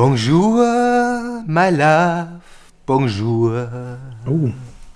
Bonjour, 0.00 1.42
my 1.48 1.70
love. 1.70 2.40
Bonjour. 2.86 3.66
Oh, 4.28 4.50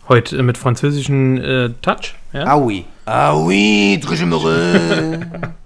heute 0.09 0.37
äh, 0.37 0.43
mit 0.45 0.57
französischen 0.57 1.39
äh, 1.43 1.71
Touch. 1.83 2.15
Ja? 2.33 2.45
Ah 2.45 2.57
oui. 2.57 2.85
Ah 3.05 3.37
oui, 3.37 3.99
Trichemere. 4.01 5.19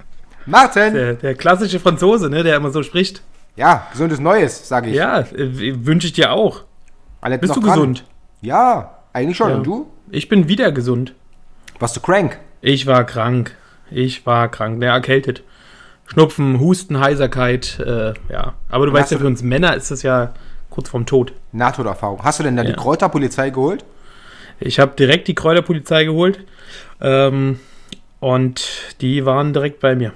Martin. 0.46 0.94
Der, 0.94 1.12
der 1.12 1.34
klassische 1.34 1.78
Franzose, 1.80 2.30
ne, 2.30 2.44
der 2.44 2.56
immer 2.56 2.70
so 2.70 2.82
spricht. 2.82 3.20
Ja, 3.56 3.86
gesundes 3.92 4.20
Neues, 4.20 4.66
sage 4.66 4.88
ich. 4.88 4.96
Ja, 4.96 5.20
äh, 5.20 5.84
wünsche 5.84 6.06
ich 6.06 6.14
dir 6.14 6.32
auch. 6.32 6.64
Alle 7.20 7.36
Bist 7.36 7.54
du 7.54 7.60
dran. 7.60 7.74
gesund? 7.74 8.04
Ja, 8.40 9.00
eigentlich 9.12 9.36
schon. 9.36 9.50
Ja. 9.50 9.56
Und 9.56 9.66
du? 9.66 9.86
Ich 10.10 10.30
bin 10.30 10.48
wieder 10.48 10.72
gesund. 10.72 11.12
Warst 11.78 11.94
du 11.94 12.00
crank? 12.00 12.38
Ich 12.62 12.86
war 12.86 13.04
krank. 13.04 13.54
Ich 13.90 14.24
war 14.24 14.48
krank. 14.48 14.78
Ne, 14.78 14.86
erkältet. 14.86 15.42
Schnupfen, 16.06 16.60
Husten, 16.60 17.00
Heiserkeit, 17.00 17.78
äh, 17.80 18.14
ja. 18.30 18.54
Aber 18.68 18.86
du 18.86 18.92
Und 18.92 18.98
weißt 18.98 19.12
ja, 19.12 19.18
für 19.18 19.26
uns 19.26 19.42
Männer 19.42 19.74
ist 19.74 19.90
das 19.90 20.02
ja 20.02 20.32
kurz 20.70 20.88
vorm 20.88 21.06
Tod. 21.06 21.32
Nahtoderfahrung. 21.52 22.22
Hast 22.22 22.38
du 22.38 22.44
denn 22.44 22.56
da 22.56 22.62
die 22.62 22.70
Ja. 22.70 22.76
Kräuterpolizei 22.76 23.50
geholt? 23.50 23.84
Ich 24.60 24.78
habe 24.78 24.94
direkt 24.96 25.28
die 25.28 25.34
Kräuterpolizei 25.34 26.04
geholt. 26.04 26.40
Ähm, 27.00 27.58
und 28.20 28.66
die 29.00 29.24
waren 29.26 29.52
direkt 29.52 29.80
bei 29.80 29.94
mir. 29.94 30.12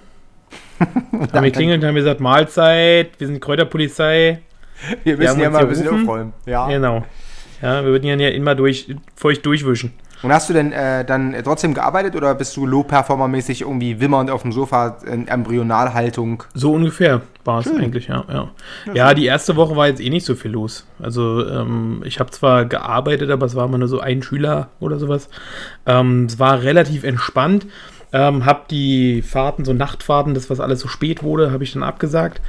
haben 1.33 1.45
geklingelt 1.45 1.83
und 1.83 1.89
haben 1.89 1.95
gesagt, 1.95 2.21
Mahlzeit, 2.21 3.11
wir 3.19 3.27
sind 3.27 3.41
Kräuterpolizei. 3.41 4.41
Wir 5.05 5.19
Wir 5.19 5.29
müssen 5.35 5.41
ja 5.41 5.49
uns 5.49 5.55
mal 5.55 5.63
ein 5.63 5.69
bisschen 5.69 5.89
aufräumen. 5.89 6.33
Ja. 6.47 6.69
Genau. 6.69 7.05
Ja, 7.61 7.85
wir 7.85 7.91
würden 7.91 8.07
ja 8.19 8.29
immer 8.31 8.55
durch, 8.55 8.95
feucht 9.15 9.45
durchwischen. 9.45 9.93
Und 10.23 10.33
hast 10.33 10.49
du 10.49 10.53
denn 10.53 10.73
äh, 10.73 11.05
dann 11.05 11.35
trotzdem 11.45 11.75
gearbeitet 11.75 12.15
oder 12.15 12.35
bist 12.35 12.57
du 12.57 12.67
Low-Performer-mäßig 12.67 13.63
irgendwie 13.63 14.01
wimmernd 14.01 14.31
auf 14.31 14.43
dem 14.43 14.53
Sofa 14.53 14.99
in 15.11 15.29
Embryonalhaltung? 15.29 16.43
So 16.55 16.73
ungefähr 16.73 17.23
war 17.45 17.61
es 17.61 17.69
eigentlich, 17.75 18.09
ja. 18.09 18.25
Ja. 18.29 18.51
ja, 18.93 19.15
die 19.15 19.25
erste 19.25 19.57
Woche 19.57 19.77
war 19.77 19.87
jetzt 19.87 20.01
eh 20.01 20.11
nicht 20.11 20.27
so 20.27 20.35
viel 20.35 20.51
los. 20.51 20.87
Also 21.01 21.49
ähm, 21.49 22.03
ich 22.05 22.21
habe 22.21 22.31
zwar 22.31 22.67
gearbeitet, 22.67 23.31
aber 23.31 23.47
es 23.47 23.55
war 23.55 23.65
immer 23.65 23.79
nur 23.79 23.89
so 23.89 24.01
ein 24.01 24.23
Schüler 24.23 24.69
oder 24.79 24.99
sowas. 24.99 25.29
Ähm, 25.87 26.27
es 26.27 26.39
war 26.39 26.63
relativ 26.63 27.05
entspannt. 27.05 27.67
Ähm, 28.13 28.45
hab 28.45 28.69
die 28.69 29.23
Fahrten, 29.23 29.65
so 29.65 29.73
Nachtfahrten, 29.73 30.35
das 30.35 30.51
was 30.51 30.61
alles 30.61 30.81
so 30.81 30.89
spät 30.89 31.23
wurde, 31.23 31.53
habe 31.53 31.63
ich 31.63 31.73
dann 31.73 31.85
abgesagt, 31.85 32.43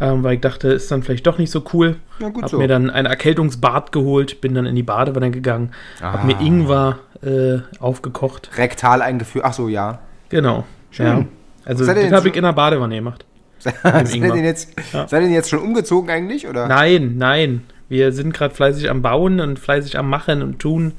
ähm, 0.00 0.22
weil 0.22 0.34
ich 0.34 0.40
dachte, 0.40 0.68
ist 0.68 0.90
dann 0.90 1.02
vielleicht 1.02 1.26
doch 1.26 1.38
nicht 1.38 1.50
so 1.50 1.62
cool. 1.72 1.96
Ja, 2.18 2.28
gut 2.30 2.42
hab 2.44 2.50
so. 2.50 2.58
mir 2.58 2.68
dann 2.68 2.90
ein 2.90 3.06
Erkältungsbad 3.06 3.92
geholt, 3.92 4.40
bin 4.40 4.54
dann 4.54 4.66
in 4.66 4.74
die 4.74 4.82
Badewanne 4.82 5.30
gegangen, 5.30 5.72
hab 6.00 6.24
mir 6.24 6.36
Ah. 6.36 6.40
Ingwer 6.40 6.98
äh, 7.22 7.58
aufgekocht. 7.78 8.50
Rektal 8.56 9.02
eingeführt. 9.02 9.44
Ach 9.46 9.52
so, 9.52 9.68
ja. 9.68 10.00
Genau. 10.30 10.64
Ja. 10.92 11.24
Also 11.64 11.84
das 11.84 12.12
habe 12.12 12.28
ich 12.28 12.36
in 12.36 12.42
der 12.42 12.52
Badewanne 12.52 12.94
gemacht. 12.96 13.24
seid, 13.58 14.14
ihr 14.14 14.32
denn 14.32 14.44
jetzt, 14.44 14.70
Ja. 14.92 15.06
seid 15.06 15.20
ihr 15.20 15.26
denn 15.26 15.34
jetzt 15.34 15.50
schon 15.50 15.58
umgezogen 15.60 16.08
eigentlich? 16.10 16.48
Oder? 16.48 16.66
Nein, 16.66 17.16
nein. 17.18 17.62
Wir 17.90 18.12
sind 18.12 18.32
gerade 18.32 18.54
fleißig 18.54 18.88
am 18.88 19.02
Bauen 19.02 19.40
und 19.40 19.58
fleißig 19.58 19.98
am 19.98 20.08
Machen 20.08 20.42
und 20.42 20.60
tun. 20.60 20.92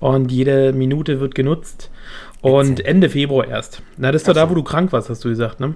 Und 0.00 0.30
jede 0.30 0.72
Minute 0.72 1.20
wird 1.20 1.34
genutzt. 1.34 1.90
Und 2.42 2.84
Ende 2.84 3.08
Februar 3.08 3.48
erst. 3.48 3.80
Na, 3.96 4.12
das 4.12 4.22
ist 4.22 4.28
doch 4.28 4.34
so. 4.34 4.40
da, 4.40 4.50
wo 4.50 4.54
du 4.54 4.62
krank 4.62 4.92
warst, 4.92 5.08
hast 5.08 5.24
du 5.24 5.30
gesagt, 5.30 5.60
ne? 5.60 5.74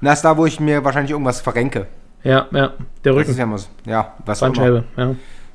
Na, 0.00 0.12
ist 0.14 0.22
da, 0.22 0.38
wo 0.38 0.46
ich 0.46 0.58
mir 0.60 0.84
wahrscheinlich 0.84 1.10
irgendwas 1.10 1.40
verrenke. 1.42 1.86
Ja, 2.24 2.46
ja. 2.52 2.72
Der 3.04 3.12
Das 3.12 3.14
Rücken. 3.16 3.30
ist 3.30 3.38
ja 3.38 3.58
so. 3.58 3.66
Ja, 3.86 4.14
was. 4.24 4.40
Bandscheibe, 4.40 4.84
ja. 4.96 5.14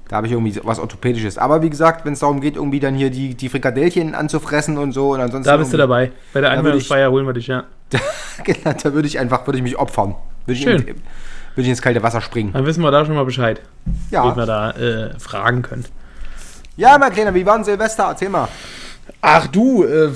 Da 0.09 0.17
habe 0.17 0.27
ich 0.27 0.33
irgendwie 0.33 0.59
was 0.63 0.79
Orthopädisches. 0.79 1.37
Aber 1.37 1.61
wie 1.61 1.69
gesagt, 1.69 2.05
wenn 2.05 2.13
es 2.13 2.19
darum 2.19 2.41
geht, 2.41 2.55
irgendwie 2.55 2.79
dann 2.79 2.93
hier 2.93 3.09
die, 3.09 3.35
die 3.35 3.49
Frikadellchen 3.49 4.15
anzufressen 4.15 4.77
und 4.77 4.91
so 4.91 5.13
und 5.13 5.21
ansonsten. 5.21 5.49
Da 5.49 5.57
bist 5.57 5.73
du 5.73 5.77
dabei. 5.77 6.11
Bei 6.33 6.41
der 6.41 6.49
Da 6.49 6.55
würde 6.57 6.59
ich- 6.59 6.65
Einweihungsfeier 6.91 7.11
holen 7.11 7.25
wir 7.25 7.33
dich, 7.33 7.47
ja. 7.47 7.63
Genau, 8.43 8.73
da 8.81 8.93
würde 8.93 9.07
ich 9.07 9.19
einfach, 9.19 9.45
würde 9.47 9.57
ich 9.57 9.63
mich 9.63 9.77
opfern. 9.77 10.15
Würde 10.45 10.57
ich, 10.57 10.63
Schön. 10.63 10.77
in, 10.81 10.85
würde 10.87 11.01
ich 11.57 11.67
ins 11.69 11.81
kalte 11.81 12.01
Wasser 12.03 12.19
springen. 12.21 12.51
Dann 12.53 12.65
wissen 12.65 12.81
wir 12.83 12.91
da 12.91 13.05
schon 13.05 13.15
mal 13.15 13.25
Bescheid, 13.25 13.61
wen 13.85 13.95
wir 14.11 14.35
Ja. 14.35 14.45
da 14.45 14.71
äh, 14.71 15.19
fragen 15.19 15.61
können. 15.61 15.85
Ja, 16.75 16.97
mein 16.97 17.11
Kleiner, 17.13 17.33
wie 17.33 17.45
war 17.45 17.55
denn 17.55 17.63
Silvester? 17.63 18.05
Erzähl 18.09 18.29
mal. 18.29 18.47
Ach 19.21 19.47
du, 19.47 19.83
äh, 19.83 20.09
wir- 20.11 20.13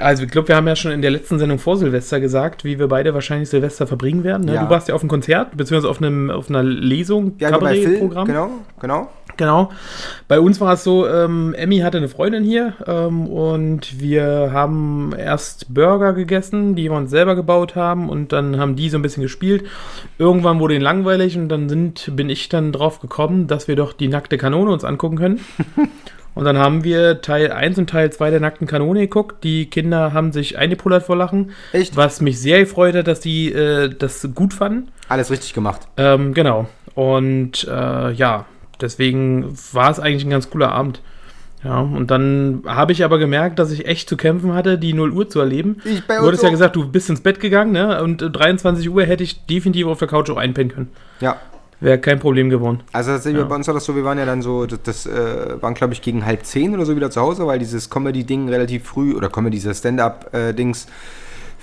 also 0.00 0.24
ich 0.24 0.30
glaube, 0.30 0.48
wir 0.48 0.56
haben 0.56 0.66
ja 0.66 0.76
schon 0.76 0.92
in 0.92 1.02
der 1.02 1.10
letzten 1.10 1.38
Sendung 1.38 1.58
vor 1.58 1.76
Silvester 1.76 2.20
gesagt, 2.20 2.64
wie 2.64 2.78
wir 2.78 2.88
beide 2.88 3.14
wahrscheinlich 3.14 3.48
Silvester 3.48 3.86
verbringen 3.86 4.24
werden. 4.24 4.46
Ne? 4.46 4.54
Ja. 4.54 4.64
Du 4.64 4.70
warst 4.70 4.88
ja 4.88 4.94
auf 4.94 5.02
einem 5.02 5.10
Konzert, 5.10 5.56
beziehungsweise 5.56 5.88
auf, 5.88 5.98
einem, 6.02 6.30
auf 6.30 6.48
einer 6.48 6.62
Lesung, 6.62 7.34
Ja, 7.38 7.48
Phil. 7.48 7.58
Kabarettprogramm. 7.58 8.26
Genau, 8.26 8.50
genau. 8.80 9.08
Genau. 9.36 9.70
Bei 10.28 10.38
uns 10.38 10.60
war 10.60 10.74
es 10.74 10.84
so, 10.84 11.08
ähm, 11.08 11.54
Emmy 11.54 11.78
hatte 11.78 11.96
eine 11.96 12.08
Freundin 12.08 12.44
hier 12.44 12.74
ähm, 12.86 13.26
und 13.26 13.98
wir 13.98 14.50
haben 14.52 15.14
erst 15.16 15.72
Burger 15.72 16.12
gegessen, 16.12 16.74
die 16.74 16.90
wir 16.90 16.92
uns 16.92 17.10
selber 17.10 17.34
gebaut 17.36 17.74
haben 17.74 18.10
und 18.10 18.32
dann 18.32 18.58
haben 18.58 18.76
die 18.76 18.90
so 18.90 18.98
ein 18.98 19.02
bisschen 19.02 19.22
gespielt. 19.22 19.64
Irgendwann 20.18 20.60
wurde 20.60 20.74
ihnen 20.74 20.82
langweilig 20.82 21.38
und 21.38 21.48
dann 21.48 21.70
sind, 21.70 22.14
bin 22.14 22.28
ich 22.28 22.50
dann 22.50 22.70
drauf 22.70 23.00
gekommen, 23.00 23.46
dass 23.46 23.66
wir 23.66 23.76
doch 23.76 23.94
die 23.94 24.08
nackte 24.08 24.36
Kanone 24.36 24.70
uns 24.70 24.84
angucken 24.84 25.16
können. 25.16 25.40
Und 26.34 26.44
dann 26.44 26.58
haben 26.58 26.84
wir 26.84 27.22
Teil 27.22 27.52
1 27.52 27.78
und 27.78 27.90
Teil 27.90 28.12
2 28.12 28.30
der 28.30 28.40
nackten 28.40 28.66
Kanone 28.66 29.00
geguckt. 29.00 29.42
Die 29.44 29.66
Kinder 29.66 30.12
haben 30.12 30.32
sich 30.32 30.58
eingepullert 30.58 31.02
vor 31.04 31.16
Lachen. 31.16 31.50
Echt? 31.72 31.96
Was 31.96 32.20
mich 32.20 32.40
sehr 32.40 32.60
gefreut 32.60 32.94
hat, 32.94 33.08
dass 33.08 33.20
die 33.20 33.52
äh, 33.52 33.88
das 33.88 34.28
gut 34.34 34.54
fanden. 34.54 34.88
Alles 35.08 35.30
richtig 35.30 35.54
gemacht. 35.54 35.82
Ähm, 35.96 36.34
genau. 36.34 36.68
Und 36.94 37.66
äh, 37.68 38.12
ja, 38.12 38.46
deswegen 38.80 39.52
war 39.72 39.90
es 39.90 40.00
eigentlich 40.00 40.24
ein 40.24 40.30
ganz 40.30 40.50
cooler 40.50 40.72
Abend. 40.72 41.02
Ja, 41.62 41.80
und 41.80 42.10
dann 42.10 42.62
habe 42.66 42.92
ich 42.92 43.04
aber 43.04 43.18
gemerkt, 43.18 43.58
dass 43.58 43.70
ich 43.70 43.86
echt 43.86 44.08
zu 44.08 44.16
kämpfen 44.16 44.54
hatte, 44.54 44.78
die 44.78 44.94
0 44.94 45.12
Uhr 45.12 45.28
zu 45.28 45.40
erleben. 45.40 45.76
Ich 45.84 46.06
bei 46.06 46.16
du 46.16 46.26
hattest 46.26 46.42
ja 46.42 46.48
gesagt, 46.48 46.74
du 46.74 46.88
bist 46.88 47.10
ins 47.10 47.20
Bett 47.20 47.38
gegangen, 47.38 47.72
ne? 47.72 48.02
Und 48.02 48.22
äh, 48.22 48.30
23 48.30 48.88
Uhr 48.88 49.02
hätte 49.04 49.22
ich 49.22 49.44
definitiv 49.44 49.86
auf 49.86 49.98
der 49.98 50.08
Couch 50.08 50.30
auch 50.30 50.38
einpennen 50.38 50.72
können. 50.72 50.88
Ja. 51.20 51.36
Wäre 51.80 51.98
kein 51.98 52.18
Problem 52.18 52.50
geworden. 52.50 52.80
Also 52.92 53.12
tatsächlich 53.12 53.40
Ja. 53.40 53.48
bei 53.48 53.54
uns 53.56 53.66
war 53.66 53.74
das 53.74 53.84
so, 53.84 53.96
wir 53.96 54.04
waren 54.04 54.18
ja 54.18 54.26
dann 54.26 54.42
so, 54.42 54.66
das, 54.66 54.82
das 54.82 55.06
äh, 55.06 55.60
waren 55.62 55.74
glaube 55.74 55.94
ich 55.94 56.02
gegen 56.02 56.26
halb 56.26 56.44
zehn 56.44 56.74
oder 56.74 56.84
so 56.84 56.94
wieder 56.94 57.10
zu 57.10 57.20
Hause, 57.20 57.46
weil 57.46 57.58
dieses 57.58 57.88
Comedy-Ding 57.88 58.48
relativ 58.50 58.84
früh, 58.84 59.14
oder 59.14 59.30
Comedy, 59.30 59.56
dieses 59.56 59.78
Stand-Up-Dings, 59.78 60.86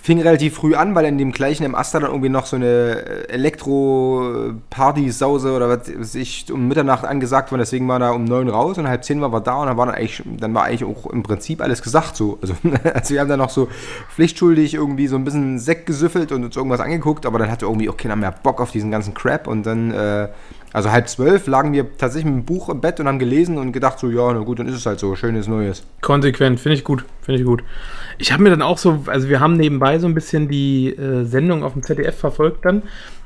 fing 0.08 0.22
relativ 0.22 0.56
früh 0.56 0.74
an, 0.74 0.96
weil 0.96 1.04
in 1.04 1.18
dem 1.18 1.34
gleichen 1.34 1.66
im 1.66 1.76
Aster 1.76 2.00
dann 2.00 2.12
irgendwie 2.12 2.30
noch 2.30 2.46
so 2.46 2.56
eine 2.56 2.66
äh, 2.66 3.28
Elektro-Party-Sause 3.28 5.54
oder 5.54 5.68
was 5.68 5.94
weiß 5.94 6.16
ich 6.16 6.50
um 6.50 6.70
Mitternacht 6.70 7.04
angesagt 7.04 7.52
war, 7.52 7.58
deswegen 7.58 7.90
war 7.90 8.00
da 8.00 8.12
um 8.12 8.24
neun 8.24 8.48
raus 8.48 8.78
und 8.78 8.88
halb 8.88 9.04
zehn 9.04 9.20
waren 9.20 9.34
wir 9.34 9.42
da 9.42 9.58
und 9.58 9.68
dann 9.68 9.76
war 9.76 9.86
dann 9.86 9.96
eigentlich, 9.96 10.24
dann 10.26 10.54
war 10.54 10.64
eigentlich 10.64 10.86
auch 10.86 11.08
im 11.08 11.24
Prinzip 11.24 11.62
alles 11.62 11.82
gesagt 11.82 12.16
so. 12.16 12.40
Also, 12.42 12.54
also 12.94 13.14
wir 13.14 13.20
haben 13.20 13.28
dann 13.28 13.40
noch 13.40 13.50
so 13.50 13.68
pflichtschuldig 14.16 14.76
irgendwie 14.76 15.08
so 15.08 15.18
ein 15.18 15.26
bisschen 15.26 15.60
Sekt 15.60 15.88
gesüffelt 15.88 16.32
und 16.32 16.46
uns 16.46 16.56
irgendwas 16.56 16.80
angeguckt, 16.80 17.26
aber 17.26 17.38
dann 17.38 17.52
hatte 17.52 17.66
irgendwie 17.66 17.90
auch 17.90 17.98
keiner 17.98 18.16
mehr 18.16 18.32
Bock 18.32 18.62
auf 18.62 18.72
diesen 18.72 18.90
ganzen 18.90 19.14
Crap 19.14 19.46
und 19.46 19.66
dann, 19.66 19.92
äh, 19.92 20.30
also 20.78 20.92
halb 20.92 21.10
zwölf 21.10 21.48
lagen 21.48 21.74
wir 21.74 21.98
tatsächlich 21.98 22.32
mit 22.32 22.44
dem 22.44 22.46
Buch 22.46 22.70
im 22.70 22.82
Bett 22.82 23.00
und 23.00 23.08
haben 23.08 23.18
gelesen 23.18 23.58
und 23.58 23.72
gedacht 23.72 23.98
so, 23.98 24.12
ja, 24.12 24.32
na 24.32 24.42
gut, 24.42 24.60
dann 24.60 24.68
ist 24.68 24.76
es 24.76 24.86
halt 24.86 25.00
so, 25.00 25.16
schönes 25.16 25.48
Neues. 25.48 25.84
Konsequent, 26.02 26.60
finde 26.60 26.76
ich 26.76 26.84
gut, 26.84 27.04
finde 27.24 27.40
ich 27.42 27.48
gut. 27.48 27.64
Ich 28.20 28.32
habe 28.32 28.44
mir 28.44 28.52
dann 28.52 28.62
auch 28.62 28.78
so, 28.78 29.04
also 29.08 29.28
wir 29.28 29.40
haben 29.40 29.58
nebenbei 29.58 29.98
so 29.98 30.06
ein 30.06 30.14
bisschen 30.14 30.48
die 30.50 30.90
äh, 30.90 31.24
Sendung 31.26 31.64
auf 31.64 31.74
dem 31.74 31.82
ZDF 31.82 32.16
verfolgt 32.16 32.64
dann, 32.64 32.84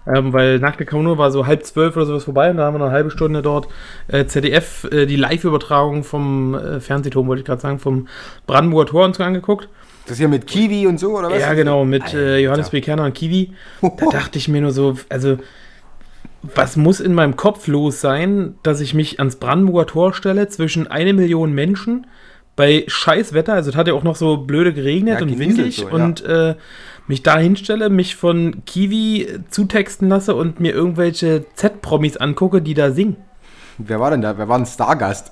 ähm, 0.07 0.31
weil 0.31 0.59
nach 0.59 0.77
der 0.77 0.85
Kanone 0.85 1.17
war 1.17 1.29
so 1.29 1.45
halb 1.45 1.65
zwölf 1.65 1.97
oder 1.97 2.05
sowas 2.05 2.23
vorbei 2.23 2.51
und 2.51 2.55
da 2.55 2.63
haben 2.63 2.75
wir 2.75 2.79
noch 2.79 2.85
eine 2.85 2.95
halbe 2.95 3.11
Stunde 3.11 3.41
dort 3.41 3.67
äh, 4.07 4.25
ZDF, 4.25 4.85
äh, 4.89 5.05
die 5.05 5.17
Live-Übertragung 5.17 6.05
vom 6.05 6.55
äh, 6.55 6.79
Fernsehturm, 6.79 7.27
wollte 7.27 7.41
ich 7.41 7.45
gerade 7.45 7.61
sagen, 7.61 7.79
vom 7.79 8.07
Brandenburger 8.47 8.91
Tor 8.91 9.03
uns 9.03 9.19
angeguckt. 9.19 9.67
Das 10.07 10.17
hier 10.17 10.29
mit 10.29 10.47
Kiwi 10.47 10.87
und 10.87 11.01
so, 11.01 11.17
oder 11.17 11.29
was? 11.29 11.41
Ja, 11.41 11.53
genau, 11.53 11.83
mit 11.83 12.13
äh, 12.13 12.39
Johannes 12.39 12.69
B. 12.69 12.79
Kerner 12.79 13.03
und 13.03 13.13
Kiwi. 13.13 13.51
Da 13.81 14.05
dachte 14.09 14.39
ich 14.39 14.47
mir 14.47 14.61
nur 14.61 14.71
so, 14.71 14.97
also, 15.09 15.37
was 16.43 16.75
muss 16.75 16.99
in 16.99 17.13
meinem 17.13 17.35
Kopf 17.35 17.67
los 17.67 18.01
sein, 18.01 18.55
dass 18.63 18.81
ich 18.81 18.93
mich 18.93 19.19
ans 19.19 19.35
Brandenburger 19.35 19.85
Tor 19.87 20.13
stelle 20.13 20.47
zwischen 20.47 20.87
eine 20.87 21.13
Million 21.13 21.53
Menschen 21.53 22.07
bei 22.55 22.83
scheiß 22.87 23.33
Wetter, 23.33 23.53
also 23.53 23.69
es 23.69 23.75
hat 23.75 23.87
ja 23.87 23.93
auch 23.93 24.03
noch 24.03 24.15
so 24.15 24.37
blöde 24.37 24.73
geregnet 24.73 25.19
Ja, 25.19 25.25
und 25.25 25.39
windig 25.39 25.77
so, 25.77 25.87
ja. 25.87 25.93
und 25.93 26.23
äh, 26.25 26.55
mich 27.07 27.23
da 27.23 27.37
hinstelle, 27.37 27.89
mich 27.89 28.15
von 28.15 28.63
Kiwi 28.65 29.27
zutexten 29.49 30.09
lasse 30.09 30.35
und 30.35 30.59
mir 30.59 30.73
irgendwelche 30.73 31.45
Z-Promis 31.55 32.17
angucke, 32.17 32.61
die 32.61 32.73
da 32.73 32.91
singen. 32.91 33.15
Wer 33.77 33.99
war 33.99 34.11
denn 34.11 34.21
da? 34.21 34.37
Wer 34.37 34.47
war 34.49 34.57
ein 34.59 34.65
Stargast? 34.65 35.31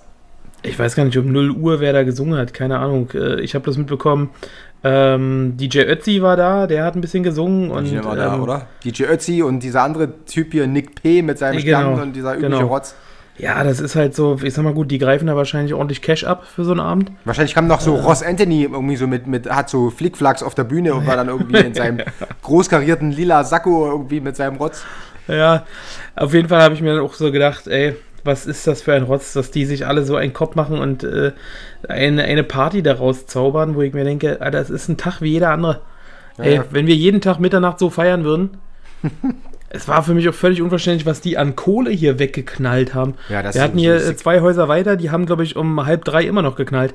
Ich 0.64 0.78
weiß 0.78 0.96
gar 0.96 1.06
nicht, 1.06 1.18
um 1.18 1.32
0 1.32 1.52
Uhr, 1.52 1.80
wer 1.80 1.94
da 1.94 2.04
gesungen 2.04 2.38
hat, 2.38 2.54
keine 2.54 2.80
Ahnung. 2.80 3.10
Äh, 3.14 3.42
Ich 3.42 3.56
habe 3.56 3.66
das 3.66 3.78
mitbekommen, 3.78 4.30
Ähm, 4.84 5.56
DJ 5.58 5.80
Ötzi 5.80 6.22
war 6.22 6.38
da, 6.38 6.66
der 6.66 6.86
hat 6.86 6.96
ein 6.96 7.02
bisschen 7.02 7.24
gesungen. 7.24 7.70
Und, 7.72 7.84
Die 7.84 7.90
sind 7.90 8.00
immer 8.00 8.16
da, 8.16 8.36
ähm, 8.36 8.42
oder? 8.42 8.68
DJ 8.84 9.04
Ötzi 9.04 9.42
und 9.42 9.62
dieser 9.62 9.84
andere 9.84 10.26
Typ 10.26 10.52
hier, 10.54 10.68
Nick 10.68 11.02
P. 11.02 11.22
mit 11.22 11.38
seinem 11.38 11.62
Genau, 11.62 11.80
Stern 11.80 12.02
und 12.02 12.16
dieser 12.16 12.36
übliche 12.36 12.58
genau. 12.58 12.68
Rotz. 12.68 12.96
Ja, 13.38 13.64
das 13.64 13.80
ist 13.80 13.96
halt 13.96 14.16
so, 14.16 14.38
ich 14.44 14.54
sag 14.54 14.64
mal 14.64 14.74
gut, 14.74 14.92
die 14.92 14.98
greifen 14.98 15.28
da 15.28 15.36
wahrscheinlich 15.36 15.74
ordentlich 15.74 16.02
Cash 16.02 16.26
ab 16.26 16.46
für 16.46 16.66
so 16.66 16.72
einen 16.72 16.82
Abend. 16.82 17.12
Wahrscheinlich 17.24 17.56
kam 17.56 17.68
noch 17.68 17.80
so 17.80 17.96
Ross 17.96 18.22
Anthony 18.22 18.64
irgendwie 18.64 18.98
so 18.98 19.08
mit, 19.08 19.28
mit 19.28 19.50
hat 19.50 19.70
so 19.70 19.90
Flickflacks 19.90 20.44
auf 20.44 20.56
der 20.56 20.66
Bühne 20.66 20.94
und 20.94 21.08
war 21.08 21.16
dann 21.16 21.30
irgendwie 21.30 21.58
in 21.60 21.74
seinem 21.74 22.02
großkarierten 22.44 23.12
lila 23.12 23.46
Sakko 23.46 23.90
irgendwie 23.90 24.20
mit 24.20 24.36
seinem 24.36 24.58
Rotz. 24.58 24.84
Ja, 25.30 25.64
auf 26.16 26.34
jeden 26.34 26.50
Fall 26.50 26.62
habe 26.62 26.74
ich 26.74 26.82
mir 26.82 26.96
dann 26.96 27.06
auch 27.06 27.14
so 27.14 27.32
gedacht, 27.32 27.68
ey, 27.68 27.96
was 28.30 28.46
ist 28.46 28.68
das 28.68 28.84
für 28.84 28.94
ein 28.94 29.04
Rotz, 29.04 29.34
dass 29.34 29.52
die 29.52 29.66
sich 29.66 29.88
alle 29.88 30.06
so 30.06 30.16
einen 30.16 30.32
Kopf 30.32 30.56
machen 30.56 30.80
und 30.80 31.04
äh, 31.04 31.34
eine, 31.88 32.24
eine 32.24 32.44
Party 32.44 32.84
daraus 32.84 33.26
zaubern, 33.26 33.76
wo 33.76 33.82
ich 33.82 33.94
mir 33.94 34.04
denke, 34.04 34.40
Alter, 34.40 34.60
das 34.60 34.70
ist 34.70 34.88
ein 34.88 34.98
Tag 34.98 35.22
wie 35.22 35.32
jeder 35.32 35.50
andere. 35.50 35.82
ey, 36.38 36.56
ja. 36.56 36.66
wenn 36.70 36.88
wir 36.88 36.96
jeden 36.96 37.22
Tag 37.22 37.40
Mitternacht 37.40 37.80
so 37.80 37.90
feiern 37.90 38.24
würden. 38.24 38.52
es 39.70 39.88
war 39.88 40.04
für 40.04 40.14
mich 40.14 40.30
auch 40.30 40.34
völlig 40.34 40.62
unverständlich, 40.62 41.06
was 41.06 41.22
die 41.22 41.38
an 41.38 41.56
Kohle 41.56 41.92
hier 41.92 42.20
weggeknallt 42.20 42.94
haben. 42.94 43.16
Ja, 43.30 43.54
wir 43.54 43.62
hatten 43.62 43.78
hier 43.78 44.16
zwei 44.16 44.42
Häuser 44.42 44.68
weiter, 44.68 44.96
die 44.96 45.12
haben, 45.12 45.26
glaube 45.26 45.44
ich, 45.44 45.56
um 45.56 45.86
halb 45.86 46.06
drei 46.06 46.24
immer 46.24 46.42
noch 46.42 46.56
geknallt. 46.56 46.94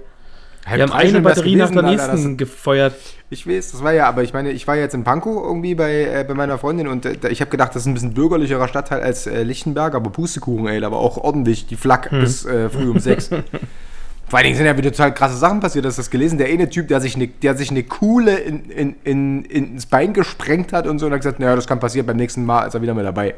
Die 0.66 0.82
haben 0.82 0.93
eine 0.93 1.20
Batterie 1.20 1.56
nach 1.56 1.70
der 1.70 1.82
gewesen, 1.82 2.00
Alter, 2.00 2.12
nächsten 2.14 2.37
gefeuert. 2.37 2.94
Ich 3.31 3.46
weiß, 3.46 3.72
das 3.72 3.82
war 3.82 3.93
ja, 3.93 4.06
aber 4.08 4.22
ich 4.22 4.32
meine, 4.32 4.50
ich 4.50 4.66
war 4.66 4.76
jetzt 4.76 4.94
in 4.94 5.05
Pankow 5.05 5.44
irgendwie 5.44 5.75
bei, 5.75 6.05
äh, 6.05 6.25
bei 6.26 6.34
meiner 6.34 6.56
Freundin 6.58 6.88
und 6.88 7.05
äh, 7.05 7.28
ich 7.28 7.40
habe 7.40 7.50
gedacht, 7.50 7.70
das 7.75 7.82
ist 7.82 7.87
ein 7.87 7.94
bisschen 7.94 8.14
bürgerlicherer 8.14 8.69
Stadtteil 8.69 9.00
als 9.02 9.26
äh, 9.26 9.43
Lichtenberg, 9.43 9.94
aber 9.94 10.11
Pustekuchen, 10.11 10.66
ey, 10.69 10.82
aber 10.82 10.99
auch 10.99 11.16
ordentlich 11.19 11.66
die 11.66 11.76
Flak 11.76 12.11
Hm. 12.11 12.20
bis 12.20 12.44
äh, 12.46 12.69
früh 12.70 12.88
um 12.90 12.99
sechs. 12.99 13.28
Vor 14.26 14.38
allen 14.38 14.44
Dingen 14.44 14.56
sind 14.56 14.64
ja 14.66 14.76
wieder 14.76 14.90
total 14.90 15.12
krasse 15.12 15.37
Sachen 15.37 15.61
passiert. 15.61 15.84
Hast 15.84 15.99
du 15.99 16.00
das 16.00 16.11
gelesen? 16.11 16.38
Der 16.38 16.46
eine 16.49 16.70
Typ, 16.70 16.88
der 16.88 17.00
sich 17.02 17.14
eine, 17.14 17.28
der 17.28 17.56
sich 17.56 17.70
eine 17.70 17.82
Kuhle 17.82 18.37
in, 18.38 18.70
in, 18.70 18.94
in, 19.05 19.44
ins 19.44 19.84
Bein 19.84 20.14
gesprengt 20.14 20.72
hat 20.72 20.87
und 20.87 20.99
so 20.99 21.05
und 21.06 21.12
hat 21.12 21.20
gesagt, 21.20 21.40
naja, 21.40 21.55
das 21.55 21.67
kann 21.67 21.78
passieren 21.78 22.06
beim 22.06 22.17
nächsten 22.17 22.44
Mal, 22.44 22.67
ist 22.67 22.75
er 22.75 22.81
wieder 22.81 22.94
mit 22.94 23.05
dabei. 23.05 23.34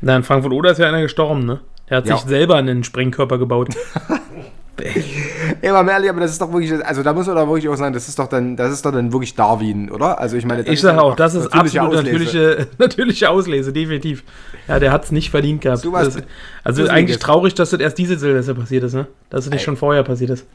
Na, 0.00 0.14
in 0.16 0.22
Frankfurt-Oder 0.22 0.70
ist 0.70 0.78
ja 0.78 0.86
einer 0.86 1.02
gestorben, 1.02 1.44
ne? 1.44 1.60
Der 1.90 1.96
hat 1.98 2.06
Ja. 2.06 2.16
sich 2.18 2.26
selber 2.28 2.54
einen 2.54 2.84
Sprengkörper 2.84 3.36
gebaut. 3.38 3.70
Ey, 5.60 5.72
mal 5.72 5.88
ehrlich, 5.88 6.10
aber 6.10 6.20
das 6.20 6.32
ist 6.32 6.40
doch 6.40 6.52
wirklich, 6.52 6.72
also 6.84 7.02
da 7.02 7.12
muss 7.12 7.26
man 7.26 7.36
doch 7.36 7.46
wirklich 7.48 7.68
auch 7.68 7.76
sagen, 7.76 7.92
das 7.92 8.08
ist 8.08 8.18
doch 8.18 8.28
dann, 8.28 8.56
das 8.56 8.72
ist 8.72 8.84
doch 8.84 8.92
dann 8.92 9.12
wirklich 9.12 9.34
Darwin, 9.34 9.90
oder? 9.90 10.18
Also 10.18 10.36
ich 10.36 10.44
meine, 10.44 10.62
das 10.62 10.68
Ich 10.68 10.74
ist 10.74 10.80
sage 10.82 10.96
ja 10.98 11.02
auch, 11.02 11.16
das 11.16 11.34
ist 11.34 11.52
absolut 11.52 11.88
Auslese. 11.96 12.04
natürliche, 12.04 12.66
natürliche 12.78 13.30
Auslese, 13.30 13.72
definitiv. 13.72 14.22
Ja, 14.68 14.78
der 14.78 14.92
hat 14.92 15.04
es 15.04 15.12
nicht 15.12 15.30
verdient 15.30 15.60
gehabt. 15.62 15.82
So 15.82 15.92
was 15.92 16.14
Das, 16.14 16.22
also 16.64 16.86
eigentlich 16.88 17.18
traurig, 17.18 17.54
dass 17.54 17.70
das 17.70 17.80
erst 17.80 17.98
diese 17.98 18.18
Silvester 18.18 18.54
passiert 18.54 18.84
ist, 18.84 18.94
ne? 18.94 19.06
Dass 19.30 19.44
es 19.46 19.50
nicht 19.50 19.60
Ey. 19.60 19.64
schon 19.64 19.76
vorher 19.76 20.02
passiert 20.02 20.30
ist. 20.30 20.46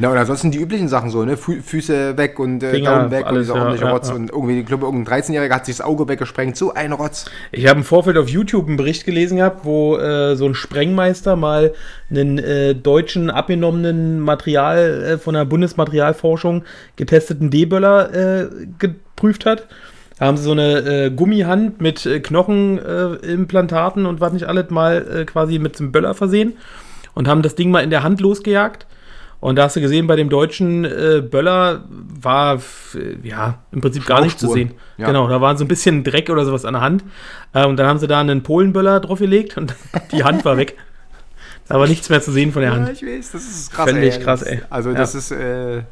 Na, 0.00 0.10
und 0.10 0.16
ansonsten 0.16 0.52
die 0.52 0.58
üblichen 0.58 0.86
Sachen 0.86 1.10
so, 1.10 1.24
ne? 1.24 1.36
Fü 1.36 1.60
Füße 1.60 2.16
weg 2.16 2.38
und 2.38 2.62
äh, 2.62 2.70
Finger, 2.70 2.98
Daumen 2.98 3.10
weg 3.10 3.22
und 3.22 3.26
alles, 3.26 3.46
dieser 3.46 3.54
ja, 3.56 3.60
ordentliche 3.62 3.84
ja, 3.84 3.90
Rotz. 3.90 4.08
ja. 4.08 4.14
Und 4.14 4.30
irgendwie, 4.30 4.60
ich 4.60 4.66
glaube, 4.66 4.86
irgendein 4.86 5.22
13-Jähriger 5.22 5.54
hat 5.54 5.66
sich 5.66 5.76
das 5.76 5.84
Auge 5.84 6.06
weggesprengt. 6.08 6.56
So 6.56 6.72
ein 6.72 6.92
Rotz. 6.92 7.24
Ich 7.50 7.66
habe 7.66 7.80
im 7.80 7.84
Vorfeld 7.84 8.16
auf 8.16 8.28
YouTube 8.28 8.68
einen 8.68 8.76
Bericht 8.76 9.04
gelesen 9.04 9.38
gehabt, 9.38 9.64
wo 9.64 9.96
äh, 9.96 10.36
so 10.36 10.46
ein 10.46 10.54
Sprengmeister 10.54 11.34
mal 11.34 11.72
einen 12.10 12.38
äh, 12.38 12.76
deutschen 12.76 13.28
abgenommenen 13.28 14.20
Material 14.20 15.02
äh, 15.02 15.18
von 15.18 15.34
der 15.34 15.44
Bundesmaterialforschung 15.44 16.62
getesteten 16.94 17.50
D-Böller 17.50 18.14
äh, 18.14 18.48
geprüft 18.78 19.46
hat. 19.46 19.66
Da 20.18 20.26
haben 20.26 20.36
sie 20.36 20.44
so 20.44 20.52
eine 20.52 20.78
äh, 20.78 21.10
Gummihand 21.10 21.80
mit 21.80 22.06
äh, 22.06 22.20
Knochenimplantaten 22.20 24.04
äh, 24.04 24.08
und 24.08 24.20
was 24.20 24.32
nicht 24.32 24.46
alles 24.46 24.70
mal 24.70 25.06
äh, 25.20 25.24
quasi 25.24 25.58
mit 25.58 25.80
einem 25.80 25.92
Böller 25.92 26.14
versehen 26.14 26.54
und 27.14 27.26
haben 27.26 27.42
das 27.42 27.54
Ding 27.54 27.70
mal 27.70 27.82
in 27.82 27.90
der 27.90 28.02
Hand 28.04 28.20
losgejagt. 28.20 28.86
Und 29.40 29.56
da 29.56 29.64
hast 29.64 29.76
du 29.76 29.80
gesehen, 29.80 30.06
bei 30.08 30.16
dem 30.16 30.28
deutschen 30.30 30.84
äh, 30.84 31.22
Böller 31.22 31.84
war 31.88 32.56
äh, 32.94 33.16
ja 33.22 33.58
im 33.70 33.80
Prinzip 33.80 34.04
gar 34.04 34.20
nicht 34.20 34.38
zu 34.40 34.48
sehen. 34.50 34.72
Ja. 34.96 35.06
Genau, 35.06 35.28
da 35.28 35.40
war 35.40 35.56
so 35.56 35.64
ein 35.64 35.68
bisschen 35.68 36.02
Dreck 36.02 36.28
oder 36.28 36.44
sowas 36.44 36.64
an 36.64 36.74
der 36.74 36.82
Hand. 36.82 37.04
Äh, 37.52 37.64
und 37.66 37.76
dann 37.76 37.86
haben 37.86 37.98
sie 38.00 38.08
da 38.08 38.18
einen 38.20 38.42
Polenböller 38.42 38.98
draufgelegt 39.00 39.56
und 39.56 39.74
die 40.12 40.24
Hand 40.24 40.44
war 40.44 40.56
weg. 40.56 40.76
Da 41.68 41.78
war 41.78 41.86
nichts 41.86 42.08
mehr 42.08 42.20
zu 42.20 42.32
sehen 42.32 42.50
von 42.52 42.62
der 42.62 42.72
Ja, 42.72 42.76
Hand. 42.78 42.90
ich 42.90 43.02
weiß, 43.06 43.30
das 43.32 43.42
ist 43.44 43.72
krass. 43.72 43.90
Völlig 43.90 44.14
ey. 44.16 44.22
krass, 44.22 44.42
ey. 44.42 44.60
Also, 44.70 44.90
Ja. 44.90 44.96
das 44.96 45.14
ist, 45.14 45.30
äh, 45.30 45.82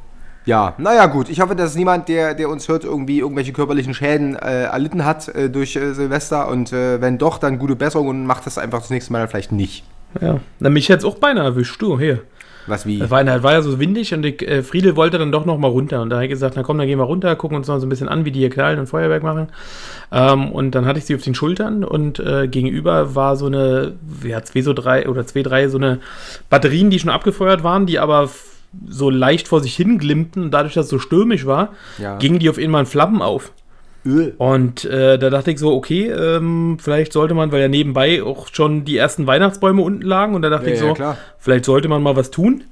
ja, 0.47 0.75
naja, 0.79 1.07
gut. 1.07 1.29
Ich 1.29 1.41
hoffe, 1.41 1.55
dass 1.55 1.75
niemand, 1.75 2.09
der, 2.09 2.35
der 2.35 2.49
uns 2.49 2.69
hört, 2.69 2.85
irgendwie 2.85 3.19
irgendwelche 3.19 3.53
körperlichen 3.53 3.95
Schäden 3.95 4.37
äh, 4.37 4.65
erlitten 4.65 5.05
hat 5.05 5.29
äh, 5.29 5.51
durch 5.51 5.77
äh, 5.77 5.93
Silvester. 5.93 6.49
Und 6.49 6.73
äh, 6.73 7.01
wenn 7.01 7.19
doch, 7.19 7.39
dann 7.39 7.59
gute 7.59 7.77
Besserung 7.77 8.09
und 8.09 8.27
macht 8.27 8.47
das 8.47 8.57
einfach 8.59 8.81
das 8.81 8.91
nächste 8.91 9.13
Mal 9.13 9.27
vielleicht 9.29 9.53
nicht. 9.53 9.85
Ja. 10.21 10.41
Na, 10.61 10.71
mich 10.71 10.89
hätte 10.89 11.01
es 11.01 11.05
auch 11.05 11.19
beinahe 11.19 11.45
erwischt, 11.45 11.81
du, 11.83 11.99
hier. 11.99 12.23
Was 12.67 12.85
wie? 12.87 13.01
Es 13.01 13.11
war, 13.11 13.25
war 13.43 13.53
ja 13.53 13.63
so 13.63 13.79
windig 13.79 14.13
und 14.15 14.25
ich, 14.25 14.43
äh, 14.47 14.63
Friedel 14.63 14.97
wollte 14.97 15.19
dann 15.19 15.31
doch 15.33 15.45
noch 15.47 15.59
mal 15.59 15.69
runter. 15.69 16.03
Und 16.03 16.11
da 16.11 16.17
habe 16.17 16.25
ich 16.27 16.31
gesagt, 16.31 16.55
na 16.57 16.63
komm, 16.63 16.79
dann 16.79 16.87
gehen 16.87 16.99
wir 16.99 17.05
runter, 17.05 17.35
gucken 17.37 17.57
uns 17.57 17.69
noch 17.69 17.79
so 17.79 17.87
ein 17.87 17.89
bisschen 17.89 18.09
an, 18.09 18.25
wie 18.25 18.31
die 18.33 18.41
hier 18.41 18.51
knallen 18.51 18.79
und 18.79 18.87
Feuerwerk 18.87 19.23
machen. 19.23 19.49
Ähm, 20.13 20.51
und 20.51 20.75
dann 20.75 20.87
hatte 20.87 20.99
ich 20.99 21.05
sie 21.05 21.15
auf 21.15 21.23
den 21.23 21.35
Schultern 21.35 21.85
und 21.85 22.19
äh, 22.19 22.49
gegenüber 22.49 23.15
war 23.15 23.37
so 23.37 23.47
eine, 23.47 23.95
ja, 24.25 24.43
zwei 24.43 24.63
so 24.63 24.73
drei 24.73 25.09
oder 25.09 25.27
zwei, 25.27 25.43
drei 25.43 25.69
so 25.69 25.79
eine 25.79 26.01
Batterien, 26.51 26.91
die 26.91 26.99
schon 26.99 27.11
abgefeuert 27.11 27.63
waren, 27.63 27.87
die 27.87 27.99
aber 27.99 28.29
so 28.89 29.11
leicht 29.11 29.49
vor 29.49 29.61
sich 29.61 29.75
hin 29.75 29.99
glimmten 29.99 30.43
und 30.45 30.51
dadurch, 30.51 30.75
dass 30.75 30.87
es 30.87 30.91
so 30.91 30.99
stürmisch 30.99 31.47
war, 31.47 31.71
Ja. 31.99 32.19
gingen 32.19 32.39
die 32.39 32.51
auf 32.51 32.59
einmal 32.59 32.81
in 32.81 32.87
Flammen 32.87 33.23
auf. 33.23 33.53
Öl. 34.07 34.35
Und 34.39 34.85
äh, 34.87 35.19
da 35.19 35.29
dachte 35.31 35.51
ich 35.51 35.59
so, 35.59 35.75
okay, 35.75 36.09
ähm, 36.11 36.79
vielleicht 36.81 37.13
sollte 37.13 37.35
man, 37.35 37.53
weil 37.53 37.61
ja 37.61 37.69
nebenbei 37.69 38.23
auch 38.23 38.47
schon 38.53 38.85
die 38.85 38.97
ersten 38.97 39.27
Weihnachtsbäume 39.27 39.83
unten 39.83 40.03
lagen 40.03 40.35
und 40.35 40.43
da 40.43 40.49
dachte 40.51 40.69
Ja, 40.69 40.75
ich 40.75 40.81
ja, 40.81 40.87
so, 40.89 40.95
klar. 40.95 41.19
vielleicht 41.39 41.65
sollte 41.65 41.89
man 41.89 42.03
mal 42.03 42.17
was 42.17 42.31
tun. 42.31 42.65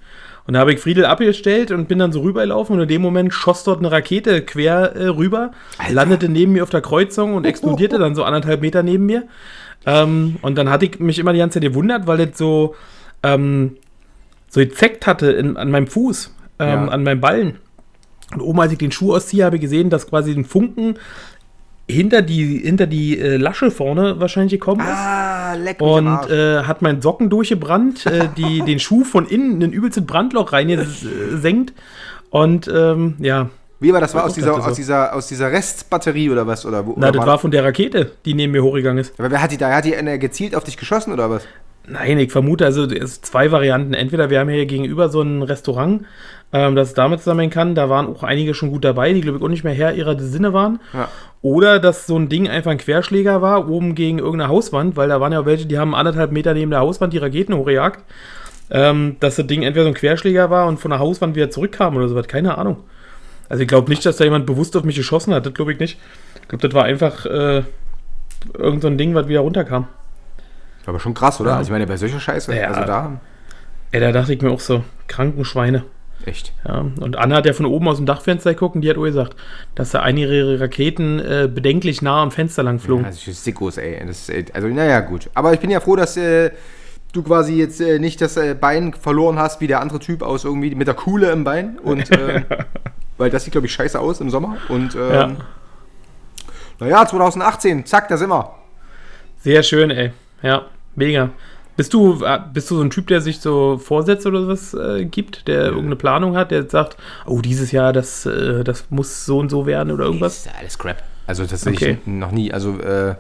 Und 0.46 0.52
da 0.54 0.60
habe 0.60 0.74
ich 0.74 0.78
Friedel 0.80 1.06
abgestellt 1.06 1.70
und 1.70 1.88
bin 1.88 1.98
dann 1.98 2.12
so 2.12 2.20
rübergelaufen 2.20 2.76
und 2.76 2.82
in 2.82 2.88
dem 2.88 3.00
Moment 3.02 3.32
schoss 3.32 3.64
dort 3.64 3.78
eine 3.78 3.90
Rakete 3.90 4.42
quer 4.42 4.94
äh, 4.94 5.06
rüber, 5.06 5.52
landete 5.90 6.28
neben 6.28 6.52
mir 6.52 6.62
auf 6.62 6.68
der 6.70 6.82
Kreuzung 6.82 7.34
und 7.34 7.46
explodierte 7.46 7.98
dann 7.98 8.14
so 8.14 8.24
anderthalb 8.24 8.60
Meter 8.60 8.82
neben 8.82 9.06
mir. 9.06 9.22
Ähm, 9.86 10.36
und 10.42 10.56
dann 10.58 10.68
hatte 10.68 10.84
ich 10.84 11.00
mich 11.00 11.18
immer 11.18 11.32
die 11.32 11.38
ganze 11.38 11.60
Zeit 11.60 11.68
gewundert, 11.68 12.06
weil 12.06 12.18
das 12.26 12.36
so, 12.36 12.74
ähm, 13.22 13.76
so 14.48 14.60
gezeckt 14.60 15.06
hatte 15.06 15.32
in, 15.32 15.56
an 15.56 15.70
meinem 15.70 15.86
Fuß, 15.86 16.34
ähm, 16.58 16.68
Ja. 16.68 16.88
an 16.88 17.02
meinem 17.04 17.20
Ballen. 17.22 17.56
Und 18.32 18.40
oben, 18.40 18.60
als 18.60 18.72
ich 18.72 18.78
den 18.78 18.92
Schuh 18.92 19.14
ausziehe, 19.14 19.44
habe 19.44 19.56
ich 19.56 19.62
gesehen, 19.62 19.90
dass 19.90 20.08
quasi 20.08 20.32
ein 20.32 20.44
Funken 20.44 20.96
hinter 21.88 22.22
die, 22.22 22.58
hinter 22.58 22.86
die 22.86 23.18
äh, 23.18 23.36
Lasche 23.36 23.70
vorne 23.70 24.18
wahrscheinlich 24.20 24.52
gekommen 24.52 24.80
ist. 24.80 24.86
Ah, 24.88 25.54
leck 25.54 25.80
mich 25.80 25.88
Und 25.88 26.30
äh, 26.30 26.62
hat 26.62 26.82
meinen 26.82 27.02
Socken 27.02 27.28
durchgebrannt, 27.30 28.06
äh, 28.06 28.28
die, 28.36 28.62
den 28.62 28.80
Schuh 28.80 29.04
von 29.04 29.26
innen 29.26 29.60
in 29.60 29.70
ein 29.70 29.72
übelstes 29.72 30.04
Brandloch 30.06 30.52
reingesenkt. 30.52 31.74
Und 32.30 32.68
ähm, 32.68 33.14
ja, 33.20 33.50
Wie 33.80 33.92
war 33.92 34.00
das? 34.00 34.14
War 34.14 34.24
aus 34.24 34.34
dieser, 34.34 34.54
so. 34.54 34.62
aus, 34.62 34.74
dieser, 34.74 35.14
aus 35.14 35.28
dieser 35.28 35.52
Restbatterie 35.52 36.30
oder 36.30 36.46
was? 36.46 36.64
Oder, 36.64 36.86
wo, 36.86 36.94
na, 36.96 37.08
oder 37.08 37.18
das 37.18 37.26
war 37.26 37.38
von 37.38 37.50
der 37.50 37.64
Rakete, 37.64 38.12
die 38.24 38.34
neben 38.34 38.52
mir 38.52 38.62
hochgegangen 38.64 38.98
ist. 38.98 39.18
Aber 39.18 39.30
wer 39.30 39.42
hat 39.42 39.52
die 39.52 39.58
da? 39.58 39.70
Hat 39.70 39.84
die 39.84 39.94
eine 39.94 40.18
gezielt 40.18 40.56
auf 40.56 40.64
dich 40.64 40.76
geschossen 40.76 41.12
oder 41.12 41.30
was? 41.30 41.46
Nein, 41.86 42.18
ich 42.18 42.32
vermute, 42.32 42.64
also 42.64 42.84
es 42.84 43.16
sind 43.16 43.26
zwei 43.26 43.52
Varianten. 43.52 43.92
Entweder 43.92 44.30
wir 44.30 44.40
haben 44.40 44.48
hier 44.48 44.64
gegenüber 44.64 45.10
so 45.10 45.20
ein 45.20 45.42
Restaurant, 45.42 46.06
ähm, 46.54 46.74
das 46.76 46.94
damit 46.94 47.18
zusammenhängen 47.20 47.52
kann. 47.52 47.74
Da 47.74 47.90
waren 47.90 48.06
auch 48.06 48.22
einige 48.22 48.54
schon 48.54 48.70
gut 48.70 48.84
dabei, 48.84 49.12
die, 49.12 49.20
glaube 49.20 49.36
ich, 49.38 49.44
auch 49.44 49.48
nicht 49.48 49.64
mehr 49.64 49.74
Herr 49.74 49.92
ihrer 49.94 50.18
Sinne 50.18 50.52
waren. 50.54 50.80
Ja. 50.94 51.08
Oder 51.42 51.78
dass 51.80 52.06
so 52.06 52.16
ein 52.16 52.30
Ding 52.30 52.48
einfach 52.48 52.70
ein 52.70 52.78
Querschläger 52.78 53.42
war, 53.42 53.68
oben 53.68 53.94
gegen 53.94 54.18
irgendeine 54.18 54.48
Hauswand, 54.50 54.96
weil 54.96 55.08
da 55.10 55.20
waren 55.20 55.32
ja 55.32 55.44
welche, 55.44 55.66
die 55.66 55.78
haben 55.78 55.94
anderthalb 55.94 56.32
Meter 56.32 56.54
neben 56.54 56.70
der 56.70 56.80
Hauswand 56.80 57.12
die 57.12 57.18
Raketen 57.18 57.54
hochgejagt. 57.54 58.02
Ähm, 58.70 59.16
dass 59.20 59.36
das 59.36 59.46
Ding 59.46 59.62
entweder 59.62 59.84
so 59.84 59.88
ein 59.88 59.94
Querschläger 59.94 60.48
war 60.48 60.66
und 60.68 60.80
von 60.80 60.90
der 60.90 60.98
Hauswand 60.98 61.36
wieder 61.36 61.50
zurückkam 61.50 61.96
oder 61.96 62.08
sowas. 62.08 62.26
Keine 62.28 62.56
Ahnung. 62.56 62.78
Also 63.50 63.62
ich 63.62 63.68
glaube 63.68 63.90
nicht, 63.90 64.06
dass 64.06 64.16
da 64.16 64.24
jemand 64.24 64.46
bewusst 64.46 64.74
auf 64.74 64.84
mich 64.84 64.96
geschossen 64.96 65.34
hat. 65.34 65.44
Das 65.44 65.52
glaube 65.52 65.72
ich 65.74 65.78
nicht. 65.78 65.98
Ich 66.40 66.48
glaube, 66.48 66.66
das 66.66 66.74
war 66.74 66.84
einfach 66.84 67.26
äh, 67.26 67.62
irgend 68.56 68.80
so 68.80 68.88
ein 68.88 68.96
Ding, 68.96 69.14
was 69.14 69.28
wieder 69.28 69.40
runterkam. 69.40 69.86
Aber 70.86 70.98
schon 70.98 71.12
krass, 71.14 71.40
oder? 71.40 71.50
Ja. 71.50 71.56
Also 71.58 71.68
ich 71.68 71.72
meine, 71.72 71.86
bei 71.86 71.96
solcher 71.98 72.20
Scheiße, 72.20 72.56
Ja. 72.56 72.68
also 72.68 72.84
da, 72.86 73.20
Ey, 73.92 74.00
da 74.00 74.12
dachte 74.12 74.32
ich 74.32 74.40
mir 74.40 74.50
auch 74.50 74.60
so, 74.60 74.82
kranken 75.08 75.44
Schweine. 75.44 75.84
Echt. 76.26 76.52
Ja, 76.66 76.86
und 77.00 77.16
Anna 77.16 77.36
hat 77.36 77.46
ja 77.46 77.52
von 77.52 77.66
oben 77.66 77.88
aus 77.88 77.96
dem 77.98 78.06
Dachfenster 78.06 78.52
geguckt 78.54 78.74
und 78.74 78.80
die 78.82 78.90
hat 78.90 78.96
auch 78.96 79.02
gesagt, 79.04 79.36
dass 79.74 79.90
da 79.90 80.00
einige 80.00 80.58
Raketen 80.60 81.18
äh, 81.20 81.48
bedenklich 81.52 82.02
nah 82.02 82.22
am 82.22 82.30
Fenster 82.30 82.62
lang 82.62 82.78
flogen. 82.78 83.04
Also 83.04 83.32
Sickos, 83.32 83.76
ey. 83.78 83.98
Das 84.06 84.28
ist, 84.28 84.30
äh, 84.30 84.44
also, 84.52 84.68
naja, 84.68 85.00
gut. 85.00 85.30
Aber 85.34 85.52
ich 85.52 85.60
bin 85.60 85.70
ja 85.70 85.80
froh, 85.80 85.96
dass 85.96 86.16
äh, 86.16 86.50
du 87.12 87.22
quasi 87.22 87.54
jetzt 87.56 87.80
äh, 87.80 87.98
nicht 87.98 88.20
das 88.20 88.36
äh, 88.36 88.54
Bein 88.54 88.92
verloren 88.94 89.38
hast, 89.38 89.60
wie 89.60 89.66
der 89.66 89.80
andere 89.80 89.98
Typ 90.00 90.22
aus 90.22 90.44
irgendwie 90.44 90.74
mit 90.74 90.86
der 90.86 90.94
Kuhle 90.94 91.30
im 91.30 91.44
Bein. 91.44 91.78
Und, 91.78 92.10
äh, 92.18 92.42
weil 93.18 93.30
das 93.30 93.44
sieht, 93.44 93.52
glaube 93.52 93.66
ich, 93.66 93.72
scheiße 93.72 93.98
aus 94.00 94.20
im 94.20 94.30
Sommer. 94.30 94.56
Und, 94.68 94.94
ähm, 94.94 95.12
Ja. 95.12 95.30
naja, 96.80 97.06
2018, 97.06 97.86
zack, 97.86 98.08
da 98.08 98.16
sind 98.16 98.30
wir. 98.30 98.54
Sehr 99.38 99.62
schön, 99.62 99.90
ey. 99.90 100.12
Ja, 100.42 100.66
mega. 100.96 101.30
Bist 101.76 101.92
du, 101.92 102.22
äh, 102.24 102.38
bist 102.52 102.70
du 102.70 102.76
so 102.76 102.82
ein 102.82 102.90
Typ, 102.90 103.08
der 103.08 103.20
sich 103.20 103.40
so 103.40 103.78
Vorsätze 103.78 104.28
oder 104.28 104.42
sowas 104.42 104.74
äh, 104.74 105.04
gibt, 105.04 105.48
der 105.48 105.64
irgendeine 105.66 105.96
Planung 105.96 106.36
hat, 106.36 106.50
der 106.52 106.68
sagt, 106.70 106.96
oh, 107.26 107.40
dieses 107.40 107.72
Jahr, 107.72 107.92
das, 107.92 108.26
äh, 108.26 108.62
das 108.62 108.86
muss 108.90 109.26
so 109.26 109.38
und 109.38 109.50
so 109.50 109.66
werden 109.66 109.90
oder 109.92 110.04
irgendwas? 110.04 110.44
Das 110.44 110.46
ist 110.46 110.52
ja 110.52 110.60
alles 110.60 110.78
Crap. 110.78 111.02
Also, 111.26 111.44
das 111.44 111.62
sehe 111.62 111.72
Okay. 111.72 111.98
ich 112.00 112.06
noch 112.06 112.30
nie. 112.30 112.52
Also, 112.52 112.78
äh, 112.78 113.16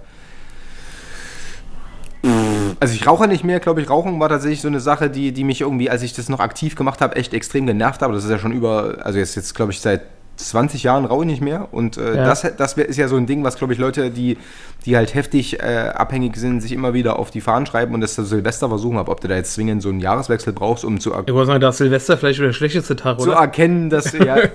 also 2.80 2.94
ich 2.94 3.06
rauche 3.06 3.26
nicht 3.28 3.44
mehr, 3.44 3.60
glaube 3.60 3.80
ich. 3.82 3.90
Rauchen 3.90 4.18
war 4.20 4.28
tatsächlich 4.28 4.60
so 4.62 4.68
eine 4.68 4.80
Sache, 4.80 5.10
die, 5.10 5.32
die 5.32 5.44
mich 5.44 5.60
irgendwie, 5.60 5.90
als 5.90 6.02
ich 6.02 6.12
das 6.12 6.28
noch 6.28 6.40
aktiv 6.40 6.74
gemacht 6.76 7.00
habe, 7.00 7.16
echt 7.16 7.34
extrem 7.34 7.66
genervt 7.66 8.02
habe. 8.02 8.14
Das 8.14 8.24
ist 8.24 8.30
ja 8.30 8.38
schon 8.38 8.52
über, 8.52 8.98
also 9.02 9.18
jetzt, 9.18 9.34
jetzt 9.36 9.54
glaube 9.54 9.72
ich, 9.72 9.80
seit 9.80 10.02
20 10.36 10.82
Jahren 10.82 11.04
rauche 11.04 11.22
ich 11.22 11.30
nicht 11.30 11.42
mehr. 11.42 11.68
Und 11.72 11.96
äh, 11.96 12.16
Ja. 12.16 12.26
das, 12.26 12.46
das 12.56 12.74
ist 12.74 12.96
ja 12.96 13.08
so 13.08 13.16
ein 13.16 13.26
Ding, 13.26 13.44
was, 13.44 13.56
glaube 13.56 13.72
ich, 13.72 13.78
Leute, 13.78 14.10
die, 14.10 14.36
die 14.84 14.96
halt 14.96 15.14
heftig 15.14 15.60
äh, 15.60 15.90
abhängig 15.94 16.36
sind, 16.36 16.60
sich 16.60 16.72
immer 16.72 16.92
wieder 16.94 17.18
auf 17.18 17.30
die 17.30 17.40
Fahnen 17.40 17.66
schreiben 17.66 17.94
und 17.94 18.00
das 18.00 18.14
zu 18.14 18.24
Silvester 18.24 18.68
versuchen. 18.68 18.98
Ob 18.98 19.20
du 19.20 19.28
da 19.28 19.36
jetzt 19.36 19.54
zwingend 19.54 19.82
so 19.82 19.88
einen 19.88 20.00
Jahreswechsel 20.00 20.52
brauchst, 20.52 20.84
um 20.84 21.00
zu, 21.00 21.12
er 21.12 21.22
Ich 21.26 21.32
wollte 21.32 21.46
sagen, 21.46 21.60
da 21.60 21.68
ist 21.70 21.78
Silvester 21.78 22.16
vielleicht 22.18 22.38
wieder 22.38 22.48
der 22.48 22.54
schlechteste 22.54 22.96
Tag, 22.96 23.20
zu 23.20 23.30
oder? 23.30 23.38
erkennen, 23.40 23.90
dass 23.90 24.12
ja, 24.18 24.36
Mit 24.36 24.52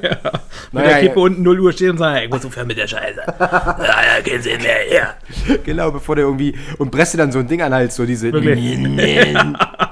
naja, 0.72 0.88
der 0.90 1.00
Kippe 1.02 1.20
ja, 1.20 1.26
unten 1.26 1.44
0 1.44 1.60
Uhr 1.60 1.72
steht 1.74 1.90
und 1.92 1.98
sagt, 1.98 2.24
ich 2.24 2.30
muss 2.30 2.46
aufhören 2.46 2.68
mit 2.68 2.78
der 2.78 2.88
Scheiße. 2.88 3.22
ja, 3.40 3.76
ja, 3.80 4.22
keinen 4.26 4.42
Sinn 4.42 4.62
mehr, 4.62 4.94
ja. 4.94 5.56
genau, 5.64 5.92
bevor 5.92 6.16
der 6.16 6.26
irgendwie 6.26 6.56
und 6.78 6.92
presst 6.92 7.14
dir 7.14 7.18
dann 7.20 7.32
so 7.32 7.40
ein 7.40 7.48
Ding 7.48 7.62
an 7.62 7.74
halt 7.74 7.92
so 7.92 8.06
diese. 8.06 8.30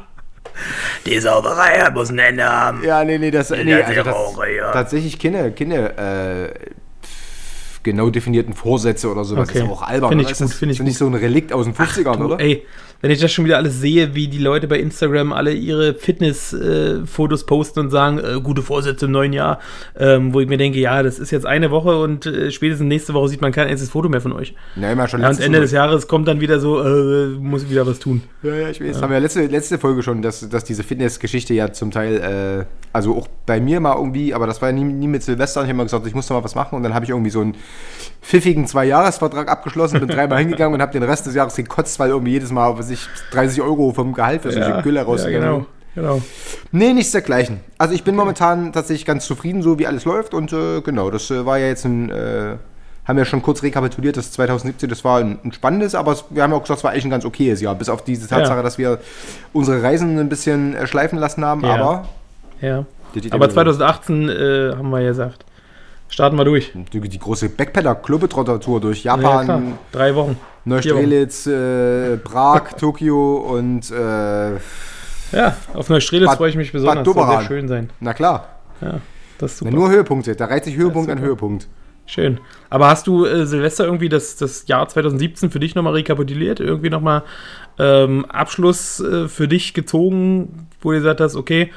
Die 1.05 1.19
Sauberei 1.19 1.79
hat 1.79 1.93
muss 1.93 2.09
ein 2.09 2.19
Ende 2.19 2.43
haben. 2.43 2.83
Ja, 2.83 3.03
nee, 3.03 3.17
nee, 3.17 3.31
das, 3.31 3.49
nee, 3.49 3.73
also 3.73 3.91
ist 3.91 4.05
das, 4.05 4.73
tatsächlich 4.73 5.19
keine, 5.19 5.51
keine 5.51 5.97
äh, 5.97 6.53
genau 7.83 8.09
definierten 8.09 8.53
Vorsätze 8.53 9.09
oder 9.09 9.23
sowas. 9.23 9.49
Okay. 9.49 9.59
ist 9.59 9.69
auch 9.69 9.81
albern. 9.81 10.09
Find 10.09 10.21
ich 10.21 10.27
gut, 10.27 10.41
das, 10.41 10.53
find 10.53 10.71
ich 10.71 10.79
ist 10.79 10.85
nicht 10.85 10.97
so 10.97 11.07
ein 11.07 11.13
Relikt 11.13 11.53
aus 11.53 11.65
den 11.65 11.73
50ern, 11.73 12.17
Du, 12.17 12.25
oder? 12.25 12.39
Ey, 12.39 12.65
wenn 13.01 13.11
ich 13.11 13.19
das 13.19 13.31
schon 13.31 13.45
wieder 13.45 13.57
alles 13.57 13.79
sehe, 13.79 14.15
wie 14.15 14.27
die 14.27 14.39
Leute 14.39 14.67
bei 14.67 14.79
Instagram 14.79 15.33
alle 15.33 15.53
ihre 15.53 15.93
Fitness-Fotos 15.93 17.43
äh, 17.43 17.45
posten 17.45 17.79
und 17.79 17.89
sagen, 17.89 18.19
äh, 18.19 18.39
gute 18.41 18.61
Vorsätze 18.61 19.05
im 19.05 19.11
neuen 19.11 19.33
Jahr, 19.33 19.59
ähm, 19.97 20.33
wo 20.33 20.39
ich 20.39 20.47
mir 20.47 20.57
denke, 20.57 20.79
ja, 20.79 21.03
das 21.03 21.19
ist 21.19 21.31
jetzt 21.31 21.45
eine 21.45 21.71
Woche 21.71 21.99
und 22.01 22.25
äh, 22.25 22.51
spätestens 22.51 22.87
nächste 22.87 23.13
Woche 23.13 23.29
sieht 23.29 23.41
man 23.41 23.51
kein 23.51 23.67
einziges 23.67 23.91
Foto 23.91 24.09
mehr 24.09 24.21
von 24.21 24.33
euch. 24.33 24.55
Ja, 24.75 24.91
immer 24.91 25.07
schon 25.07 25.21
ja, 25.21 25.29
Und 25.29 25.39
Ende 25.39 25.59
des 25.59 25.71
Jahres 25.71 26.07
kommt 26.07 26.27
dann 26.27 26.41
wieder 26.41 26.59
so, 26.59 26.81
äh, 26.81 27.27
muss 27.27 27.63
ich 27.63 27.69
wieder 27.69 27.85
was 27.85 27.99
tun. 27.99 28.23
Ja, 28.41 28.53
ja, 28.53 28.69
ich 28.69 28.81
weiß. 28.81 28.93
Das 28.93 29.01
haben 29.01 29.09
wir 29.09 29.17
ja 29.17 29.21
letzte, 29.21 29.45
letzte 29.45 29.77
Folge 29.77 30.03
schon, 30.03 30.21
dass, 30.21 30.47
dass 30.49 30.63
diese 30.63 30.83
Fitness-Geschichte 30.83 31.53
ja 31.53 31.71
zum 31.71 31.91
Teil, 31.91 32.17
äh, 32.17 32.65
also 32.93 33.15
auch 33.15 33.27
bei 33.45 33.59
mir 33.59 33.79
mal 33.79 33.95
irgendwie, 33.95 34.33
aber 34.33 34.47
das 34.47 34.61
war 34.61 34.69
ja 34.69 34.75
nie, 34.75 34.83
nie 34.83 35.07
mit 35.07 35.23
Silvester, 35.23 35.61
ich 35.61 35.65
habe 35.65 35.75
immer 35.75 35.83
gesagt, 35.83 36.05
ich 36.07 36.15
muss 36.15 36.27
da 36.27 36.33
mal 36.33 36.43
was 36.43 36.55
machen 36.55 36.75
und 36.75 36.83
dann 36.83 36.93
habe 36.93 37.05
ich 37.05 37.11
irgendwie 37.11 37.29
so 37.29 37.41
einen 37.41 37.55
pfiffigen 38.21 38.65
Zwei-Jahres-Vertrag 38.67 39.49
abgeschlossen, 39.49 39.99
bin 39.99 40.09
dreimal 40.09 40.39
hingegangen 40.39 40.73
und 40.73 40.81
habe 40.81 40.91
den 40.91 41.03
Rest 41.03 41.27
des 41.27 41.35
Jahres 41.35 41.55
gekotzt, 41.55 41.99
weil 41.99 42.09
irgendwie 42.09 42.31
jedes 42.31 42.51
Mal 42.51 42.67
auf 42.67 42.79
30, 42.87 43.07
30 43.31 43.61
Euro 43.61 43.91
vom 43.91 44.13
Gehalt 44.13 44.41
für 44.41 44.51
solche 44.51 44.69
ja, 44.69 44.81
Gülle 44.81 45.01
rausgenommen. 45.01 45.43
Ja, 45.43 45.51
genau. 45.51 45.65
Genau. 45.95 46.21
Nee, 46.71 46.93
nichts 46.93 47.11
dergleichen. 47.11 47.61
Also 47.79 47.95
ich 47.95 48.03
bin 48.03 48.13
okay. 48.13 48.19
momentan 48.19 48.71
tatsächlich 48.71 49.03
ganz 49.03 49.25
zufrieden, 49.25 49.63
so 49.63 49.79
wie 49.79 49.87
alles 49.87 50.05
läuft. 50.05 50.35
Und 50.35 50.53
äh, 50.53 50.81
genau, 50.81 51.09
das 51.09 51.31
äh, 51.31 51.43
war 51.43 51.57
ja 51.57 51.65
jetzt 51.65 51.85
ein, 51.85 52.11
äh, 52.11 52.57
haben 53.07 53.17
ja 53.17 53.25
schon 53.25 53.41
kurz 53.41 53.63
rekapituliert, 53.63 54.15
dass 54.15 54.31
2017, 54.31 54.89
das 54.89 55.03
war 55.03 55.19
ein, 55.19 55.39
ein 55.43 55.53
spannendes, 55.53 55.95
aber 55.95 56.11
es, 56.11 56.25
wir 56.29 56.43
haben 56.43 56.51
ja 56.51 56.57
auch 56.57 56.61
gesagt, 56.61 56.79
es 56.79 56.83
war 56.83 56.91
eigentlich 56.91 57.05
ein 57.05 57.09
ganz 57.09 57.25
okayes 57.25 57.61
Jahr, 57.61 57.73
bis 57.73 57.89
auf 57.89 58.03
diese 58.03 58.27
Tatsache, 58.27 58.57
ja. 58.57 58.63
dass 58.63 58.77
wir 58.77 58.99
unsere 59.53 59.81
Reisen 59.81 60.19
ein 60.19 60.29
bisschen 60.29 60.75
äh, 60.75 60.85
schleifen 60.85 61.17
lassen 61.17 61.43
haben, 61.43 61.63
ja. 61.63 61.73
aber. 61.73 62.07
Ja. 62.61 62.85
Aber 63.31 63.49
2018 63.49 64.29
äh, 64.29 64.73
haben 64.75 64.89
wir 64.91 65.01
ja 65.01 65.09
gesagt. 65.09 65.45
Starten 66.09 66.37
wir 66.37 66.45
durch. 66.45 66.73
Die, 66.93 66.99
die 66.99 67.19
große 67.19 67.49
Backpedal-Klobetrotter-Tour 67.49 68.81
durch 68.81 69.03
Japan. 69.03 69.47
Ja, 69.47 69.61
Drei 69.91 70.15
Wochen. 70.15 70.37
Neustrelitz, 70.67 71.47
äh, 71.47 72.17
Prag, 72.17 72.73
Tokio 72.79 73.37
und 73.37 73.89
äh, 73.91 74.51
Ja, 75.31 75.55
auf 75.73 75.89
Neustrelitz 75.89 76.35
freue 76.35 76.49
ich 76.49 76.55
mich 76.55 76.71
Bad 76.71 76.81
besonders. 76.81 77.05
Das 77.05 77.13
soll 77.13 77.13
sehr 77.15 77.23
Doberan. 77.25 77.45
schön 77.47 77.67
sein. 77.67 77.89
na 77.99 78.13
klar, 78.13 78.47
Ja, 78.81 78.99
das 79.37 79.53
ist 79.53 79.61
na, 79.61 79.69
super. 79.69 79.79
nur 79.81 79.89
Höhepunkte, 79.89 80.35
da 80.35 80.45
reiht 80.45 80.65
sich 80.65 80.75
Höhepunkt 80.75 81.09
an. 81.09 81.19
Höhepunkt. 81.19 81.67
Schön. 82.09 82.39
Aber 82.69 82.87
hast 82.87 83.05
du 83.07 83.25
äh, 83.25 83.45
Silvester 83.45 83.83
irgendwie 83.83 84.07
das, 84.07 84.37
das 84.37 84.65
Jahr 84.67 84.87
2017 84.87 85.51
für 85.51 85.59
dich 85.59 85.75
nochmal 85.75 85.91
rekapituliert? 85.93 86.61
Irgendwie 86.61 86.89
nochmal 86.89 87.23
ähm, 87.79 88.23
Abschluss 88.25 89.01
äh, 89.01 89.27
für 89.27 89.49
dich 89.49 89.73
gezogen, 89.73 90.67
wo 90.81 90.91
du 90.91 90.97
gesagt 90.99 91.19
hast, 91.19 91.35
okay, 91.35 91.69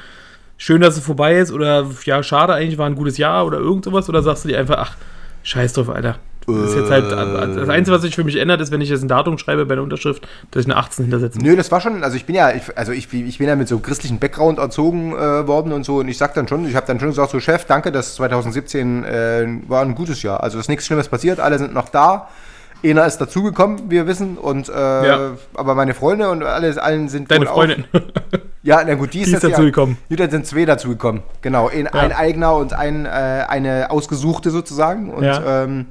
schön, 0.55 0.79
dass 0.79 0.95
es 0.95 1.03
vorbei 1.03 1.35
ist 1.37 1.51
oder 1.51 1.85
ja, 2.05 2.23
schade, 2.23 2.53
eigentlich 2.53 2.77
war 2.77 2.85
ein 2.85 2.95
gutes 2.95 3.17
Jahr 3.17 3.45
oder 3.45 3.57
irgend 3.59 3.83
sowas? 3.83 4.07
Oder 4.07 4.21
sagst 4.23 4.45
du 4.45 4.47
dir 4.47 4.57
einfach, 4.57 4.77
ach, 4.77 4.95
scheiß 5.43 5.73
drauf, 5.73 5.89
Alter. 5.89 6.17
Das 6.47 6.71
ist 6.71 6.75
jetzt 6.75 6.89
halt, 6.89 7.11
das 7.11 7.69
Einzige, 7.69 7.95
was 7.95 8.01
sich 8.01 8.15
für 8.15 8.23
mich 8.23 8.35
ändert, 8.37 8.61
ist, 8.61 8.71
wenn 8.71 8.81
ich 8.81 8.89
jetzt 8.89 9.03
ein 9.03 9.07
Datum 9.07 9.37
schreibe 9.37 9.65
bei 9.65 9.75
der 9.75 9.83
Unterschrift, 9.83 10.27
dass 10.51 10.61
ich 10.65 10.67
eine 10.71 10.77
18 10.77 11.05
hintersetze. 11.05 11.39
Nö, 11.39 11.55
das 11.55 11.71
war 11.71 11.81
schon, 11.81 12.03
also 12.03 12.15
ich 12.17 12.25
bin 12.25 12.35
ja, 12.35 12.51
ich, 12.51 12.63
also 12.77 12.91
ich, 12.91 13.13
ich 13.13 13.37
bin 13.37 13.47
ja 13.47 13.55
mit 13.55 13.67
so 13.67 13.79
christlichen 13.79 14.19
Background 14.19 14.57
erzogen 14.59 15.13
äh, 15.13 15.47
worden 15.47 15.71
und 15.71 15.83
so 15.85 15.97
und 15.97 16.07
ich 16.07 16.17
sag 16.17 16.33
dann 16.33 16.47
schon, 16.47 16.65
ich 16.67 16.75
habe 16.75 16.87
dann 16.87 16.99
schon 16.99 17.09
gesagt, 17.09 17.31
so 17.31 17.39
Chef, 17.39 17.65
danke, 17.65 17.91
das 17.91 18.15
2017 18.15 19.03
äh, 19.03 19.45
war 19.67 19.81
ein 19.83 19.95
gutes 19.95 20.23
Jahr. 20.23 20.41
Also 20.43 20.57
ist 20.59 20.67
nichts 20.69 20.85
Schlimmes 20.85 21.07
passiert, 21.09 21.39
alle 21.39 21.57
sind 21.59 21.73
noch 21.73 21.89
da. 21.89 22.27
Einer 22.83 23.05
ist 23.05 23.19
dazugekommen, 23.19 23.91
wir 23.91 24.07
wissen, 24.07 24.37
und 24.39 24.67
äh, 24.67 24.71
Ja. 24.73 25.31
aber 25.53 25.75
meine 25.75 25.93
Freunde 25.93 26.29
und 26.31 26.41
alles, 26.41 26.79
allen 26.79 27.09
sind 27.09 27.29
Deine 27.29 27.45
Freundin. 27.45 27.85
Ja, 28.63 28.81
na 28.85 28.93
gut, 28.93 29.13
die 29.15 29.21
ist, 29.21 29.29
Die 29.29 29.33
ist 29.33 29.43
dazugekommen. 29.43 29.97
Ja, 30.09 30.17
da 30.17 30.29
sind 30.29 30.45
zwei 30.45 30.65
dazugekommen. 30.65 31.23
Genau, 31.41 31.67
ein, 31.69 31.87
ein 31.87 32.11
eigener 32.11 32.55
und 32.55 32.73
ein, 32.73 33.07
äh, 33.07 33.09
eine 33.09 33.89
ausgesuchte 33.89 34.51
sozusagen. 34.51 35.11
Und 35.11 35.23
Ja. 35.23 35.63
ähm, 35.63 35.87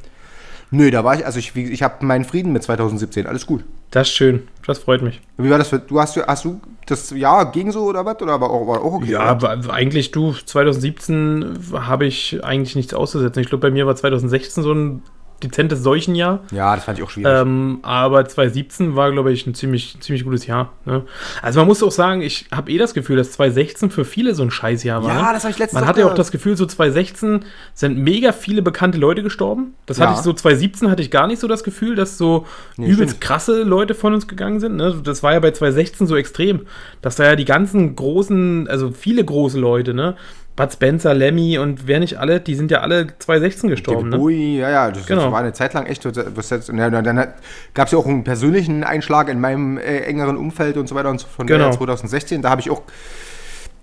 nö, 0.71 0.91
da 0.91 1.05
war 1.05 1.17
ich, 1.17 1.27
also 1.27 1.39
ich, 1.39 1.55
ich 1.55 1.83
habe 1.83 2.05
meinen 2.05 2.25
Frieden 2.25 2.53
mit 2.53 2.63
2017, 2.63 3.27
alles 3.27 3.47
gut. 3.47 3.65
Das 3.91 4.09
ist 4.09 4.15
schön. 4.15 4.49
Das 4.67 4.79
freut 4.79 5.03
mich. 5.03 5.21
Wie 5.37 5.51
war 5.51 5.59
das 5.59 5.69
für, 5.69 5.79
du 5.79 6.01
hast, 6.01 6.17
hast 6.17 6.45
du 6.45 6.61
das 6.87 7.11
Jahr 7.11 7.51
ging 7.51 7.73
so 7.73 7.85
oder 7.85 8.05
was? 8.05 8.21
Oder 8.21 8.41
war 8.41 8.51
auch, 8.51 8.67
war 8.67 8.81
auch 8.81 8.95
okay? 8.95 9.13
Ja, 9.13 9.21
aber 9.21 9.59
eigentlich 9.71 10.11
du, 10.11 10.33
2017 10.33 11.59
habe 11.73 12.07
ich 12.07 12.45
eigentlich 12.45 12.77
nichts 12.77 12.95
auszusetzen. 12.95 13.41
Ich 13.41 13.49
glaube, 13.49 13.63
bei 13.63 13.71
mir 13.71 13.87
war 13.87 13.97
2016 13.97 14.63
so 14.63 14.73
ein 14.73 15.03
dezentes 15.43 15.83
Seuchenjahr. 15.83 16.41
ja, 16.53 16.75
das 16.75 16.85
fand 16.85 16.99
ich 16.99 17.05
auch 17.05 17.11
schwierig. 17.11 17.33
Ähm, 17.35 17.79
aber 17.83 18.25
2017 18.27 18.97
war, 18.97 19.11
glaube 19.13 19.33
ich, 19.33 19.47
ein 19.47 19.55
ziemlich, 19.55 19.97
ziemlich 20.01 20.25
gutes 20.25 20.47
Jahr. 20.47 20.73
Ne? 20.85 21.03
Also 21.43 21.61
man 21.61 21.67
muss 21.69 21.83
auch 21.83 21.91
sagen, 21.91 22.23
ich 22.23 22.47
habe 22.53 22.71
eh 22.71 22.79
das 22.79 22.95
Gefühl, 22.95 23.17
dass 23.17 23.33
2016 23.33 23.91
für 23.91 24.05
viele 24.05 24.35
so 24.35 24.43
ein 24.43 24.51
Scheißjahr 24.51 25.03
war. 25.03 25.11
Ja, 25.15 25.23
ne? 25.27 25.29
das 25.33 25.45
hab 25.45 25.51
ich 25.51 25.59
letztens 25.59 25.81
Man 25.81 25.89
hatte 25.89 26.01
ja 26.01 26.07
auch 26.07 26.15
das 26.15 26.31
Gefühl, 26.31 26.57
so 26.57 26.67
2016 26.67 27.45
sind 27.75 27.99
mega 27.99 28.33
viele 28.33 28.63
bekannte 28.63 28.99
Leute 28.99 29.23
gestorben. 29.23 29.75
Das 29.87 29.99
Ja. 29.99 30.07
hatte 30.07 30.19
ich 30.19 30.25
so 30.25 30.33
2017 30.33 30.91
hatte 30.91 31.03
ich 31.03 31.11
gar 31.11 31.27
nicht 31.27 31.41
so 31.41 31.49
das 31.49 31.65
Gefühl, 31.65 31.95
dass 31.95 32.19
so 32.19 32.47
Nee, 32.77 32.87
übelst 32.89 33.13
stimmt. 33.15 33.21
krasse 33.21 33.63
Leute 33.63 33.95
von 33.95 34.15
uns 34.15 34.29
gegangen 34.29 34.61
sind. 34.61 34.77
Ne? 34.77 35.01
Das 35.03 35.23
war 35.23 35.33
ja 35.33 35.41
bei 35.41 35.51
2016 35.51 36.07
so 36.07 36.17
extrem, 36.17 36.67
dass 37.03 37.17
da 37.17 37.25
ja 37.25 37.37
die 37.37 37.45
ganzen 37.45 37.97
großen, 37.97 38.69
also 38.69 38.91
viele 38.91 39.25
große 39.25 39.59
Leute, 39.59 39.95
ne? 39.95 40.17
Bud 40.57 40.73
Spencer, 40.73 41.15
Lemmy 41.15 41.59
und 41.59 41.87
wer 41.87 42.01
nicht 42.01 42.19
alle, 42.19 42.41
die 42.41 42.55
sind 42.55 42.71
ja 42.71 42.81
alle 42.81 43.07
2016 43.19 43.71
gestorben. 43.71 44.11
David 44.11 44.13
Ne? 44.13 44.19
Bowie, 44.19 44.59
ja, 44.59 44.71
ja, 44.71 44.91
das, 44.91 45.07
Genau. 45.07 45.23
das 45.23 45.33
war 45.33 45.41
eine 45.41 45.53
Zeit 45.53 45.73
lang 45.75 45.87
echt. 45.87 46.05
Was 46.05 46.51
ja, 46.51 46.91
dann 46.91 47.29
gab 47.75 47.87
es 47.87 47.93
ja 47.93 47.99
auch 47.99 48.07
einen 48.07 48.25
persönlichen 48.25 48.85
Einschlag 48.85 49.29
in 49.29 49.41
meinem 49.41 49.79
äh, 49.79 50.01
engeren 50.01 50.37
Umfeld 50.37 50.77
und 50.77 50.89
so 50.89 50.95
weiter 50.95 51.09
und 51.11 51.21
so 51.21 51.27
von 51.29 51.47
Genau. 51.47 51.65
der 51.71 51.73
2016. 51.73 52.43
Da 52.43 52.51
habe 52.51 52.61
ich 52.61 52.71
auch, 52.71 52.83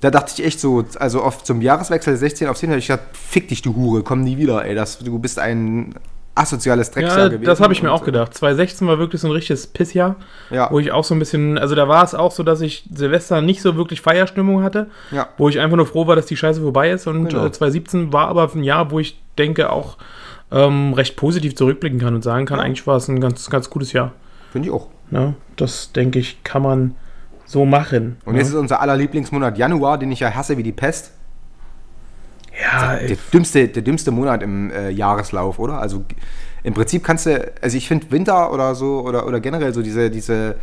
da 0.02 0.12
dachte 0.12 0.34
ich 0.38 0.46
echt 0.46 0.60
so, 0.60 0.84
also 1.00 1.24
oft 1.24 1.46
zum 1.48 1.62
Jahreswechsel 1.62 2.16
16 2.16 2.48
auf 2.48 2.58
10 2.58 2.70
habe 2.70 2.80
ich 2.80 2.88
gesagt, 2.88 3.18
fick 3.18 3.48
dich, 3.48 3.62
du 3.64 3.76
Hure, 3.76 4.04
komm 4.04 4.22
nie 4.22 4.38
wieder, 4.38 4.64
ey, 4.64 4.76
das, 4.76 5.00
du 5.00 5.18
bist 5.18 5.40
ein 5.40 5.96
asoziales 6.38 6.92
Drecksjahr 6.92 7.18
Ja, 7.20 7.28
gewesen. 7.28 7.46
das 7.46 7.60
habe 7.62 7.74
ich 7.74 7.82
mir 7.84 7.92
auch 7.92 8.04
gedacht. 8.04 8.34
2016 8.34 8.88
war 8.88 9.00
wirklich 9.00 9.22
so 9.22 9.28
ein 9.28 9.32
richtiges 9.32 9.68
Pissjahr, 9.68 10.16
Ja. 10.50 10.70
wo 10.72 10.80
ich 10.80 10.92
auch 10.92 11.04
so 11.04 11.16
ein 11.16 11.20
bisschen, 11.20 11.58
also 11.58 11.76
da 11.76 11.88
war 11.88 12.04
es 12.04 12.14
auch 12.16 12.32
so, 12.32 12.44
dass 12.44 12.62
ich 12.62 12.88
Silvester 12.94 13.42
nicht 13.42 13.62
so 13.62 13.76
wirklich 13.76 14.02
Feierstimmung 14.02 14.64
hatte, 14.64 14.88
Ja. 15.12 15.28
wo 15.38 15.50
ich 15.50 15.60
einfach 15.60 15.78
nur 15.78 15.86
froh 15.86 16.08
war, 16.08 16.16
dass 16.16 16.26
die 16.28 16.38
Scheiße 16.38 16.62
vorbei 16.62 16.92
ist. 16.92 17.08
Und 17.08 17.28
Genau. 17.30 17.46
äh, 17.46 17.52
2017 17.52 18.14
war 18.14 18.28
aber 18.28 18.50
ein 18.54 18.64
Jahr, 18.64 18.92
wo 18.92 19.00
ich 19.00 19.20
denke 19.38 19.72
auch 19.72 19.98
ähm, 20.52 20.94
recht 20.94 21.18
positiv 21.18 21.56
zurückblicken 21.56 22.00
kann 22.00 22.16
und 22.16 22.24
sagen 22.24 22.46
kann, 22.46 22.60
Ja. 22.60 22.64
eigentlich 22.66 22.88
war 22.88 22.96
es 22.96 23.08
ein 23.10 23.20
ganz, 23.20 23.50
ganz 23.50 23.70
gutes 23.70 23.92
Jahr. 23.92 24.14
Finde 24.52 24.70
ich 24.70 24.74
auch. 24.74 24.88
Ne? 25.12 25.36
Das 25.58 25.92
denke 25.92 26.20
ich, 26.20 26.42
kann 26.46 26.62
man 26.62 26.96
so 27.46 27.66
machen. 27.66 28.18
Und 28.26 28.34
ne? 28.34 28.40
jetzt 28.40 28.50
ist 28.50 28.56
unser 28.56 28.80
aller 28.82 28.96
Lieblingsmonat 28.96 29.58
Januar, 29.58 29.98
den 29.98 30.12
ich 30.12 30.20
ja 30.22 30.34
hasse 30.34 30.58
wie 30.58 30.64
die 30.64 30.72
Pest. 30.72 31.12
Ja, 32.62 32.96
ey, 32.96 33.08
Der 33.08 33.18
dümmste, 33.34 33.68
der 33.68 33.82
dümmste 33.82 34.12
Monat 34.12 34.42
im 34.44 34.72
äh, 34.72 34.90
Jahreslauf, 34.90 35.60
oder? 35.60 35.80
Also 35.80 36.04
im 36.64 36.74
Prinzip 36.74 37.04
kannst 37.04 37.26
du, 37.26 37.52
also 37.62 37.78
ich 37.78 37.88
finde 37.88 38.10
Winter 38.12 38.52
oder 38.52 38.76
so, 38.76 39.02
oder, 39.02 39.28
oder 39.28 39.40
generell 39.40 39.74
so 39.74 39.82
diese, 39.82 40.10
diese, 40.10 40.56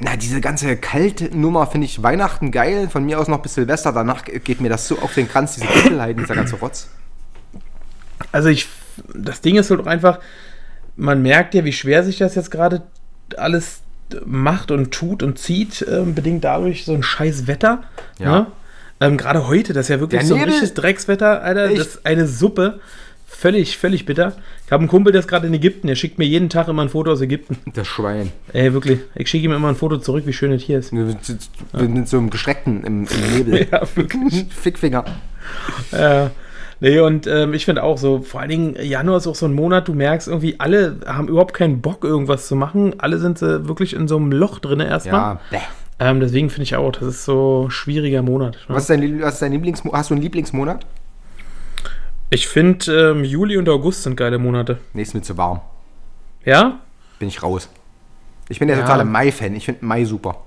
na, 0.00 0.16
diese 0.16 0.40
ganze 0.40 0.76
Kaltnummer 0.76 1.66
finde 1.66 1.84
ich 1.86 2.02
Weihnachten 2.02 2.50
geil, 2.50 2.88
von 2.90 3.04
mir 3.04 3.20
aus 3.20 3.28
noch 3.28 3.38
bis 3.42 3.54
Silvester, 3.54 3.92
danach 3.92 4.24
ge- 4.24 4.40
geht 4.40 4.60
mir 4.60 4.68
das 4.68 4.88
so 4.88 4.98
auf 4.98 5.14
den 5.14 5.28
Kranz, 5.28 5.54
diese 5.54 5.66
Dunkelheit, 5.66 6.18
dieser 6.18 6.34
ganze 6.34 6.56
Rotz. 6.56 6.88
Also 8.32 8.48
ich, 8.48 8.68
das 9.14 9.40
Ding 9.40 9.56
ist 9.56 9.70
halt 9.70 9.86
einfach, 9.86 10.18
man 10.96 11.22
merkt 11.22 11.54
ja, 11.54 11.64
wie 11.64 11.72
schwer 11.72 12.02
sich 12.02 12.18
das 12.18 12.34
jetzt 12.34 12.50
gerade 12.50 12.82
alles 13.36 13.80
macht 14.26 14.70
und 14.70 14.90
tut 14.92 15.22
und 15.22 15.38
zieht, 15.38 15.84
ähm, 15.88 16.14
bedingt 16.14 16.44
dadurch 16.44 16.84
so 16.84 16.92
ein 16.92 17.02
scheiß 17.02 17.46
Wetter. 17.46 17.84
Ja. 18.18 18.30
Ne? 18.40 18.46
Ähm, 19.00 19.16
gerade 19.16 19.48
heute, 19.48 19.72
das 19.72 19.86
ist 19.86 19.88
ja 19.90 20.00
wirklich 20.00 20.20
Der 20.20 20.28
so 20.28 20.34
ein 20.34 20.40
Nebel- 20.40 20.52
richtiges 20.52 20.74
Dreckswetter, 20.74 21.42
Alter. 21.42 21.66
Echt? 21.70 21.78
Das 21.80 21.86
ist 21.88 22.06
eine 22.06 22.26
Suppe. 22.26 22.80
Völlig, 23.26 23.76
völlig 23.76 24.06
bitter. 24.06 24.34
Ich 24.64 24.70
habe 24.70 24.82
einen 24.82 24.88
Kumpel, 24.88 25.12
der 25.12 25.18
ist 25.20 25.26
gerade 25.26 25.48
in 25.48 25.54
Ägypten. 25.54 25.88
Der 25.88 25.96
schickt 25.96 26.18
mir 26.18 26.24
jeden 26.24 26.48
Tag 26.48 26.68
immer 26.68 26.82
ein 26.82 26.88
Foto 26.88 27.10
aus 27.10 27.20
Ägypten. 27.20 27.58
Das 27.74 27.86
Schwein. 27.88 28.30
Ey, 28.52 28.72
wirklich. 28.72 29.00
Ich 29.16 29.28
schicke 29.28 29.44
ihm 29.46 29.52
immer 29.52 29.68
ein 29.68 29.74
Foto 29.74 29.98
zurück, 29.98 30.22
wie 30.26 30.32
schön 30.32 30.52
es 30.52 30.62
hier 30.62 30.78
ist. 30.78 30.92
Mit, 30.92 31.16
mit, 31.72 31.90
mit 31.90 32.08
so 32.08 32.18
einem 32.18 32.30
Geschreckten 32.30 32.84
im, 32.84 33.06
im 33.06 33.36
Nebel. 33.36 33.66
Ja, 33.72 33.82
wirklich. 33.96 34.46
Fickfinger. 34.50 35.04
Ja. 35.90 36.30
Nee, 36.80 37.00
und 37.00 37.26
ähm, 37.26 37.54
ich 37.54 37.64
finde 37.64 37.82
auch 37.82 37.98
so, 37.98 38.20
vor 38.22 38.40
allen 38.40 38.50
Dingen 38.50 38.76
Januar 38.80 39.18
ist 39.18 39.26
auch 39.26 39.34
so 39.34 39.46
ein 39.46 39.52
Monat, 39.54 39.88
du 39.88 39.94
merkst 39.94 40.28
irgendwie, 40.28 40.56
alle 40.60 40.96
haben 41.06 41.28
überhaupt 41.28 41.54
keinen 41.54 41.80
Bock, 41.80 42.04
irgendwas 42.04 42.46
zu 42.46 42.56
machen. 42.56 42.94
Alle 42.98 43.18
sind 43.18 43.40
äh, 43.42 43.66
wirklich 43.66 43.94
in 43.94 44.06
so 44.06 44.16
einem 44.16 44.32
Loch 44.32 44.58
drin 44.60 44.80
erstmal. 44.80 45.20
Ja. 45.34 45.40
Bäh. 45.50 45.58
Ähm, 46.04 46.20
deswegen 46.20 46.50
finde 46.50 46.64
ich 46.64 46.76
auch, 46.76 46.92
das 46.92 47.02
ist 47.02 47.24
so 47.24 47.64
ein 47.66 47.70
schwieriger 47.70 48.20
Monat. 48.20 48.58
Ne? 48.68 48.74
Was 48.74 48.82
ist 48.82 48.90
dein, 48.90 49.22
was 49.22 49.34
ist 49.34 49.42
dein 49.42 49.52
Lieblingsmonat? 49.52 49.98
Hast 49.98 50.10
du 50.10 50.14
einen 50.14 50.22
Lieblingsmonat? 50.22 50.84
Ich 52.28 52.46
finde, 52.46 53.10
ähm, 53.12 53.24
Juli 53.24 53.56
und 53.56 53.68
August 53.70 54.02
sind 54.02 54.16
geile 54.16 54.38
Monate. 54.38 54.78
Nächstes 54.92 55.14
mit 55.14 55.24
zu 55.24 55.38
warm. 55.38 55.60
Ja? 56.44 56.80
Bin 57.18 57.28
ich 57.28 57.42
raus. 57.42 57.70
Ich 58.50 58.58
bin 58.58 58.68
der 58.68 58.76
Ja. 58.76 58.82
totale 58.82 59.04
Mai-Fan. 59.06 59.54
Ich 59.54 59.64
finde 59.64 59.84
Mai 59.84 60.04
super. 60.04 60.42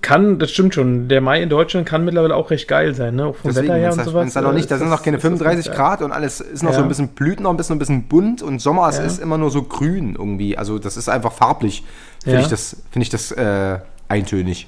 Kann, 0.00 0.38
das 0.38 0.50
stimmt 0.50 0.74
schon. 0.74 1.08
Der 1.08 1.20
Mai 1.20 1.42
in 1.42 1.48
Deutschland 1.48 1.86
kann 1.86 2.04
mittlerweile 2.04 2.34
auch 2.36 2.50
recht 2.50 2.68
geil 2.68 2.94
sein, 2.94 3.16
ne? 3.16 3.26
Auch 3.26 3.36
vom 3.36 3.50
Deswegen, 3.50 3.68
Wetter 3.68 3.78
her 3.78 3.92
und 3.92 3.98
es 4.00 4.04
sowas. 4.06 4.32
da 4.32 4.40
noch 4.40 4.52
äh, 4.52 4.54
nicht, 4.54 4.70
da 4.70 4.78
sind 4.78 4.88
das- 4.90 4.98
noch 4.98 5.04
keine 5.04 5.16
ist 5.16 5.24
das 5.24 5.28
35 5.30 5.64
ganz 5.66 5.76
geil. 5.76 5.86
Grad 5.86 6.02
und 6.02 6.12
alles 6.12 6.40
ist 6.40 6.62
noch 6.62 6.72
so 6.72 6.78
Ja. 6.78 6.82
ein 6.84 6.88
bisschen 6.88 7.08
blüht 7.08 7.40
noch 7.40 7.50
ein 7.50 7.56
bisschen, 7.56 7.76
ein 7.76 7.78
bisschen 7.78 8.08
bunt 8.08 8.42
und 8.42 8.60
Sommer 8.60 8.90
Ja. 8.92 9.00
ist 9.02 9.20
immer 9.20 9.38
nur 9.38 9.50
so 9.50 9.62
grün 9.62 10.14
irgendwie. 10.18 10.56
Also 10.58 10.78
das 10.78 10.96
ist 10.96 11.08
einfach 11.08 11.32
farblich. 11.32 11.84
Finde 12.22 12.38
Ja. 12.38 12.44
ich 12.44 12.48
das, 12.50 12.76
finde 12.90 13.02
ich 13.02 13.10
das 13.10 13.32
äh, 13.32 13.78
eintönig. 14.08 14.66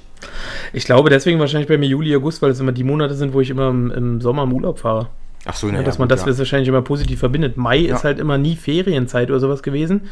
Ich 0.72 0.84
glaube 0.84 1.08
deswegen 1.10 1.38
wahrscheinlich 1.40 1.68
bei 1.68 1.78
mir 1.78 1.86
Juli, 1.88 2.14
August, 2.14 2.42
weil 2.42 2.50
es 2.50 2.60
immer 2.60 2.72
die 2.72 2.84
Monate 2.84 3.14
sind, 3.14 3.32
wo 3.32 3.40
ich 3.40 3.50
immer 3.50 3.68
im, 3.70 3.90
im 3.90 4.20
Sommer 4.20 4.42
im 4.42 4.52
Urlaub 4.52 4.78
fahre. 4.78 5.08
Ach 5.46 5.56
so, 5.56 5.68
Ja, 5.68 5.72
naja, 5.72 5.84
dass 5.86 5.98
man 5.98 6.06
das 6.06 6.26
ja. 6.26 6.36
wahrscheinlich 6.36 6.68
immer 6.68 6.82
positiv 6.82 7.18
verbindet. 7.20 7.56
Mai 7.56 7.78
Ja. 7.78 7.96
ist 7.96 8.04
halt 8.04 8.18
immer 8.18 8.36
nie 8.36 8.56
Ferienzeit 8.56 9.30
oder 9.30 9.40
sowas 9.40 9.62
gewesen. 9.62 10.02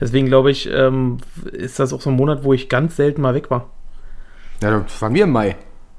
Deswegen 0.00 0.26
glaube 0.28 0.50
ich, 0.50 0.66
ähm, 0.72 1.18
ist 1.52 1.78
das 1.78 1.92
auch 1.92 2.00
so 2.00 2.08
ein 2.08 2.16
Monat, 2.16 2.42
wo 2.42 2.54
ich 2.54 2.70
ganz 2.70 2.96
selten 2.96 3.20
mal 3.20 3.34
weg 3.34 3.50
war. 3.50 3.68
Ja, 4.62 4.70
dann 4.70 4.88
fahren 4.88 5.14
wir 5.14 5.24
im 5.24 5.30
Mai. 5.30 5.56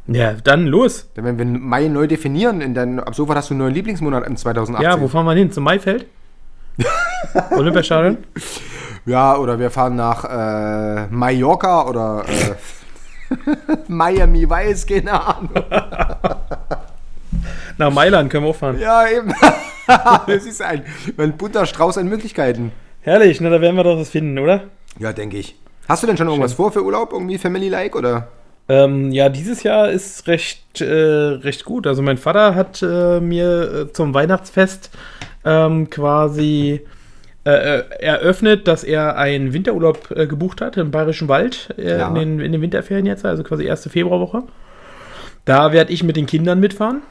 Ja, 0.08 0.34
dann 0.34 0.66
los. 0.66 1.10
Denn 1.16 1.24
wenn 1.26 1.38
wir 1.38 1.46
Mai 1.46 1.88
neu 1.88 2.08
definieren, 2.08 2.62
in 2.62 2.74
dein, 2.74 3.00
ab 3.00 3.14
sofort 3.16 3.38
hast 3.38 3.50
du 3.50 3.54
einen 3.54 3.60
neuen 3.60 3.74
Lieblingsmonat 3.74 4.26
im 4.26 4.36
2018. 4.36 4.84
Ja, 4.84 5.00
wo 5.00 5.08
fahren 5.08 5.26
wir 5.26 5.34
hin? 5.34 5.52
Zum 5.52 5.64
Maifeld? 5.64 6.08
Olympiastadion? 7.52 8.18
Ja, 9.06 9.38
oder 9.38 9.60
wir 9.60 9.70
fahren 9.70 9.96
nach 9.96 10.26
äh, 10.26 11.08
Mallorca 11.08 11.88
oder 11.88 12.26
äh, 12.28 12.56
Miami 13.88 14.50
Weiß, 14.50 14.86
keine 14.88 15.14
Ahnung. 15.14 15.50
Nach 17.78 17.94
Mailand 17.94 18.30
können 18.30 18.44
wir 18.44 18.50
auch 18.50 18.56
fahren. 18.56 18.78
Ja, 18.78 19.08
eben. 19.08 19.34
das 20.28 20.46
ist 20.46 20.62
ein, 20.62 20.84
ein 21.18 21.38
bunter 21.38 21.66
Strauß 21.66 21.98
an 21.98 22.10
Möglichkeiten. 22.10 22.74
Herrlich, 23.02 23.40
na, 23.40 23.50
da 23.50 23.62
werden 23.62 23.78
wir 23.78 23.86
doch 23.86 23.98
was 23.98 24.10
finden, 24.10 24.38
oder? 24.38 24.64
Ja, 24.98 25.14
denke 25.14 25.38
ich. 25.38 25.56
Hast 25.88 26.04
du 26.04 26.08
denn 26.08 26.18
schon 26.18 26.28
irgendwas 26.28 26.54
vor 26.54 26.74
für 26.74 26.84
Urlaub? 26.84 27.14
Irgendwie 27.14 27.38
Family-like 27.38 27.96
oder? 27.96 28.28
Ähm, 28.70 29.12
ja, 29.12 29.30
dieses 29.30 29.64
Jahr 29.64 29.90
ist 29.90 30.28
recht, 30.28 30.80
äh, 30.80 30.86
recht 30.86 31.66
gut. 31.66 31.88
Also 31.88 32.02
mein 32.04 32.18
Vater 32.18 32.54
hat 32.56 32.82
äh, 32.84 33.20
mir 33.20 33.88
äh, 33.90 33.94
zum 33.94 34.14
Weihnachtsfest 34.14 34.92
ähm, 35.44 35.90
quasi 35.90 36.82
äh, 37.46 37.50
äh, 37.80 37.84
eröffnet, 38.00 38.68
dass 38.68 38.84
er 38.84 39.18
einen 39.18 39.54
Winterurlaub 39.54 40.12
äh, 40.12 40.28
gebucht 40.28 40.62
hat 40.62 40.78
im 40.78 40.92
Bayerischen 40.92 41.28
Wald 41.28 41.74
Ja. 41.78 42.10
in, 42.10 42.16
den, 42.16 42.40
in 42.42 42.52
den 42.52 42.62
Winterferien 42.62 43.08
jetzt, 43.08 43.26
also 43.26 43.44
quasi 43.44 43.64
erste 43.66 43.90
Februarwoche. 43.90 44.44
Da 45.46 45.72
werde 45.72 45.92
ich 45.92 46.04
mit 46.04 46.16
den 46.16 46.28
Kindern 46.28 46.60
mitfahren. 46.60 47.02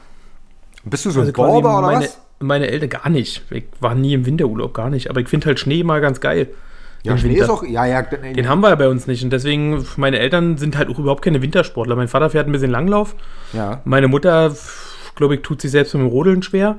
Bist 0.85 1.07
du 1.07 1.11
so 1.11 1.19
ein 1.21 1.23
Also 1.23 1.33
quasi 1.33 1.51
Borber 1.61 1.79
oder 1.79 1.87
meine, 1.89 2.05
was? 2.05 2.21
meine 2.39 2.69
Eltern 2.69 2.89
gar 2.91 3.09
nicht. 3.11 3.43
Ich 3.51 3.65
war 3.81 3.97
nie 3.97 4.15
im 4.15 4.27
Winterurlaub, 4.27 4.75
gar 4.75 4.91
nicht. 4.91 5.11
Aber 5.11 5.21
ich 5.21 5.29
finde 5.29 5.47
halt 5.47 5.59
Schnee 5.59 5.83
mal 5.83 6.01
ganz 6.01 6.21
geil. 6.21 6.47
Ja, 7.05 7.17
Schnee 7.17 7.31
Winter. 7.31 7.45
ist 7.45 7.51
auch. 7.51 7.63
Ja, 7.65 7.85
ja. 7.87 8.03
nee, 8.23 8.33
Den 8.33 8.49
haben 8.49 8.61
wir 8.61 8.71
ja 8.71 8.75
bei 8.75 8.89
uns 8.89 9.07
nicht. 9.07 9.23
Und 9.25 9.31
deswegen, 9.33 9.85
meine 9.97 10.19
Eltern 10.19 10.57
sind 10.59 10.77
halt 10.77 10.89
auch 10.91 10.99
überhaupt 10.99 11.23
keine 11.23 11.41
Wintersportler. 11.43 11.95
Mein 11.97 12.09
Vater 12.09 12.31
fährt 12.31 12.47
ein 12.49 12.53
bisschen 12.53 12.71
Langlauf. 12.71 13.15
ja. 13.53 13.81
Meine 13.85 14.09
Mutter, 14.09 14.55
glaube 15.15 15.37
ich, 15.37 15.43
tut 15.43 15.61
sich 15.61 15.71
selbst 15.71 15.95
mit 15.95 16.03
dem 16.03 16.09
Rodeln 16.09 16.43
schwer. 16.43 16.77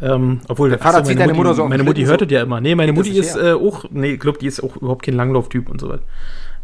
Ähm, 0.00 0.40
obwohl, 0.48 0.68
Der 0.70 0.78
Vater 0.78 0.98
ach 0.98 1.04
so, 1.04 1.08
zieht 1.08 1.18
meine 1.18 1.28
deine 1.32 1.36
Mutter 1.38 1.54
so 1.54 1.62
den 1.62 1.70
Meine 1.70 1.82
Mutti 1.82 2.02
Schlitten 2.02 2.20
hört 2.20 2.30
so? 2.30 2.34
ja 2.36 2.42
immer. 2.42 2.60
Nee, 2.60 2.74
meine 2.74 2.92
Mutti 2.92 3.18
ist 3.18 3.36
äh, 3.36 3.52
auch, 3.52 3.84
nee, 3.90 4.12
ich 4.12 4.20
glaube, 4.20 4.38
die 4.38 4.46
ist 4.46 4.62
auch 4.62 4.76
überhaupt 4.76 5.04
kein 5.04 5.14
Langlauftyp 5.14 5.68
und 5.68 5.80
so 5.80 5.88
was. 5.88 6.00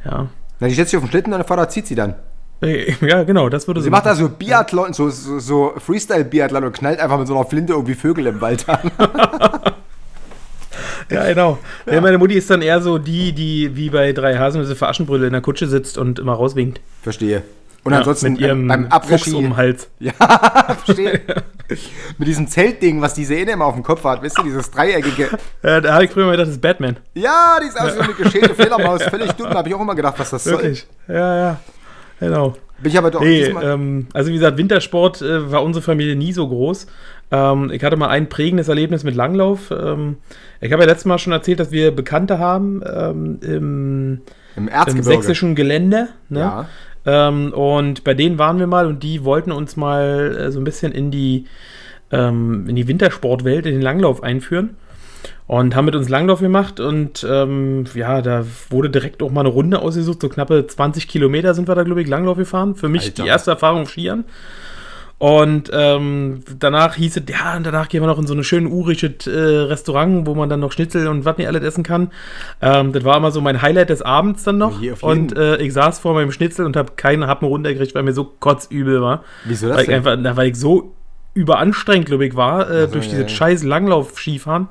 Ja. 0.04 0.28
Na, 0.60 0.68
die 0.68 0.74
setzt 0.74 0.90
sich 0.90 0.98
auf 0.98 1.04
den 1.04 1.10
Schlitten 1.10 1.32
und 1.32 1.38
der 1.38 1.46
Vater 1.46 1.68
zieht 1.68 1.86
sie 1.86 1.94
dann. 1.96 2.14
Äh, 2.60 2.92
Ja, 3.06 3.24
genau, 3.24 3.48
das 3.48 3.66
würde 3.66 3.80
Sie 3.82 3.90
macht 3.90 4.06
da 4.06 4.14
so 4.14 4.28
Biathlon, 4.28 4.92
so, 4.92 5.10
so, 5.10 5.38
so 5.40 5.72
Freestyle-Biathlon 5.78 6.62
und 6.64 6.72
knallt 6.74 7.00
einfach 7.00 7.18
mit 7.18 7.26
so 7.26 7.34
einer 7.36 7.44
Flinte 7.44 7.72
irgendwie 7.72 7.94
Vögel 7.94 8.26
im 8.28 8.40
Wald 8.40 8.68
an. 8.68 8.90
Ja, 11.10 11.26
genau. 11.28 11.58
Ja. 11.86 12.00
meine 12.00 12.18
Mutti 12.18 12.34
ist 12.34 12.48
dann 12.50 12.62
eher 12.62 12.80
so 12.80 12.98
die, 12.98 13.32
die 13.32 13.76
wie 13.76 13.90
bei 13.90 14.12
drei 14.12 14.36
Haselnüsse 14.36 14.74
für 14.76 14.88
Aschenbrödel 14.88 15.26
in 15.26 15.32
der 15.32 15.42
Kutsche 15.42 15.66
sitzt 15.66 15.98
und 15.98 16.18
immer 16.18 16.34
rauswinkt. 16.34 16.80
Verstehe. 17.02 17.42
Und 17.84 17.92
Ja, 17.92 17.98
ansonsten 17.98 18.32
mit 18.32 18.40
ihrem 18.40 18.66
beim 18.66 18.86
Après-Ski. 18.86 19.34
um 19.34 19.42
den 19.42 19.56
Hals. 19.56 19.88
Ja, 19.98 20.12
verstehe. 20.84 21.20
Mit 22.16 22.28
diesem 22.28 22.48
Zeltding, 22.48 23.02
was 23.02 23.12
diese 23.14 23.34
Ene 23.34 23.52
immer 23.52 23.66
auf 23.66 23.74
dem 23.74 23.82
Kopf 23.82 24.02
hat, 24.04 24.22
weißt 24.22 24.38
du, 24.38 24.42
dieses 24.42 24.70
dreieckige. 24.70 25.28
Äh, 25.62 25.82
da 25.82 25.94
habe 25.94 26.04
ich 26.06 26.10
früher 26.10 26.24
mal 26.24 26.30
gedacht, 26.32 26.46
das 26.48 26.54
ist 26.54 26.60
Batman. 26.62 26.96
Ja, 27.14 27.58
die 27.62 27.68
ist 27.68 27.78
aus 27.78 27.94
so 27.94 28.00
eine 28.00 28.14
geschälte 28.14 28.54
Fledermaus, 28.54 29.02
völlig 29.02 29.32
dumm. 29.32 29.48
Da 29.50 29.56
habe 29.58 29.68
ich 29.68 29.74
auch 29.74 29.80
immer 29.82 29.94
gedacht, 29.94 30.14
was 30.18 30.30
das 30.30 30.46
Wirklich. 30.46 30.86
Ja, 31.08 31.36
ja. 31.36 31.60
Genau. 32.20 32.54
Bin 32.84 32.92
ich 32.92 32.98
aber 32.98 33.10
doch 33.10 33.22
Nee, 33.22 33.44
ähm, 33.44 34.08
also 34.12 34.28
wie 34.28 34.34
gesagt, 34.34 34.58
Wintersport 34.58 35.22
äh, 35.22 35.50
war 35.50 35.64
unsere 35.64 35.82
Familie 35.82 36.16
nie 36.16 36.32
so 36.32 36.46
groß. 36.46 36.86
Ähm, 37.30 37.70
ich 37.72 37.82
hatte 37.82 37.96
mal 37.96 38.08
ein 38.08 38.28
prägendes 38.28 38.68
Erlebnis 38.68 39.04
mit 39.04 39.14
Langlauf. 39.14 39.70
Ähm, 39.70 40.18
ich 40.60 40.70
habe 40.70 40.82
ja 40.82 40.88
letztes 40.88 41.06
Mal 41.06 41.16
schon 41.16 41.32
erzählt, 41.32 41.60
dass 41.60 41.72
wir 41.72 41.92
Bekannte 41.92 42.38
haben 42.38 42.82
ähm, 42.86 43.38
im, 43.40 44.20
Im 44.54 44.68
im 44.68 45.02
sächsischen 45.02 45.54
Gelände. 45.54 46.08
Ne? 46.28 46.40
Ja. 46.40 46.68
Ähm, 47.06 47.54
und 47.54 48.04
bei 48.04 48.12
denen 48.12 48.38
waren 48.38 48.58
wir 48.58 48.66
mal 48.66 48.86
und 48.86 49.02
die 49.02 49.24
wollten 49.24 49.50
uns 49.50 49.78
mal 49.78 50.36
äh, 50.38 50.52
so 50.52 50.60
ein 50.60 50.64
bisschen 50.64 50.92
in 50.92 51.10
die, 51.10 51.46
ähm, 52.12 52.66
in 52.68 52.76
die 52.76 52.86
Wintersportwelt, 52.86 53.64
in 53.64 53.72
den 53.72 53.82
Langlauf 53.82 54.22
einführen. 54.22 54.76
Und 55.46 55.76
haben 55.76 55.84
mit 55.84 55.94
uns 55.94 56.08
Langlauf 56.08 56.40
gemacht 56.40 56.80
und 56.80 57.26
ähm, 57.28 57.84
ja, 57.94 58.22
da 58.22 58.46
wurde 58.70 58.88
direkt 58.88 59.22
auch 59.22 59.30
mal 59.30 59.40
eine 59.40 59.50
Runde 59.50 59.78
ausgesucht, 59.80 60.22
so 60.22 60.30
knappe 60.30 60.66
20 60.66 61.06
Kilometer 61.06 61.52
sind 61.52 61.68
wir 61.68 61.74
da, 61.74 61.82
glaube 61.82 62.00
ich, 62.00 62.08
Langlauf 62.08 62.38
gefahren. 62.38 62.74
Für 62.74 62.88
mich 62.88 63.04
Alter. 63.04 63.22
die 63.22 63.28
erste 63.28 63.50
Erfahrung 63.50 63.82
auf 63.82 63.90
Skiern. 63.90 64.24
Und 65.18 65.70
ähm, 65.72 66.40
danach 66.58 66.96
hieß 66.96 67.16
es, 67.16 67.22
ja, 67.28 67.56
und 67.56 67.64
danach 67.64 67.88
gehen 67.88 68.02
wir 68.02 68.06
noch 68.06 68.18
in 68.18 68.26
so 68.26 68.34
eine 68.34 68.42
schöne 68.42 68.68
urisches 68.68 69.26
äh, 69.26 69.30
Restaurant, 69.30 70.26
wo 70.26 70.34
man 70.34 70.48
dann 70.48 70.60
noch 70.60 70.72
Schnitzel 70.72 71.06
und 71.08 71.24
was 71.24 71.38
nicht 71.38 71.46
alles 71.46 71.62
essen 71.62 71.84
kann. 71.84 72.10
Ähm, 72.60 72.92
das 72.92 73.04
war 73.04 73.16
immer 73.16 73.30
so 73.30 73.40
mein 73.40 73.62
Highlight 73.62 73.90
des 73.90 74.02
Abends 74.02 74.42
dann 74.42 74.58
noch. 74.58 74.80
Und 75.02 75.36
äh, 75.36 75.56
ich 75.58 75.72
saß 75.72 76.00
vor 76.00 76.14
meinem 76.14 76.32
Schnitzel 76.32 76.66
und 76.66 76.76
habe 76.76 76.92
keinen 76.96 77.26
Happen 77.26 77.46
runtergekriegt, 77.46 77.94
weil 77.94 78.02
mir 78.02 78.12
so 78.12 78.24
kotzübel 78.24 79.00
war. 79.00 79.24
Wieso 79.44 79.68
das 79.68 79.78
Weil 79.78 79.84
ich 79.84 79.94
einfach, 79.94 80.16
na, 80.18 80.36
weil 80.36 80.48
ich 80.48 80.56
so 80.56 80.94
überanstrengend, 81.32 82.06
glaube 82.06 82.26
ich, 82.26 82.36
war, 82.36 82.70
äh, 82.70 82.88
durch 82.88 83.06
ja, 83.06 83.12
dieses 83.12 83.30
ja. 83.32 83.36
scheiß 83.36 83.62
Langlauf-Skifahren. 83.62 84.68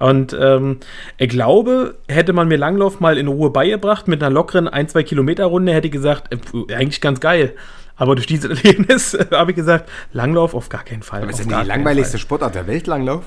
Und 0.00 0.34
ähm, 0.38 0.78
ich 1.18 1.28
glaube, 1.28 1.94
hätte 2.08 2.32
man 2.32 2.48
mir 2.48 2.56
Langlauf 2.56 3.00
mal 3.00 3.18
in 3.18 3.28
Ruhe 3.28 3.50
beigebracht, 3.50 4.08
mit 4.08 4.22
einer 4.22 4.32
lockeren 4.32 4.66
1-2 4.66 5.02
Kilometer 5.02 5.44
Runde, 5.44 5.74
hätte 5.74 5.88
ich 5.88 5.92
gesagt, 5.92 6.34
äh, 6.34 6.74
eigentlich 6.74 7.02
ganz 7.02 7.20
geil. 7.20 7.52
Aber 7.96 8.14
durch 8.14 8.26
dieses 8.26 8.50
Erlebnis 8.64 9.12
äh, 9.12 9.26
habe 9.30 9.50
ich 9.52 9.56
gesagt, 9.56 9.90
Langlauf 10.14 10.54
auf 10.54 10.70
gar 10.70 10.84
keinen 10.84 11.02
Fall. 11.02 11.22
Aber 11.22 11.30
ist 11.30 11.44
ja 11.48 11.62
die 11.62 11.68
langweiligste 11.68 12.18
Sportart 12.18 12.54
der 12.54 12.66
Welt, 12.66 12.86
Langlauf? 12.86 13.24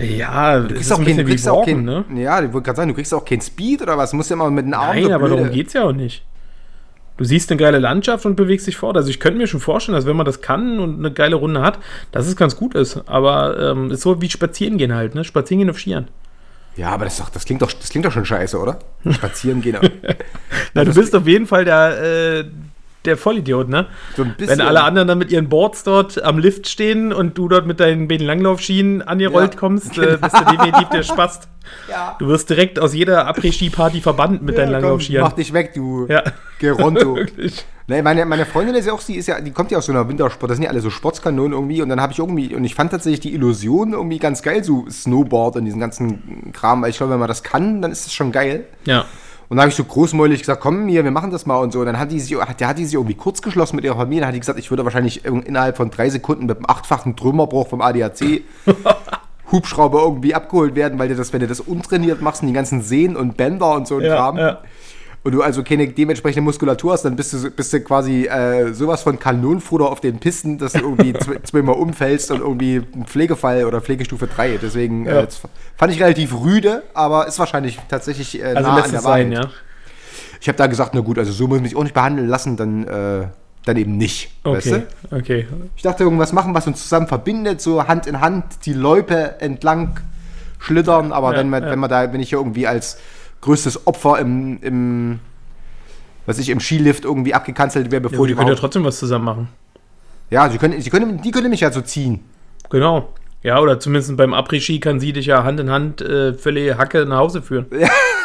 Ja, 0.00 0.60
Du 0.60 0.74
kriegst 0.74 0.92
auch 0.92 0.98
ein 0.98 1.04
kein, 1.04 1.16
du 1.18 1.24
kriegst 1.24 1.48
auch 1.48 1.58
Walken, 1.58 1.86
kein, 1.86 2.14
ne? 2.14 2.22
Ja, 2.22 2.42
ich 2.42 2.52
wollte 2.52 2.64
gerade 2.64 2.76
sagen, 2.76 2.88
du 2.88 2.94
kriegst 2.94 3.12
auch 3.12 3.24
kein 3.24 3.42
Speed 3.42 3.82
oder 3.82 3.98
was? 3.98 4.10
Du 4.10 4.16
musst 4.16 4.30
ja 4.30 4.34
immer 4.34 4.50
mit 4.50 4.64
den 4.64 4.74
Armen. 4.74 5.02
Nein, 5.02 5.12
aber 5.12 5.28
darum 5.28 5.50
geht's 5.50 5.74
ja 5.74 5.84
auch 5.84 5.92
nicht. 5.92 6.24
Du 7.16 7.24
siehst 7.24 7.50
eine 7.50 7.58
geile 7.58 7.78
Landschaft 7.78 8.26
und 8.26 8.36
bewegst 8.36 8.66
dich 8.66 8.76
fort. 8.76 8.96
Also 8.96 9.08
ich 9.08 9.20
könnte 9.20 9.38
mir 9.38 9.46
schon 9.46 9.60
vorstellen, 9.60 9.96
dass 9.96 10.04
wenn 10.06 10.16
man 10.16 10.26
das 10.26 10.42
kann 10.42 10.78
und 10.78 10.98
eine 10.98 11.10
geile 11.12 11.36
Runde 11.36 11.62
hat, 11.62 11.78
dass 12.12 12.26
es 12.26 12.36
ganz 12.36 12.56
gut 12.56 12.74
ist. 12.74 13.02
Aber 13.06 13.58
ähm, 13.58 13.90
ist 13.90 14.02
so 14.02 14.20
wie 14.20 14.28
spazieren 14.28 14.76
gehen 14.76 14.94
halt, 14.94 15.14
ne? 15.14 15.24
Spazieren 15.24 15.60
gehen 15.60 15.70
auf 15.70 15.78
Skiern. 15.78 16.08
Ja, 16.76 16.90
aber 16.90 17.06
das, 17.06 17.16
doch, 17.16 17.30
das, 17.30 17.46
klingt 17.46 17.62
doch, 17.62 17.72
das 17.72 17.88
klingt 17.88 18.04
doch 18.04 18.12
schon 18.12 18.26
scheiße, 18.26 18.58
oder? 18.58 18.78
Spazieren 19.10 19.62
gehen. 19.62 19.78
Na, 20.74 20.82
du 20.84 20.88
das- 20.90 20.96
bist 20.96 21.16
auf 21.16 21.26
jeden 21.26 21.46
Fall 21.46 21.64
der, 21.64 22.02
äh, 22.40 22.44
der 23.06 23.16
Vollidiot, 23.16 23.68
ne? 23.68 23.86
So 24.16 24.22
ein 24.22 24.34
bisschen. 24.36 24.58
Wenn 24.58 24.66
alle 24.66 24.82
anderen 24.82 25.08
dann 25.08 25.18
mit 25.18 25.30
ihren 25.30 25.48
Boards 25.48 25.82
dort 25.84 26.22
am 26.22 26.38
Lift 26.38 26.68
stehen 26.68 27.12
und 27.12 27.38
du 27.38 27.48
dort 27.48 27.66
mit 27.66 27.80
deinen 27.80 28.08
beiden 28.08 28.26
Langlaufschienen 28.26 29.02
angerollt 29.02 29.54
Ja, 29.54 29.60
kommst, 29.60 29.96
äh, 29.98 30.18
bist 30.20 30.36
du 30.38 30.44
definitiv 30.44 30.88
der 30.88 31.02
Spast. 31.02 31.48
Ja. 31.90 32.14
Du 32.20 32.28
wirst 32.28 32.48
direkt 32.48 32.78
aus 32.78 32.94
jeder 32.94 33.26
Après-Ski-Party 33.28 34.00
verbannt 34.00 34.40
mit 34.40 34.56
deinen 34.56 34.70
Ja, 34.70 34.74
komm, 34.74 34.82
Langlaufskiern. 34.82 35.22
Mach 35.24 35.32
dich 35.32 35.52
weg, 35.52 35.72
du 35.74 36.06
Ja. 36.08 36.22
Geronto. 36.60 37.18
Nee, 37.88 38.02
meine, 38.02 38.26
meine 38.26 38.46
Freundin 38.46 38.74
ist 38.74 38.86
ja 38.86 38.92
auch, 38.92 39.02
die 39.02 39.14
ist 39.14 39.28
ja, 39.28 39.40
die 39.40 39.52
kommt 39.52 39.70
ja 39.70 39.78
aus 39.78 39.86
so 39.86 39.92
einer 39.92 40.08
Wintersport, 40.08 40.50
das 40.50 40.56
sind 40.56 40.64
ja 40.64 40.70
alle 40.70 40.80
so 40.80 40.90
Sportskanonen 40.90 41.52
irgendwie 41.52 41.82
und 41.82 41.88
dann 41.88 42.00
habe 42.00 42.12
ich 42.12 42.18
irgendwie, 42.18 42.52
und 42.52 42.64
ich 42.64 42.74
fand 42.74 42.90
tatsächlich 42.90 43.20
die 43.20 43.32
Illusion 43.32 43.92
irgendwie 43.92 44.18
ganz 44.18 44.42
geil, 44.42 44.64
so 44.64 44.86
Snowboard 44.90 45.54
und 45.56 45.66
diesen 45.66 45.78
ganzen 45.78 46.50
Kram, 46.52 46.82
weil 46.82 46.90
ich 46.90 46.96
glaube, 46.96 47.12
wenn 47.12 47.20
man 47.20 47.28
das 47.28 47.44
kann, 47.44 47.82
dann 47.82 47.92
ist 47.92 48.04
das 48.06 48.12
schon 48.12 48.32
geil. 48.32 48.64
Ja. 48.86 49.04
Und 49.48 49.56
da 49.56 49.62
habe 49.62 49.70
ich 49.70 49.76
so 49.76 49.84
großmäulig 49.84 50.40
gesagt, 50.40 50.60
komm 50.60 50.88
hier, 50.88 51.04
wir 51.04 51.10
machen 51.10 51.30
das 51.30 51.46
mal 51.46 51.56
und 51.58 51.72
so. 51.72 51.80
Und 51.80 51.86
dann 51.86 51.98
hat 51.98 52.10
die 52.10 52.18
sich, 52.20 52.36
hat, 52.36 52.58
der 52.60 52.68
hat 52.68 52.78
die 52.78 52.84
sich 52.84 52.94
irgendwie 52.94 53.14
kurz 53.14 53.40
geschlossen 53.42 53.76
mit 53.76 53.84
ihrer 53.84 53.96
Familie. 53.96 54.20
Dann 54.22 54.28
hat 54.28 54.34
die 54.34 54.40
gesagt, 54.40 54.58
ich 54.58 54.70
würde 54.70 54.84
wahrscheinlich 54.84 55.24
innerhalb 55.24 55.76
von 55.76 55.90
drei 55.90 56.10
Sekunden 56.10 56.46
mit 56.46 56.56
einem 56.56 56.66
achtfachen 56.68 57.14
Trümmerbruch 57.16 57.68
vom 57.68 57.80
ADAC 57.80 58.42
Hubschrauber 59.52 60.02
irgendwie 60.02 60.34
abgeholt 60.34 60.74
werden, 60.74 60.98
weil 60.98 61.08
du 61.08 61.14
das, 61.14 61.32
wenn 61.32 61.40
du 61.40 61.46
das 61.46 61.60
untrainiert 61.60 62.20
machst, 62.20 62.42
und 62.42 62.48
die 62.48 62.54
ganzen 62.54 62.82
Sehnen 62.82 63.16
und 63.16 63.36
Bänder 63.36 63.74
und 63.74 63.86
so 63.86 63.98
ein 63.98 64.02
Ja, 64.04 64.16
Kram. 64.16 64.38
ja. 64.38 64.58
Und 65.26 65.32
du 65.32 65.42
also 65.42 65.64
keine 65.64 65.88
dementsprechende 65.88 66.42
Muskulatur 66.42 66.92
hast, 66.92 67.04
dann 67.04 67.16
bist 67.16 67.32
du, 67.32 67.50
bist 67.50 67.72
du 67.72 67.80
quasi 67.80 68.26
äh, 68.26 68.72
sowas 68.72 69.02
von 69.02 69.18
Kanonenfutter 69.18 69.86
auf 69.90 69.98
den 69.98 70.20
Pisten, 70.20 70.56
dass 70.56 70.74
du 70.74 70.78
irgendwie 70.78 71.14
zw 71.14 71.38
zweimal 71.42 71.74
umfällst 71.74 72.30
und 72.30 72.42
irgendwie 72.42 72.76
ein 72.94 73.06
Pflegefall 73.06 73.64
oder 73.64 73.80
Pflegestufe 73.80 74.28
3. 74.28 74.58
Deswegen 74.62 75.04
Ja. 75.04 75.22
äh, 75.22 75.26
fand 75.76 75.92
ich 75.92 76.00
relativ 76.00 76.32
rüde, 76.32 76.84
aber 76.94 77.26
ist 77.26 77.40
wahrscheinlich 77.40 77.76
tatsächlich 77.88 78.40
äh, 78.40 78.44
Also 78.44 78.70
nah 78.70 78.82
an 78.82 78.90
der 78.92 79.00
sein, 79.00 79.32
Wahrheit. 79.32 79.44
ja. 79.46 79.50
Ich 80.40 80.46
habe 80.46 80.58
da 80.58 80.68
gesagt, 80.68 80.94
na 80.94 81.00
gut, 81.00 81.18
also 81.18 81.32
so 81.32 81.48
muss 81.48 81.56
ich 81.56 81.62
mich 81.64 81.76
auch 81.76 81.82
nicht 81.82 81.94
behandeln 81.94 82.28
lassen, 82.28 82.56
dann 82.56 82.86
äh, 82.86 83.26
dann 83.64 83.76
eben 83.76 83.96
nicht. 83.96 84.30
Weißt 84.44 84.68
Okay, 84.68 84.82
du? 85.10 85.16
okay. 85.16 85.46
Ich 85.74 85.82
dachte, 85.82 86.04
irgendwas 86.04 86.32
machen, 86.32 86.54
was 86.54 86.68
uns 86.68 86.82
zusammen 86.84 87.08
verbindet, 87.08 87.60
so 87.60 87.88
Hand 87.88 88.06
in 88.06 88.20
Hand 88.20 88.44
die 88.64 88.74
Loipe 88.74 89.40
entlang 89.40 89.98
schlittern, 90.60 91.10
aber 91.10 91.32
Ja, 91.32 91.38
wenn 91.38 91.50
man, 91.50 91.64
wenn 91.64 91.80
man 91.80 91.90
da, 91.90 92.12
wenn 92.12 92.20
ich 92.20 92.28
hier 92.28 92.38
irgendwie 92.38 92.68
als 92.68 92.98
größtes 93.40 93.86
Opfer 93.86 94.18
im, 94.18 94.58
im 94.62 95.20
was 96.26 96.38
ich, 96.38 96.48
im 96.48 96.60
Skilift 96.60 97.04
irgendwie 97.04 97.34
abgekanzelt 97.34 97.90
wäre, 97.90 98.02
Ja, 98.02 98.08
bevor 98.08 98.18
gut, 98.18 98.28
die 98.28 98.32
die 98.32 98.38
können 98.38 98.48
ja 98.50 98.56
trotzdem 98.56 98.84
was 98.84 98.98
zusammen 98.98 99.24
machen. 99.24 99.48
Ja, 100.30 100.48
sie 100.50 100.58
können, 100.58 100.80
sie 100.80 100.90
können, 100.90 101.22
die 101.22 101.30
können 101.30 101.50
mich 101.50 101.60
ja 101.60 101.70
so 101.70 101.80
ziehen. 101.80 102.20
Genau. 102.68 103.08
Ja, 103.42 103.60
oder 103.60 103.78
zumindest 103.78 104.16
beim 104.16 104.34
Après-Ski 104.34 104.80
kann 104.80 104.98
sie 104.98 105.12
dich 105.12 105.26
ja 105.26 105.44
Hand 105.44 105.60
in 105.60 105.70
Hand 105.70 106.00
äh, 106.00 106.34
völlig 106.34 106.76
Hacke 106.76 107.06
nach 107.06 107.18
Hause 107.18 107.42
führen. 107.42 107.66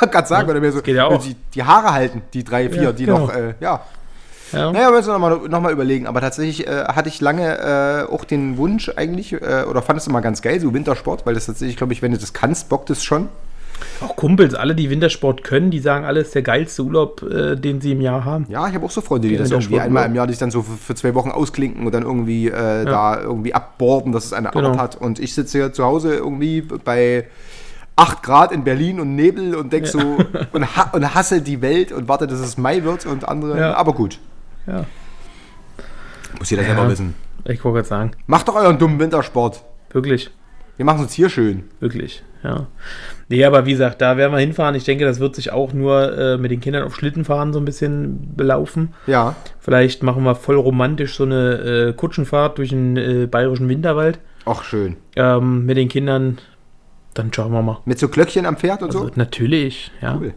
Ja, 0.01 0.07
kann 0.07 0.25
sagen, 0.25 0.49
oder 0.49 0.59
mir 0.59 0.71
so 0.71 0.81
geht 0.81 0.95
ja 0.95 1.05
auch. 1.05 1.21
Die, 1.21 1.35
die 1.53 1.61
Haare 1.61 1.93
halten, 1.93 2.23
die 2.33 2.43
drei, 2.43 2.69
vier, 2.71 2.81
Ja, 2.81 2.91
die 2.91 3.05
genau. 3.05 3.19
noch, 3.19 3.35
äh, 3.35 3.53
ja. 3.59 3.81
Ja. 4.51 4.71
Naja, 4.71 4.89
müssen 4.89 5.09
wir 5.09 5.13
nochmal 5.13 5.47
noch 5.47 5.61
mal 5.61 5.71
überlegen. 5.71 6.07
Aber 6.07 6.21
tatsächlich 6.21 6.65
äh, 6.67 6.85
hatte 6.85 7.07
ich 7.07 7.21
lange 7.21 7.57
äh, 7.59 8.11
auch 8.11 8.25
den 8.25 8.57
Wunsch 8.57 8.91
eigentlich, 8.95 9.33
äh, 9.33 9.65
oder 9.69 9.83
fand 9.83 9.99
es 9.99 10.07
immer 10.07 10.21
ganz 10.21 10.41
geil, 10.41 10.59
so 10.59 10.73
Wintersport, 10.73 11.25
weil 11.27 11.35
das 11.35 11.45
tatsächlich, 11.45 11.77
glaube 11.77 11.93
ich, 11.93 12.01
wenn 12.01 12.11
du 12.11 12.17
das 12.17 12.33
kannst, 12.33 12.67
bockt 12.67 12.89
es 12.89 13.03
schon. 13.03 13.29
Auch 14.01 14.15
Kumpels, 14.15 14.53
alle, 14.53 14.75
die 14.75 14.89
Wintersport 14.89 15.43
können, 15.43 15.71
die 15.71 15.79
sagen, 15.79 16.05
alles 16.05 16.27
ist 16.27 16.35
der 16.35 16.41
geilste 16.41 16.83
Urlaub, 16.83 17.21
äh, 17.23 17.55
den 17.55 17.81
sie 17.81 17.91
im 17.93 18.01
Jahr 18.01 18.25
haben. 18.25 18.45
Ja, 18.49 18.67
ich 18.67 18.73
habe 18.75 18.85
auch 18.85 18.91
so 18.91 19.01
Freunde, 19.01 19.27
die 19.27 19.35
Ja, 19.35 19.39
das 19.41 19.51
irgendwie 19.51 19.79
einmal 19.79 20.05
im 20.05 20.15
Jahr 20.15 20.27
sich 20.27 20.37
dann 20.37 20.51
so 20.51 20.61
für, 20.61 20.77
für 20.77 20.95
zwei 20.95 21.13
Wochen 21.15 21.31
ausklinken 21.31 21.85
und 21.85 21.93
dann 21.93 22.03
irgendwie 22.03 22.47
äh, 22.47 22.85
da 22.85 23.19
irgendwie 23.21 23.53
abborden, 23.53 24.11
dass 24.11 24.25
es 24.25 24.33
eine 24.33 24.49
Genau. 24.51 24.69
Art 24.69 24.77
hat. 24.77 24.95
Und 24.95 25.19
ich 25.19 25.33
sitze 25.33 25.57
hier 25.57 25.73
zu 25.73 25.83
Hause 25.83 26.15
irgendwie 26.15 26.61
bei 26.61 27.27
8 27.95 28.23
Grad 28.23 28.51
in 28.51 28.63
Berlin 28.63 28.99
und 28.99 29.15
Nebel 29.15 29.55
und 29.55 29.71
denk 29.73 29.85
so 29.87 29.99
und, 30.53 30.75
ha 30.77 30.89
und 30.93 31.13
hasse 31.13 31.41
die 31.41 31.61
Welt 31.61 31.91
und 31.91 32.07
warte, 32.07 32.25
dass 32.27 32.39
es 32.39 32.57
Mai 32.57 32.83
wird 32.83 33.05
und 33.05 33.27
andere. 33.27 33.59
Ja. 33.59 33.73
Aber 33.75 33.93
gut. 33.93 34.19
Ja. 34.67 34.85
Muss 36.39 36.49
jeder 36.49 36.63
Ja. 36.63 36.69
selber 36.69 36.89
wissen. 36.89 37.15
Ich 37.45 37.63
wollte 37.63 37.77
gerade 37.77 37.87
sagen, 37.87 38.11
Macht 38.27 38.47
doch 38.47 38.55
euren 38.55 38.77
dummen 38.77 38.99
Wintersport. 38.99 39.63
wirklich, 39.91 40.29
Wir 40.81 40.85
machen 40.85 40.97
es 40.97 41.03
uns 41.03 41.13
hier 41.13 41.29
schön. 41.29 41.65
wirklich, 41.79 42.23
ja. 42.43 42.65
Nee, 43.29 43.45
aber 43.45 43.67
wie 43.67 43.71
gesagt, 43.73 44.01
da 44.01 44.17
werden 44.17 44.31
wir 44.33 44.39
hinfahren. 44.39 44.73
Ich 44.73 44.83
denke, 44.83 45.05
das 45.05 45.19
wird 45.19 45.35
sich 45.35 45.51
auch 45.51 45.73
nur 45.73 46.17
äh, 46.17 46.37
mit 46.39 46.49
den 46.49 46.59
Kindern 46.59 46.81
auf 46.81 46.95
Schlittenfahren 46.95 47.53
so 47.53 47.59
ein 47.59 47.65
bisschen 47.65 48.33
belaufen. 48.35 48.95
Ja. 49.05 49.35
Vielleicht 49.59 50.01
machen 50.01 50.23
wir 50.23 50.33
voll 50.33 50.55
romantisch 50.55 51.17
so 51.17 51.23
eine 51.23 51.89
äh, 51.89 51.93
Kutschenfahrt 51.93 52.57
durch 52.57 52.69
den 52.69 52.97
äh, 52.97 53.27
bayerischen 53.27 53.69
Winterwald 53.69 54.17
Auch 54.45 54.63
schön. 54.63 54.97
ähm, 55.15 55.67
mit 55.67 55.77
den 55.77 55.87
Kindern. 55.87 56.39
Dann 57.13 57.31
schauen 57.31 57.51
wir 57.51 57.61
mal. 57.61 57.77
Mit 57.85 57.99
so 57.99 58.07
Glöckchen 58.07 58.47
am 58.47 58.57
Pferd 58.57 58.81
und 58.81 58.87
Also, 58.87 59.05
so. 59.05 59.11
natürlich, 59.13 59.91
ja. 60.01 60.15
Cool. 60.19 60.33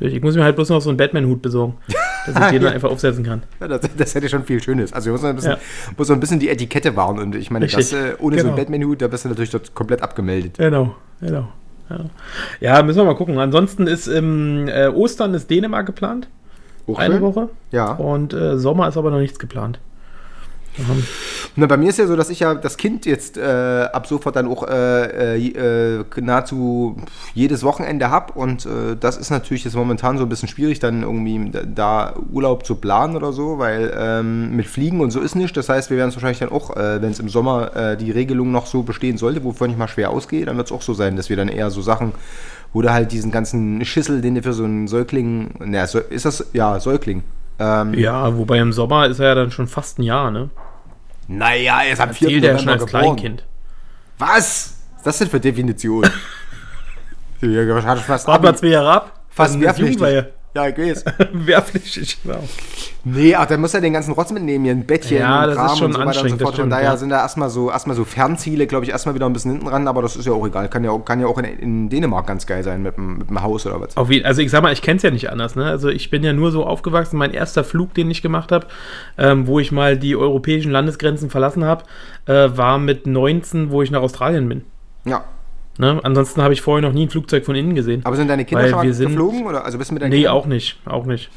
Ich 0.00 0.20
muss 0.22 0.34
mir 0.34 0.42
halt 0.42 0.56
bloß 0.56 0.70
noch 0.70 0.80
so 0.80 0.90
einen 0.90 0.96
Batman-Hut 0.96 1.40
besorgen, 1.40 1.74
dass 2.26 2.34
ich 2.46 2.50
den 2.52 2.62
dann 2.62 2.72
einfach 2.74 2.90
aufsetzen 2.90 3.24
kann. 3.24 3.42
Ja, 3.60 3.68
das, 3.68 3.80
das 3.96 4.14
hätte 4.14 4.28
schon 4.28 4.44
viel 4.44 4.62
Schönes. 4.62 4.92
Also, 4.92 5.10
ein 5.14 5.34
bisschen, 5.36 5.52
Ja. 5.52 5.58
muss 5.96 6.06
so 6.08 6.14
ein 6.14 6.20
bisschen 6.20 6.40
die 6.40 6.48
Etikette 6.48 6.96
wahren. 6.96 7.18
Und 7.18 7.34
ich 7.34 7.50
meine, 7.50 7.66
das, 7.66 7.92
äh, 7.92 8.14
ohne 8.18 8.36
so 8.36 8.42
Genau. 8.42 8.48
einen 8.56 8.56
Batman-Hut, 8.56 9.02
da 9.02 9.08
bist 9.08 9.24
du 9.24 9.28
natürlich 9.28 9.50
dort 9.50 9.74
komplett 9.74 10.02
abgemeldet. 10.02 10.58
Genau, 10.58 10.94
genau. 11.20 11.48
Ja. 12.60 12.82
müssen 12.82 12.98
wir 12.98 13.04
mal 13.04 13.14
gucken. 13.16 13.38
Ansonsten 13.38 13.86
ist 13.86 14.06
im 14.06 14.68
äh, 14.68 14.88
Ostern 14.88 15.34
ist 15.34 15.50
Dänemark 15.50 15.86
geplant, 15.86 16.28
Auch 16.86 16.98
eine. 16.98 17.20
Woche. 17.20 17.48
Ja. 17.72 17.92
Und 17.92 18.32
äh, 18.32 18.58
Sommer 18.58 18.88
ist 18.88 18.96
aber 18.96 19.10
noch 19.10 19.18
nichts 19.20 19.38
geplant. 19.38 19.78
Haben- 20.88 21.06
Na, 21.56 21.66
bei 21.66 21.76
mir 21.76 21.90
ist 21.90 21.98
ja 21.98 22.06
so, 22.06 22.16
dass 22.16 22.30
ich 22.30 22.40
ja 22.40 22.54
das 22.54 22.76
Kind 22.76 23.06
jetzt 23.06 23.36
äh, 23.36 23.88
ab 23.92 24.08
sofort 24.08 24.34
dann 24.34 24.48
auch 24.48 24.66
äh, 24.66 25.36
äh, 25.36 26.00
äh, 26.00 26.04
nahezu 26.20 26.96
jedes 27.34 27.62
Wochenende 27.62 28.10
habe 28.10 28.32
und 28.32 28.66
äh, 28.66 28.96
das 28.98 29.16
ist 29.16 29.30
natürlich 29.30 29.64
jetzt 29.64 29.76
momentan 29.76 30.18
so 30.18 30.24
ein 30.24 30.28
bisschen 30.28 30.48
schwierig, 30.48 30.80
dann 30.80 31.02
irgendwie 31.02 31.52
da, 31.72 32.14
Urlaub 32.32 32.66
zu 32.66 32.74
planen 32.74 33.14
oder 33.14 33.32
so, 33.32 33.58
weil 33.58 33.94
ähm, 33.96 34.56
mit 34.56 34.66
Fliegen 34.66 35.00
und 35.00 35.12
so 35.12 35.20
ist 35.20 35.36
nicht. 35.36 35.56
Das 35.56 35.68
heißt, 35.68 35.90
wir 35.90 35.96
werden 35.96 36.08
es 36.08 36.16
wahrscheinlich 36.16 36.40
dann 36.40 36.50
auch, 36.50 36.76
äh, 36.76 37.00
wenn 37.00 37.12
es 37.12 37.20
im 37.20 37.28
Sommer 37.28 37.94
die 37.96 38.10
Regelung 38.10 38.50
noch 38.50 38.66
so 38.66 38.82
bestehen 38.82 39.16
sollte, 39.16 39.44
wovon 39.44 39.70
ich 39.70 39.76
mal 39.76 39.88
schwer 39.88 40.10
ausgehe, 40.10 40.44
dann 40.44 40.56
wird 40.56 40.66
es 40.66 40.72
auch 40.72 40.82
so 40.82 40.94
sein, 40.94 41.16
dass 41.16 41.28
wir 41.28 41.36
dann 41.36 41.48
eher 41.48 41.70
so 41.70 41.82
Sachen, 41.82 42.12
wo 42.72 42.82
du 42.82 42.92
halt 42.92 43.12
diesen 43.12 43.30
ganzen 43.30 43.84
Schissel, 43.84 44.20
den 44.20 44.34
du 44.34 44.42
für 44.42 44.52
so 44.52 44.64
einen 44.64 44.88
Säugling, 44.88 45.50
na, 45.60 45.84
ist 45.84 46.24
das, 46.24 46.46
ja, 46.52 46.78
Säugling. 46.80 47.22
Ähm, 47.58 47.94
ja, 47.94 48.36
wobei 48.36 48.58
im 48.58 48.72
Sommer 48.72 49.06
ist 49.06 49.20
er 49.20 49.28
ja 49.28 49.34
dann 49.34 49.50
schon 49.50 49.68
fast 49.68 49.98
ein 49.98 50.02
Jahr, 50.02 50.30
ne? 50.30 50.50
Naja, 51.28 51.82
er 51.82 51.92
ist 51.92 52.00
am 52.00 52.12
4. 52.12 52.28
Zählt 52.28 52.44
er 52.44 52.52
ja 52.52 52.58
schon 52.58 52.66
November 52.66 52.82
als 52.82 52.92
geboren. 52.92 53.16
Kleinkind. 53.16 53.44
Was? 54.18 54.74
Was 54.94 54.96
ist 54.96 55.06
das 55.06 55.18
denn 55.18 55.30
für 55.30 55.40
Definition? 55.40 56.04
hat 57.42 57.98
fast 58.00 58.26
Warte 58.26 58.44
mal 58.44 58.56
zwei 58.56 58.68
Jahre 58.68 58.90
ab. 58.92 59.20
fast 59.28 59.60
wehrpflichtig. 59.60 60.24
Ja, 60.54 60.68
ich 60.68 60.78
weiß. 60.78 61.04
Wehrpflichtig, 61.32 62.22
genau. 62.22 62.38
Nee, 63.02 63.34
ach, 63.34 63.46
dann 63.46 63.60
muss 63.60 63.74
er 63.74 63.80
den 63.80 63.92
ganzen 63.92 64.12
Rotz 64.12 64.30
mitnehmen, 64.30 64.64
hier 64.64 64.72
ein 64.72 64.86
Bettchen 64.86 65.18
Ja, 65.18 65.46
das 65.46 65.56
Kram 65.56 65.66
ist 65.66 65.78
schon 65.78 65.86
und 65.86 65.92
so 65.92 65.98
weiter 65.98 66.08
und 66.08 66.14
so 66.14 66.20
anstrengend. 66.34 66.56
Von 66.56 66.70
daher 66.70 66.90
ja. 66.90 66.96
sind 66.96 67.08
da 67.08 67.16
erstmal 67.18 67.50
so, 67.50 67.70
erstmal 67.70 67.96
so 67.96 68.04
Fernziele, 68.04 68.68
glaube 68.68 68.84
ich, 68.84 68.92
erstmal 68.92 69.16
wieder 69.16 69.26
ein 69.26 69.32
bisschen 69.32 69.50
hinten 69.50 69.66
ran, 69.66 69.88
aber 69.88 70.00
das 70.00 70.14
ist 70.14 70.26
ja 70.26 70.32
auch 70.32 70.46
egal. 70.46 70.68
Kann 70.68 70.84
ja 70.84 70.90
auch, 70.90 71.04
kann 71.04 71.20
ja 71.20 71.26
auch 71.26 71.38
in, 71.38 71.44
in 71.44 71.88
Dänemark 71.88 72.26
ganz 72.28 72.46
geil 72.46 72.62
sein 72.62 72.82
mit 72.82 72.96
dem, 72.96 73.18
mit 73.18 73.30
dem 73.30 73.42
Haus 73.42 73.66
oder 73.66 73.80
was. 73.80 73.96
Auf 73.96 74.10
jeden, 74.10 74.24
also 74.24 74.42
ich 74.42 74.50
sag 74.50 74.62
mal, 74.62 74.72
ich 74.72 74.80
kenne 74.80 74.98
es 74.98 75.02
ja 75.02 75.10
nicht 75.10 75.28
anders. 75.28 75.56
Ne? 75.56 75.66
Also 75.66 75.88
ich 75.88 76.08
bin 76.08 76.22
ja 76.22 76.32
nur 76.32 76.52
so 76.52 76.64
aufgewachsen. 76.64 77.18
Mein 77.18 77.32
erster 77.32 77.64
Flug, 77.64 77.92
den 77.94 78.08
ich 78.10 78.22
gemacht 78.22 78.52
habe, 78.52 78.68
ähm, 79.18 79.48
wo 79.48 79.58
ich 79.58 79.72
mal 79.72 79.98
die 79.98 80.14
europäischen 80.14 80.70
Landesgrenzen 80.70 81.30
verlassen 81.30 81.64
habe, 81.64 81.84
äh, 82.26 82.56
war 82.56 82.78
mit 82.78 83.08
19, 83.08 83.70
wo 83.70 83.82
ich 83.82 83.90
nach 83.90 84.02
Australien 84.02 84.48
bin. 84.48 84.64
Ja. 85.04 85.24
Ne? 85.78 85.98
Ansonsten 86.04 86.40
habe 86.42 86.52
ich 86.54 86.60
vorher 86.60 86.86
noch 86.86 86.94
nie 86.94 87.06
ein 87.06 87.10
Flugzeug 87.10 87.44
von 87.44 87.54
innen 87.56 87.74
gesehen. 87.74 88.02
Aber 88.04 88.14
sind 88.16 88.28
deine 88.28 88.44
Kinder 88.44 88.68
schon 88.68 88.82
wir 88.82 88.94
sind- 88.94 89.08
geflogen? 89.08 89.44
Oder? 89.46 89.64
Also 89.64 89.76
bist 89.78 89.90
du 89.90 89.94
mit 89.94 90.02
deinen 90.02 90.10
Nee, 90.10 90.16
Kindern? 90.18 90.34
auch 90.34 90.46
nicht. 90.46 90.78
Auch 90.86 91.04
nicht. 91.06 91.30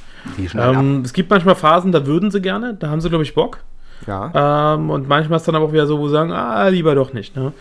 Ähm, 0.56 1.02
es 1.06 1.14
gibt 1.14 1.30
manchmal 1.30 1.56
Phasen, 1.56 1.92
da 1.92 2.06
würden 2.06 2.32
sie 2.32 2.42
gerne, 2.42 2.74
da 2.76 2.90
haben 2.90 3.02
sie, 3.02 3.10
glaube 3.10 3.24
ich, 3.24 3.34
Bock. 3.34 3.60
Ja. 4.06 4.76
Ähm, 4.76 4.90
und 4.92 5.08
manchmal 5.08 5.38
ist 5.38 5.48
dann 5.48 5.56
aber 5.56 5.66
auch 5.66 5.74
wieder 5.74 5.88
so, 5.88 5.98
wo 6.00 6.08
sie 6.08 6.14
sagen, 6.14 6.32
ah, 6.32 6.68
lieber 6.68 6.94
doch 6.96 7.14
nicht. 7.14 7.36
Ne? 7.36 7.52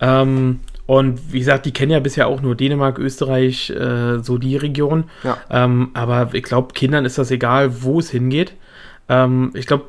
Ähm, 0.00 0.60
und 0.86 1.32
wie 1.32 1.38
gesagt, 1.40 1.66
die 1.66 1.72
kennen 1.72 1.92
ja 1.92 2.00
bisher 2.00 2.26
auch 2.26 2.40
nur 2.42 2.54
Dänemark, 2.54 2.98
Österreich, 2.98 3.70
äh, 3.70 4.18
so 4.20 4.38
die 4.38 4.56
Region. 4.56 5.04
Ja. 5.22 5.36
Ähm, 5.50 5.90
aber 5.94 6.30
ich 6.32 6.42
glaube, 6.42 6.72
Kindern 6.74 7.04
ist 7.04 7.18
das 7.18 7.30
egal, 7.30 7.82
wo 7.82 7.98
es 8.00 8.10
hingeht. 8.10 8.52
Ähm, 9.08 9.50
ich 9.54 9.66
glaube, 9.66 9.84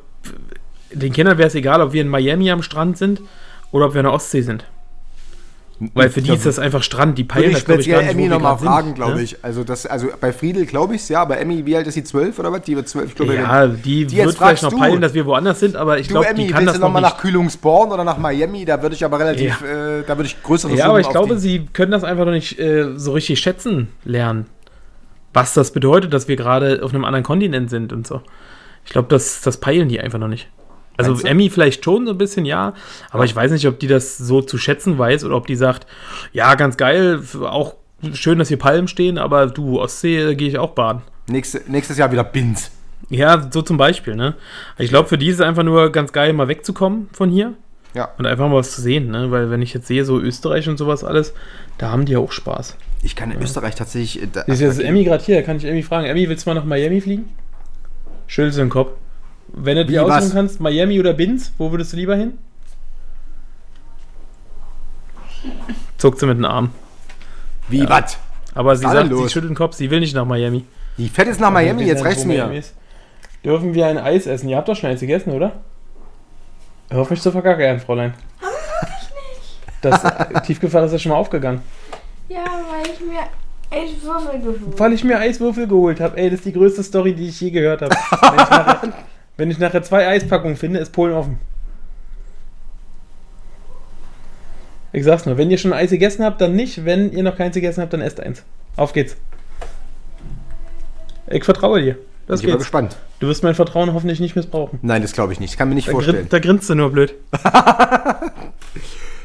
den 0.92 1.12
Kindern 1.12 1.36
wäre 1.38 1.48
es 1.48 1.54
egal, 1.54 1.80
ob 1.80 1.92
wir 1.92 2.02
in 2.02 2.08
Miami 2.08 2.50
am 2.50 2.62
Strand 2.62 2.96
sind 2.98 3.20
oder 3.72 3.86
ob 3.86 3.94
wir 3.94 4.00
in 4.00 4.04
der 4.06 4.12
Ostsee 4.12 4.42
sind. 4.42 4.64
Weil 5.94 6.10
für 6.10 6.22
die 6.22 6.32
ist 6.32 6.44
das 6.44 6.58
einfach 6.58 6.82
Strand. 6.82 7.18
Die 7.18 7.24
peilen 7.24 7.50
ich 7.50 7.56
das, 7.56 7.64
glaube 7.64 7.80
ich, 7.82 7.88
gar 7.88 8.02
nicht, 8.02 8.10
Emmy 8.10 8.26
nochmal 8.26 8.58
fragen, 8.58 8.94
glaube 8.94 9.16
ne? 9.16 9.22
ich. 9.22 9.44
Also, 9.44 9.62
das, 9.62 9.86
also 9.86 10.08
bei 10.20 10.32
Friedel 10.32 10.66
glaube 10.66 10.96
ich 10.96 11.02
es, 11.02 11.08
ja. 11.08 11.24
Bei 11.24 11.36
Emmy, 11.36 11.64
wie 11.66 11.76
alt 11.76 11.86
ist 11.86 11.94
sie? 11.94 12.02
Zwölf 12.02 12.38
oder 12.40 12.50
was? 12.50 12.62
Die 12.62 12.74
wird 12.74 12.88
zwölf. 12.88 13.10
Ich 13.10 13.14
glaube, 13.14 13.36
Ja, 13.36 13.66
die, 13.68 14.04
Die 14.06 14.16
wird 14.16 14.36
vielleicht 14.36 14.64
noch 14.64 14.76
peilen, 14.76 15.00
dass 15.00 15.14
wir 15.14 15.24
woanders 15.24 15.60
sind, 15.60 15.76
aber 15.76 15.98
ich 16.00 16.08
glaube, 16.08 16.34
die 16.34 16.48
kann 16.48 16.66
das 16.66 16.78
noch 16.78 16.88
nochmal 16.88 17.02
nicht. 17.02 17.12
nach 17.12 17.20
Kühlungsborn 17.20 17.92
oder 17.92 18.02
nach 18.02 18.18
Miami? 18.18 18.64
Da 18.64 18.82
würde 18.82 18.96
ich 18.96 19.04
aber 19.04 19.20
relativ, 19.20 19.62
äh, 19.62 20.02
da 20.02 20.16
würde 20.16 20.24
ich 20.24 20.42
größere 20.42 20.74
Ja, 20.74 20.88
aber 20.88 21.00
ich 21.00 21.08
glaube, 21.08 21.38
sie 21.38 21.66
können 21.72 21.92
das 21.92 22.02
einfach 22.02 22.24
noch 22.24 22.32
nicht 22.32 22.58
äh, 22.58 22.96
so 22.96 23.12
richtig 23.12 23.38
schätzen 23.38 23.88
lernen. 24.04 24.46
Was 25.32 25.54
das 25.54 25.70
bedeutet, 25.70 26.12
dass 26.12 26.26
wir 26.26 26.34
gerade 26.34 26.80
auf 26.82 26.92
einem 26.92 27.04
anderen 27.04 27.22
Kontinent 27.22 27.70
sind 27.70 27.92
und 27.92 28.06
so. 28.06 28.22
Ich 28.84 28.90
glaube, 28.90 29.08
das, 29.08 29.42
das 29.42 29.58
peilen 29.58 29.88
die 29.88 30.00
einfach 30.00 30.18
noch 30.18 30.28
nicht. 30.28 30.48
Also 30.98 31.14
du? 31.14 31.26
Emmy 31.26 31.48
vielleicht 31.50 31.84
schon 31.84 32.06
so 32.06 32.12
ein 32.12 32.18
bisschen, 32.18 32.44
ja. 32.44 32.74
Aber 33.10 33.24
ich 33.24 33.34
weiß 33.34 33.50
nicht, 33.52 33.66
ob 33.66 33.78
die 33.78 33.86
das 33.86 34.18
so 34.18 34.42
zu 34.42 34.58
schätzen 34.58 34.98
weiß 34.98 35.24
oder 35.24 35.36
ob 35.36 35.46
die 35.46 35.56
sagt, 35.56 35.86
ja, 36.32 36.54
ganz 36.56 36.76
geil, 36.76 37.22
auch 37.42 37.74
schön, 38.12 38.38
dass 38.38 38.48
hier 38.48 38.58
Palmen 38.58 38.88
stehen, 38.88 39.16
aber 39.18 39.46
du, 39.46 39.80
Ostsee, 39.80 40.18
äh, 40.30 40.34
gehe 40.34 40.48
ich 40.48 40.58
auch 40.58 40.70
baden. 40.70 41.02
Nächste, 41.28 41.62
nächstes 41.70 41.98
Jahr 41.98 42.10
wieder 42.12 42.24
Binz. 42.24 42.70
Ja, 43.10 43.48
so 43.50 43.62
zum 43.62 43.76
Beispiel, 43.76 44.16
ne? 44.16 44.34
Ich 44.76 44.90
glaube, 44.90 45.08
für 45.08 45.16
die 45.18 45.28
ist 45.28 45.36
es 45.36 45.40
einfach 45.40 45.62
nur 45.62 45.90
ganz 45.92 46.12
geil, 46.12 46.32
mal 46.32 46.48
wegzukommen 46.48 47.08
von 47.12 47.30
hier 47.30 47.54
Ja. 47.94 48.10
und 48.18 48.26
einfach 48.26 48.48
mal 48.48 48.56
was 48.56 48.72
zu 48.72 48.80
sehen, 48.82 49.10
ne? 49.10 49.30
Weil 49.30 49.50
wenn 49.50 49.62
ich 49.62 49.72
jetzt 49.74 49.86
sehe, 49.86 50.04
so 50.04 50.18
Österreich 50.18 50.68
und 50.68 50.76
sowas 50.78 51.04
alles, 51.04 51.32
da 51.78 51.90
haben 51.90 52.04
die 52.04 52.12
ja 52.12 52.18
auch 52.18 52.32
Spaß. 52.32 52.76
Ich 53.02 53.14
kann 53.16 53.30
in 53.30 53.40
Österreich 53.40 53.76
tatsächlich. 53.76 54.22
äh, 54.24 54.26
Da, 54.32 54.40
Ist 54.42 54.60
jetzt 54.60 54.80
Emmy 54.80 55.04
gerade 55.04 55.22
hier, 55.24 55.42
kann 55.42 55.56
ich 55.56 55.64
Emmy 55.64 55.82
fragen. 55.82 56.06
Emmy, 56.06 56.28
willst 56.28 56.44
du 56.46 56.50
mal 56.50 56.54
nach 56.54 56.64
Miami 56.64 57.00
fliegen? 57.00 57.28
Schüttel 58.26 58.52
den 58.52 58.68
Kopf. 58.68 58.90
Wenn 59.48 59.76
du 59.76 59.86
dir 59.86 60.04
aussuchen 60.04 60.22
was? 60.22 60.32
kannst, 60.32 60.60
Miami 60.60 61.00
oder 61.00 61.12
Binz, 61.14 61.52
wo 61.58 61.70
würdest 61.70 61.92
du 61.92 61.96
lieber 61.96 62.16
hin? 62.16 62.38
Zuckt 65.96 66.20
sie 66.20 66.26
mit 66.26 66.38
den 66.38 66.44
Arm. 66.44 66.70
Wie, 67.68 67.88
was? 67.88 68.18
Aber 68.54 68.76
sie 68.76 68.84
sagt, 68.84 68.96
denn 68.96 69.08
sie 69.08 69.22
los? 69.22 69.32
schüttelt 69.32 69.50
den 69.50 69.56
Kopf, 69.56 69.74
sie 69.74 69.90
will 69.90 70.00
nicht 70.00 70.14
nach 70.14 70.24
Miami. 70.24 70.64
Die 70.96 71.08
fährt 71.08 71.28
jetzt 71.28 71.40
nach 71.40 71.50
Miami, 71.50 71.84
jetzt 71.84 72.04
reicht's 72.04 72.24
nicht, 72.24 72.46
mir. 72.46 72.62
Dürfen 73.44 73.74
wir 73.74 73.86
ein 73.86 73.98
Eis 73.98 74.26
essen? 74.26 74.48
Ihr 74.48 74.56
habt 74.56 74.68
doch 74.68 74.76
schon 74.76 74.90
eins 74.90 75.00
gegessen, 75.00 75.32
oder? 75.32 75.52
Hör 76.90 77.02
auf 77.02 77.10
mich 77.10 77.20
zu 77.20 77.30
verkackern, 77.30 77.80
Fräulein. 77.80 78.14
Das 79.80 80.02
äh, 80.02 80.40
Tiefgefallen 80.40 80.86
ist 80.86 80.92
ja 80.92 80.98
schon 80.98 81.12
mal 81.12 81.18
aufgegangen. 81.18 81.60
Ja, 82.28 82.44
weil 82.44 82.90
ich 82.92 83.00
mir 83.00 83.20
Eiswürfel 83.70 84.40
geholt 84.40 84.78
Weil 84.78 84.92
ich 84.92 85.04
mir 85.04 85.18
Eiswürfel 85.18 85.68
geholt 85.68 86.00
habe. 86.00 86.16
Ey, 86.16 86.30
das 86.30 86.40
ist 86.40 86.46
die 86.46 86.52
größte 86.52 86.82
Story, 86.82 87.14
die 87.14 87.28
ich 87.28 87.40
je 87.40 87.50
gehört 87.50 87.82
habe. 87.82 87.94
Wenn, 89.38 89.50
ich 89.50 89.58
nachher- 89.58 89.80
ich 89.80 89.86
zwei 89.86 90.06
Eispackungen 90.06 90.56
finde, 90.56 90.80
ist 90.80 90.92
Polen 90.92 91.14
offen. 91.14 91.38
Ich 94.92 95.04
sag's 95.04 95.24
nur, 95.26 95.36
wenn 95.38 95.50
ihr 95.50 95.58
schon 95.58 95.72
Eis 95.72 95.90
gegessen 95.90 96.24
habt, 96.24 96.40
dann 96.40 96.54
nicht. 96.54 96.84
Wenn 96.84 97.12
ihr 97.12 97.22
noch 97.22 97.36
keins 97.36 97.54
gegessen 97.54 97.80
habt, 97.82 97.92
dann 97.92 98.00
esst 98.00 98.20
eins. 98.20 98.42
Auf 98.76 98.92
geht's. 98.92 99.16
Ich 101.28 101.44
vertraue 101.44 101.80
dir. 101.82 101.98
los 102.26 102.40
ich 102.40 102.46
bin 102.46 102.52
geht's. 102.54 102.64
gespannt. 102.64 102.96
Du 103.20 103.28
wirst 103.28 103.42
mein 103.42 103.54
Vertrauen 103.54 103.92
hoffentlich 103.92 104.18
nicht 104.20 104.34
missbrauchen. 104.34 104.78
Nein, 104.82 105.02
das 105.02 105.12
glaube 105.12 105.32
ich 105.32 105.40
nicht. 105.40 105.56
Kann 105.58 105.68
mir 105.68 105.74
nicht 105.74 105.88
Da, 105.88 105.92
vorstellen. 105.92 106.16
grin, 106.18 106.28
da 106.30 106.38
grinst 106.38 106.68
du 106.70 106.74
nur 106.74 106.90
blöd. 106.90 107.14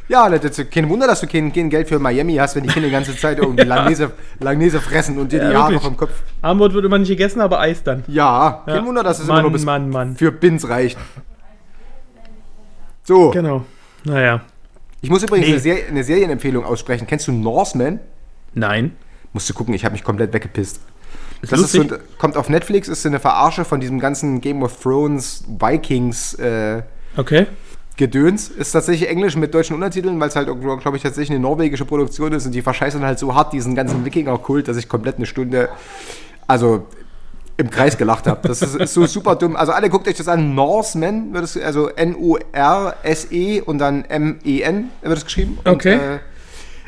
Ja, 0.10 0.30
das 0.30 0.58
ist 0.60 0.70
kein 0.72 0.90
Wunder, 0.90 1.08
dass 1.08 1.22
du 1.22 1.28
kein, 1.28 1.52
kein 1.54 1.70
Geld 1.70 1.88
für 1.88 1.98
Miami 1.98 2.36
hast, 2.36 2.56
wenn 2.56 2.64
die 2.64 2.70
Kinder 2.70 2.88
die 2.90 2.92
ganze 2.94 3.16
Zeit 3.16 3.38
irgendwie 3.40 3.64
Langnese, 3.64 4.12
Langnese 4.40 4.82
fressen 4.82 5.18
und 5.18 5.32
dir 5.32 5.40
die 5.40 5.46
Ja, 5.52 5.54
Haare 5.54 5.72
wirklich. 5.72 5.84
vom 5.84 5.96
Kopf. 5.98 6.12
Armbrot 6.42 6.74
wird 6.74 6.84
immer 6.86 6.98
nicht 7.00 7.08
gegessen, 7.08 7.40
aber 7.42 7.60
Eis 7.62 7.84
dann. 7.84 8.04
Ja, 8.08 8.64
kein 8.66 8.76
Ja. 8.76 8.86
Wunder, 8.86 9.02
dass 9.04 9.20
es 9.20 9.28
Mann, 9.28 9.38
immer 9.38 9.42
nur 9.44 9.52
bis 9.54 9.64
Mann, 9.66 9.90
Mann. 9.90 10.16
für 10.18 10.32
Bins 10.32 10.68
reicht. 10.68 10.98
So, 13.04 13.32
Genau. 13.32 13.64
Naja. 14.04 14.42
ich 15.02 15.10
muss 15.10 15.24
übrigens 15.24 15.48
Nee. 15.48 15.54
eine, 15.54 15.62
Serie, 15.62 15.84
eine 15.88 16.04
Serienempfehlung 16.04 16.66
aussprechen. 16.66 17.08
Kennst 17.08 17.28
du 17.28 17.32
Norseman? 17.32 18.00
Nein. 18.54 18.96
Musst 19.34 19.50
du 19.50 19.54
gucken, 19.54 19.74
ich 19.74 19.84
habe 19.86 19.94
mich 19.94 20.04
komplett 20.04 20.34
weggepisst. 20.34 20.80
Ist 21.42 21.52
Das 21.52 21.60
ist 21.60 21.72
so, 21.74 21.84
kommt 22.18 22.38
auf 22.38 22.50
Netflix, 22.50 22.88
ist 22.88 23.02
so 23.04 23.10
eine 23.10 23.20
Verarsche 23.20 23.66
von 23.66 23.80
diesem 23.80 24.00
ganzen 24.00 24.40
Game 24.42 24.64
of 24.64 24.82
Thrones 24.82 25.44
Vikings 25.48 26.36
äh, 26.36 26.84
okay. 27.18 27.48
Gedöns. 27.96 28.50
Ist 28.50 28.72
tatsächlich 28.72 29.10
Englisch 29.10 29.36
mit 29.36 29.54
deutschen 29.54 29.76
Untertiteln, 29.76 30.20
weil 30.20 30.30
es 30.30 30.36
halt, 30.36 30.48
glaube 30.48 30.98
ich, 30.98 31.04
tatsächlich 31.04 31.30
eine 31.32 31.40
norwegische 31.40 31.86
Produktion 31.86 32.34
ist 32.34 32.46
und 32.46 32.52
die 32.54 32.62
verscheißern 32.62 33.04
halt 33.06 33.20
so 33.20 33.36
hart 33.36 33.54
diesen 33.54 33.76
ganzen 33.76 34.04
Wikinger-Kult, 34.06 34.68
dass 34.68 34.78
ich 34.78 34.90
komplett 34.90 35.18
eine 35.18 35.26
Stunde, 35.26 35.70
also 36.48 36.88
im 37.58 37.70
Kreis 37.70 37.98
gelacht 37.98 38.26
habe. 38.26 38.48
Das 38.48 38.64
ist, 38.64 38.76
ist 38.76 38.94
so 38.96 39.06
super 39.06 39.36
dumm. 39.36 39.56
Also 39.56 39.74
alle 39.74 39.90
guckt 39.90 40.08
euch 40.08 40.18
das 40.18 40.28
an. 40.28 40.56
Norseman 40.56 41.34
wird 41.34 41.44
es, 41.44 41.56
also 41.58 41.88
N-O-R-S-E 41.90 43.62
und 43.62 43.78
dann 43.78 44.06
M-E-N 44.06 44.90
wird 45.04 45.18
es 45.20 45.26
geschrieben. 45.26 45.60
Und, 45.64 45.72
Okay. 45.74 45.94
äh, 45.94 46.20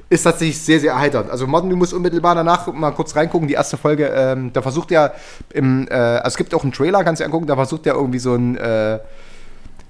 ist 0.10 0.24
tatsächlich 0.24 0.60
sehr, 0.60 0.80
sehr 0.80 0.94
erheiternd. 0.94 1.30
Also 1.32 1.48
Morten, 1.48 1.70
du 1.70 1.76
musst 1.76 1.94
unmittelbar 1.94 2.36
danach 2.36 2.72
mal 2.72 2.92
kurz 2.92 3.16
reingucken. 3.16 3.48
Die 3.48 3.56
erste 3.56 3.76
Folge, 3.78 4.06
ähm, 4.16 4.52
da 4.54 4.62
versucht 4.62 4.92
er 4.92 5.14
im, 5.52 5.88
äh, 5.88 5.94
also 5.94 6.28
es 6.28 6.38
gibt 6.38 6.54
auch 6.54 6.64
einen 6.64 6.72
Trailer, 6.72 7.04
kannst 7.04 7.22
du 7.22 7.26
angucken, 7.26 7.48
da 7.48 7.56
versucht 7.56 7.88
er 7.88 7.96
irgendwie 7.96 8.20
so 8.20 8.34
einen, 8.34 8.56
äh, 8.56 9.00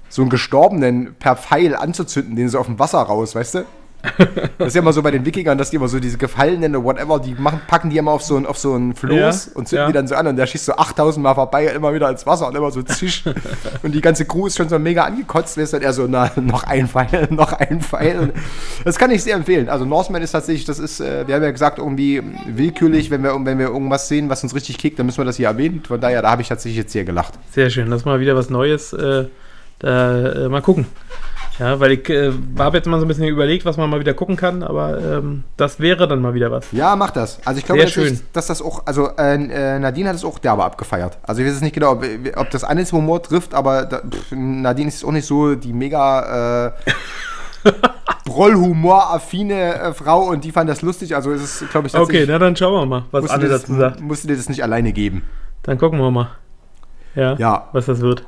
so 0.08 0.22
einen 0.22 0.30
Gestorbenen 0.30 1.14
per 1.18 1.36
Pfeil 1.36 1.74
anzuzünden, 1.74 2.36
den 2.36 2.48
so 2.48 2.58
auf 2.58 2.66
dem 2.66 2.78
Wasser 2.78 2.98
raus, 3.00 3.34
weißt 3.34 3.56
du? 3.56 3.64
Das 4.58 4.68
ist 4.68 4.74
ja 4.74 4.82
immer 4.82 4.92
so 4.92 5.02
bei 5.02 5.10
den 5.10 5.24
Wikingern, 5.24 5.58
dass 5.58 5.70
die 5.70 5.76
immer 5.76 5.88
so 5.88 5.98
diese 5.98 6.18
Gefallenen 6.18 6.76
oder 6.76 6.84
whatever, 6.84 7.18
die 7.18 7.34
machen, 7.34 7.60
packen 7.66 7.90
die 7.90 7.96
immer 7.96 8.12
auf 8.12 8.22
so 8.22 8.36
ein, 8.36 8.46
auf 8.46 8.58
so 8.58 8.74
ein 8.74 8.94
Floß 8.94 9.16
Ja, 9.16 9.52
und 9.54 9.68
zünden 9.68 9.84
ja. 9.84 9.86
die 9.88 9.92
dann 9.92 10.06
so 10.06 10.14
an 10.14 10.26
und 10.26 10.36
der 10.36 10.46
schießt 10.46 10.66
so 10.66 10.76
8000 10.76 11.22
Mal 11.22 11.34
vorbei 11.34 11.66
immer 11.66 11.92
wieder 11.92 12.08
ins 12.10 12.26
Wasser 12.26 12.48
und 12.48 12.56
immer 12.56 12.70
so 12.70 12.82
zisch. 12.82 13.24
und 13.82 13.94
die 13.94 14.00
ganze 14.00 14.24
Crew 14.24 14.46
ist 14.46 14.56
schon 14.56 14.68
so 14.68 14.78
mega 14.78 15.04
angekotzt, 15.04 15.58
ist 15.58 15.72
dann 15.72 15.82
eher 15.82 15.92
so, 15.92 16.06
na, 16.08 16.30
noch 16.36 16.64
ein 16.64 16.88
Pfeil, 16.88 17.28
noch 17.30 17.52
ein 17.52 17.80
Pfeil. 17.80 18.32
Das 18.84 18.98
kann 18.98 19.10
ich 19.10 19.22
sehr 19.22 19.34
empfehlen. 19.34 19.68
Also 19.68 19.84
Norseman 19.84 20.22
ist 20.22 20.32
tatsächlich, 20.32 20.64
das 20.64 20.78
ist, 20.78 21.00
äh, 21.00 21.26
wir 21.26 21.34
haben 21.34 21.42
ja 21.42 21.50
gesagt, 21.50 21.78
irgendwie 21.78 22.22
willkürlich, 22.46 23.10
wenn 23.10 23.22
wir, 23.22 23.34
wenn 23.44 23.58
wir 23.58 23.66
irgendwas 23.68 24.08
sehen, 24.08 24.28
was 24.28 24.42
uns 24.42 24.54
richtig 24.54 24.78
kickt, 24.78 24.98
dann 24.98 25.06
müssen 25.06 25.18
wir 25.18 25.24
das 25.24 25.36
hier 25.36 25.48
erwähnen. 25.48 25.82
Von 25.86 26.00
daher, 26.00 26.22
da 26.22 26.30
habe 26.30 26.42
ich 26.42 26.48
tatsächlich 26.48 26.78
jetzt 26.78 26.92
sehr 26.92 27.04
gelacht. 27.04 27.34
Sehr 27.50 27.70
schön. 27.70 27.90
Das 27.90 28.02
ist 28.02 28.04
mal 28.06 28.20
wieder 28.20 28.36
was 28.36 28.50
Neues. 28.50 28.92
Äh, 28.92 29.26
da, 29.78 30.32
äh, 30.46 30.48
mal 30.48 30.62
gucken. 30.62 30.86
Ja, 31.58 31.80
weil 31.80 31.92
ich 31.92 32.08
äh, 32.10 32.32
habe 32.58 32.76
jetzt 32.76 32.86
mal 32.86 32.98
so 32.98 33.06
ein 33.06 33.08
bisschen 33.08 33.24
überlegt, 33.28 33.64
was 33.64 33.78
man 33.78 33.88
mal 33.88 33.98
wieder 33.98 34.12
gucken 34.12 34.36
kann, 34.36 34.62
aber 34.62 34.98
ähm, 35.00 35.44
das 35.56 35.80
wäre 35.80 36.06
dann 36.06 36.20
mal 36.20 36.34
wieder 36.34 36.50
was. 36.50 36.70
Ja, 36.72 36.94
mach 36.96 37.12
das. 37.12 37.38
Also 37.46 37.58
ich 37.60 37.64
glaube, 37.64 37.80
dass, 37.82 37.96
ich- 37.96 38.20
dass 38.32 38.46
das 38.48 38.60
auch, 38.60 38.82
also 38.84 39.08
äh, 39.16 39.36
äh, 39.36 39.78
Nadine 39.78 40.10
hat 40.10 40.16
es 40.16 40.24
auch 40.24 40.38
derbe 40.38 40.62
abgefeiert. 40.64 41.16
Also 41.22 41.40
ich 41.40 41.46
weiß 41.46 41.54
jetzt 41.54 41.62
nicht 41.62 41.72
genau, 41.74 41.92
ob, 41.92 42.04
ob 42.36 42.50
das 42.50 42.62
Annes 42.62 42.92
Humor 42.92 43.22
trifft, 43.22 43.54
aber 43.54 43.86
da, 43.86 44.00
pff, 44.00 44.32
Nadine 44.32 44.88
ist 44.88 45.02
auch 45.02 45.12
nicht 45.12 45.26
so 45.26 45.54
die 45.54 45.72
mega 45.72 46.66
äh, 46.68 47.70
Brollhumor-affine 48.26 49.74
äh, 49.80 49.92
Frau 49.94 50.24
und 50.28 50.44
die 50.44 50.52
fand 50.52 50.68
das 50.68 50.82
lustig. 50.82 51.14
Also 51.16 51.32
es 51.32 51.62
ist, 51.62 51.70
glaube 51.70 51.86
ich, 51.86 51.94
Okay, 51.94 52.26
na 52.28 52.38
dann 52.38 52.54
schauen 52.54 52.74
wir 52.74 52.86
mal, 52.86 53.04
was 53.10 53.30
Anne 53.30 53.44
dir 53.44 53.50
das, 53.50 53.62
dazu 53.62 53.74
sagt. 53.76 54.00
musst 54.00 54.24
du 54.24 54.28
dir 54.28 54.36
das 54.36 54.48
nicht 54.48 54.62
alleine 54.62 54.92
geben. 54.92 55.22
Dann 55.62 55.78
gucken 55.78 55.98
wir 55.98 56.10
mal. 56.10 56.28
Ja, 57.14 57.34
Ja. 57.36 57.68
was 57.72 57.86
das 57.86 58.00
wird. 58.00 58.26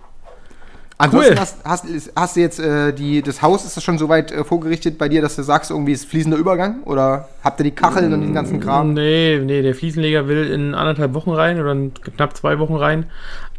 Ansonsten 1.00 1.34
Cool. 1.34 1.40
hast, 1.40 1.64
hast, 1.64 1.84
hast 2.16 2.36
du 2.36 2.40
jetzt 2.40 2.58
äh, 2.58 2.92
die, 2.92 3.22
das 3.22 3.40
Haus, 3.40 3.64
ist 3.64 3.76
das 3.76 3.84
schon 3.84 3.98
so 3.98 4.08
weit 4.08 4.32
äh, 4.32 4.42
vorgerichtet 4.42 4.98
bei 4.98 5.08
dir, 5.08 5.22
dass 5.22 5.36
du 5.36 5.44
sagst, 5.44 5.70
irgendwie 5.70 5.92
ist 5.92 6.06
fließender 6.06 6.36
Übergang? 6.36 6.82
Oder 6.84 7.28
habt 7.44 7.60
ihr 7.60 7.64
die 7.64 7.70
Kacheln 7.70 8.12
und 8.12 8.20
den 8.20 8.34
ganzen 8.34 8.58
Kram? 8.58 8.94
Nee, 8.94 9.40
nee, 9.44 9.62
der 9.62 9.76
Fliesenleger 9.76 10.26
will 10.26 10.50
in 10.50 10.74
anderthalb 10.74 11.14
Wochen 11.14 11.30
rein 11.30 11.60
oder 11.60 11.76
knapp 12.16 12.36
zwei 12.36 12.58
Wochen 12.58 12.74
rein. 12.74 13.06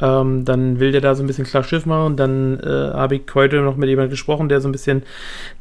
Ähm, 0.02 0.44
dann 0.44 0.82
will 0.82 0.92
der 0.92 1.00
da 1.00 1.16
so 1.16 1.24
ein 1.24 1.28
bisschen 1.28 1.46
klar 1.46 1.64
Schiff 1.64 1.86
machen. 1.86 2.18
Dann 2.18 2.60
äh, 2.60 2.94
habe 2.94 3.16
ich 3.16 3.22
heute 3.34 3.62
noch 3.62 3.78
mit 3.78 3.88
jemandem 3.88 4.12
gesprochen, 4.12 4.50
der 4.50 4.60
so 4.60 4.68
ein 4.68 4.74
bisschen 4.74 5.04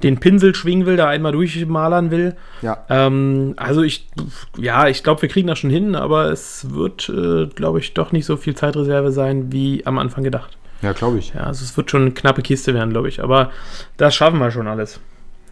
den 0.03 0.19
Pinsel 0.19 0.57
schwingen 0.57 0.85
will, 0.85 0.97
da 0.97 1.07
einmal 1.07 1.31
durchmalern 1.31 2.11
will. 2.11 2.35
Ja. 2.61 2.85
Ähm, 2.89 3.55
also 3.57 3.83
ich, 3.83 4.09
ja, 4.57 4.89
ich 4.89 5.05
glaube, 5.05 5.23
wir 5.23 5.29
kriegen 5.29 5.47
das 5.47 5.61
schon 5.61 5.71
hin, 5.71 5.95
aber 5.95 6.33
es 6.33 6.73
wird, 6.75 7.09
äh, 7.09 7.47
glaube 7.47 7.79
ich, 7.79 7.95
doch 7.95 8.11
nicht 8.11 8.27
so 8.27 8.37
viel 8.37 8.57
Zeitreserve 8.57 9.13
sein, 9.13 9.53
wie 9.53 9.87
am 9.87 9.99
Anfang 9.99 10.25
gedacht. 10.25 10.58
Ja, 10.83 10.93
glaube 10.93 11.19
ich. 11.19 11.35
Ja, 11.35 11.41
also 11.45 11.65
es 11.65 11.77
wird 11.77 11.91
schon 11.91 12.03
eine 12.03 12.11
knappe 12.13 12.43
Kiste 12.43 12.73
werden, 12.75 12.91
glaube 12.91 13.09
ich. 13.09 13.23
Aber 13.23 13.51
das 13.97 14.15
schaffen 14.15 14.39
wir 14.39 14.51
schon 14.51 14.69
alles. 14.69 15.01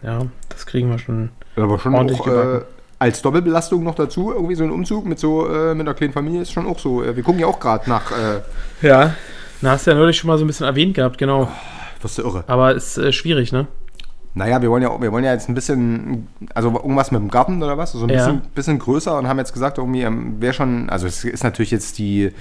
Ja, 0.03 0.25
das 0.49 0.65
kriegen 0.65 0.89
wir 0.89 0.99
schon. 0.99 1.29
Aber 1.55 1.79
schon 1.79 1.95
Ordentlich 1.95 2.21
auch, 2.21 2.27
äh, 2.27 2.61
als 2.99 3.21
Doppelbelastung 3.21 3.83
noch 3.83 3.95
dazu, 3.95 4.31
irgendwie 4.31 4.55
so 4.55 4.63
ein 4.63 4.71
Umzug 4.71 5.05
mit 5.05 5.19
so 5.19 5.47
äh, 5.47 5.73
mit 5.75 5.87
einer 5.87 5.93
kleinen 5.93 6.13
Familie 6.13 6.41
ist 6.41 6.51
schon 6.51 6.65
auch 6.67 6.79
so. 6.79 7.03
Äh, 7.03 7.15
wir 7.15 7.23
gucken 7.23 7.39
ja 7.41 7.47
auch 7.47 7.59
gerade 7.59 7.89
nach, 7.89 8.11
äh, 8.11 8.41
Ja. 8.87 9.13
Na, 9.61 9.71
hast 9.71 9.87
du 9.87 9.91
ja 9.91 9.97
neulich 9.97 10.17
schon 10.17 10.27
mal 10.27 10.37
so 10.37 10.43
ein 10.43 10.47
bisschen 10.47 10.65
erwähnt 10.67 10.93
gehabt, 10.95 11.17
genau. 11.17 11.51
was 12.01 12.11
ist 12.17 12.23
irre. 12.23 12.43
Aber 12.47 12.75
ist 12.75 12.97
äh, 12.97 13.11
schwierig, 13.11 13.51
ne? 13.51 13.67
Naja, 14.35 14.61
wir 14.61 14.69
wollen 14.69 14.83
ja 14.83 15.01
wir 15.01 15.11
wollen 15.11 15.23
ja 15.23 15.33
jetzt 15.33 15.49
ein 15.49 15.55
bisschen, 15.55 16.27
also 16.53 16.69
irgendwas 16.69 17.09
mit 17.09 17.19
dem 17.19 17.29
Garten 17.31 17.61
oder 17.63 17.75
was, 17.79 17.93
so 17.93 18.03
ein 18.03 18.09
Ja. 18.09 18.17
bisschen, 18.17 18.41
bisschen 18.53 18.77
größer 18.79 19.17
und 19.17 19.27
haben 19.27 19.39
jetzt 19.39 19.51
gesagt, 19.51 19.79
irgendwie 19.79 20.03
ähm, 20.03 20.39
wäre 20.39 20.53
schon, 20.53 20.91
also 20.91 21.07
es 21.07 21.23
ist 21.23 21.43
natürlich 21.43 21.71
jetzt 21.71 21.97
die, 21.97 22.31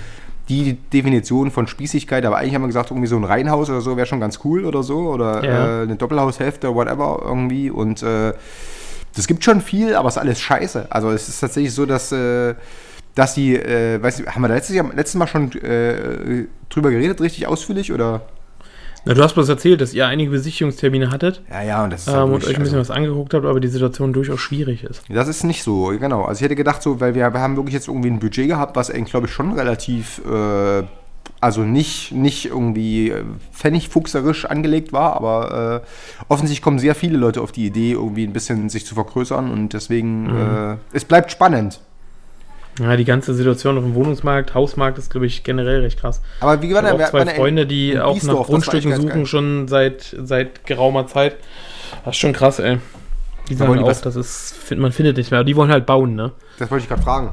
die 0.48 0.74
Definition 0.74 1.50
von 1.50 1.66
Spießigkeit, 1.66 2.24
aber 2.24 2.36
eigentlich 2.36 2.54
haben 2.54 2.62
wir 2.62 2.68
gesagt, 2.68 2.90
irgendwie 2.90 3.08
so 3.08 3.16
ein 3.16 3.24
Reihenhaus 3.24 3.68
oder 3.68 3.80
so 3.80 3.96
wäre 3.96 4.06
schon 4.06 4.20
ganz 4.20 4.40
cool 4.44 4.64
oder 4.64 4.82
so 4.82 4.98
oder 5.10 5.44
Ja. 5.44 5.80
äh, 5.80 5.82
eine 5.82 5.96
Doppelhaushälfte, 5.96 6.74
whatever 6.74 7.20
irgendwie 7.24 7.70
und 7.70 8.02
äh, 8.02 8.32
das 9.16 9.26
gibt 9.26 9.42
schon 9.44 9.60
viel, 9.60 9.94
aber 9.94 10.08
es 10.08 10.16
ist 10.16 10.20
alles 10.22 10.40
scheiße. 10.40 10.86
Also 10.90 11.10
es 11.10 11.28
ist 11.28 11.40
tatsächlich 11.40 11.72
so, 11.72 11.86
dass, 11.86 12.12
äh, 12.12 12.54
dass 13.14 13.34
die, 13.34 13.56
äh, 13.56 14.00
weiß 14.02 14.18
nicht, 14.18 14.28
haben 14.34 14.42
wir 14.42 14.48
da 14.48 14.54
letztes, 14.54 14.76
Jahr, 14.76 14.86
letztes 14.94 15.14
Mal 15.14 15.26
schon 15.26 15.50
äh, 15.62 16.44
drüber 16.68 16.90
geredet, 16.90 17.20
richtig 17.20 17.46
ausführlich 17.46 17.92
oder? 17.92 18.22
Na, 19.06 19.14
du 19.14 19.22
hast 19.22 19.34
bloß 19.34 19.48
erzählt, 19.48 19.80
dass 19.80 19.94
ihr 19.94 20.06
einige 20.06 20.32
Besichtigungstermine 20.32 21.12
hattet 21.12 21.40
Ja, 21.48 21.62
ja, 21.62 21.84
und 21.84 21.92
das 21.92 22.02
ist 22.02 22.08
ähm, 22.08 22.14
halt 22.14 22.24
und 22.26 22.44
euch 22.44 22.56
ein 22.56 22.62
bisschen 22.62 22.78
also- 22.78 22.90
was 22.90 22.90
angeguckt 22.90 23.34
habt, 23.34 23.46
aber 23.46 23.60
die 23.60 23.68
Situation 23.68 24.12
durchaus 24.12 24.40
schwierig 24.40 24.82
ist. 24.82 25.02
Das 25.08 25.28
ist 25.28 25.44
nicht 25.44 25.62
so, 25.62 25.86
genau. 25.98 26.24
Also 26.24 26.40
ich 26.40 26.44
hätte 26.44 26.56
gedacht, 26.56 26.82
so, 26.82 27.00
weil 27.00 27.14
wir, 27.14 27.32
wir 27.32 27.40
haben 27.40 27.56
wirklich 27.56 27.74
jetzt 27.74 27.86
irgendwie 27.86 28.10
ein 28.10 28.18
Budget 28.18 28.48
gehabt, 28.48 28.74
was 28.74 28.90
eigentlich, 28.90 29.10
glaube 29.10 29.26
ich, 29.26 29.32
schon 29.32 29.52
relativ, 29.52 30.20
äh, 30.28 30.82
also 31.40 31.60
nicht, 31.62 32.10
nicht 32.12 32.46
irgendwie 32.46 33.10
äh, 33.10 33.22
pfennigfuchserisch 33.52 34.44
angelegt 34.46 34.92
war, 34.92 35.14
aber 35.14 35.82
äh, 35.84 36.24
offensichtlich 36.28 36.62
kommen 36.62 36.80
sehr 36.80 36.96
viele 36.96 37.16
Leute 37.16 37.42
auf 37.42 37.52
die 37.52 37.66
Idee, 37.66 37.92
irgendwie 37.92 38.24
ein 38.24 38.32
bisschen 38.32 38.68
sich 38.70 38.86
zu 38.86 38.96
vergrößern 38.96 39.52
und 39.52 39.72
deswegen, 39.72 40.28
äh, 40.36 40.76
es 40.92 41.04
bleibt 41.04 41.30
spannend. 41.30 41.80
Ja, 42.78 42.94
die 42.96 43.04
ganze 43.06 43.32
Situation 43.34 43.78
auf 43.78 43.84
dem 43.84 43.94
Wohnungsmarkt, 43.94 44.52
Hausmarkt 44.54 44.98
ist, 44.98 45.10
glaube 45.10 45.26
ich, 45.26 45.42
generell 45.44 45.80
recht 45.80 45.98
krass. 45.98 46.20
Aber 46.40 46.60
wie 46.60 46.66
Ich 46.68 46.74
war 46.74 46.82
habe 46.82 46.98
der 46.98 47.06
auch 47.06 47.10
zwei 47.10 47.26
Freunde, 47.26 47.66
die 47.66 47.98
auch 47.98 48.22
nach 48.22 48.42
Grundstücken 48.44 48.94
suchen, 48.94 49.10
Schon. 49.10 49.26
schon 49.26 49.68
seit, 49.68 50.14
seit 50.22 50.66
geraumer 50.66 51.06
Zeit. 51.06 51.36
Das 52.04 52.14
ist 52.14 52.20
schon 52.20 52.32
krass, 52.34 52.58
ey. 52.58 52.78
Die 53.48 53.58
wollen 53.58 53.68
sagen 53.68 53.72
die 53.78 53.84
auch, 53.84 53.88
was- 53.88 54.02
das 54.02 54.16
ist, 54.16 54.54
find- 54.56 54.80
man 54.80 54.92
findet 54.92 55.16
nicht 55.16 55.30
mehr. 55.30 55.42
Die 55.44 55.56
wollen 55.56 55.70
halt 55.70 55.86
bauen, 55.86 56.14
ne? 56.16 56.32
Das 56.58 56.70
wollte 56.70 56.82
ich 56.82 56.88
gerade 56.88 57.02
fragen. 57.02 57.32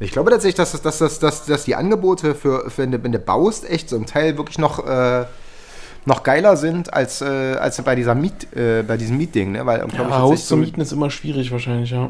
Ich 0.00 0.10
glaube 0.12 0.30
tatsächlich, 0.30 0.54
dass, 0.56 0.72
das- 0.72 0.80
dass, 0.82 0.98
dass, 0.98 1.18
dass, 1.18 1.44
dass 1.46 1.64
die 1.64 1.74
Angebote 1.74 2.34
für, 2.34 2.70
für 2.70 2.78
wenn, 2.82 2.92
du, 2.92 3.02
wenn 3.02 3.12
du 3.12 3.18
baust, 3.18 3.68
echt 3.68 3.90
zum 3.90 4.06
Teil 4.06 4.38
wirklich 4.38 4.58
noch, 4.58 4.86
äh, 4.86 5.24
noch 6.06 6.22
geiler 6.22 6.56
sind 6.56 6.94
als, 6.94 7.20
äh, 7.20 7.24
als 7.58 7.82
bei 7.82 7.94
dieser 7.94 8.14
Miet, 8.14 8.54
äh, 8.56 8.82
bei 8.86 8.96
diesem 8.96 9.18
Mietding, 9.18 9.52
ne? 9.52 9.66
Weil, 9.66 9.78
ich, 9.78 9.82
Ja, 9.82 9.88
tatsächlich 9.98 10.14
Haus 10.18 10.46
zu 10.46 10.56
mieten 10.56 10.80
ist 10.80 10.92
immer 10.92 11.10
schwierig 11.10 11.50
wahrscheinlich, 11.52 11.90
ja. 11.90 12.08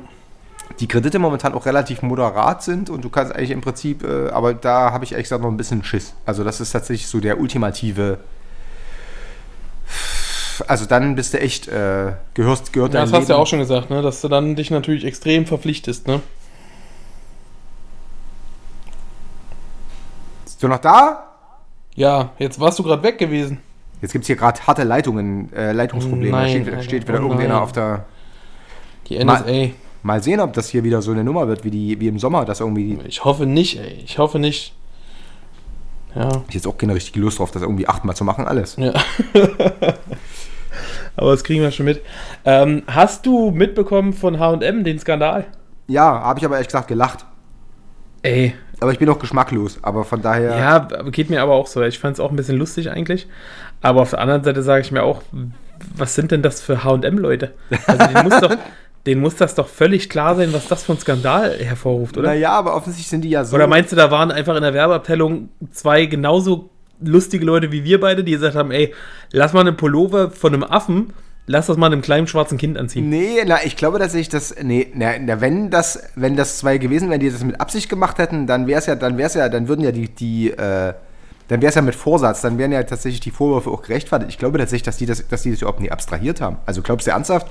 Die 0.81 0.89
Kredite 0.89 1.19
momentan 1.19 1.55
auch 1.55 1.65
relativ 1.67 2.03
moderat 2.03 2.63
sind 2.63 2.91
und 2.91 3.05
du 3.05 3.09
kannst 3.09 3.35
eigentlich 3.35 3.51
im 3.51 3.61
Prinzip, 3.61 4.03
äh, 4.05 4.29
aber 4.31 4.55
da 4.55 4.93
habe 4.93 5.05
ich 5.05 5.13
ehrlich 5.13 5.25
gesagt 5.25 5.43
noch 5.43 5.51
ein 5.51 5.57
bisschen 5.57 5.83
Schiss. 5.85 6.15
Also 6.27 6.45
das 6.45 6.61
ist 6.61 6.73
tatsächlich 6.73 7.07
so 7.07 7.21
der 7.21 7.41
ultimative. 7.41 8.19
Also 10.67 10.87
dann 10.87 11.15
bist 11.15 11.35
du 11.35 11.41
echt, 11.41 11.69
äh, 11.69 12.13
gehörst, 12.35 12.73
gehört 12.73 12.95
Ja, 12.95 13.03
das 13.03 13.13
hast 13.13 13.29
du 13.29 13.35
ja 13.35 13.39
auch 13.39 13.47
schon 13.47 13.59
gesagt, 13.59 13.91
ne? 13.91 14.03
Dass 14.03 14.21
du 14.21 14.29
dann 14.29 14.57
dich 14.57 14.71
natürlich 14.71 15.05
extrem 15.05 15.47
verpflichtest, 15.47 16.07
ne? 16.07 16.21
Bist 20.45 20.63
du 20.63 20.69
noch 20.69 20.79
da? 20.79 21.25
Ja, 21.95 22.31
jetzt 22.39 22.59
warst 22.61 22.79
du 22.79 22.83
gerade 22.83 23.03
weg 23.03 23.19
gewesen. 23.19 23.59
Jetzt 24.03 24.13
gibt 24.13 24.25
es 24.25 24.27
hier 24.27 24.37
gerade 24.37 24.61
harte 24.67 24.85
Leitungen, 24.85 25.53
äh, 25.55 25.73
Leitungsprobleme. 25.73 26.31
da 26.33 26.43
Nein, 26.43 26.51
steht, 26.51 26.69
Alter. 26.69 26.83
steht 26.83 27.09
wieder 27.09 27.19
Oh 27.21 27.23
irgendeiner 27.23 27.63
auf 27.63 27.73
der. 27.73 28.05
Die 29.09 29.23
NSA. 29.23 29.71
Mal 30.07 30.23
sehen, 30.23 30.39
ob 30.39 30.53
das 30.53 30.69
hier 30.69 30.85
wieder 30.85 31.03
so 31.03 31.11
eine 31.11 31.25
Nummer 31.25 31.49
wird 31.49 31.65
wie, 31.65 31.71
die, 31.71 31.99
wie 31.99 32.07
im 32.07 32.21
Sommer, 32.21 32.45
dass 32.45 32.61
irgendwie. 32.61 32.97
Ich 33.09 33.25
hoffe 33.25 33.45
nicht, 33.45 33.81
ey. 33.81 34.05
Ich 34.05 34.19
hoffe 34.19 34.39
nicht. 34.39 34.73
Ja. 36.15 36.29
Ich 36.47 36.55
jetzt 36.55 36.69
auch 36.69 36.79
keine 36.79 36.95
richtige 36.95 37.19
Lust 37.19 37.41
drauf, 37.41 37.51
das 37.51 37.63
irgendwie 37.63 37.89
achtmal 37.89 38.15
zu 38.15 38.23
machen, 38.23 38.47
alles. 38.47 38.77
Ja. 38.77 38.93
Aber 41.17 41.33
das 41.33 41.43
kriegen 41.43 41.61
wir 41.61 41.73
schon 41.73 41.87
mit. 41.87 42.03
Ähm, 42.45 42.85
hast 42.87 43.27
du 43.27 43.51
mitbekommen 43.51 44.13
von 44.13 44.39
HM 44.39 44.85
den 44.85 45.01
Skandal? 45.01 45.45
Ja, 45.89 46.21
habe 46.21 46.39
ich 46.39 46.45
aber 46.45 46.55
ehrlich 46.55 46.69
gesagt 46.69 46.87
gelacht. 46.87 47.27
Ey, 48.23 48.55
Aber 48.79 48.93
ich 48.93 49.01
bin 49.01 49.09
auch 49.09 49.19
geschmacklos. 49.19 49.79
Aber 49.83 50.05
von 50.05 50.23
daher. 50.23 50.57
Ja, 50.57 50.79
geht 51.11 51.31
mir 51.31 51.43
aber 51.43 51.55
auch 51.55 51.67
so. 51.67 51.83
Ich 51.83 51.99
fand 51.99 52.15
es 52.15 52.21
auch 52.21 52.31
ein 52.31 52.37
bisschen 52.37 52.59
lustig 52.59 52.91
eigentlich. 52.91 53.27
Aber 53.83 54.03
auf 54.03 54.11
der 54.11 54.21
anderen 54.21 54.45
Seite 54.45 54.63
sage 54.63 54.83
ich 54.83 54.93
mir 54.93 55.03
auch, 55.03 55.23
was 55.97 56.15
sind 56.15 56.31
denn 56.31 56.43
das 56.43 56.61
für 56.61 56.85
HM-Leute? 56.85 57.55
Also 57.87 58.07
denen 58.07 58.23
muss, 58.29 58.41
doch, 58.41 58.57
denen 59.07 59.21
muss 59.21 59.37
das 59.37 59.55
doch 59.55 59.69
völlig 59.69 60.09
klar 60.09 60.35
sein, 60.35 60.53
was 60.53 60.67
das 60.69 60.83
für 60.83 60.93
ein 60.93 60.99
Skandal 60.99 61.57
hervorruft, 61.59 62.19
oder? 62.19 62.31
Naja, 62.31 62.51
aber 62.51 62.75
offensichtlich 62.75 63.09
sind 63.09 63.23
die 63.23 63.31
ja 63.31 63.45
so. 63.45 63.55
Oder 63.55 63.69
meinst 63.69 63.93
du, 63.93 63.97
da 63.97 64.11
waren 64.11 64.31
einfach 64.31 64.57
in 64.57 64.63
der 64.63 64.75
Werbeabteilung 64.75 65.49
zwei 65.71 66.07
genauso 66.07 66.71
lustige 67.01 67.45
Leute 67.45 67.73
wie 67.73 67.85
wir 67.85 68.01
beide, 68.01 68.25
die 68.25 68.33
gesagt 68.33 68.57
haben, 68.57 68.71
ey, 68.71 68.93
lass 69.31 69.53
mal 69.53 69.61
eine 69.61 69.73
Pullover 69.73 70.31
von 70.31 70.55
einem 70.55 70.65
Affen, 70.65 71.13
lass 71.47 71.67
das 71.67 71.77
mal 71.77 71.87
einem 71.87 72.03
kleinen 72.03 72.27
schwarzen 72.27 72.59
Kind 72.59 72.79
anziehen. 72.79 73.09
Nee, 73.09 73.43
na, 73.47 73.59
ich 73.65 73.77
glaube 73.77 73.99
tatsächlich, 73.99 74.29
dass. 74.29 74.55
Nee, 74.63 74.89
na, 74.95 75.13
na, 75.21 75.41
wenn 75.41 75.71
das, 75.71 76.11
wenn 76.17 76.37
das 76.37 76.59
zwei 76.59 76.79
gewesen 76.79 77.09
wären, 77.11 77.21
die 77.21 77.31
das 77.31 77.45
mit 77.45 77.61
Absicht 77.61 77.89
gemacht 77.89 78.19
hätten, 78.19 78.47
dann 78.47 78.67
wäre 78.67 78.81
es 78.81 78.87
ja, 78.87 78.95
dann 78.95 79.19
wäre 79.19 79.29
es 79.29 79.35
ja, 79.35 79.49
dann 79.49 79.69
würden 79.69 79.85
ja 79.85 79.93
die, 79.93 80.09
die, 80.09 80.51
äh, 80.51 80.95
dann 81.49 81.61
wäre 81.63 81.69
es 81.69 81.77
ja 81.77 81.83
mit 81.83 81.95
Vorsatz, 81.95 82.41
dann 82.41 82.59
wären 82.59 82.73
ja 82.73 82.83
tatsächlich 82.83 83.21
die 83.21 83.31
Vorwürfe 83.31 83.71
auch 83.71 83.83
gerechtfertigt. 83.83 84.31
Ich 84.31 84.39
glaube 84.39 84.59
tatsächlich, 84.59 84.83
dass 84.83 84.97
die 84.97 85.07
das, 85.07 85.27
dass 85.29 85.43
die 85.43 85.53
das 85.53 85.61
überhaupt 85.61 85.81
nie 85.81 85.91
abstrahiert 85.91 86.41
haben. 86.41 86.57
Also 86.67 86.83
glaubst 86.83 87.07
du 87.07 87.13
ernsthaft, 87.13 87.47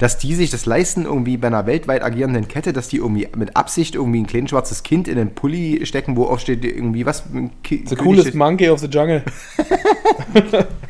dass 0.00 0.16
die 0.16 0.34
sich 0.34 0.48
das 0.48 0.64
leisten, 0.64 1.04
irgendwie 1.04 1.36
bei 1.36 1.48
einer 1.48 1.66
weltweit 1.66 2.02
agierenden 2.02 2.48
Kette, 2.48 2.72
dass 2.72 2.88
die 2.88 2.96
irgendwie 2.96 3.28
mit 3.36 3.54
Absicht 3.54 3.94
irgendwie 3.94 4.20
ein 4.20 4.26
kleines 4.26 4.48
schwarzes 4.48 4.82
Kind 4.82 5.06
in 5.06 5.16
den 5.16 5.34
Pulli 5.34 5.84
stecken, 5.84 6.16
wo 6.16 6.24
auch 6.24 6.38
steht 6.38 6.64
irgendwie 6.64 7.04
was? 7.04 7.22
The 7.68 7.96
coolest 7.96 8.34
monkey 8.34 8.70
of 8.70 8.80
the 8.80 8.86
jungle. 8.86 9.22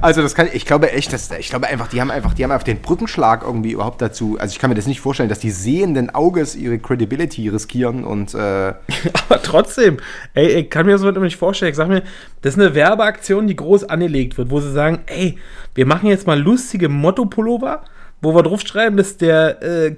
Also 0.00 0.22
das 0.22 0.34
kann 0.34 0.48
ich 0.52 0.66
glaube 0.66 0.92
echt, 0.92 1.12
dass 1.12 1.30
ich 1.30 1.50
glaube 1.50 1.66
einfach, 1.66 1.88
die 1.88 2.00
haben 2.00 2.10
einfach, 2.10 2.34
die 2.34 2.44
haben 2.44 2.50
einfach 2.50 2.64
den 2.64 2.80
Brückenschlag 2.80 3.42
irgendwie 3.42 3.72
überhaupt 3.72 4.00
dazu. 4.02 4.36
Also 4.38 4.52
ich 4.52 4.58
kann 4.58 4.70
mir 4.70 4.76
das 4.76 4.86
nicht 4.86 5.00
vorstellen, 5.00 5.28
dass 5.28 5.38
die 5.38 5.50
sehenden 5.50 6.10
Auges 6.10 6.56
ihre 6.56 6.78
Credibility 6.78 7.48
riskieren 7.48 8.04
und 8.04 8.34
äh, 8.34 8.74
Aber 9.28 9.42
trotzdem, 9.42 9.98
ey, 10.34 10.48
ich 10.48 10.70
kann 10.70 10.86
mir 10.86 10.92
das 10.92 11.02
nicht 11.02 11.36
vorstellen. 11.36 11.70
Ich 11.70 11.76
sag 11.76 11.88
mir, 11.88 12.02
das 12.42 12.54
ist 12.54 12.60
eine 12.60 12.74
Werbeaktion, 12.74 13.46
die 13.46 13.56
groß 13.56 13.84
angelegt 13.84 14.38
wird, 14.38 14.50
wo 14.50 14.60
sie 14.60 14.72
sagen, 14.72 15.00
ey, 15.06 15.38
wir 15.74 15.86
machen 15.86 16.08
jetzt 16.08 16.26
mal 16.26 16.38
lustige 16.38 16.88
Motto-Pullover, 16.88 17.82
wo 18.20 18.34
wir 18.34 18.42
draufschreiben, 18.42 18.96
dass 18.96 19.16
der 19.16 19.62
äh, 19.62 19.96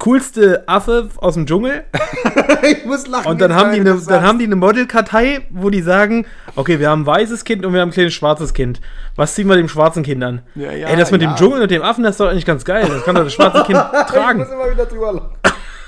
coolste 0.00 0.64
Affe 0.66 1.08
aus 1.18 1.34
dem 1.34 1.46
Dschungel. 1.46 1.84
ich 2.62 2.84
muss 2.84 3.06
lachen. 3.06 3.28
Und 3.28 3.40
dann 3.40 3.54
haben 3.54 3.72
die 3.72 3.80
eine, 3.80 3.94
dann 3.94 4.22
haben 4.22 4.38
die 4.40 4.46
eine 4.46 4.56
Modelkartei, 4.56 5.42
wo 5.50 5.70
die 5.70 5.82
sagen, 5.82 6.26
okay, 6.56 6.80
wir 6.80 6.90
haben 6.90 7.02
ein 7.02 7.06
weißes 7.06 7.44
Kind 7.44 7.64
und 7.64 7.72
wir 7.72 7.80
haben 7.80 7.90
ein 7.90 7.92
kleines 7.92 8.14
schwarzes 8.14 8.52
Kind. 8.52 8.80
Was 9.14 9.34
ziehen 9.34 9.46
wir 9.46 9.56
dem 9.56 9.68
schwarzen 9.68 10.02
Kind 10.02 10.24
an? 10.24 10.42
Ja, 10.56 10.72
ja, 10.72 10.88
ey, 10.88 10.96
das 10.96 11.12
mit 11.12 11.22
ja. 11.22 11.30
dem 11.30 11.36
Dschungel 11.36 11.62
und 11.62 11.70
dem 11.70 11.82
Affen, 11.82 12.02
das 12.02 12.14
ist 12.14 12.20
doch 12.20 12.28
eigentlich 12.28 12.46
ganz 12.46 12.64
geil. 12.64 12.86
Das 12.88 13.04
kann 13.04 13.14
doch 13.14 13.24
das 13.24 13.32
schwarze 13.32 13.62
Kind 13.64 13.78
Ich 13.92 14.12
tragen. 14.12 14.40
muss 14.40 14.50
immer 14.50 14.70
wieder 14.70 14.86
drüber 14.86 15.12
lachen. 15.12 15.30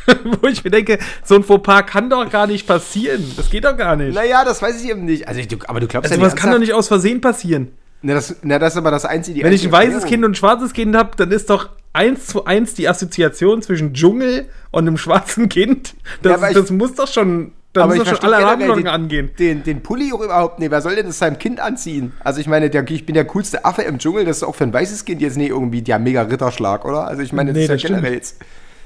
wo 0.40 0.48
ich 0.48 0.64
mir 0.64 0.70
denke, 0.70 0.98
so 1.22 1.36
ein 1.36 1.42
Fauxpas 1.42 1.86
kann 1.86 2.10
doch 2.10 2.28
gar 2.28 2.46
nicht 2.46 2.66
passieren. 2.66 3.32
Das 3.36 3.50
geht 3.50 3.64
doch 3.64 3.76
gar 3.76 3.96
nicht. 3.96 4.14
Naja, 4.14 4.44
das 4.44 4.60
weiß 4.60 4.82
ich 4.82 4.90
eben 4.90 5.04
nicht. 5.04 5.28
Also 5.28 5.40
ich, 5.40 5.48
aber 5.68 5.80
du 5.80 5.86
glaubst 5.86 6.10
Also 6.10 6.20
ja 6.20 6.26
was 6.26 6.36
kann 6.36 6.50
doch 6.50 6.58
nicht 6.58 6.72
aus 6.72 6.88
Versehen 6.88 7.20
passieren. 7.20 7.72
Na 8.02 8.14
das, 8.14 8.36
na, 8.42 8.58
das 8.58 8.72
ist 8.74 8.78
aber 8.78 8.90
das 8.90 9.04
einzige. 9.04 9.42
Wenn 9.44 9.52
ich 9.52 9.64
ein 9.64 9.72
weißes 9.72 9.88
Erklärung. 10.02 10.08
Kind 10.10 10.24
und 10.24 10.30
ein 10.32 10.34
schwarzes 10.34 10.72
Kind 10.72 10.96
habe, 10.96 11.10
dann 11.16 11.30
ist 11.30 11.48
doch 11.50 11.68
eins 11.92 12.26
zu 12.26 12.44
eins 12.46 12.74
die 12.74 12.88
Assoziation 12.88 13.62
zwischen 13.62 13.94
Dschungel 13.94 14.48
und 14.70 14.86
einem 14.88 14.96
schwarzen 14.98 15.48
Kind. 15.48 15.94
Das, 16.22 16.40
Ja, 16.40 16.48
ich- 16.48 16.54
das 16.56 16.70
muss 16.70 16.94
doch 16.94 17.06
schon, 17.06 17.52
da 17.74 17.86
muss 17.86 17.96
ich 17.96 18.02
doch 18.02 18.20
schon 18.20 18.32
alle 18.32 18.44
Rahmenbedingungen 18.44 18.88
angehen. 18.88 19.30
Den, 19.38 19.62
den 19.62 19.82
Pulli 19.82 20.12
auch 20.12 20.20
überhaupt 20.20 20.58
nicht. 20.58 20.70
Wer 20.70 20.80
soll 20.80 20.96
denn 20.96 21.06
das 21.06 21.18
seinem 21.18 21.38
Kind 21.38 21.60
anziehen? 21.60 22.12
Also 22.24 22.40
ich 22.40 22.46
meine, 22.48 22.70
der, 22.70 22.88
ich 22.90 23.06
bin 23.06 23.14
der 23.14 23.24
coolste 23.26 23.64
Affe 23.64 23.82
im 23.82 23.98
Dschungel, 23.98 24.24
das 24.24 24.38
ist 24.38 24.42
auch 24.42 24.54
für 24.54 24.64
ein 24.64 24.72
weißes 24.72 25.04
Kind 25.04 25.20
jetzt 25.20 25.36
nicht 25.36 25.50
irgendwie 25.50 25.82
der 25.82 25.98
mega 25.98 26.22
Ritterschlag, 26.22 26.84
oder? 26.84 27.06
Also 27.06 27.22
ich 27.22 27.32
meine, 27.32 27.50
das 27.52 27.56
Nee, 27.56 27.62
ist 27.64 27.68
ja 27.68 27.74
das 27.74 27.80
stimmt. 27.82 27.96
generell 27.98 28.14
jetzt. 28.16 28.36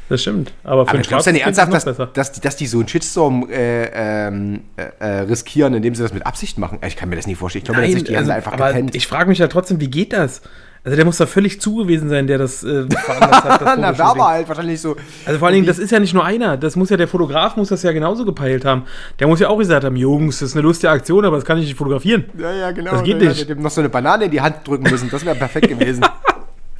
Das 0.09 0.23
stimmt. 0.23 0.53
Aber 0.62 0.85
für 0.87 0.90
Aber 0.90 1.03
du 1.03 1.09
glaubst 1.09 1.27
ja 1.27 1.33
schwarzes 1.33 1.33
nicht 1.33 1.59
ernsthaft, 1.59 1.87
dass, 1.99 2.12
dass, 2.12 2.33
die, 2.33 2.40
dass 2.40 2.57
die 2.57 2.66
so 2.66 2.79
einen 2.79 2.88
Shitstorm 2.88 3.49
äh, 3.51 3.87
ähm, 4.29 4.61
äh, 4.77 4.85
äh, 5.01 5.21
riskieren, 5.23 5.75
indem 5.75 5.95
sie 5.95 6.03
das 6.03 6.14
mit 6.14 6.25
Absicht 6.25 6.59
machen? 6.59 6.79
Ich 6.87 6.97
kann 6.97 7.09
mir 7.09 7.16
das 7.16 7.27
nicht 7.27 7.38
vorstellen. 7.38 7.62
Ich 7.62 7.66
glaube, 7.66 7.81
Nein, 7.81 7.90
tatsächlich, 7.90 8.09
die 8.11 8.16
haben 8.16 8.21
also, 8.21 8.31
da 8.31 8.37
einfach 8.37 8.53
aber 8.53 8.69
gepennt. 8.69 8.95
ich 8.95 9.07
frage 9.07 9.29
mich 9.29 9.38
ja 9.38 9.49
trotzdem, 9.49 9.81
wie 9.81 9.88
geht 9.88 10.12
das? 10.12 10.42
Also 10.85 10.95
der 10.95 11.05
muss 11.05 11.16
da 11.16 11.27
völlig 11.27 11.61
zu 11.61 11.75
gewesen 11.75 12.09
sein, 12.09 12.29
der 12.29 12.38
das 12.38 12.62
äh, 12.62 12.87
veranlasst 12.97 13.45
hat. 13.45 13.61
Das 13.61 13.77
Na. 13.77 13.99
Werber 13.99 14.29
halt 14.29 14.47
wahrscheinlich 14.47 14.81
so. 14.81 14.95
Also 15.25 15.40
vor 15.40 15.49
allen 15.49 15.57
Dingen, 15.57 15.66
das 15.66 15.81
ist 15.81 15.90
ja 15.90 15.99
nicht 15.99 16.14
nur 16.14 16.25
einer. 16.25 16.57
Das 16.57 16.77
muss 16.77 16.90
ja 16.90 16.97
der 16.97 17.09
Fotograf 17.09 17.57
muss 17.57 17.71
das 17.71 17.83
ja 17.83 17.90
genauso 17.90 18.25
gepeilt 18.25 18.64
haben. 18.64 18.85
Der 19.19 19.27
muss 19.27 19.40
ja 19.40 19.49
auch 19.49 19.59
gesagt 19.59 19.85
haben, 19.85 19.97
Jungs, 19.97 20.38
das 20.38 20.51
ist 20.51 20.55
eine 20.55 20.62
lustige 20.62 20.90
Aktion, 20.92 21.25
aber 21.25 21.35
das 21.35 21.45
kann 21.45 21.59
ich 21.59 21.64
nicht 21.66 21.77
fotografieren. 21.77 22.27
Ja, 22.38 22.53
ja, 22.53 22.71
genau. 22.71 22.92
Das 22.92 23.03
geht 23.03 23.21
Ja, 23.21 23.29
nicht. 23.31 23.40
hätte 23.40 23.57
dem 23.57 23.62
noch 23.62 23.73
so 23.73 23.81
eine 23.81 23.88
Banane 23.90 24.27
in 24.27 24.31
die 24.31 24.40
Hand 24.40 24.59
drücken 24.64 24.88
müssen. 24.88 25.11
Das 25.11 25.25
wäre 25.25 25.35
perfekt 25.35 25.69
gewesen. 25.69 26.05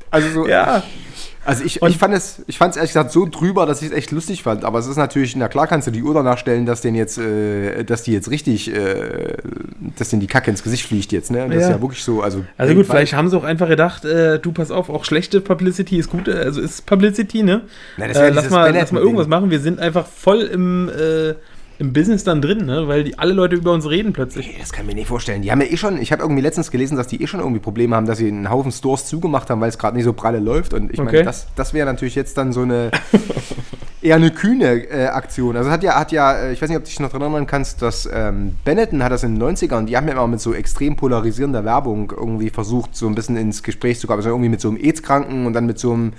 Also 0.09 0.31
so. 0.31 0.47
Ja. 0.49 0.85
Also 1.47 1.65
ich, 1.65 1.81
Und- 1.81 1.91
ich 1.91 1.97
fand 1.99 2.13
es, 2.13 2.43
ich 2.47 2.59
fand 2.59 2.73
es 2.73 2.77
ehrlich 2.77 2.91
gesagt 2.91 3.13
so 3.13 3.27
drüber, 3.27 3.65
dass 3.67 3.81
ich 3.81 3.89
es 3.89 3.95
echt 3.95 4.11
lustig 4.11 4.43
fand. 4.43 4.65
Aber 4.65 4.79
es 4.81 4.87
ist 4.87 4.97
natürlich, 4.97 5.37
na 5.37 5.49
klar 5.49 5.67
kannst 5.67 5.87
du 5.87 5.91
die 5.93 6.03
Uhr 6.03 6.13
danach 6.13 6.39
stellen, 6.39 6.67
dass 6.67 6.81
den 6.81 6.95
jetzt, 6.95 7.19
äh, 7.19 7.85
dass 7.85 8.03
die 8.03 8.13
jetzt 8.13 8.31
richtig, 8.31 8.75
äh, 8.75 9.35
dass 9.97 10.11
denen 10.11 10.21
die 10.21 10.27
Kacke 10.27 10.51
ins 10.51 10.63
Gesicht 10.63 10.87
fliegt 10.87 11.13
jetzt, 11.13 11.31
ne? 11.31 11.47
Das 11.49 11.57
ist 11.57 11.63
Ja. 11.63 11.71
ja 11.77 11.81
wirklich 11.81 12.03
so. 12.03 12.21
Also, 12.23 12.45
Also 12.59 12.75
gut, 12.75 12.87
vielleicht 12.87 13.15
haben 13.15 13.29
sie 13.31 13.37
auch 13.39 13.45
einfach 13.45 13.69
gedacht, 13.69 14.05
äh, 14.05 14.39
du 14.39 14.53
pass 14.53 14.71
auf, 14.71 14.91
auch 14.91 15.05
schlechte 15.05 15.41
Publicity 15.41 15.99
ist 15.99 16.11
gute, 16.11 16.37
also 16.39 16.61
ist 16.61 16.85
Publicity, 16.87 17.43
ne? 17.43 17.63
Na, 17.97 18.09
das 18.09 18.17
äh, 18.17 18.31
lass, 18.31 18.51
mal, 18.51 18.73
lass 18.75 18.91
mal 18.93 19.01
irgendwas 19.03 19.29
machen. 19.29 19.51
Wir 19.51 19.61
sind 19.61 19.79
einfach 19.79 20.07
voll 20.07 20.41
im, 20.43 20.89
äh, 20.89 21.35
im 21.79 21.93
Business 21.93 22.25
dann 22.25 22.41
drin, 22.41 22.65
ne? 22.67 22.89
Weil 22.89 23.05
die 23.05 23.19
alle 23.19 23.33
Leute 23.33 23.57
über 23.57 23.73
uns 23.73 23.89
reden 23.89 24.12
plötzlich. 24.12 24.47
Nee, 24.49 24.57
das 24.59 24.73
kann 24.73 24.85
ich 24.85 24.89
mir 24.89 24.95
nicht 24.95 25.09
vorstellen. 25.09 25.43
Die 25.43 25.51
haben 25.53 25.61
ja 25.61 25.67
eh 25.69 25.77
schon, 25.77 26.01
ich 26.01 26.12
habe 26.12 26.23
irgendwie 26.23 26.43
letztens 26.43 26.71
gelesen, 26.71 26.97
dass 26.97 27.07
die 27.07 27.23
eh 27.23 27.27
schon 27.27 27.41
irgendwie 27.41 27.61
Probleme 27.61 27.95
haben, 27.97 28.07
dass 28.07 28.19
sie 28.19 28.29
einen 28.29 28.49
Haufen 28.51 28.73
Stores 28.73 29.07
zugemacht 29.07 29.51
haben, 29.51 29.61
weil 29.61 29.69
es 29.69 29.79
gerade 29.79 29.97
nicht 29.97 30.05
so 30.05 30.12
pralle 30.12 30.39
läuft. 30.39 30.73
Und 30.75 30.93
ich 30.93 30.99
Okay. 30.99 31.12
meine, 31.12 31.25
das, 31.25 31.47
das 31.55 31.75
wäre 31.75 31.87
natürlich 31.87 32.15
jetzt 32.15 32.39
dann 32.39 32.53
so 32.53 32.62
eine 32.62 32.91
eher 34.03 34.17
eine 34.17 34.31
kühne 34.31 34.89
äh, 34.89 35.07
Aktion. 35.07 35.57
Also 35.57 35.71
hat 35.71 35.83
ja, 35.83 35.99
hat 35.99 36.12
ja, 36.12 36.33
äh, 36.33 36.53
ich 36.53 36.62
weiß 36.62 36.69
nicht, 36.69 36.79
ob 36.79 36.85
du 36.85 36.89
dich 36.89 37.01
noch 37.01 37.11
dran 37.11 37.23
erinnern 37.23 37.47
kannst, 37.47 37.83
dass 37.83 38.09
ähm, 38.12 38.55
Benetton 38.65 39.03
hat 39.03 39.12
das 39.12 39.23
in 39.25 39.39
den 39.39 39.57
90ern, 39.57 39.85
die 39.87 39.97
haben 39.97 40.07
ja 40.07 40.12
immer 40.15 40.27
mit 40.27 40.41
so 40.41 40.55
extrem 40.55 40.97
polarisierender 40.97 41.65
Werbung 41.65 42.12
irgendwie 42.17 42.51
versucht, 42.51 42.95
so 42.97 43.07
ein 43.09 43.15
bisschen 43.15 43.37
ins 43.37 43.62
Gespräch 43.62 43.99
zu 43.99 44.07
kommen. 44.07 44.19
Also 44.19 44.31
irgendwie 44.31 44.49
mit 44.51 44.61
so 44.61 44.69
einem 44.69 44.79
AIDS-Kranken 44.79 45.47
und 45.47 45.53
dann 45.53 45.67
mit 45.67 45.79
so 45.79 45.93
einem 45.93 46.12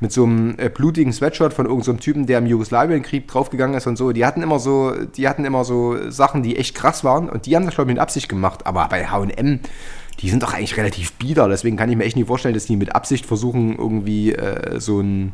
mit 0.00 0.12
so 0.12 0.24
einem 0.24 0.54
äh, 0.58 0.68
blutigen 0.68 1.12
Sweatshirt 1.12 1.52
von 1.52 1.66
irgendeinem 1.66 1.96
so 1.96 2.00
Typen, 2.00 2.26
der 2.26 2.38
im 2.38 2.46
Jugoslawienkrieg 2.46 3.26
draufgegangen 3.26 3.76
ist 3.76 3.86
und 3.86 3.96
so. 3.96 4.12
Die 4.12 4.24
hatten 4.24 4.42
immer 4.42 4.58
so, 4.58 4.94
die 4.94 5.28
hatten 5.28 5.44
immer 5.44 5.64
so 5.64 6.10
Sachen, 6.10 6.42
die 6.42 6.56
echt 6.56 6.74
krass 6.74 7.04
waren 7.04 7.28
und 7.28 7.46
die 7.46 7.56
haben 7.56 7.64
das 7.66 7.74
glaube 7.74 7.90
ich 7.90 7.94
mit 7.94 8.02
Absicht 8.02 8.28
gemacht. 8.28 8.66
Aber 8.66 8.86
bei 8.88 9.06
H&M, 9.06 9.60
die 10.20 10.30
sind 10.30 10.42
doch 10.42 10.54
eigentlich 10.54 10.76
relativ 10.76 11.12
bieder. 11.14 11.48
Deswegen 11.48 11.76
kann 11.76 11.90
ich 11.90 11.96
mir 11.96 12.04
echt 12.04 12.16
nicht 12.16 12.28
vorstellen, 12.28 12.54
dass 12.54 12.66
die 12.66 12.76
mit 12.76 12.94
Absicht 12.94 13.26
versuchen 13.26 13.76
irgendwie 13.76 14.32
äh, 14.32 14.78
so 14.80 15.00
ein 15.00 15.32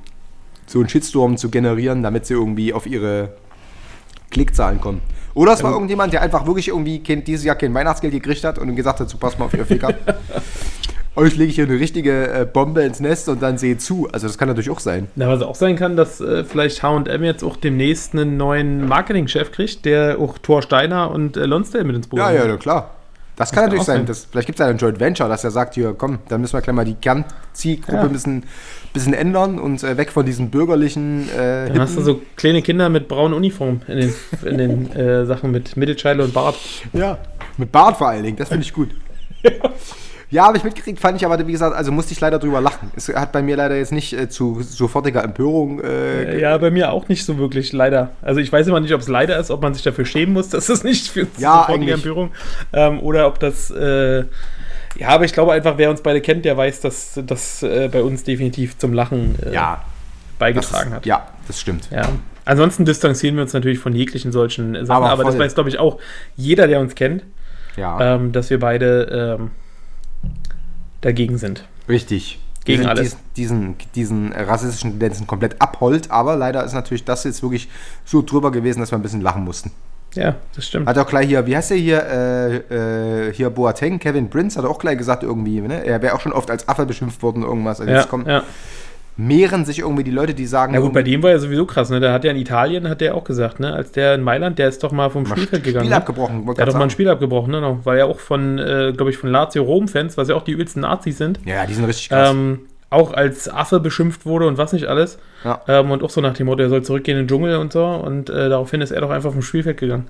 so 0.67 0.79
einen 0.79 0.89
Shitstorm 0.89 1.37
zu 1.37 1.51
generieren, 1.51 2.03
damit 2.03 2.25
sie 2.25 2.35
irgendwie 2.35 2.73
auf 2.73 2.87
ihre 2.87 3.35
Klickzahlen 4.31 4.81
kommen. 4.81 5.03
Oder 5.35 5.53
es 5.53 5.63
war 5.63 5.73
irgendjemand, 5.73 6.13
der 6.13 6.23
einfach 6.23 6.47
wirklich 6.47 6.69
irgendwie 6.69 7.03
kein, 7.03 7.25
dieses 7.25 7.45
Jahr 7.45 7.57
kein 7.57 7.75
Weihnachtsgeld 7.75 8.13
gekriegt 8.13 8.45
hat 8.45 8.59
und 8.59 8.75
gesagt 8.77 9.01
hat, 9.01 9.11
so 9.11 9.19
pass 9.19 9.37
mal 9.39 9.47
auf 9.47 9.55
ihr 9.55 9.67
Ficker. 9.67 9.93
Euch 11.17 11.37
lege 11.37 11.51
ich 11.51 11.55
hier 11.57 11.67
eine 11.67 11.79
richtige 11.79 12.29
äh, 12.33 12.45
Bombe 12.45 12.83
ins 12.83 12.99
Nest 12.99 13.29
und 13.29 13.41
dann 13.41 13.57
seht 13.57 13.81
zu. 13.81 14.09
Also 14.13 14.27
das 14.27 14.37
kann 14.37 14.49
natürlich 14.49 14.71
auch 14.71 14.81
sein. 14.81 15.07
Na, 15.15 15.29
was 15.29 15.43
auch 15.43 15.55
sein 15.55 15.77
kann, 15.77 15.97
dass 15.97 16.21
äh, 16.21 16.43
vielleicht 16.45 16.83
H&M 16.83 17.23
jetzt 17.23 17.45
auch 17.45 17.57
demnächst 17.57 18.15
einen 18.15 18.37
neuen 18.37 18.89
Marketingchef 18.89 19.53
kriegt, 19.53 19.85
der 19.85 20.19
auch 20.19 20.39
Thor 20.39 20.61
Steiner 20.63 21.11
und 21.13 21.37
äh, 21.37 21.47
Lonsdale 21.47 21.85
mit 21.85 21.95
ins 21.95 22.09
Boot 22.09 22.19
Ja, 22.19 22.33
ja, 22.33 22.47
ja, 22.47 22.57
klar. 22.57 22.91
Das 23.37 23.51
kann 23.51 23.57
kann 23.57 23.65
natürlich 23.67 23.85
sein. 23.85 23.97
sein. 23.99 24.07
Das, 24.07 24.27
vielleicht 24.31 24.47
gibt 24.47 24.59
es 24.61 24.65
ja 24.65 24.71
ein 24.71 24.77
Joint 24.79 24.99
Venture, 25.01 25.29
dass 25.29 25.43
er 25.45 25.51
sagt, 25.51 25.75
hier, 25.75 25.95
komm, 25.97 26.19
dann 26.29 26.41
müssen 26.41 26.53
wir 26.55 26.61
gleich 26.63 26.75
mal 26.75 26.85
die 26.85 26.95
Kernzielgruppe 26.95 27.97
Ja. 27.97 28.03
ein 28.05 28.13
bisschen, 28.13 28.45
bisschen 28.93 29.13
ändern 29.15 29.59
und 29.59 29.83
äh, 29.83 29.97
weg 29.97 30.11
von 30.13 30.25
diesen 30.27 30.51
bürgerlichen 30.51 31.29
äh, 31.31 31.69
Dann 31.69 31.81
hast 31.81 31.97
du 31.97 32.03
so 32.03 32.23
kleine 32.37 32.63
Kinder 32.63 32.89
mit 32.89 33.09
braunen 33.09 33.35
Uniformen 33.35 33.83
in 33.89 33.99
den, 33.99 34.15
in 34.45 34.59
den 34.59 34.93
äh, 34.97 35.27
Sachen 35.27 35.51
mit 35.51 35.77
Mittelscheide 35.77 36.23
und 36.25 36.33
Bart. 36.33 36.57
Ja, 36.93 37.19
mit 37.57 37.71
Bart 37.73 37.97
vor 37.99 38.09
allen 38.09 38.23
Dingen, 38.23 38.37
das 38.37 38.49
finde 38.49 38.65
ich 38.65 38.73
gut. 38.73 38.91
Ja, 39.43 39.51
habe 40.33 40.57
ich 40.57 40.65
mitgekriegt, 40.65 41.01
fand 41.01 41.17
ich 41.17 41.25
aber, 41.27 41.47
wie 41.47 41.53
gesagt, 41.53 41.77
also 41.77 41.93
musste 41.93 42.13
ich 42.13 42.21
leider 42.21 42.39
drüber 42.39 42.61
lachen. 42.61 42.91
Es 42.97 43.09
hat 43.09 43.33
bei 43.33 43.43
mir 43.43 43.57
leider 43.57 43.77
jetzt 43.77 43.93
nicht 43.93 44.13
äh, 44.13 44.29
zu 44.29 44.63
sofortiger 44.63 45.23
Empörung. 45.23 45.81
Äh, 45.83 46.41
ja, 46.41 46.57
bei 46.59 46.71
mir 46.71 46.93
auch 46.93 47.09
nicht 47.09 47.25
so 47.25 47.39
wirklich, 47.39 47.73
leider. 47.73 48.11
Also 48.23 48.41
ich 48.41 48.53
weiß 48.53 48.67
immer 48.67 48.81
nicht, 48.81 48.93
ob 48.95 49.01
es 49.01 49.09
leider 49.09 49.39
ist, 49.39 49.51
ob 49.51 49.63
man 49.63 49.75
sich 49.75 49.83
dafür 49.83 50.05
schämen 50.05 50.33
muss, 50.35 50.49
dass 50.51 50.69
es 50.69 50.85
nicht 50.85 51.09
für 51.09 51.27
Ja, 51.39 51.61
sofortige 51.61 51.75
eigentlich. 51.75 51.95
Empörung 51.95 52.31
ähm, 52.73 53.01
oder 53.01 53.27
ob 53.27 53.39
das 53.39 53.71
äh, 53.71 54.25
ja, 54.97 55.09
aber 55.09 55.25
ich 55.25 55.33
glaube 55.33 55.53
einfach, 55.53 55.77
wer 55.77 55.91
uns 55.91 56.03
beide 56.03 56.21
kennt, 56.21 56.45
der 56.45 56.57
weiß, 56.57 56.81
dass 56.81 57.21
das 57.27 57.63
äh, 57.65 57.89
bei 57.91 58.03
uns 58.03 58.23
definitiv 58.23 58.79
zum 58.79 58.93
Lachen 58.93 59.37
äh, 59.45 59.53
ja, 59.53 59.83
das 59.83 60.39
beigetragen 60.39 60.91
ist, 60.91 60.97
hat. 60.97 61.07
ja, 61.07 61.27
das 61.49 61.61
stimmt. 61.61 61.91
Ja. 61.91 62.09
Ansonsten 62.45 62.85
distanzieren 62.85 63.37
wir 63.37 63.43
uns 63.43 63.53
natürlich 63.55 63.79
von 63.79 63.95
jeglichen 63.95 64.31
solchen 64.31 64.75
Sachen, 64.87 64.91
Aber 65.03 65.11
aber, 65.11 65.25
das 65.25 65.39
weiß, 65.39 65.55
glaube 65.55 65.69
ich, 65.71 65.79
auch 65.79 65.99
jeder, 66.37 66.69
der 66.69 66.79
uns 66.81 66.95
kennt, 66.95 67.25
Ja, 67.77 68.15
ähm, 68.17 68.33
dass 68.33 68.51
wir 68.51 68.61
beide 68.61 69.37
ähm, 69.41 69.51
dagegen 71.05 71.39
sind. 71.39 71.65
richtig. 71.89 72.39
gegen 72.65 72.83
sind 72.83 72.91
alles. 72.91 73.17
Diesen, 73.37 73.77
diesen, 73.95 74.31
diesen 74.31 74.33
rassistischen 74.33 74.91
Tendenzen 74.93 75.27
komplett 75.27 75.61
abhold, 75.61 76.11
aber 76.11 76.37
leider 76.37 76.65
ist 76.65 76.73
natürlich 76.73 77.05
das 77.05 77.25
jetzt 77.25 77.43
wirklich 77.43 77.69
so 78.05 78.23
drüber 78.23 78.51
gewesen, 78.51 78.81
dass 78.81 78.91
wir 78.91 78.99
ein 78.99 79.03
bisschen 79.03 79.21
lachen 79.21 79.45
mussten. 79.45 79.71
Ja, 80.15 80.37
das 80.55 80.69
stimmt. 80.69 80.87
Hat 80.87 80.97
auch 80.97 81.07
gleich 81.07 81.27
hier, 81.27 81.45
wie 81.47 81.57
heißt 81.57 81.71
der 81.71 81.77
hier, 81.77 82.03
äh, 82.07 83.29
äh, 83.29 83.33
hier 83.33 83.51
Boateng, 83.51 83.99
Kevin 83.99 84.31
Prince, 84.31 84.57
hat 84.59 84.65
auch 84.65 84.79
gleich 84.79 84.97
gesagt 84.97 85.25
irgendwie, 85.25 85.61
ne? 85.61 85.85
Er 85.85 86.01
wäre 86.03 86.15
auch 86.15 86.21
schon 86.21 86.33
oft 86.33 86.51
als 86.51 86.69
Affe 86.69 86.87
beschimpft 86.87 87.21
worden, 87.23 87.43
irgendwas. 87.43 87.81
Also 87.81 87.93
Ja, 87.93 87.99
jetzt 87.99 88.09
kommt, 88.09 88.29
ja. 88.29 88.45
Mehren 89.17 89.65
sich 89.65 89.79
irgendwie 89.79 90.03
die 90.05 90.11
Leute, 90.11 90.35
die 90.35 90.47
sagen, 90.47 90.73
Na 90.75 90.81
gut, 90.81 90.93
bei 90.93 91.03
dem 91.05 91.23
war 91.23 91.31
ja 91.31 91.39
sowieso 91.39 91.67
krass, 91.67 91.89
ne? 91.91 92.01
Der 92.01 92.13
hat 92.13 92.25
ja 92.25 92.33
in 92.33 92.37
Italien, 92.37 92.89
hat 92.89 93.01
der 93.01 93.15
auch 93.15 93.25
gesagt, 93.25 93.61
ne? 93.61 93.73
Als 93.73 93.93
der 93.93 94.15
in 94.17 94.23
Mailand, 94.23 94.59
der 94.59 94.69
ist 94.69 94.83
doch 94.83 94.91
mal 94.93 95.09
vom 95.11 95.23
Mal 95.23 95.31
Spielfeld 95.37 95.63
Spiel 95.63 95.73
gegangen. 95.73 95.89
ne? 95.91 95.97
abgebrochen, 95.97 96.47
wollte 96.47 96.59
Der 96.59 96.67
hat 96.67 96.73
doch 96.73 96.79
mal 96.79 96.85
ein. 96.85 96.91
Spiel 96.91 97.09
abgebrochen, 97.09 97.53
ne? 97.53 97.79
Weil 97.85 97.99
er 97.99 98.07
auch 98.07 98.19
von, 98.19 98.59
äh, 98.59 98.93
glaube 98.97 99.11
ich, 99.11 99.17
von 99.19 99.31
Lazio 99.31 99.63
Rom-Fans, 99.63 100.17
was 100.17 100.29
ja 100.29 100.35
auch 100.35 100.43
die 100.43 100.53
übelsten 100.53 100.83
Nazis 100.83 101.19
sind, 101.19 101.39
ja, 101.45 101.65
die 101.67 101.75
sind 101.75 101.85
richtig 101.85 102.09
krass. 102.09 102.31
ähm, 102.33 102.61
auch 102.91 103.13
als 103.13 103.49
Affe 103.49 103.81
beschimpft 103.81 104.27
wurde 104.27 104.47
und 104.47 104.59
was 104.59 104.73
nicht 104.73 104.87
alles. 104.87 105.19
Ja. 105.45 105.61
Ähm, 105.69 105.91
und 105.91 106.03
auch 106.03 106.11
so 106.11 106.21
nach 106.21 106.35
dem 106.35 106.47
Motto, 106.47 106.63
er 106.63 106.69
soll 106.69 106.83
zurückgehen 106.83 107.19
in 107.19 107.25
den 107.25 107.29
Dschungel 107.29 107.57
und 107.57 107.73
so. 107.73 107.85
Und 107.85 108.31
äh, 108.31 108.49
daraufhin 108.49 108.81
ist 108.81 108.91
er 108.91 109.01
doch 109.01 109.11
einfach 109.11 109.33
vom 109.33 109.43
Spielfeld 109.43 109.79
gegangen. 109.79 110.07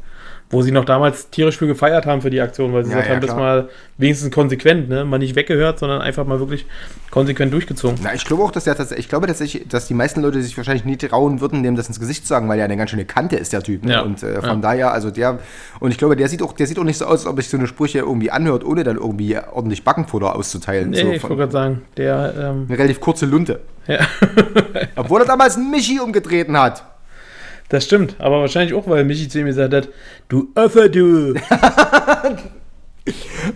Wo 0.50 0.62
sie 0.62 0.70
noch 0.70 0.84
damals 0.84 1.30
tierisch 1.30 1.56
für 1.56 1.66
gefeiert 1.66 2.06
haben 2.06 2.20
für 2.22 2.30
die 2.30 2.40
Aktion, 2.40 2.72
weil 2.72 2.84
sie 2.84 2.90
Ja, 2.90 2.98
gesagt 2.98 3.08
ja, 3.08 3.14
haben, 3.16 3.22
das 3.22 3.30
klar. 3.34 3.40
mal 3.64 3.68
wenigstens 3.98 4.30
konsequent, 4.30 4.88
ne? 4.88 5.04
Mal 5.04 5.18
nicht 5.18 5.34
weggehört, 5.34 5.78
sondern 5.80 6.00
einfach 6.00 6.24
mal 6.26 6.38
wirklich 6.38 6.66
konsequent 7.10 7.52
durchgezogen. 7.52 7.98
Na, 8.02 8.14
ich 8.14 8.24
glaube 8.24 8.42
auch, 8.44 8.50
dass 8.52 8.64
der 8.64 8.76
tatsächlich, 8.76 9.06
ich 9.06 9.08
glaube 9.08 9.26
tatsächlich, 9.26 9.66
dass 9.68 9.86
die 9.88 9.94
meisten 9.94 10.20
Leute 10.20 10.40
sich 10.42 10.56
wahrscheinlich 10.56 10.84
nie 10.84 10.96
trauen 10.96 11.40
würden, 11.40 11.62
dem 11.62 11.74
das 11.76 11.88
ins 11.88 11.98
Gesicht 11.98 12.22
zu 12.22 12.28
sagen, 12.28 12.48
weil 12.48 12.58
er 12.58 12.66
eine 12.66 12.76
ganz 12.76 12.90
schöne 12.90 13.04
Kante 13.04 13.36
ist, 13.36 13.52
der 13.52 13.62
Typ. 13.62 13.84
Ne? 13.84 13.92
Ja. 13.92 14.00
Und 14.02 14.22
äh, 14.22 14.34
von 14.42 14.48
Ja. 14.50 14.56
daher, 14.56 14.92
also 14.92 15.10
der, 15.10 15.38
und 15.80 15.90
ich 15.90 15.98
glaube, 15.98 16.14
der 16.14 16.28
sieht 16.28 16.42
auch, 16.42 16.52
der 16.52 16.66
sieht 16.66 16.78
auch 16.78 16.84
nicht 16.84 16.98
so 16.98 17.06
aus, 17.06 17.20
als 17.20 17.26
ob 17.26 17.36
sich 17.40 17.48
so 17.48 17.56
eine 17.56 17.66
Sprüche 17.66 18.00
irgendwie 18.00 18.30
anhört, 18.30 18.64
ohne 18.64 18.84
dann 18.84 18.96
irgendwie 18.96 19.36
ordentlich 19.50 19.82
Backenfutter 19.82 20.36
auszuteilen. 20.36 20.90
Nee, 20.90 21.00
so 21.00 21.10
ich 21.10 21.22
wollte 21.22 21.36
gerade 21.36 21.52
sagen, 21.52 21.82
der, 21.96 22.34
ähm, 22.38 22.66
eine 22.68 22.78
relativ 22.78 23.00
kurze 23.00 23.26
Lunte. 23.26 23.60
ja. 23.88 23.98
Obwohl 24.96 25.22
er 25.22 25.26
damals 25.26 25.56
Michi 25.56 25.98
umgetreten 26.00 26.56
hat. 26.58 26.84
Das 27.68 27.84
stimmt, 27.84 28.16
aber 28.18 28.40
wahrscheinlich 28.40 28.74
auch, 28.74 28.86
weil 28.88 29.04
Michi 29.04 29.28
zu 29.28 29.40
ihm 29.40 29.46
gesagt 29.46 29.72
hat, 29.74 29.88
du 30.28 30.48
Öffe, 30.54 30.90
du. 30.90 31.34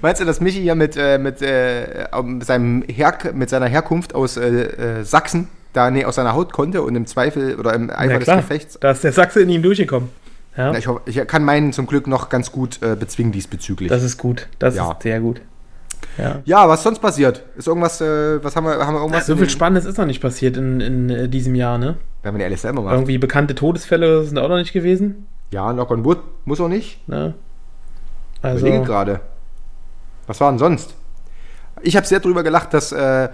Meinst 0.03 0.21
du, 0.21 0.25
dass 0.27 0.41
Michi 0.41 0.61
hier 0.61 0.75
mit, 0.75 0.97
äh, 0.97 1.19
mit, 1.19 1.41
äh, 1.41 2.07
mit, 2.23 2.45
seinem 2.45 2.83
Herk 2.83 3.35
mit 3.35 3.49
seiner 3.49 3.67
Herkunft 3.67 4.15
aus 4.15 4.37
äh, 4.37 4.47
äh, 5.01 5.05
Sachsen 5.05 5.49
da 5.73 5.91
nee, 5.91 6.05
aus 6.05 6.17
seiner 6.17 6.35
Haut 6.35 6.53
konnte 6.53 6.83
und 6.83 6.97
im 6.97 7.07
Zweifel 7.07 7.57
oder 7.57 7.75
im 7.75 7.91
Eifer 7.91 8.19
des 8.19 8.27
Gefechts? 8.27 8.79
da 8.81 8.91
ist 8.91 9.05
der 9.05 9.13
Sachse 9.13 9.41
in 9.43 9.49
ihm 9.51 9.63
durchgekommen. 9.63 10.09
Ja, 10.57 10.73
Na, 10.73 10.79
ich, 10.79 10.87
hoffe, 10.89 11.03
ich 11.07 11.17
kann 11.27 11.45
meinen 11.45 11.73
zum 11.73 11.87
Glück 11.87 12.07
noch 12.09 12.31
ganz 12.31 12.51
gut 12.51 12.83
äh, 12.83 12.97
bezwingen 12.97 13.31
diesbezüglich. 13.33 13.89
das 13.89 14.03
ist 14.03 14.19
gut. 14.19 14.49
Das 14.59 14.75
Ja. 14.75 14.93
ist 14.93 15.03
sehr 15.03 15.21
gut. 15.21 15.41
Ja. 16.19 16.43
ja, 16.45 16.69
was 16.69 16.83
sonst 16.83 16.99
passiert? 16.99 17.45
Ist 17.57 17.69
irgendwas, 17.69 18.01
äh, 18.01 18.43
was 18.43 18.57
haben 18.57 18.67
wir, 18.67 18.85
haben 18.85 18.95
wir 18.95 19.01
irgendwas? 19.01 19.27
So 19.27 19.37
viel 19.37 19.49
Spannendes 19.49 19.85
ist 19.85 19.99
noch 19.99 20.07
nicht 20.07 20.21
passiert 20.21 20.57
in, 20.57 20.81
in 20.81 21.11
äh, 21.11 21.29
diesem 21.29 21.55
Jahr, 21.55 21.79
ne? 21.79 21.97
Wenn 22.23 22.35
man 22.35 22.41
ehrlich 22.41 22.61
selber 22.61 22.83
macht. 22.83 22.95
Irgendwie 22.95 23.19
bekannte 23.19 23.55
Todesfälle 23.55 24.25
sind 24.25 24.39
auch 24.39 24.49
noch 24.49 24.57
nicht 24.57 24.73
gewesen. 24.73 25.27
Ja, 25.53 25.73
Knock 25.73 25.91
on 25.91 26.05
Wood 26.05 26.19
muss 26.45 26.61
auch 26.61 26.69
nicht. 26.69 27.07
Ne? 27.09 27.35
Ich 28.35 28.51
überlege 28.51 28.79
Also, 28.79 28.85
gerade. 28.85 29.21
Was 30.27 30.41
war 30.41 30.51
denn 30.51 30.59
sonst? 30.59 30.95
Ich 31.83 31.97
habe 31.97 32.07
sehr 32.07 32.21
drüber 32.21 32.43
gelacht, 32.43 32.75
dass, 32.75 32.93
äh, 32.93 33.29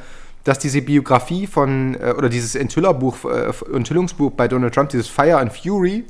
dass 0.44 0.58
diese 0.58 0.82
Biografie 0.82 1.46
von, 1.46 1.94
äh, 1.94 2.12
oder 2.16 2.28
dieses 2.28 2.54
Enthüllerbuch, 2.54 3.24
äh, 3.24 3.52
Enthüllungsbuch 3.74 4.32
bei 4.32 4.46
Donald 4.46 4.74
Trump, 4.74 4.90
dieses 4.90 5.08
Fire 5.08 5.38
and 5.38 5.52
Fury, 5.52 6.04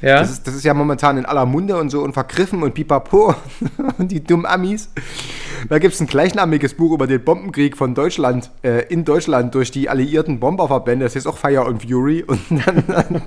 ja, 0.00 0.20
das, 0.20 0.30
ist, 0.30 0.46
das 0.46 0.54
ist 0.54 0.64
ja 0.64 0.74
momentan 0.74 1.18
in 1.18 1.26
aller 1.26 1.46
Munde 1.46 1.76
und 1.76 1.90
so 1.90 2.02
und 2.02 2.12
vergriffen 2.12 2.62
und 2.62 2.74
pipapo 2.74 3.34
und 3.98 4.12
die 4.12 4.22
dummen 4.22 4.46
Amis. 4.46 4.90
Da 5.68 5.78
gibt 5.78 5.94
es 5.94 6.00
ein 6.00 6.06
gleichnamiges 6.06 6.74
Buch 6.74 6.92
über 6.92 7.06
den 7.06 7.22
Bombenkrieg 7.22 7.76
von 7.76 7.94
Deutschland, 7.94 8.50
äh, 8.62 8.84
in 8.88 9.04
Deutschland 9.04 9.54
durch 9.54 9.70
die 9.70 9.88
alliierten 9.88 10.38
Bomberverbände. 10.38 11.04
Das 11.04 11.16
ist 11.16 11.26
auch 11.26 11.36
Fire 11.36 11.66
and 11.66 11.82
Fury. 11.82 12.22
Und 12.26 12.40
dann, 12.50 12.84
dann 12.86 13.22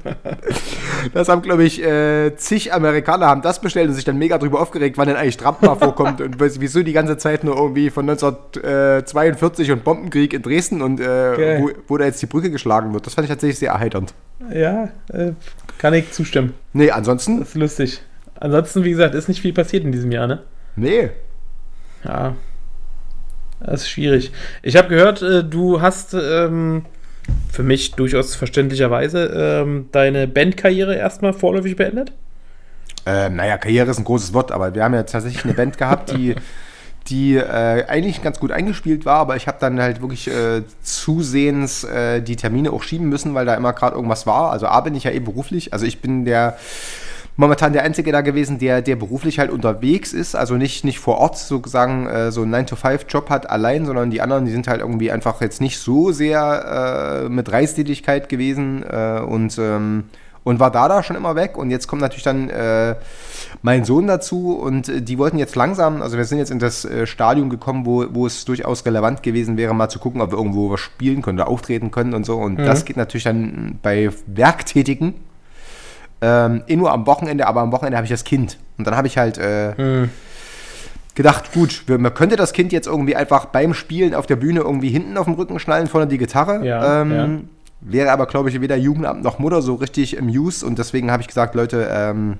das 1.13 1.27
haben, 1.27 1.41
glaube 1.41 1.63
ich, 1.63 1.83
äh, 1.83 2.35
zig 2.37 2.73
Amerikaner 2.73 3.27
haben 3.27 3.41
das 3.41 3.59
bestellt 3.59 3.89
und 3.89 3.95
sich 3.95 4.05
dann 4.05 4.17
mega 4.17 4.37
drüber 4.37 4.61
aufgeregt, 4.61 4.97
wann 4.97 5.07
denn 5.07 5.17
eigentlich 5.17 5.37
Trump 5.37 5.61
mal 5.61 5.75
vorkommt 5.75 6.21
und 6.21 6.39
wieso 6.39 6.83
die 6.83 6.93
ganze 6.93 7.17
Zeit 7.17 7.43
nur 7.43 7.57
irgendwie 7.57 7.89
von 7.89 8.09
1942 8.09 9.71
und 9.71 9.83
Bombenkrieg 9.83 10.33
in 10.33 10.41
Dresden 10.41 10.81
und 10.81 10.99
äh, 10.99 11.03
Geil. 11.03 11.61
wo, 11.61 11.69
wo 11.87 11.97
da 11.97 12.05
jetzt 12.05 12.21
die 12.21 12.27
Brücke 12.27 12.51
geschlagen 12.51 12.93
wird. 12.93 13.05
Das 13.05 13.15
fand 13.15 13.25
ich 13.25 13.29
tatsächlich 13.29 13.59
sehr 13.59 13.71
erheiternd. 13.71 14.13
ja 14.53 14.89
äh, 15.11 15.33
kann 15.81 15.95
ich 15.95 16.11
zustimmen. 16.11 16.53
Nee, 16.73 16.91
ansonsten, 16.91 17.39
Das 17.39 17.49
ist 17.49 17.55
lustig. 17.55 18.01
Ansonsten, 18.39 18.83
wie 18.83 18.91
gesagt, 18.91 19.15
ist 19.15 19.27
nicht 19.27 19.41
viel 19.41 19.51
passiert 19.51 19.83
in 19.83 19.91
diesem 19.91 20.11
Jahr, 20.11 20.27
ne? 20.27 20.43
nee. 20.75 21.09
Ja. 22.03 22.35
Das 23.59 23.81
ist 23.81 23.89
schwierig. 23.89 24.31
Ich 24.61 24.75
habe 24.75 24.89
gehört, 24.89 25.21
äh, 25.21 25.43
du 25.43 25.81
hast 25.81 26.13
ähm, 26.13 26.85
für 27.51 27.63
mich 27.63 27.93
durchaus 27.93 28.35
verständlicherweise 28.35 29.61
ähm, 29.63 29.89
deine 29.91 30.27
Bandkarriere 30.27 30.95
erstmal 30.95 31.33
vorläufig 31.33 31.75
beendet. 31.75 32.11
Ähm, 33.05 33.35
naja, 33.35 33.57
Karriere 33.57 33.89
ist 33.89 33.97
ein 33.97 34.03
großes 34.03 34.33
Wort, 34.33 34.51
aber 34.51 34.75
wir 34.75 34.83
haben 34.83 34.93
ja 34.93 35.03
tatsächlich 35.03 35.43
eine 35.43 35.53
Band 35.53 35.77
gehabt, 35.77 36.11
die, 36.11 36.35
die 37.07 37.35
äh, 37.35 37.85
eigentlich 37.87 38.21
ganz 38.21 38.39
gut 38.39 38.51
eingespielt 38.51 39.05
war, 39.05 39.17
aber 39.17 39.35
ich 39.35 39.47
habe 39.47 39.57
dann 39.59 39.81
halt 39.81 40.01
wirklich 40.01 40.27
äh, 40.27 40.61
zusehends 40.81 41.83
äh, 41.83 42.21
die 42.21 42.35
Termine 42.35 42.71
auch 42.71 42.83
schieben 42.83 43.09
müssen, 43.09 43.33
weil 43.33 43.45
da 43.45 43.55
immer 43.55 43.73
gerade 43.73 43.95
irgendwas 43.95 44.27
war. 44.27 44.51
Also 44.51 44.67
A 44.67 44.79
bin 44.81 44.95
ich 44.95 45.05
ja 45.05 45.11
eh 45.11 45.19
beruflich, 45.19 45.73
also 45.73 45.85
ich 45.85 46.01
bin 46.01 46.25
der 46.25 46.57
momentan 47.37 47.73
der 47.73 47.83
Einzige 47.83 48.11
da 48.11 48.21
gewesen, 48.21 48.59
der, 48.59 48.81
der 48.81 48.95
beruflich 48.95 49.39
halt 49.39 49.51
unterwegs 49.51 50.13
ist, 50.13 50.35
also 50.35 50.55
nicht, 50.55 50.83
nicht 50.83 50.99
vor 50.99 51.17
Ort 51.17 51.37
sozusagen 51.37 52.05
äh, 52.07 52.31
so 52.31 52.43
einen 52.43 52.53
9-to-5-Job 52.53 53.29
hat 53.29 53.49
allein, 53.49 53.85
sondern 53.85 54.11
die 54.11 54.21
anderen, 54.21 54.45
die 54.45 54.51
sind 54.51 54.67
halt 54.67 54.81
irgendwie 54.81 55.11
einfach 55.11 55.41
jetzt 55.41 55.61
nicht 55.61 55.79
so 55.79 56.11
sehr 56.11 57.23
äh, 57.25 57.29
mit 57.29 57.51
Reistätigkeit 57.51 58.29
gewesen 58.29 58.83
äh, 58.83 59.21
und 59.21 59.57
ähm, 59.57 60.05
und 60.43 60.59
war 60.59 60.71
da 60.71 60.87
da 60.87 61.03
schon 61.03 61.15
immer 61.15 61.35
weg 61.35 61.57
und 61.57 61.69
jetzt 61.69 61.87
kommt 61.87 62.01
natürlich 62.01 62.23
dann 62.23 62.49
äh, 62.49 62.95
mein 63.61 63.85
Sohn 63.85 64.07
dazu 64.07 64.55
und 64.57 64.89
äh, 64.89 65.01
die 65.01 65.17
wollten 65.17 65.37
jetzt 65.37 65.55
langsam, 65.55 66.01
also 66.01 66.17
wir 66.17 66.25
sind 66.25 66.39
jetzt 66.39 66.49
in 66.51 66.57
das 66.59 66.83
äh, 66.83 67.05
Stadium 67.05 67.49
gekommen, 67.49 67.85
wo, 67.85 68.05
wo 68.11 68.25
es 68.25 68.43
durchaus 68.45 68.85
relevant 68.85 69.21
gewesen 69.23 69.55
wäre, 69.57 69.75
mal 69.75 69.89
zu 69.89 69.99
gucken, 69.99 70.19
ob 70.21 70.31
wir 70.31 70.37
irgendwo 70.37 70.71
was 70.71 70.79
spielen 70.79 71.21
können 71.21 71.39
oder 71.39 71.47
auftreten 71.47 71.91
können 71.91 72.13
und 72.15 72.25
so 72.25 72.37
und 72.37 72.57
das 72.65 72.85
geht 72.85 72.97
natürlich 72.97 73.23
dann 73.25 73.77
bei 73.83 74.09
Werktätigen 74.25 75.13
ähm, 76.21 76.63
eh 76.67 76.75
nur 76.75 76.91
am 76.91 77.05
Wochenende, 77.07 77.47
aber 77.47 77.61
am 77.61 77.71
Wochenende 77.71 77.97
habe 77.97 78.05
ich 78.05 78.11
das 78.11 78.23
Kind 78.23 78.57
und 78.77 78.85
dann 78.87 78.95
habe 78.95 79.07
ich 79.07 79.17
halt 79.17 79.37
äh, 79.37 79.73
gedacht, 81.15 81.51
gut, 81.53 81.83
wir- 81.87 81.97
man 81.97 82.13
könnte 82.13 82.35
das 82.35 82.53
Kind 82.53 82.71
jetzt 82.71 82.87
irgendwie 82.87 83.15
einfach 83.15 83.45
beim 83.45 83.73
Spielen 83.73 84.13
auf 84.15 84.25
der 84.27 84.35
Bühne 84.37 84.61
irgendwie 84.61 84.89
hinten 84.89 85.17
auf 85.17 85.25
dem 85.25 85.33
Rücken 85.35 85.59
schnallen, 85.59 85.87
vorne 85.87 86.07
die 86.07 86.17
Gitarre. 86.17 86.65
Ja, 86.65 87.01
ähm, 87.01 87.11
ja. 87.11 87.27
Wäre 87.81 88.11
aber, 88.11 88.27
glaube 88.27 88.49
ich, 88.49 88.61
weder 88.61 88.77
Jugendamt 88.77 89.23
noch 89.23 89.39
Mutter 89.39 89.61
so 89.61 89.75
richtig 89.75 90.15
im 90.15 90.27
Use 90.27 90.65
und 90.65 90.77
deswegen 90.77 91.11
habe 91.11 91.21
ich 91.21 91.27
gesagt, 91.27 91.55
Leute, 91.55 91.89
ähm, 91.91 92.37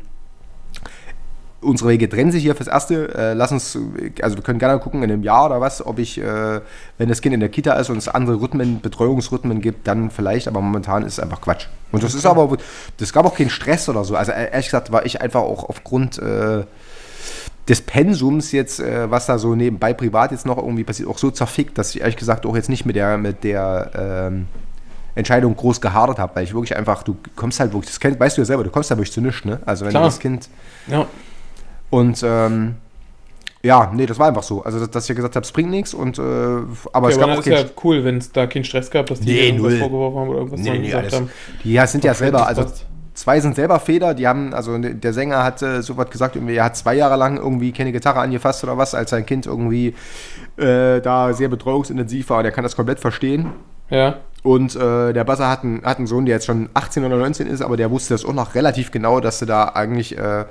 unsere 1.61 1.89
Wege 1.89 2.09
trennen 2.09 2.31
sich 2.31 2.43
hier 2.43 2.55
fürs 2.55 2.67
Erste. 2.67 3.13
Äh, 3.15 3.33
lass 3.33 3.51
uns, 3.51 3.77
also 4.21 4.35
wir 4.35 4.43
können 4.43 4.59
gerne 4.59 4.79
gucken 4.79 5.03
in 5.03 5.11
einem 5.11 5.23
Jahr 5.23 5.47
oder 5.47 5.61
was, 5.61 5.85
ob 5.85 5.99
ich, 5.99 6.19
äh, 6.19 6.61
wenn 6.97 7.09
das 7.09 7.21
Kind 7.21 7.33
in 7.33 7.39
der 7.39 7.49
Kita 7.49 7.73
ist 7.73 7.89
und 7.89 7.97
es 7.97 8.07
andere 8.07 8.41
Rhythmen, 8.41 8.81
Betreuungsrhythmen 8.81 9.61
gibt, 9.61 9.87
dann 9.87 10.09
vielleicht, 10.11 10.47
aber 10.47 10.61
momentan 10.61 11.03
ist 11.03 11.13
es 11.13 11.19
einfach 11.19 11.41
Quatsch. 11.41 11.67
Und 11.91 12.03
das 12.03 12.13
ist 12.13 12.25
aber, 12.25 12.57
das 12.97 13.13
gab 13.13 13.25
auch 13.25 13.35
keinen 13.35 13.49
Stress 13.49 13.89
oder 13.89 14.03
so. 14.03 14.15
Also 14.15 14.31
ehrlich 14.31 14.65
gesagt 14.65 14.91
war 14.91 15.05
ich 15.05 15.21
einfach 15.21 15.41
auch 15.41 15.69
aufgrund 15.69 16.17
äh, 16.19 16.63
des 17.67 17.81
Pensums 17.81 18.51
jetzt, 18.51 18.79
äh, 18.79 19.09
was 19.09 19.27
da 19.27 19.37
so 19.37 19.55
nebenbei 19.55 19.93
privat 19.93 20.31
jetzt 20.31 20.45
noch 20.45 20.57
irgendwie 20.57 20.83
passiert, 20.83 21.09
auch 21.09 21.17
so 21.17 21.31
zerfickt, 21.31 21.77
dass 21.77 21.93
ich 21.95 22.01
ehrlich 22.01 22.17
gesagt 22.17 22.45
auch 22.45 22.55
jetzt 22.55 22.69
nicht 22.69 22.85
mit 22.85 22.95
der, 22.95 23.17
mit 23.17 23.43
der 23.43 23.91
ähm, 23.95 24.47
Entscheidung 25.15 25.55
groß 25.55 25.81
gehadert 25.81 26.19
habe, 26.19 26.35
weil 26.35 26.43
ich 26.43 26.53
wirklich 26.53 26.75
einfach, 26.75 27.03
du 27.03 27.17
kommst 27.35 27.59
halt 27.59 27.73
wirklich, 27.73 27.89
das 27.91 27.99
kennt, 27.99 28.19
weißt 28.19 28.37
du 28.37 28.41
ja 28.41 28.45
selber, 28.45 28.63
du 28.63 28.69
kommst 28.69 28.91
da 28.91 28.95
wirklich 28.97 29.11
zu 29.11 29.21
nichts, 29.21 29.45
ne? 29.45 29.59
Also 29.65 29.85
wenn 29.85 29.91
Klar. 29.91 30.03
du 30.03 30.07
das 30.07 30.19
Kind 30.19 30.49
Ja. 30.87 31.05
und 31.89 32.21
ähm, 32.23 32.75
ja, 33.63 33.91
nee, 33.93 34.07
das 34.07 34.17
war 34.17 34.27
einfach 34.27 34.41
so. 34.41 34.63
Also, 34.63 34.87
dass, 34.87 35.07
ich 35.07 35.15
gesagt 35.15 35.35
habe, 35.35 35.45
es 35.45 35.51
bringt 35.51 35.69
nichts 35.69 35.93
und 35.93 36.17
äh, 36.17 36.21
aber 36.21 36.65
Okay, 36.93 37.09
es 37.09 37.17
aber 37.17 37.17
gab 37.17 37.27
dann 37.27 37.37
auch 37.37 37.39
ist 37.39 37.45
ja 37.45 37.63
cool, 37.83 38.03
wenn 38.03 38.17
es 38.17 38.31
da 38.31 38.47
keinen 38.47 38.63
Stress 38.63 38.89
gab, 38.89 39.05
dass 39.05 39.19
die 39.21 39.33
Nee, 39.33 39.49
irgendwas 39.49 39.73
null. 39.73 39.79
vorgeworfen 39.79 40.19
haben 40.19 40.29
oder 40.29 40.37
irgendwas 40.39 40.59
Nee, 40.61 40.79
nee, 40.79 40.85
gesagt 40.87 41.03
alles. 41.03 41.13
haben. 41.13 41.29
Die 41.63 41.73
ja, 41.73 41.85
sind 41.85 42.03
ja 42.03 42.15
selber, 42.15 42.47
also 42.47 42.65
zwei 43.13 43.39
sind 43.39 43.53
selber 43.55 43.79
Feder, 43.79 44.15
die 44.15 44.27
haben, 44.27 44.53
also 44.55 44.77
der 44.79 45.13
Sänger 45.13 45.43
hat 45.43 45.61
äh, 45.61 45.83
so 45.83 45.95
was 45.97 46.09
gesagt, 46.09 46.35
irgendwie, 46.35 46.55
er 46.55 46.63
hat 46.65 46.75
zwei 46.77 46.95
Jahre 46.95 47.17
lang 47.17 47.37
irgendwie 47.37 47.71
keine 47.71 47.91
Gitarre 47.91 48.21
angefasst 48.21 48.63
oder 48.63 48.77
was, 48.79 48.95
als 48.95 49.11
sein 49.11 49.27
Kind 49.27 49.45
irgendwie 49.45 49.93
äh, 50.57 50.99
da 51.01 51.31
sehr 51.33 51.49
betreuungsintensiv 51.49 52.29
war 52.31 52.39
und 52.39 52.45
er 52.45 52.51
kann 52.51 52.63
das 52.63 52.75
komplett 52.75 52.99
verstehen. 52.99 53.51
Ja. 53.91 54.15
Und 54.43 54.75
äh, 54.75 55.13
der 55.13 55.23
Basser 55.23 55.47
hat 55.49 55.63
einen, 55.63 55.83
hat 55.85 55.99
einen 55.99 56.07
Sohn, 56.07 56.25
der 56.25 56.35
jetzt 56.35 56.47
schon 56.47 56.69
18 56.73 57.03
oder 57.05 57.17
19 57.17 57.45
ist, 57.45 57.61
aber 57.61 57.77
der 57.77 57.91
wusste 57.91 58.15
das 58.15 58.25
auch 58.25 58.33
noch 58.33 58.55
relativ 58.55 58.89
genau, 58.89 59.19
dass 59.19 59.37
du 59.37 59.45
da 59.45 59.65
eigentlich 59.65 60.17
äh, 60.17 60.45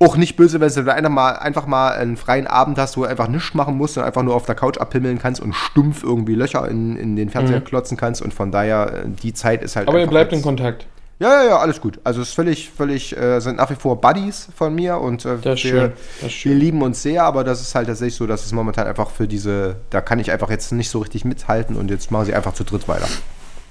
auch 0.00 0.16
nicht 0.16 0.34
böse, 0.36 0.58
wenn 0.60 0.68
du 0.72 0.82
da 0.82 0.92
einfach 0.94 1.10
mal, 1.10 1.30
einfach 1.36 1.66
mal 1.66 1.92
einen 1.92 2.16
freien 2.16 2.48
Abend 2.48 2.76
hast, 2.78 2.96
wo 2.96 3.02
du 3.02 3.08
einfach 3.08 3.28
nichts 3.28 3.54
machen 3.54 3.76
musst 3.76 3.96
und 3.96 4.02
einfach 4.02 4.24
nur 4.24 4.34
auf 4.34 4.46
der 4.46 4.56
Couch 4.56 4.78
abpimmeln 4.78 5.20
kannst 5.20 5.40
und 5.40 5.52
stumpf 5.54 6.02
irgendwie 6.02 6.34
Löcher 6.34 6.66
in, 6.68 6.96
in 6.96 7.14
den 7.14 7.30
Fernseher 7.30 7.60
klotzen 7.60 7.96
kannst. 7.96 8.20
Und 8.20 8.34
von 8.34 8.50
daher, 8.50 9.04
äh, 9.04 9.08
die 9.08 9.32
Zeit 9.32 9.62
ist 9.62 9.76
halt. 9.76 9.86
Aber 9.86 10.00
ihr 10.00 10.08
bleibt 10.08 10.32
jetzt- 10.32 10.40
in 10.40 10.44
Kontakt. 10.44 10.86
Ja, 11.18 11.42
ja, 11.42 11.50
ja, 11.50 11.58
alles 11.58 11.80
gut. 11.80 12.00
Also 12.02 12.20
es 12.20 12.28
ist 12.30 12.34
völlig, 12.34 12.70
völlig, 12.70 13.16
äh, 13.16 13.38
sind 13.40 13.56
nach 13.56 13.70
wie 13.70 13.76
vor 13.76 14.00
Buddies 14.00 14.48
von 14.56 14.74
mir 14.74 14.98
und 14.98 15.24
äh, 15.24 15.44
wir, 15.44 15.56
schön. 15.56 15.92
Wir 16.20 16.54
lieben 16.54 16.82
uns 16.82 17.02
sehr, 17.02 17.22
aber 17.24 17.44
das 17.44 17.60
ist 17.60 17.74
halt 17.74 17.86
tatsächlich 17.86 18.16
so, 18.16 18.26
dass 18.26 18.44
es 18.44 18.52
momentan 18.52 18.86
einfach 18.86 19.10
für 19.10 19.28
diese, 19.28 19.76
da 19.90 20.00
kann 20.00 20.18
ich 20.18 20.32
einfach 20.32 20.50
jetzt 20.50 20.72
nicht 20.72 20.90
so 20.90 20.98
richtig 20.98 21.24
mithalten 21.24 21.76
und 21.76 21.90
jetzt 21.90 22.10
machen 22.10 22.24
sie 22.26 22.34
einfach 22.34 22.54
zu 22.54 22.64
dritt 22.64 22.88
weiter. 22.88 23.06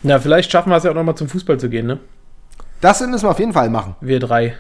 Na, 0.04 0.20
vielleicht 0.20 0.52
schaffen 0.52 0.70
wir 0.70 0.78
es 0.78 0.84
ja 0.84 0.92
auch 0.92 0.96
nochmal 0.96 1.16
zum 1.16 1.28
Fußball 1.28 1.60
zu 1.60 1.70
gehen, 1.70 1.88
ne? 1.88 2.00
Das 2.80 3.02
müssen 3.02 3.26
wir 3.26 3.30
auf 3.32 3.40
jeden 3.40 3.54
Fall 3.54 3.70
machen. 3.70 3.96
Wir 4.02 4.20
drei. 4.20 4.56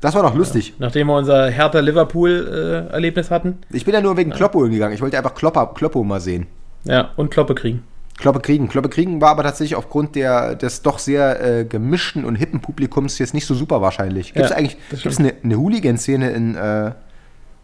Das 0.00 0.14
war 0.16 0.22
doch 0.22 0.34
lustig. 0.34 0.74
Nachdem 0.78 1.06
wir 1.06 1.14
unser 1.14 1.48
Hertha-Liverpool-Erlebnis 1.48 3.30
hatten. 3.30 3.58
Ich 3.70 3.84
bin 3.84 3.94
ja 3.94 4.00
nur 4.00 4.16
wegen 4.16 4.32
Kloppo 4.32 4.62
hingegangen. 4.64 4.94
Ich 4.94 5.00
wollte 5.00 5.16
einfach 5.16 5.34
Kloppo 5.34 6.02
mal 6.02 6.20
sehen. 6.20 6.48
Ja, 6.84 7.10
und 7.14 7.30
Kloppe 7.30 7.54
kriegen. 7.54 7.84
Kloppe 8.18 8.40
kriegen. 8.40 8.68
Kloppe 8.68 8.88
kriegen 8.88 9.20
war 9.20 9.30
aber 9.30 9.42
tatsächlich 9.42 9.74
aufgrund 9.74 10.14
der, 10.14 10.54
des 10.54 10.82
doch 10.82 10.98
sehr 10.98 11.42
äh, 11.42 11.64
gemischten 11.64 12.24
und 12.24 12.36
hippen 12.36 12.60
Publikums 12.60 13.18
jetzt 13.18 13.34
nicht 13.34 13.46
so 13.46 13.54
super 13.54 13.80
wahrscheinlich. 13.80 14.34
Gibt 14.34 14.44
es 14.44 14.50
Ja, 14.50 14.56
eigentlich 14.56 14.76
gibt's 14.90 15.18
eine, 15.18 15.34
eine 15.42 15.56
Hooligan-Szene 15.56 16.30
in, 16.30 16.54
äh, 16.54 16.92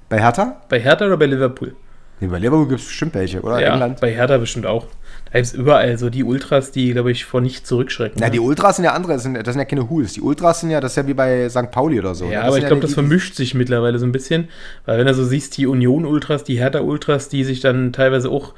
bei 0.09 0.21
Hertha? 0.21 0.63
Bei 0.69 0.81
Hertha 0.81 1.07
oder 1.07 1.17
bei 1.17 1.27
Liverpool? 1.27 1.77
Nee, 2.21 2.29
bei 2.29 2.39
Liverpool 2.39 2.67
gibt 2.67 2.81
es 2.81 2.87
bestimmt 2.87 3.15
welche, 3.15 3.41
oder? 3.43 3.61
ja, 3.61 3.73
England? 3.73 4.01
bei 4.01 4.13
Hertha 4.13 4.39
bestimmt 4.39 4.67
auch. 4.67 4.87
Da 5.27 5.39
gibt 5.39 5.47
es 5.47 5.53
überall 5.53 5.99
so 5.99 6.09
die 6.09 6.25
Ultras, 6.25 6.73
die, 6.73 6.93
glaube 6.93 7.13
ich, 7.13 7.27
vor 7.27 7.41
nichts 7.41 7.69
zurückschrecken. 7.69 8.17
Na, 8.19 8.27
ne? 8.27 8.33
die 8.33 8.41
Ultras 8.41 8.77
sind 8.77 8.87
ja 8.87 8.93
andere, 8.93 9.13
das 9.13 9.23
sind, 9.23 9.35
das 9.35 9.53
sind 9.53 9.59
ja 9.59 9.67
keine 9.67 9.91
Hools. 9.91 10.15
Die 10.15 10.23
Ultras 10.23 10.61
sind 10.61 10.71
ja, 10.71 10.81
das 10.81 10.93
ist 10.93 10.97
ja 10.97 11.07
wie 11.07 11.15
bei 11.15 11.49
St. 11.51 11.71
Pauli 11.71 11.99
oder 11.99 12.15
so. 12.15 12.25
Ja, 12.25 12.43
aber 12.43 12.59
ich 12.59 12.67
glaube, 12.67 12.81
das 12.81 12.95
vermischt 12.95 13.35
sich 13.35 13.55
mittlerweile 13.55 13.99
so 13.99 14.07
ein 14.07 14.13
bisschen. 14.13 14.49
Weil 14.87 14.99
wenn 14.99 15.07
du 15.07 15.15
so 15.15 15.25
siehst, 15.25 15.57
die 15.59 15.67
Union-Ultras, 15.67 16.45
die 16.45 16.59
Hertha-Ultras, 16.59 17.29
die 17.29 17.45
sich 17.45 17.61
dann 17.61 17.93
teilweise 17.93 18.31
auch 18.31 18.55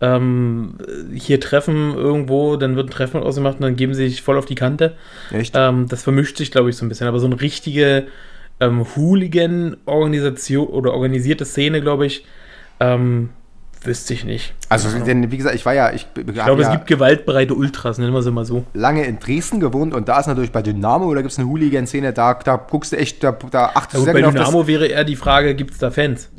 ähm, 0.00 0.78
hier 1.14 1.40
treffen 1.40 1.94
irgendwo, 1.94 2.56
dann 2.56 2.76
wird 2.76 2.88
ein 2.88 2.92
Treffen 2.92 3.22
ausgemacht 3.22 3.56
und 3.56 3.62
dann 3.62 3.76
geben 3.76 3.94
sie 3.94 4.08
sich 4.08 4.22
voll 4.22 4.38
auf 4.38 4.46
die 4.46 4.54
Kante. 4.54 4.96
Echt? 5.30 5.54
Ähm, 5.56 5.86
das 5.88 6.02
vermischt 6.02 6.36
sich, 6.36 6.50
glaube 6.50 6.70
ich, 6.70 6.76
so 6.76 6.84
ein 6.84 6.88
bisschen. 6.88 7.06
Aber 7.06 7.20
so 7.20 7.26
eine 7.26 7.40
richtige 7.40 8.06
ähm, 8.60 8.86
Hooligan-Organisation 8.96 10.66
oder 10.66 10.92
organisierte 10.92 11.44
Szene, 11.44 11.80
glaube 11.80 12.06
ich, 12.06 12.24
ähm, 12.80 13.30
wüsste 13.86 14.14
ich 14.14 14.24
nicht. 14.24 14.54
Also, 14.68 14.88
denn 14.98 15.30
wie 15.30 15.36
gesagt, 15.36 15.54
ich 15.54 15.66
war 15.66 15.74
ja, 15.74 15.92
ich, 15.92 16.06
Ich 16.16 16.26
glaube, 16.34 16.62
ja 16.62 16.68
es 16.68 16.72
gibt 16.72 16.86
gewaltbereite 16.86 17.54
Ultras, 17.54 17.98
nennen 17.98 18.12
wir 18.12 18.22
sie 18.22 18.30
mal 18.30 18.44
so. 18.44 18.64
lange 18.74 19.04
in 19.04 19.18
Dresden 19.18 19.60
gewohnt 19.60 19.94
und 19.94 20.08
da 20.08 20.18
ist 20.20 20.26
natürlich 20.26 20.52
bei 20.52 20.62
Dynamo, 20.62 21.14
da 21.14 21.20
gibt 21.20 21.32
es 21.32 21.38
eine 21.38 21.48
Hooligan-Szene, 21.48 22.12
da, 22.12 22.34
da 22.34 22.56
guckst 22.56 22.92
du 22.92 22.96
echt, 22.96 23.22
da, 23.22 23.36
da 23.50 23.66
achtest 23.74 23.94
Ja, 23.94 23.98
du 23.98 24.04
sehr 24.04 24.12
bei 24.12 24.20
genau 24.20 24.28
auf 24.28 24.34
das, 24.34 24.46
Dynamo 24.48 24.66
wäre 24.66 24.86
eher 24.86 25.04
die 25.04 25.16
Frage, 25.16 25.54
gibt 25.54 25.72
es 25.72 25.78
da 25.78 25.90
Fans? 25.90 26.30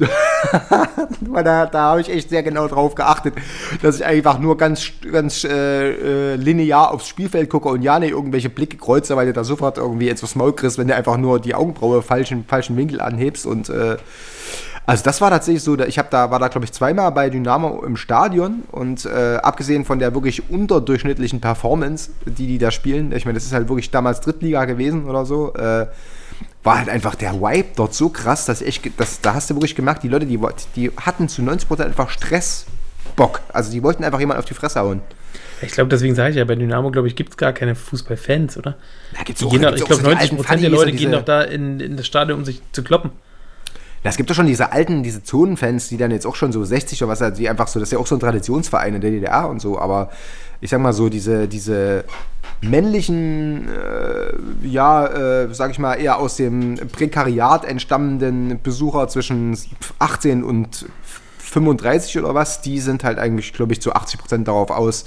da, 1.43 1.65
da 1.65 1.79
habe 1.79 2.01
ich 2.01 2.09
echt 2.09 2.29
sehr 2.29 2.43
genau 2.43 2.67
drauf 2.67 2.95
geachtet, 2.95 3.35
dass 3.81 3.97
ich 3.97 4.05
einfach 4.05 4.39
nur 4.39 4.57
ganz, 4.57 4.91
ganz 5.11 5.43
äh, 5.43 6.33
äh, 6.33 6.35
linear 6.35 6.91
aufs 6.91 7.07
Spielfeld 7.07 7.49
gucke 7.49 7.69
und 7.69 7.81
ja 7.81 7.99
nicht 7.99 8.11
irgendwelche 8.11 8.49
Blicke 8.49 8.77
kreuze, 8.77 9.15
weil 9.15 9.27
du 9.27 9.33
da 9.33 9.43
sofort 9.43 9.77
irgendwie 9.77 10.09
etwas 10.09 10.35
Maul 10.35 10.53
kriegst, 10.53 10.77
wenn 10.77 10.87
du 10.87 10.95
einfach 10.95 11.17
nur 11.17 11.39
die 11.39 11.55
Augenbraue 11.55 12.01
falschen, 12.01 12.45
falschen 12.47 12.77
Winkel 12.77 13.01
anhebst 13.01 13.45
und 13.45 13.69
äh, 13.69 13.97
also 14.86 15.03
das 15.03 15.21
war 15.21 15.29
tatsächlich 15.29 15.63
so, 15.63 15.77
ich 15.79 15.97
habe 15.97 16.09
da 16.11 16.29
war 16.31 16.39
da 16.39 16.47
glaube 16.49 16.65
ich 16.65 16.71
zweimal 16.73 17.11
bei 17.11 17.29
Dynamo 17.29 17.84
im 17.86 17.95
Stadion 17.95 18.63
und 18.71 19.05
äh, 19.05 19.36
abgesehen 19.41 19.86
von 19.86 19.99
der 19.99 20.13
wirklich 20.13 20.49
unterdurchschnittlichen 20.49 21.39
Performance, 21.41 22.11
die 22.25 22.47
die 22.47 22.57
da 22.57 22.71
spielen, 22.71 23.11
ich 23.13 23.25
meine, 23.25 23.36
das 23.36 23.45
ist 23.45 23.53
halt 23.53 23.69
wirklich 23.69 23.91
damals 23.91 24.21
Drittliga 24.21 24.65
gewesen 24.65 25.05
oder 25.05 25.25
so, 25.25 25.53
äh, 25.53 25.88
war 26.63 26.77
halt 26.77 26.89
einfach 26.89 27.15
der 27.15 27.34
Vibe 27.34 27.69
dort 27.75 27.93
so 27.93 28.09
krass, 28.09 28.45
dass 28.45 28.61
ich, 28.61 28.81
das, 28.97 29.21
da 29.21 29.34
hast 29.34 29.49
du 29.49 29.55
wirklich 29.55 29.75
gemerkt, 29.75 30.03
die 30.03 30.07
Leute, 30.07 30.25
die, 30.25 30.39
die 30.75 30.91
hatten 30.97 31.27
zu 31.27 31.41
90% 31.41 31.81
einfach 31.84 32.09
Stressbock. 32.09 33.41
Also 33.51 33.71
die 33.71 33.84
wollten 33.84 34.03
einfach 34.03 34.19
jemand 34.19 34.39
auf 34.39 34.45
die 34.45 34.53
Fresse 34.53 34.79
hauen. 34.79 35.01
Ich 35.61 35.71
glaube, 35.73 35.89
deswegen 35.89 36.15
sage 36.15 36.31
ich 36.31 36.36
ja, 36.38 36.45
bei 36.45 36.55
Dynamo, 36.55 36.91
glaube 36.91 37.07
ich, 37.07 37.15
gibt 37.15 37.31
es 37.31 37.38
gar 37.38 37.53
keine 37.53 37.75
Fußballfans, 37.75 38.57
oder? 38.57 38.75
Da 39.13 39.23
gibt's 39.23 39.43
auch- 39.43 39.49
gehen 39.51 39.61
da 39.61 39.69
gibt's 39.71 39.81
ich 39.81 39.88
glaube, 39.88 40.03
so 40.03 40.07
die 40.09 40.13
90 40.15 40.21
alten 40.31 40.38
Prozent 40.38 40.63
der 40.63 40.69
Leute 40.69 40.91
gehen 40.93 41.11
doch 41.11 41.25
da 41.25 41.41
in, 41.41 41.79
in 41.79 41.97
das 41.97 42.05
Stadion, 42.07 42.39
um 42.39 42.45
sich 42.45 42.61
zu 42.71 42.84
kloppen. 42.84 43.11
Es 44.03 44.17
gibt 44.17 44.29
doch 44.29 44.35
schon 44.35 44.47
diese 44.47 44.71
alten, 44.71 45.01
diese 45.01 45.23
Zonenfans, 45.23 45.87
die 45.87 45.97
dann 45.97 46.11
jetzt 46.11 46.25
auch 46.25 46.35
schon 46.35 46.51
so 46.51 46.63
60 46.63 47.01
oder 47.03 47.17
was, 47.17 47.33
die 47.35 47.49
einfach 47.49 47.67
so, 47.67 47.79
das 47.79 47.87
ist 47.89 47.93
ja 47.93 47.99
auch 47.99 48.07
so 48.07 48.15
ein 48.15 48.19
Traditionsverein 48.19 48.95
in 48.95 49.01
der 49.01 49.11
DDR 49.11 49.49
und 49.49 49.61
so, 49.61 49.79
aber 49.79 50.09
ich 50.59 50.69
sag 50.69 50.81
mal 50.81 50.93
so, 50.93 51.09
diese, 51.09 51.47
diese 51.47 52.03
männlichen, 52.61 53.67
äh, 53.69 54.67
ja, 54.67 55.07
äh, 55.07 55.53
sag 55.53 55.71
ich 55.71 55.79
mal, 55.79 55.95
eher 55.95 56.19
aus 56.19 56.35
dem 56.35 56.75
Prekariat 56.91 57.65
entstammenden 57.65 58.59
Besucher 58.61 59.07
zwischen 59.07 59.57
18 59.99 60.43
und 60.43 60.85
35 61.37 62.19
oder 62.19 62.33
was, 62.33 62.61
die 62.61 62.79
sind 62.79 63.03
halt 63.03 63.19
eigentlich, 63.19 63.53
glaube 63.53 63.73
ich, 63.73 63.81
zu 63.81 63.93
80 63.93 64.19
Prozent 64.19 64.47
darauf 64.47 64.71
aus, 64.71 65.05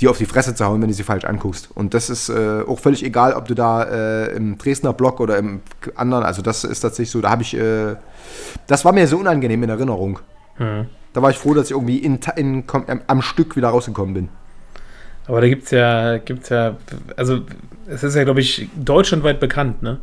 die 0.00 0.08
auf 0.08 0.18
die 0.18 0.26
Fresse 0.26 0.54
zu 0.54 0.64
hauen, 0.64 0.80
wenn 0.82 0.88
du 0.88 0.94
sie 0.94 1.04
falsch 1.04 1.24
anguckst. 1.24 1.68
Und 1.74 1.94
das 1.94 2.10
ist 2.10 2.28
äh, 2.28 2.62
auch 2.66 2.78
völlig 2.80 3.04
egal, 3.04 3.32
ob 3.34 3.46
du 3.46 3.54
da 3.54 3.84
äh, 3.84 4.34
im 4.36 4.58
Dresdner 4.58 4.92
Block 4.92 5.20
oder 5.20 5.38
im 5.38 5.60
anderen, 5.94 6.24
also 6.24 6.42
das 6.42 6.64
ist 6.64 6.80
tatsächlich 6.80 7.10
so, 7.10 7.20
da 7.20 7.30
habe 7.30 7.42
ich, 7.42 7.56
äh, 7.56 7.94
das 8.66 8.84
war 8.84 8.92
mir 8.92 9.06
so 9.06 9.18
unangenehm 9.18 9.62
in 9.62 9.70
Erinnerung. 9.70 10.18
Da 10.58 11.22
war 11.22 11.30
ich 11.30 11.38
froh, 11.38 11.52
dass 11.54 11.66
ich 11.66 11.70
irgendwie 11.72 11.98
in, 11.98 12.18
in, 12.36 12.66
komm- 12.66 12.84
am- 12.88 13.00
am 13.06 13.22
Stück 13.22 13.56
wieder 13.56 13.68
rausgekommen 13.68 14.14
bin. 14.14 14.28
Aber 15.26 15.40
da 15.40 15.48
gibt 15.48 15.64
es 15.64 15.70
ja, 15.70 16.18
gibt's 16.18 16.48
ja, 16.50 16.76
also 17.16 17.40
es 17.86 18.02
ist 18.04 18.14
ja, 18.14 18.24
glaube 18.24 18.40
ich, 18.40 18.68
deutschlandweit 18.76 19.40
bekannt, 19.40 19.82
ne? 19.82 19.98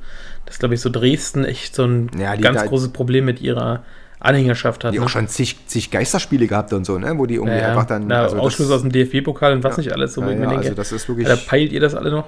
Dass, 0.46 0.58
glaube 0.60 0.74
ich, 0.76 0.82
so 0.82 0.89
Dresden 0.89 1.46
echt 1.46 1.76
so 1.76 1.86
ein 1.86 2.10
Ja, 2.18 2.36
ganz 2.36 2.60
da- 2.62 2.66
großes 2.68 2.89
Problem 2.89 3.26
mit 3.26 3.39
ihrer 3.42 3.84
Anhängerschaft 4.22 4.84
hat. 4.84 4.93
Die 4.93 4.99
ne? 4.99 5.05
auch 5.05 5.09
schon 5.09 5.28
zig, 5.28 5.57
zig 5.65 5.91
Geisterspiele 5.91 6.47
gehabt 6.47 6.72
und 6.74 6.86
so, 6.86 6.97
ne? 6.97 7.17
Wo 7.17 7.26
die 7.26 7.36
irgendwie 7.36 7.55
ja, 7.55 7.61
ja. 7.61 7.69
einfach 7.69 7.86
dann. 7.86 8.07
Na, 8.07 8.24
also 8.24 8.36
das- 8.36 8.45
Ausschluss 8.45 8.72
aus 8.72 8.82
dem 8.82 8.91
DFB-Pokal 8.91 9.53
und 9.53 9.63
was 9.63 9.78
nicht 9.78 9.91
alles, 9.91 10.13
so 10.13 10.22
Ja, 10.22 10.30
ja, 10.32 10.36
denke. 10.36 10.57
also 10.57 10.74
das 10.74 10.91
ist 10.91 11.07
wirklich- 11.09 11.28
Alter, 11.28 11.41
peilt 11.45 11.72
ihr 11.72 11.80
das 11.80 11.95
alle 11.95 12.11
noch? 12.11 12.26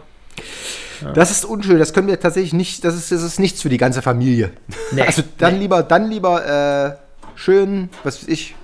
Das 1.14 1.32
ist 1.32 1.44
unschön, 1.44 1.80
das 1.80 1.94
können 1.94 2.08
wir 2.08 2.20
tatsächlich 2.20 2.54
nicht, 2.54 2.86
das 2.86 2.96
ist, 2.96 3.12
das 3.12 3.24
ist 3.24 3.40
nichts 3.40 3.62
für 3.62 3.70
die 3.70 3.78
ganze 3.78 4.02
Familie. 4.02 4.52
Nee, 4.92 5.02
also 5.06 5.22
dann 5.38 5.60
lieber, 5.60 5.84
dann 5.84 6.10
lieber 6.10 6.96
äh, 6.96 7.28
schön, 7.36 7.90
was 8.04 8.22
weiß 8.22 8.30
ich, 8.30 8.56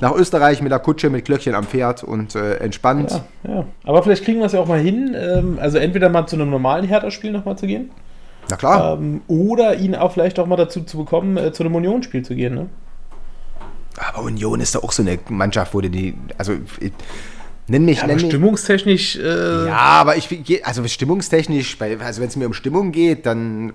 nach 0.00 0.14
Österreich 0.14 0.62
mit 0.62 0.72
der 0.72 0.78
Kutsche, 0.78 1.10
mit 1.10 1.24
Glöckchen 1.24 1.54
am 1.54 1.64
Pferd 1.64 2.02
und 2.02 2.34
äh, 2.34 2.56
entspannt. 2.56 3.10
Ja, 3.44 3.54
ja. 3.54 3.64
Aber 3.84 4.02
vielleicht 4.02 4.24
kriegen 4.24 4.38
wir 4.38 4.46
es 4.46 4.52
ja 4.52 4.60
auch 4.60 4.66
mal 4.66 4.80
hin, 4.80 5.14
ähm, 5.18 5.58
also 5.60 5.78
entweder 5.78 6.08
mal 6.08 6.26
zu 6.26 6.36
einem 6.36 6.50
normalen 6.50 6.86
Hertha-Spiel 6.86 7.32
nochmal 7.32 7.56
zu 7.56 7.66
gehen, 7.66 7.90
Na 8.50 8.56
klar. 8.56 8.94
ähm, 8.98 9.22
oder 9.26 9.76
ihn 9.76 9.94
auch 9.94 10.12
vielleicht 10.12 10.38
auch 10.38 10.46
mal 10.46 10.56
dazu 10.56 10.82
zu 10.82 10.98
bekommen, 10.98 11.36
äh, 11.36 11.52
zu 11.52 11.62
einem 11.64 11.74
Unionsspiel 11.74 12.22
zu 12.24 12.34
gehen, 12.34 12.54
ne? 12.54 12.68
Aber 13.96 14.24
Union 14.24 14.60
ist 14.60 14.74
doch 14.74 14.82
auch 14.84 14.92
so 14.92 15.02
eine 15.02 15.18
Mannschaft, 15.30 15.72
wo 15.74 15.80
du 15.80 15.88
die, 15.88 16.14
also 16.36 16.52
ich, 16.80 16.92
nenn 17.66 17.84
mich, 17.86 17.96
Ja, 17.96 18.02
aber 18.04 18.12
nenn 18.12 18.22
mich. 18.22 18.26
stimmungstechnisch, 18.30 19.16
äh, 19.16 19.66
Ja, 19.66 19.76
aber 19.78 20.16
ich, 20.16 20.66
also 20.66 20.86
stimmungstechnisch, 20.86 21.78
also 21.80 22.20
wenn 22.20 22.28
es 22.28 22.36
mir 22.36 22.46
um 22.46 22.52
Stimmung 22.52 22.92
geht, 22.92 23.24
dann 23.24 23.72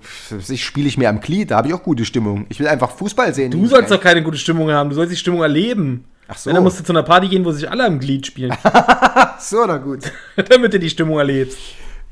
spiele 0.54 0.86
ich 0.88 0.96
mir 0.96 1.08
am 1.08 1.20
Glied, 1.20 1.50
da 1.50 1.56
habe 1.56 1.68
ich 1.68 1.74
auch 1.74 1.82
gute 1.82 2.04
Stimmung. 2.04 2.46
Ich 2.50 2.60
will 2.60 2.68
einfach 2.68 2.92
Fußball 2.92 3.34
sehen. 3.34 3.50
du 3.50 3.66
sollst 3.66 3.90
doch 3.90 4.00
keine 4.00 4.22
gute 4.22 4.38
Stimmung 4.38 4.70
haben, 4.70 4.90
du 4.90 4.94
sollst 4.94 5.12
die 5.12 5.16
Stimmung 5.16 5.42
erleben. 5.42 6.04
Ach 6.28 6.38
so. 6.38 6.48
Wenn, 6.48 6.54
dann 6.54 6.64
musst 6.64 6.78
du 6.78 6.84
zu 6.84 6.92
einer 6.92 7.02
Party 7.02 7.26
gehen, 7.28 7.44
wo 7.44 7.50
sich 7.50 7.68
alle 7.68 7.84
am 7.84 7.98
Glied 7.98 8.24
spielen, 8.26 8.54
so, 9.40 9.66
na 9.66 9.76
gut. 9.78 10.04
damit 10.48 10.72
du 10.72 10.78
die 10.78 10.88
Stimmung 10.88 11.18
erlebst. 11.18 11.58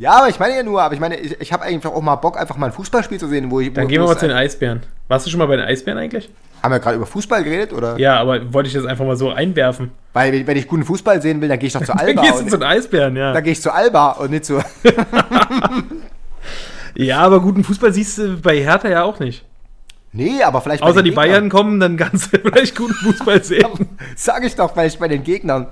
Ja, 0.01 0.13
aber 0.13 0.31
ich 0.31 0.39
meine 0.39 0.57
ja 0.57 0.63
nur, 0.63 0.81
aber 0.81 0.95
ich 0.95 1.01
meine, 1.01 1.17
ich, 1.19 1.39
ich 1.43 1.53
habe 1.53 1.63
einfach 1.65 1.93
auch 1.93 2.01
mal 2.01 2.15
Bock, 2.17 2.41
einfach 2.41 2.57
mal 2.57 2.67
ein 2.67 2.73
Fußballspiel 2.73 3.19
zu 3.21 3.29
sehen, 3.29 3.51
wo 3.51 3.61
ich. 3.61 3.71
Dann 3.75 3.85
wo, 3.85 3.89
gehen 3.89 4.01
wir 4.01 4.07
mal 4.09 4.17
zu 4.17 4.27
den 4.27 4.35
Eisbären. 4.35 4.81
Warst 5.09 5.27
du 5.27 5.31
schon 5.31 5.37
mal 5.39 5.47
bei 5.47 5.57
den 5.57 5.67
Eisbären 5.67 5.99
eigentlich? 5.99 6.31
Haben 6.63 6.73
wir 6.73 6.79
gerade 6.79 6.97
über 6.97 7.05
Fußball 7.05 7.45
geredet, 7.45 7.75
oder? 7.75 7.99
Ja, 7.99 8.19
aber 8.19 8.51
wollte 8.55 8.69
ich 8.69 8.75
das 8.75 8.87
einfach 8.87 9.05
mal 9.05 9.17
so 9.17 9.31
einwerfen. 9.31 9.91
Weil, 10.15 10.47
wenn- 10.47 10.57
ich 10.57 10.67
guten 10.67 10.85
Fußball 10.85 11.21
sehen 11.21 11.43
will, 11.43 11.49
dann 11.51 11.59
gehe 11.59 11.67
ich 11.67 11.75
doch 11.75 11.81
zu 11.85 11.87
Dann 11.93 11.99
Alba. 11.99 12.23
gehst 12.23 12.41
du 12.41 12.47
zu 12.47 12.57
den 12.57 12.63
Eisbären, 12.63 13.15
ja. 13.15 13.35
dann 13.35 13.45
gehe 13.45 13.53
ich 13.53 13.61
zu 13.61 13.73
Alba 13.75 14.13
und 14.13 14.31
nicht 14.31 14.47
zu. 14.47 14.59
Ja, 16.95 17.19
aber 17.19 17.41
guten 17.41 17.63
Fußball 17.63 17.93
siehst 17.93 18.19
du 18.19 18.37
bei 18.39 18.59
Hertha 18.63 18.89
ja 18.89 19.05
auch 19.05 19.21
nicht. 19.21 19.45
Nee, 20.13 20.43
aber 20.43 20.61
vielleicht. 20.61 20.83
Außer 20.83 21.03
die 21.03 21.11
Gegnern. 21.11 21.29
Bayern 21.29 21.49
kommen, 21.49 21.79
dann 21.79 21.97
kannst 21.97 22.33
du 22.35 22.39
vielleicht 22.43 22.77
guten 22.77 22.95
Fußball 22.95 23.45
sehen. 23.45 23.65
Sag 24.17 24.45
ich 24.45 24.57
doch, 24.57 24.73
vielleicht 24.73 24.99
bei 24.99 25.07
den 25.07 25.23
Gegnern. 25.23 25.69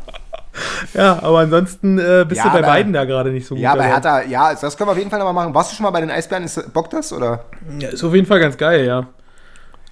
Ja, 0.94 1.22
aber 1.22 1.40
ansonsten 1.40 1.98
äh, 1.98 2.24
bist 2.28 2.38
Ja, 2.38 2.44
du 2.44 2.50
bei 2.50 2.58
aber- 2.58 2.66
beiden 2.68 2.92
da 2.92 3.04
gerade 3.04 3.30
nicht 3.30 3.46
so 3.46 3.54
gut. 3.54 3.62
Ja, 3.62 3.74
bei. 3.74 3.84
Hertha, 3.86 4.22
ja, 4.22 4.54
das 4.54 4.76
können 4.76 4.88
wir 4.88 4.92
auf 4.92 4.98
jeden 4.98 5.10
Fall 5.10 5.18
nochmal 5.18 5.34
machen. 5.34 5.54
Warst 5.54 5.72
du 5.72 5.76
schon 5.76 5.84
mal 5.84 5.90
bei 5.90 6.00
den 6.00 6.10
Eisbären? 6.10 6.44
Ist, 6.44 6.72
Bock 6.72 6.90
das, 6.90 7.12
oder? 7.12 7.44
Ja, 7.78 7.88
ist 7.88 8.04
auf 8.04 8.14
jeden 8.14 8.26
Fall 8.26 8.40
ganz 8.40 8.56
geil, 8.56 8.84
ja. 8.86 9.06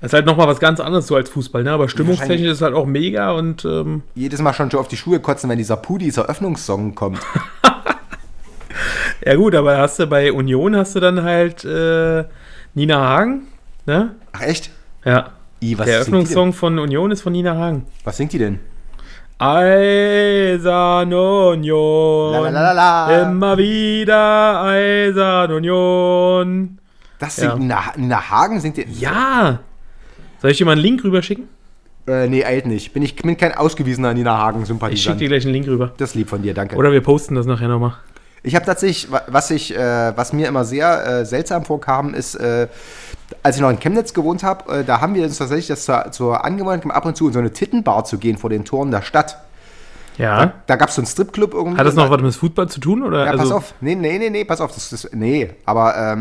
Ist 0.02 0.12
halt 0.12 0.26
nochmal 0.26 0.46
was 0.46 0.60
ganz 0.60 0.78
anderes 0.78 1.06
so 1.06 1.16
als 1.16 1.30
Fußball, 1.30 1.62
ne? 1.62 1.72
Aber 1.72 1.88
stimmungstechnisch 1.88 2.48
ist 2.50 2.56
es 2.58 2.62
halt 2.62 2.74
auch 2.74 2.84
mega 2.86 3.32
und 3.32 3.64
ähm, 3.64 4.02
Jedes 4.14 4.40
Mal 4.42 4.52
schon 4.52 4.70
so 4.70 4.78
auf 4.78 4.88
die 4.88 4.96
Schuhe 4.96 5.20
kotzen, 5.20 5.48
wenn 5.48 5.56
dieser 5.58 5.76
Pudis 5.76 6.18
Eröffnungssong 6.18 6.94
kommt. 6.94 7.18
ja 9.24 9.34
gut, 9.36 9.54
aber 9.54 9.78
hast 9.78 9.98
du 9.98 10.06
bei 10.06 10.32
Union 10.32 10.76
hast 10.76 10.94
du 10.96 11.00
dann 11.00 11.22
halt 11.22 11.64
äh, 11.64 12.24
Nina 12.74 12.96
Hagen, 12.98 13.46
ne? 13.86 14.14
Ach, 14.32 14.42
echt? 14.42 14.70
Ja. 15.04 15.30
I, 15.62 15.74
Der 15.74 15.86
Eröffnungssong 15.86 16.52
von 16.52 16.78
Union 16.78 17.10
ist 17.10 17.22
von 17.22 17.32
Nina 17.32 17.56
Hagen. 17.56 17.86
Was 18.04 18.18
singt 18.18 18.32
die 18.34 18.38
denn? 18.38 18.60
Eisern 19.38 21.12
Union. 21.12 22.32
La, 22.32 22.38
la, 22.40 22.50
la, 22.50 22.72
la, 22.72 22.72
la. 22.72 23.22
Immer 23.22 23.58
wieder 23.58 24.62
Eisern 24.64 25.52
Union. 25.52 26.78
Das 27.18 27.36
Ja. 27.36 27.50
singt 27.50 27.60
Nina, 27.60 27.80
Nina 27.96 28.30
Hagen, 28.30 28.60
singt 28.60 28.78
die? 28.78 28.86
Ja. 28.98 29.58
Soll 30.40 30.50
ich 30.50 30.58
dir 30.58 30.64
mal 30.64 30.72
einen 30.72 30.80
Link 30.80 31.04
rüberschicken? 31.04 31.48
Äh, 32.06 32.28
nee, 32.28 32.44
eilt 32.44 32.66
nicht. 32.66 32.92
Bin 32.94 33.02
ich 33.02 33.16
bin 33.16 33.36
kein 33.36 33.52
ausgewiesener 33.54 34.14
Nina 34.14 34.30
Ich 34.30 34.36
schicke 34.36 34.44
Hagen-Sympathisant. 34.46 35.20
dir 35.20 35.28
gleich 35.28 35.44
einen 35.44 35.52
Link 35.52 35.66
rüber. 35.66 35.92
Das 35.98 36.10
ist 36.10 36.14
lieb 36.14 36.28
von 36.28 36.40
dir, 36.42 36.54
danke. 36.54 36.76
Oder 36.76 36.92
wir 36.92 37.00
posten 37.02 37.34
das 37.34 37.46
nachher 37.46 37.68
nochmal. 37.68 37.94
Ich 38.46 38.54
habe 38.54 38.64
tatsächlich, 38.64 39.10
wa- 39.10 39.22
was 39.26 39.50
ich, 39.50 39.74
äh, 39.76 40.16
was 40.16 40.32
mir 40.32 40.46
immer 40.46 40.64
sehr 40.64 41.04
äh, 41.04 41.26
seltsam 41.26 41.64
vorkam, 41.64 42.14
ist, 42.14 42.36
äh, 42.36 42.68
als 43.42 43.56
ich 43.56 43.62
noch 43.62 43.70
in 43.70 43.80
Chemnitz 43.80 44.14
gewohnt 44.14 44.44
habe, 44.44 44.72
äh, 44.72 44.84
da 44.84 45.00
haben 45.00 45.16
wir 45.16 45.24
uns 45.24 45.38
tatsächlich 45.38 45.66
das 45.66 45.84
zur, 45.84 46.12
zur 46.12 46.44
Angewohnheit 46.44 46.82
gemacht, 46.82 46.96
ab 46.96 47.04
und 47.06 47.16
zu 47.16 47.26
in 47.26 47.32
so 47.32 47.40
eine 47.40 47.52
Tittenbar 47.52 48.04
zu 48.04 48.18
gehen 48.18 48.38
vor 48.38 48.48
den 48.48 48.64
Toren 48.64 48.92
der 48.92 49.02
Stadt. 49.02 49.38
Ja. 50.18 50.54
Da 50.66 50.76
gab 50.76 50.88
es 50.88 50.94
so 50.94 51.00
einen 51.00 51.06
Stripclub 51.06 51.54
irgendwie. 51.54 51.78
Hat 51.78 51.86
das 51.86 51.94
noch 51.94 52.10
was 52.10 52.20
mit 52.20 52.34
Fußball 52.34 52.68
zu 52.68 52.80
tun? 52.80 53.02
Oder? 53.02 53.18
da, 53.18 53.24
Ja, 53.24 53.30
also, 53.32 53.42
pass 53.44 53.52
auf. 53.52 53.74
Nee, 53.80 53.94
nee, 53.94 54.18
nee, 54.18 54.30
nee, 54.30 54.44
pass 54.44 54.60
auf. 54.60 54.72
Das, 54.72 54.90
das, 54.90 55.08
nee, 55.12 55.50
aber 55.64 55.96
ähm, 55.96 56.20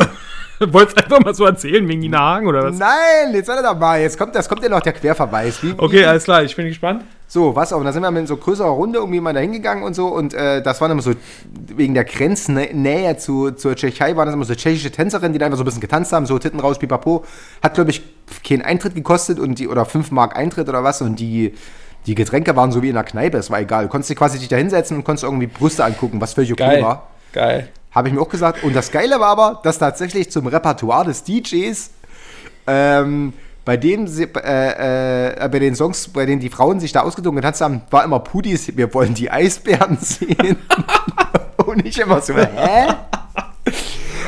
Wolltest 0.71 0.97
einfach 0.97 1.19
mal 1.19 1.33
so 1.33 1.45
erzählen 1.45 1.85
wegen 1.87 1.99
Nina 1.99 2.19
Hagen 2.19 2.47
oder 2.47 2.63
was? 2.63 2.77
Nein, 2.77 3.33
jetzt 3.33 3.47
warte 3.47 3.63
doch 3.63 3.77
mal. 3.77 3.99
Jetzt 3.99 4.17
kommt, 4.17 4.35
das 4.35 4.47
kommt 4.47 4.63
ja 4.63 4.69
noch 4.69 4.81
der 4.81 4.93
Querverweis. 4.93 5.61
Wie, 5.61 5.73
Okay, 5.77 6.05
alles 6.05 6.23
klar, 6.23 6.43
ich 6.43 6.55
bin 6.55 6.67
gespannt. 6.67 7.03
So, 7.27 7.55
was 7.55 7.73
auch. 7.73 7.79
Und 7.79 7.85
da 7.85 7.91
sind 7.91 8.03
wir 8.03 8.11
mit 8.11 8.27
so 8.27 8.37
größerer 8.37 8.69
Runde 8.69 8.99
irgendwie 8.99 9.19
mal 9.19 9.33
da 9.33 9.39
hingegangen 9.41 9.83
und 9.83 9.95
so. 9.95 10.07
Und 10.07 10.33
äh, 10.33 10.61
das 10.61 10.79
war 10.79 10.89
immer 10.89 11.01
so, 11.01 11.11
wegen 11.75 11.93
der 11.93 12.05
Grenznähe 12.05 13.17
zu, 13.17 13.51
zur 13.51 13.75
Tschechei, 13.75 14.15
waren 14.15 14.27
das 14.27 14.35
immer 14.35 14.45
so 14.45 14.55
tschechische 14.55 14.91
Tänzerinnen, 14.91 15.33
die 15.33 15.39
da 15.39 15.45
einfach 15.45 15.57
so 15.57 15.63
ein 15.63 15.65
bisschen 15.65 15.81
getanzt 15.81 16.13
haben, 16.13 16.25
so 16.25 16.39
Titten 16.39 16.59
raus, 16.59 16.79
pipapo. 16.79 17.25
Hat, 17.61 17.73
glaube 17.73 17.89
ich, 17.89 18.03
keinen 18.47 18.61
Eintritt 18.61 18.95
gekostet 18.95 19.39
und 19.39 19.59
die, 19.59 19.67
oder 19.67 19.85
5 19.85 20.11
Mark 20.11 20.37
Eintritt 20.37 20.69
oder 20.69 20.83
was. 20.83 21.01
Und 21.01 21.19
die, 21.19 21.53
die 22.05 22.15
Getränke 22.15 22.55
waren 22.55 22.71
so 22.71 22.81
wie 22.81 22.89
in 22.89 22.95
der 22.95 23.03
Kneipe, 23.03 23.37
es 23.37 23.49
war 23.49 23.59
egal. 23.59 23.83
Du 23.83 23.89
konntest 23.89 24.09
dich 24.09 24.17
quasi 24.17 24.37
dich 24.39 24.47
da 24.47 24.55
hinsetzen 24.55 24.97
und 24.97 25.03
konntest 25.03 25.23
irgendwie 25.23 25.47
Brüste 25.47 25.83
angucken, 25.83 26.21
was 26.21 26.33
völlig 26.33 26.51
okay 26.51 26.63
Geil. 26.63 26.83
war. 26.83 27.07
Geil. 27.33 27.69
Habe 27.91 28.09
ich 28.09 28.13
mir 28.13 28.21
auch 28.21 28.29
gesagt. 28.29 28.63
Und 28.63 28.75
das 28.75 28.91
Geile 28.91 29.19
war 29.19 29.29
aber, 29.29 29.59
dass 29.63 29.79
tatsächlich 29.79 30.29
zum 30.29 30.47
Repertoire 30.47 31.05
des 31.05 31.23
DJs, 31.23 31.89
ähm, 32.67 33.33
bei 33.63 33.77
dem 33.77 34.07
sie, 34.07 34.23
äh, 34.23 35.33
äh, 35.43 35.49
bei 35.49 35.59
den 35.59 35.75
Songs, 35.75 36.09
bei 36.09 36.25
denen 36.25 36.39
die 36.39 36.49
Frauen 36.49 36.79
sich 36.79 36.91
da 36.91 37.01
ausgedrungen 37.01 37.37
getanzt 37.37 37.61
haben, 37.61 37.81
war 37.89 38.03
immer 38.03 38.19
Pudis, 38.19 38.75
wir 38.77 38.93
wollen 38.93 39.13
die 39.13 39.31
Eisbären 39.31 39.97
sehen. 40.01 40.57
Und 41.65 41.85
ich 41.85 41.99
immer 41.99 42.21
so, 42.21 42.35
hä? 42.35 42.93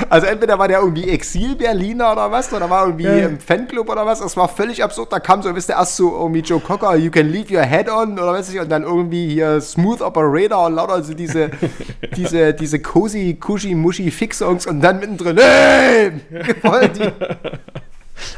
Also 0.10 0.28
entweder 0.28 0.58
war 0.60 0.68
der 0.68 0.80
irgendwie 0.80 1.10
Exil-Berliner 1.10 2.12
oder 2.12 2.32
was, 2.32 2.52
oder 2.54 2.70
war 2.70 2.86
irgendwie 2.86 3.08
im 3.08 3.40
Fanclub 3.40 3.90
oder 3.90 4.06
was. 4.06 4.22
Es 4.22 4.38
war 4.38 4.48
völlig 4.48 4.84
absurd. 4.84 5.12
Da 5.12 5.20
kam 5.20 5.42
so, 5.42 5.54
wisst 5.56 5.70
ihr, 5.70 5.76
erst 5.76 5.96
so 5.96 6.12
irgendwie 6.12 6.42
Joe 6.42 6.60
Cocker, 6.60 6.96
you 6.96 7.12
can 7.12 7.28
leave 7.30 7.54
your 7.54 7.64
head 7.64 7.90
on, 7.90 8.14
oder 8.14 8.34
weiß 8.34 8.54
ich, 8.54 8.60
und 8.60 8.70
dann 8.70 8.84
irgendwie 8.84 9.30
hier 9.30 9.60
Smooth 9.62 10.02
Operator 10.02 10.66
und 10.66 10.76
lauter 10.76 11.04
so 11.04 11.14
diese, 11.14 11.52
diese, 12.16 12.54
diese 12.54 12.80
cozy, 12.80 13.38
cushy, 13.40 13.76
mushy 13.76 14.12
Fix-Songs 14.12 14.68
und 14.68 14.82
dann 14.82 15.00
mittendrin, 15.00 15.38
hey, 15.38 16.12
die. 16.96 17.12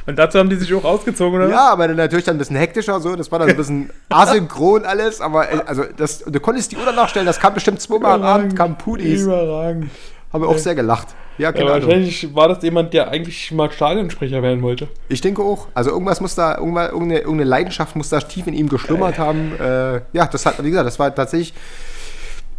Und 0.05 0.17
dazu 0.17 0.39
haben 0.39 0.49
die 0.49 0.57
sich 0.57 0.73
auch 0.73 0.83
ausgezogen, 0.83 1.39
oder? 1.39 1.49
Ja, 1.49 1.69
aber 1.69 1.87
dann 1.87 1.97
natürlich 1.97 2.25
dann 2.25 2.35
ein 2.35 2.39
bisschen 2.39 2.57
hektischer, 2.57 2.99
so, 2.99 3.15
das 3.15 3.31
war 3.31 3.39
dann 3.39 3.49
ein 3.49 3.55
bisschen 3.55 3.89
asynchron 4.09 4.85
alles, 4.85 5.21
aber 5.21 5.51
äh, 5.51 5.61
also 5.65 5.83
das, 5.95 6.19
du 6.19 6.39
konntest 6.39 6.71
die 6.71 6.77
Uhr 6.77 6.91
nachstellen, 6.91 7.25
das 7.25 7.39
kam 7.39 7.53
bestimmt 7.53 7.81
zweimal 7.81 8.13
am 8.13 8.23
Abend, 8.23 8.55
kam 8.55 8.77
Pudis. 8.77 9.21
Überragend. 9.21 9.89
Haben 10.33 10.43
wir 10.43 10.49
auch 10.49 10.57
sehr 10.57 10.75
gelacht. 10.75 11.07
Ja, 11.39 11.45
Ja, 11.45 11.51
keine 11.53 11.71
Ahnung. 11.71 11.87
wahrscheinlich 11.87 12.35
war 12.35 12.47
das 12.49 12.61
jemand, 12.61 12.93
der 12.93 13.09
eigentlich 13.09 13.51
mal 13.51 13.71
Stadionsprecher 13.71 14.43
werden 14.43 14.61
wollte. 14.61 14.87
Ich 15.07 15.21
denke 15.21 15.41
auch. 15.41 15.67
Also 15.73 15.89
irgendwas 15.89 16.21
muss 16.21 16.35
da, 16.35 16.57
irgendeine, 16.57 16.89
irgendeine 16.89 17.43
Leidenschaft 17.45 17.95
muss 17.95 18.09
da 18.09 18.19
tief 18.19 18.45
in 18.45 18.53
ihm 18.53 18.69
geschlummert 18.69 19.17
haben. 19.17 19.53
Äh, 19.59 20.01
ja, 20.13 20.27
das 20.27 20.45
hat, 20.45 20.63
wie 20.63 20.69
gesagt, 20.69 20.85
das 20.85 20.99
war 20.99 21.13
tatsächlich. 21.15 21.53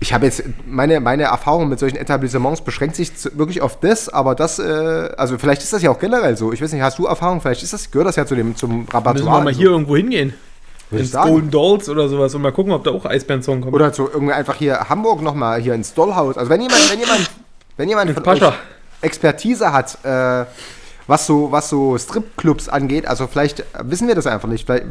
Ich 0.02 0.14
habe 0.14 0.24
jetzt, 0.24 0.42
meine, 0.66 0.98
meine 0.98 1.24
Erfahrung 1.24 1.68
mit 1.68 1.78
solchen 1.78 1.98
Etablissements 1.98 2.62
beschränkt 2.62 2.96
sich 2.96 3.14
zu, 3.14 3.36
wirklich 3.36 3.60
auf 3.60 3.78
das, 3.80 4.08
aber 4.08 4.34
das, 4.34 4.58
äh, 4.58 5.10
also 5.18 5.36
vielleicht 5.36 5.62
ist 5.62 5.74
das 5.74 5.82
ja 5.82 5.90
auch 5.90 5.98
generell 5.98 6.38
so. 6.38 6.54
Ich 6.54 6.62
weiß 6.62 6.72
nicht, 6.72 6.80
hast 6.80 6.98
du 6.98 7.04
Erfahrung? 7.04 7.42
Vielleicht 7.42 7.62
ist 7.62 7.74
das, 7.74 7.90
gehört 7.90 8.08
das 8.08 8.16
ja 8.16 8.24
zu 8.24 8.34
dem, 8.34 8.56
zum 8.56 8.86
Repertoire. 8.86 9.12
Müssen 9.12 9.26
wir 9.26 9.40
mal 9.42 9.52
hier 9.52 9.68
irgendwo 9.70 9.96
hingehen. 9.96 10.32
Ins. 10.90 11.12
Golden 11.12 11.50
Dolls 11.50 11.88
oder 11.88 12.08
sowas 12.08 12.34
und 12.34 12.42
mal 12.42 12.50
gucken, 12.50 12.72
ob 12.72 12.82
da 12.82 12.90
auch 12.90 13.04
Eisbären-Song 13.04 13.60
kommt. 13.60 13.74
Oder 13.74 13.92
zu 13.92 14.08
irgendwie 14.10 14.32
einfach 14.32 14.56
hier 14.56 14.88
Hamburg 14.88 15.22
nochmal, 15.22 15.60
hier 15.60 15.74
ins 15.74 15.92
Dollhaus. 15.94 16.36
Also 16.38 16.50
wenn 16.50 16.62
jemand, 16.62 16.90
wenn 16.90 16.98
jemand, 16.98 17.30
wenn 17.80 17.88
jemand 17.88 18.10
von 18.10 18.26
euch 18.26 18.42
Expertise 19.00 19.72
hat, 19.72 19.98
äh, 20.04 20.44
was 21.06 21.26
so, 21.26 21.50
was 21.50 21.68
so 21.70 21.96
Stripclubs 21.96 22.68
angeht, 22.68 23.06
also 23.06 23.26
vielleicht 23.26 23.64
wissen 23.82 24.06
wir 24.06 24.14
das 24.14 24.26
einfach 24.26 24.48
nicht. 24.48 24.66
Vielleicht 24.66 24.86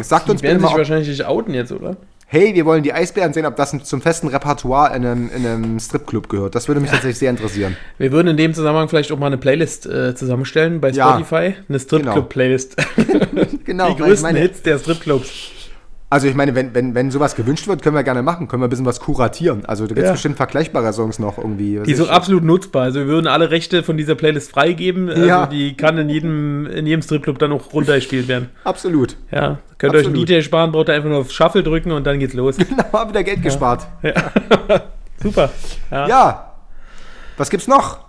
sagt 0.00 0.30
uns 0.30 0.40
Die 0.40 0.46
werden 0.46 0.58
bitte 0.58 0.60
sich 0.60 0.62
mal, 0.62 0.68
ob, 0.72 0.78
wahrscheinlich 0.78 1.08
nicht 1.08 1.24
outen 1.26 1.54
jetzt, 1.54 1.70
oder? 1.72 1.96
hey, 2.32 2.54
wir 2.54 2.64
wollen 2.64 2.82
die 2.82 2.94
Eisbären 2.94 3.34
sehen, 3.34 3.44
ob 3.44 3.56
das 3.56 3.76
zum 3.84 4.00
festen 4.00 4.28
Repertoire 4.28 4.96
in 4.96 5.04
einem, 5.04 5.30
in 5.36 5.46
einem 5.46 5.78
Stripclub 5.78 6.30
gehört. 6.30 6.54
Das 6.54 6.66
würde 6.66 6.80
mich 6.80 6.90
tatsächlich 6.90 7.18
sehr 7.18 7.28
interessieren. 7.28 7.76
Wir 7.98 8.10
würden 8.10 8.28
in 8.28 8.38
dem 8.38 8.54
Zusammenhang 8.54 8.88
vielleicht 8.88 9.12
auch 9.12 9.18
mal 9.18 9.26
eine 9.26 9.36
Playlist 9.36 9.84
äh, 9.84 10.14
zusammenstellen 10.14 10.80
bei 10.80 10.88
Ja. 10.88 11.10
Spotify. 11.10 11.56
Eine 11.68 11.78
Stripclub-Playlist. 11.78 12.76
Genau, 13.66 13.88
Die 13.94 14.00
weil 14.00 14.08
größten 14.08 14.34
Hits 14.34 14.62
der 14.62 14.78
Stripclubs. 14.78 15.28
Also 16.12 16.28
ich 16.28 16.34
meine, 16.34 16.54
wenn, 16.54 16.74
wenn, 16.74 16.94
wenn 16.94 17.10
sowas 17.10 17.34
gewünscht 17.34 17.66
wird, 17.68 17.80
können 17.82 17.96
wir 17.96 18.02
gerne 18.04 18.22
machen, 18.22 18.46
können 18.46 18.62
wir 18.62 18.66
ein 18.66 18.70
bisschen 18.70 18.84
was 18.86 19.00
kuratieren. 19.00 19.64
Also 19.64 19.84
da 19.84 19.88
gibt 19.94 20.00
es 20.00 20.04
Ja. 20.06 20.12
bestimmt 20.12 20.36
vergleichbare 20.36 20.92
Songs 20.92 21.18
noch 21.18 21.38
irgendwie. 21.38 21.80
Die 21.86 21.94
sind 21.94 22.10
absolut 22.10 22.44
nutzbar. 22.44 22.82
Also 22.82 23.00
wir 23.00 23.06
würden 23.06 23.26
alle 23.26 23.50
Rechte 23.50 23.82
von 23.82 23.96
dieser 23.96 24.14
Playlist 24.14 24.50
freigeben. 24.50 25.08
Also 25.08 25.24
Ja. 25.24 25.46
die 25.46 25.74
kann 25.76 25.96
in 25.96 26.08
jedem, 26.10 26.66
in 26.66 26.86
jedem 26.86 27.00
Stripclub 27.02 27.38
dann 27.38 27.50
auch 27.52 27.72
runtergespielt 27.72 28.28
werden. 28.28 28.50
Absolut. 28.64 29.16
Ja. 29.30 29.58
Könnt 29.78 29.94
ihr 29.94 29.98
euch 30.00 30.06
einen 30.06 30.14
Absolut. 30.14 30.28
DJ 30.28 30.42
sparen, 30.42 30.70
braucht 30.70 30.88
ihr 30.90 30.94
einfach 30.94 31.08
nur 31.08 31.18
auf 31.18 31.30
Shuffle 31.32 31.62
drücken 31.62 31.90
und 31.92 32.06
dann 32.06 32.18
geht's 32.18 32.34
los. 32.34 32.56
Genau, 32.68 32.84
haben 32.92 33.10
wieder 33.10 33.24
Geld 33.24 33.42
gespart. 33.42 33.86
Super. 35.22 35.50
Ja. 35.90 36.08
Ja. 36.08 36.52
Was 37.36 37.48
gibt's 37.50 37.68
noch? 37.68 38.00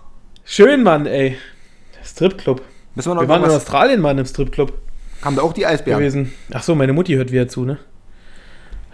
Schön, 0.44 0.82
Mann, 0.82 1.06
ey. 1.06 1.36
Stripclub. 2.04 2.60
Müssen 2.94 3.10
wir 3.10 3.14
noch 3.14 3.22
Wir 3.22 3.28
waren 3.28 3.44
in 3.44 3.50
Australien 3.50 4.00
mal 4.00 4.10
in 4.10 4.18
einem 4.18 4.26
Stripclub 4.26 4.72
Haben 5.22 5.36
da 5.36 5.42
auch 5.42 5.52
die 5.54 5.66
Eisbären? 5.66 5.98
gewesen. 6.00 6.32
Ach 6.52 6.62
so, 6.62 6.74
meine 6.74 6.92
Mutti 6.92 7.14
hört 7.14 7.32
wieder 7.32 7.48
zu, 7.48 7.64
ne? 7.64 7.78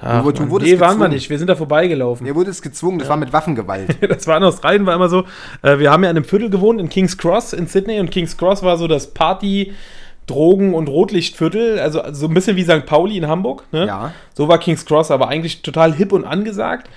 Ach, 0.03 0.22
Du- 0.24 0.32
du 0.32 0.40
Mann. 0.42 0.51
wurdest 0.51 0.72
nee, 0.72 0.80
waren 0.80 0.98
wir 0.98 1.09
nicht. 1.09 1.28
Wir 1.30 1.38
sind 1.38 1.48
da 1.48 1.57
vorbeigelaufen. 1.57 2.26
Ihr 2.26 2.34
wurde 2.34 2.51
es 2.51 2.62
gezwungen, 2.62 2.98
das 2.98 3.09
war 3.09 3.16
mit 3.16 3.32
Waffengewalt. 3.32 3.96
Das 4.09 4.26
war 4.26 4.36
in 4.38 4.44
Australien, 4.44 4.86
war 4.86 4.94
immer 4.94 5.09
so, 5.09 5.24
äh, 5.62 5.78
wir 5.78 5.90
haben 5.90 6.03
ja 6.05 6.11
in 6.11 6.16
einem 6.16 6.24
Viertel 6.24 6.51
gewohnt, 6.51 6.80
in 6.80 6.88
King's 6.88 7.16
Cross 7.18 7.53
in 7.53 7.66
Sydney 7.66 8.01
und 8.01 8.11
King's 8.11 8.36
Cross 8.36 8.62
war 8.62 8.76
so 8.78 8.86
das 8.88 9.09
Party, 9.09 9.72
Drogen- 10.26 10.74
und 10.74 10.88
Rotlichtviertel, 10.88 11.80
also 11.80 12.03
so 12.12 12.28
ein 12.28 12.34
bisschen 12.34 12.57
wie 12.57 12.62
St. 12.62 12.86
Pauli 12.86 13.16
in 13.16 13.26
Hamburg. 13.26 13.64
Ne? 13.72 13.86
Ja. 13.86 14.12
So 14.34 14.46
war 14.48 14.59
King's 14.59 14.84
Cross, 14.86 15.11
aber 15.11 15.28
eigentlich 15.28 15.62
total 15.62 15.92
hip 15.92 16.12
und 16.12 16.24
angesagt. 16.24 16.88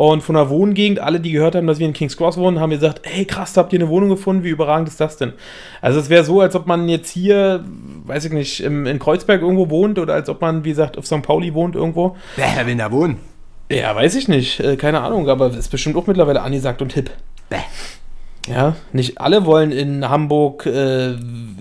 Und 0.00 0.22
von 0.22 0.34
der 0.34 0.48
Wohngegend, 0.48 0.98
alle, 0.98 1.20
die 1.20 1.30
gehört 1.30 1.54
haben, 1.54 1.66
dass 1.66 1.78
wir 1.78 1.86
in 1.86 1.92
King's 1.92 2.16
Cross 2.16 2.38
wohnen, 2.38 2.58
haben 2.58 2.70
gesagt, 2.70 3.02
hey 3.04 3.26
krass, 3.26 3.54
habt 3.58 3.70
ihr 3.74 3.80
eine 3.80 3.90
Wohnung 3.90 4.08
gefunden? 4.08 4.42
Wie 4.42 4.48
überragend 4.48 4.88
ist 4.88 4.98
das 4.98 5.18
denn? 5.18 5.34
Also 5.82 6.00
es 6.00 6.08
wäre 6.08 6.24
so, 6.24 6.40
als 6.40 6.56
ob 6.56 6.66
man 6.66 6.88
jetzt 6.88 7.10
hier, 7.10 7.62
weiß 8.06 8.24
ich 8.24 8.32
nicht, 8.32 8.60
im, 8.62 8.86
in 8.86 8.98
Kreuzberg 8.98 9.42
irgendwo 9.42 9.68
wohnt 9.68 9.98
oder 9.98 10.14
als 10.14 10.30
ob 10.30 10.40
man, 10.40 10.64
wie 10.64 10.70
gesagt, 10.70 10.96
auf 10.96 11.04
St. 11.04 11.20
Pauli 11.20 11.52
wohnt 11.52 11.74
irgendwo. 11.74 12.16
Wer 12.36 12.66
will 12.66 12.76
da 12.76 12.90
wohnen? 12.90 13.18
Ja, 13.70 13.94
weiß 13.94 14.14
ich 14.14 14.26
nicht. 14.26 14.60
Äh, 14.60 14.76
keine 14.76 15.02
Ahnung, 15.02 15.28
aber 15.28 15.48
ist 15.50 15.70
bestimmt 15.70 15.96
auch 15.96 16.06
mittlerweile 16.06 16.40
angesagt 16.40 16.80
und 16.80 16.94
hip. 16.94 17.10
Bäh. 17.50 17.58
Ja, 18.48 18.76
nicht 18.94 19.20
alle 19.20 19.44
wollen 19.44 19.70
in 19.70 20.08
Hamburg, 20.08 20.64
äh, 20.64 21.12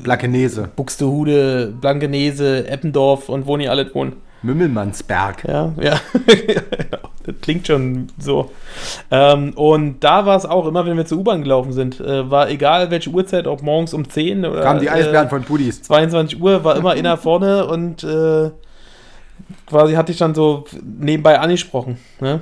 Blankenese. 0.02 0.70
Buxtehude, 0.78 1.74
Blankenese, 1.82 2.70
Eppendorf 2.70 3.28
und 3.28 3.48
wo 3.48 3.58
nicht 3.58 3.70
alle 3.70 3.94
wohnen. 3.94 4.14
Mümmelmannsberg. 4.44 5.44
Ja, 5.46 5.74
ja. 5.78 6.00
Klingt 7.42 7.68
schon 7.68 8.08
so. 8.20 8.52
Ähm, 9.12 9.54
und 9.56 10.02
da 10.04 10.26
war 10.26 10.36
es 10.38 10.46
auch 10.46 10.68
immer, 10.68 10.86
wenn 10.86 10.98
wir 10.98 11.06
zur 11.06 11.20
U-Bahn 11.20 11.42
gelaufen 11.42 11.72
sind, 11.74 12.00
äh, 12.00 12.30
war 12.30 12.50
egal 12.50 12.92
welche 12.92 13.10
Uhrzeit, 13.10 13.48
ob 13.48 13.62
morgens 13.62 13.94
um 13.94 14.10
10 14.10 14.46
oder 14.46 14.62
Kamen 14.62 14.82
die 14.82 14.90
Eisbären 14.90 15.28
äh, 15.28 15.30
von 15.30 15.44
Pudis. 15.44 15.82
22 15.84 16.42
Uhr, 16.42 16.64
war 16.64 16.76
immer 16.76 16.92
einer 16.92 17.18
vorne 17.18 17.66
und 17.68 18.04
äh, 18.04 18.52
quasi 19.68 19.94
hatte 19.94 20.12
ich 20.12 20.18
dann 20.18 20.36
so 20.36 20.66
nebenbei 20.84 21.40
angesprochen. 21.40 21.98
Ne? 22.20 22.42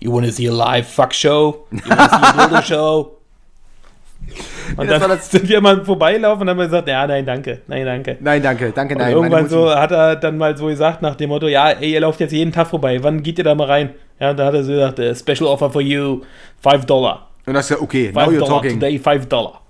You 0.00 0.12
wanna 0.12 0.30
see 0.30 0.48
a 0.48 0.52
live 0.52 0.86
fuck 0.88 1.14
show? 1.14 1.66
You 1.70 1.78
wanna 1.88 2.08
see 2.08 2.16
a 2.26 2.46
dildo 2.48 2.62
show? 2.66 3.10
Und 4.76 4.88
Das 4.90 5.00
war 5.02 5.08
dann 5.08 5.18
das- 5.18 5.30
sind 5.30 5.48
wir 5.48 5.60
mal 5.60 5.84
vorbeilaufen 5.84 6.42
und 6.42 6.48
haben 6.50 6.58
wir 6.58 6.64
gesagt, 6.64 6.88
ja, 6.88 7.06
nein, 7.06 7.26
danke, 7.26 7.60
nein, 7.66 7.84
danke. 7.84 8.16
Nein, 8.20 8.42
danke, 8.42 8.72
danke, 8.74 8.94
Und 8.94 9.00
nein. 9.00 9.12
irgendwann 9.12 9.42
meine 9.42 9.48
so 9.48 9.70
hat 9.74 9.90
er 9.92 10.16
dann 10.16 10.38
mal 10.38 10.56
so 10.56 10.66
gesagt 10.66 11.02
nach 11.02 11.14
dem 11.14 11.28
Motto, 11.28 11.46
ja, 11.46 11.70
ey, 11.70 11.92
ihr 11.92 12.00
lauft 12.00 12.20
jetzt 12.20 12.32
jeden 12.32 12.50
Tag 12.50 12.68
vorbei, 12.68 13.02
wann 13.02 13.22
geht 13.22 13.36
ihr 13.38 13.44
da 13.44 13.54
mal 13.54 13.66
rein? 13.66 13.90
Ja, 14.20 14.32
da 14.32 14.46
hat 14.46 14.54
er 14.54 14.64
so 14.64 14.72
gesagt, 14.72 14.98
äh, 14.98 15.14
Special 15.14 15.46
Offer 15.48 15.70
for 15.70 15.80
you, 15.82 16.20
5 16.62 16.86
Dollar. 16.86 17.28
Und 17.46 17.54
das 17.54 17.66
ist 17.66 17.70
ja 17.76 17.80
okay, 17.82 18.10
now 18.14 18.24
5 18.24 18.32
you're 18.36 18.38
Dollar 18.40 18.48
talking. 18.62 18.80
today, 18.80 18.98
5 18.98 19.26
Dollar. 19.26 19.60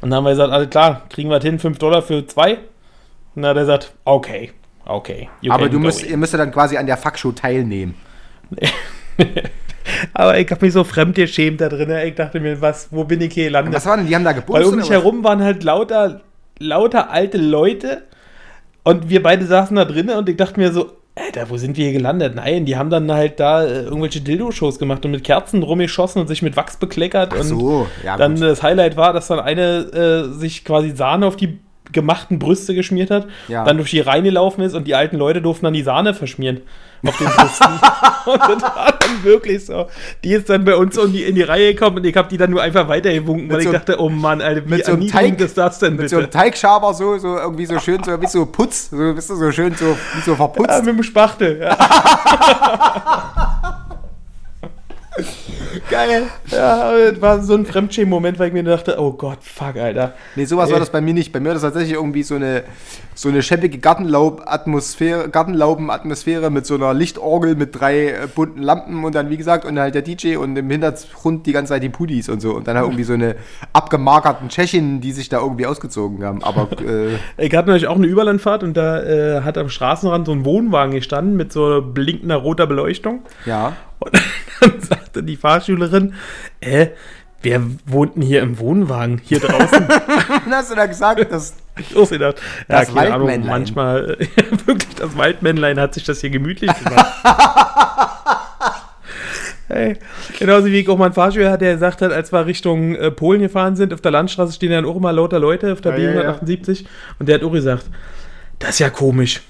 Und 0.00 0.10
dann 0.10 0.16
haben 0.18 0.24
wir 0.24 0.30
gesagt, 0.30 0.52
alles 0.52 0.70
klar, 0.70 1.02
kriegen 1.08 1.30
wir 1.30 1.36
das 1.38 1.44
hin, 1.44 1.58
5 1.58 1.78
Dollar 1.78 2.02
für 2.02 2.26
zwei? 2.26 2.58
Und 3.34 3.42
dann 3.42 3.50
hat 3.50 3.56
er 3.56 3.62
gesagt, 3.62 3.94
okay, 4.04 4.52
okay. 4.84 5.28
you 5.40 5.52
Aber 5.52 5.68
du 5.68 5.78
müsst, 5.78 6.02
in. 6.02 6.10
ihr 6.10 6.16
müsst 6.16 6.32
ja 6.32 6.38
dann 6.38 6.50
quasi 6.52 6.76
an 6.76 6.86
der 6.86 6.96
Fuckshow 6.96 7.32
teilnehmen. 7.32 7.94
Aber 10.14 10.38
ich 10.38 10.50
habe 10.50 10.64
mich 10.64 10.74
so 10.74 10.84
fremd 10.84 11.16
geschämt 11.16 11.60
da 11.60 11.68
drin. 11.68 11.90
Ich 12.06 12.14
dachte 12.14 12.40
mir, 12.40 12.60
was, 12.60 12.88
wo 12.92 13.04
bin 13.04 13.20
ich 13.20 13.34
hier 13.34 13.44
gelandet? 13.44 13.74
Was 13.74 13.86
war 13.86 13.96
denn, 13.96 14.06
die 14.06 14.14
haben 14.14 14.24
da 14.24 14.30
Weil 14.30 14.40
gebumst? 14.40 14.68
um 14.68 14.76
mich 14.76 14.90
herum 14.90 15.24
waren 15.24 15.42
halt 15.42 15.64
lauter, 15.64 16.20
lauter 16.58 17.10
alte 17.10 17.38
Leute 17.38 18.02
und 18.84 19.08
wir 19.08 19.22
beide 19.22 19.44
saßen 19.46 19.74
da 19.76 19.84
drinnen 19.84 20.16
und 20.16 20.28
ich 20.28 20.36
dachte 20.36 20.58
mir 20.60 20.72
so, 20.72 20.92
Alter, 21.14 21.50
wo 21.50 21.58
sind 21.58 21.76
wir 21.76 21.84
hier 21.84 21.92
gelandet? 21.92 22.34
Nein, 22.34 22.64
die 22.64 22.76
haben 22.76 22.88
dann 22.88 23.10
halt 23.12 23.38
da 23.38 23.64
äh, 23.64 23.82
irgendwelche 23.82 24.22
Dildo-Shows 24.22 24.78
gemacht 24.78 25.04
und 25.04 25.10
mit 25.10 25.24
Kerzen 25.24 25.62
rumgeschossen 25.62 26.22
und 26.22 26.28
sich 26.28 26.40
mit 26.40 26.56
Wachs 26.56 26.78
bekleckert. 26.78 27.32
Ach 27.34 27.40
und 27.40 27.46
so, 27.46 27.86
ja 28.02 28.16
dann 28.16 28.34
gut. 28.34 28.44
das 28.44 28.62
Highlight 28.62 28.96
war, 28.96 29.12
dass 29.12 29.28
dann 29.28 29.40
eine 29.40 29.80
äh, 29.92 30.32
sich 30.32 30.64
quasi 30.64 30.90
Sahne 30.96 31.26
auf 31.26 31.36
die 31.36 31.58
gemachten 31.92 32.38
Brüste 32.38 32.74
geschmiert 32.74 33.10
hat, 33.10 33.26
Ja. 33.48 33.64
dann 33.64 33.76
durch 33.76 33.90
die 33.90 34.00
Reihe 34.00 34.22
gelaufen 34.22 34.62
ist 34.62 34.74
und 34.74 34.86
die 34.86 34.94
alten 34.94 35.16
Leute 35.16 35.42
durften 35.42 35.64
dann 35.66 35.74
die 35.74 35.82
Sahne 35.82 36.14
verschmieren 36.14 36.60
auf 37.06 37.16
den 37.18 37.26
Brüsten. 37.26 37.66
und 38.26 38.40
das 38.40 38.62
war 38.62 38.94
dann 38.98 39.24
wirklich 39.24 39.66
so. 39.66 39.86
Die 40.22 40.32
ist 40.34 40.48
dann 40.48 40.64
bei 40.64 40.76
uns 40.76 40.96
in 40.96 41.12
die, 41.12 41.24
in 41.24 41.34
die 41.34 41.42
Reihe 41.42 41.74
gekommen 41.74 41.96
und 41.98 42.06
ich 42.06 42.16
habe 42.16 42.28
die 42.28 42.36
dann 42.36 42.50
nur 42.50 42.62
einfach 42.62 42.88
weitergewunken, 42.88 43.50
weil 43.50 43.62
so 43.62 43.70
ich 43.70 43.74
dachte, 43.76 44.00
oh 44.00 44.08
Mann, 44.08 44.40
Alter, 44.40 44.64
wie 44.66 44.70
mit 44.70 44.84
so 44.86 44.92
einem 44.92 45.02
Teig- 45.08 45.40
ist 45.40 45.58
das 45.58 45.80
denn 45.80 45.92
Mit 45.94 46.02
bitte? 46.02 46.08
so 46.10 46.16
einem 46.18 46.30
Teigschaber 46.30 46.94
so, 46.94 47.18
so 47.18 47.36
irgendwie 47.38 47.66
so 47.66 47.78
schön, 47.80 48.02
so 48.04 48.20
wie 48.20 48.26
so 48.26 48.46
Putz, 48.46 48.90
so, 48.90 49.14
bist 49.14 49.30
du 49.30 49.36
so 49.36 49.50
schön 49.50 49.74
so, 49.74 49.96
wie 50.14 50.20
so 50.20 50.36
verputzt. 50.36 50.70
ja, 50.70 50.78
mit 50.78 50.88
dem 50.96 51.02
Spachtel. 51.02 51.60
Ja. 51.60 51.76
Geil. 55.90 56.24
Ja, 56.50 56.92
das 57.10 57.20
war 57.20 57.42
so 57.42 57.54
ein 57.54 57.66
Fremdschämen-Moment, 57.66 58.38
weil 58.38 58.48
ich 58.48 58.52
mir 58.52 58.62
dachte, 58.64 58.96
oh 58.98 59.12
Gott, 59.12 59.38
fuck, 59.42 59.76
Alter. 59.76 60.14
Nee, 60.36 60.44
sowas 60.44 60.68
Ey. 60.68 60.72
war 60.72 60.80
das 60.80 60.90
bei 60.90 61.00
mir 61.00 61.14
nicht. 61.14 61.32
Bei 61.32 61.40
mir 61.40 61.48
war 61.48 61.54
das 61.54 61.62
tatsächlich 61.62 61.94
irgendwie 61.94 62.22
so 62.22 62.34
eine, 62.34 62.64
so 63.14 63.28
eine 63.28 63.42
scheppige 63.42 63.78
Gartenlaub-Atmosphäre, 63.78 65.28
Gartenlauben-Atmosphäre 65.28 66.50
mit 66.50 66.66
so 66.66 66.74
einer 66.74 66.94
Lichtorgel 66.94 67.54
mit 67.54 67.78
drei 67.78 68.08
äh, 68.08 68.28
bunten 68.34 68.62
Lampen 68.62 69.04
und 69.04 69.14
dann, 69.14 69.30
wie 69.30 69.36
gesagt, 69.36 69.64
und 69.64 69.78
halt 69.78 69.94
der 69.94 70.02
DJ 70.02 70.36
und 70.36 70.56
im 70.56 70.70
Hintergrund 70.70 71.46
die 71.46 71.52
ganze 71.52 71.70
Zeit 71.72 71.82
die 71.82 71.88
Pudis 71.88 72.28
und 72.28 72.40
so. 72.40 72.52
Und 72.54 72.66
dann 72.68 72.76
halt 72.76 72.86
irgendwie 72.86 73.04
so 73.04 73.14
eine 73.14 73.36
abgemagerten 73.72 74.48
Tschechinnen, 74.48 75.00
die 75.00 75.12
sich 75.12 75.28
da 75.28 75.40
irgendwie 75.40 75.66
ausgezogen 75.66 76.24
haben. 76.24 76.42
Aber 76.42 76.68
äh, 76.80 77.14
Ich 77.38 77.54
hatte 77.54 77.68
natürlich 77.68 77.86
auch 77.86 77.96
eine 77.96 78.06
Überlandfahrt 78.06 78.62
und 78.62 78.76
da 78.76 79.02
äh, 79.02 79.42
hat 79.42 79.58
am 79.58 79.68
Straßenrand 79.68 80.26
so 80.26 80.32
ein 80.32 80.44
Wohnwagen 80.44 80.92
gestanden 80.94 81.36
mit 81.36 81.52
so 81.52 81.82
blinkender 81.82 82.36
roter 82.36 82.66
Beleuchtung. 82.66 83.22
ja. 83.46 83.72
Und 84.00 84.20
dann 84.62 84.80
sagte 84.80 85.22
die 85.22 85.36
Fahrschülerin, 85.36 86.14
äh, 86.60 86.88
wer 87.42 87.62
wohnt 87.86 88.16
denn 88.16 88.22
hier 88.22 88.42
im 88.42 88.58
Wohnwagen? 88.58 89.20
Hier 89.22 89.40
draußen? 89.40 89.88
Hast 90.50 90.70
du 90.70 90.74
da 90.74 90.86
gesagt, 90.86 91.32
dass. 91.32 91.56
ich 91.76 91.96
auch 91.96 92.08
gedacht, 92.08 92.36
ja, 92.68 92.80
Das 92.80 92.94
keine 92.94 93.14
Ahnung, 93.14 93.46
manchmal, 93.46 94.16
äh, 94.36 94.66
wirklich, 94.66 94.94
das 94.94 95.16
Waldmännlein 95.16 95.78
hat 95.78 95.94
sich 95.94 96.04
das 96.04 96.20
hier 96.20 96.30
gemütlich 96.30 96.72
gemacht. 96.82 97.06
Hey, 99.68 99.96
genauso 100.38 100.66
wie 100.66 100.80
ich 100.80 100.88
auch 100.90 100.98
mal 100.98 101.06
einen 101.06 101.14
Fahrschüler 101.14 101.50
hatte, 101.50 101.64
der 101.64 101.72
gesagt 101.72 102.02
hat, 102.02 102.12
als 102.12 102.30
wir 102.30 102.44
Richtung 102.44 102.94
äh, 102.94 103.10
Polen 103.10 103.40
gefahren 103.40 103.74
sind, 103.74 103.94
auf 103.94 104.02
der 104.02 104.10
Landstraße 104.10 104.52
stehen 104.52 104.70
dann 104.70 104.84
auch 104.84 104.96
immer 104.96 105.14
lauter 105.14 105.38
Leute 105.38 105.72
auf 105.72 105.80
der 105.80 105.98
Ja, 105.98 106.12
ja, 106.12 106.32
B178 106.32 106.84
und 107.18 107.26
der 107.26 107.36
hat 107.36 107.42
auch 107.42 107.52
gesagt, 107.52 107.86
das 108.58 108.70
ist 108.70 108.78
ja 108.80 108.90
komisch. 108.90 109.40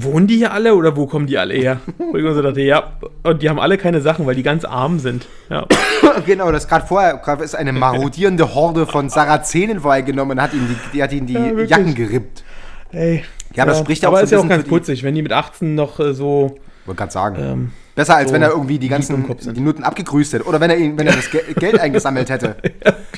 Wohnen 0.00 0.26
die 0.26 0.36
hier 0.36 0.52
alle 0.52 0.74
oder 0.74 0.96
wo 0.96 1.06
kommen 1.06 1.26
die 1.26 1.38
alle 1.38 1.54
her? 1.54 1.80
Und 1.98 2.18
ich 2.18 2.24
so 2.34 2.42
dachte, 2.42 2.60
ja, 2.60 2.92
und 3.22 3.42
die 3.42 3.48
haben 3.48 3.58
alle 3.58 3.78
keine 3.78 4.00
Sachen, 4.00 4.26
weil 4.26 4.34
die 4.34 4.42
ganz 4.42 4.64
arm 4.64 4.98
sind. 4.98 5.26
Ja. 5.50 5.66
genau, 6.26 6.52
das 6.52 6.68
gerade 6.68 6.86
vorher 6.86 7.16
grad 7.18 7.40
ist 7.40 7.54
eine 7.54 7.72
marodierende 7.72 8.54
Horde 8.54 8.86
von 8.86 9.08
Sarazenen 9.08 9.80
vorbeigenommen 9.80 10.38
und 10.38 10.42
hat 10.42 10.52
ihnen 10.54 10.68
die, 10.68 10.96
die, 10.96 11.02
hat 11.02 11.12
ihnen 11.12 11.26
die 11.26 11.32
Ja. 11.34 11.64
Jacken 11.78 11.94
gerippt. 11.94 12.44
Ey. 12.92 13.24
Ja, 13.54 13.64
aber 13.64 13.72
das 13.72 13.80
spricht 13.80 14.02
ja 14.02 14.08
auch 14.08 14.12
aber 14.12 14.20
so 14.20 14.24
ist 14.24 14.30
ja 14.32 14.38
ein 14.38 14.40
auch 14.40 14.48
bisschen 14.48 14.58
ganz 14.60 14.68
putzig, 14.68 15.02
wenn 15.02 15.14
die 15.14 15.22
mit 15.22 15.32
18 15.32 15.74
noch 15.74 15.98
äh, 16.00 16.12
so 16.14 16.58
Wollte 16.86 16.98
gerade 16.98 17.12
sagen. 17.12 17.36
ähm, 17.40 17.72
Besser 17.94 18.16
als 18.16 18.28
so 18.28 18.34
wenn 18.34 18.42
er 18.42 18.50
irgendwie 18.50 18.78
die 18.78 18.88
ganzen 18.88 19.24
die 19.54 19.60
Noten 19.60 19.82
abgegrüßt 19.82 20.32
hätte. 20.34 20.44
Oder 20.44 20.60
wenn 20.60 20.70
er, 20.70 20.76
ihn, 20.76 20.96
wenn 20.98 21.06
er 21.06 21.16
das 21.16 21.30
Ge 21.30 21.40
Geld 21.54 21.80
eingesammelt 21.80 22.30
hätte. 22.30 22.56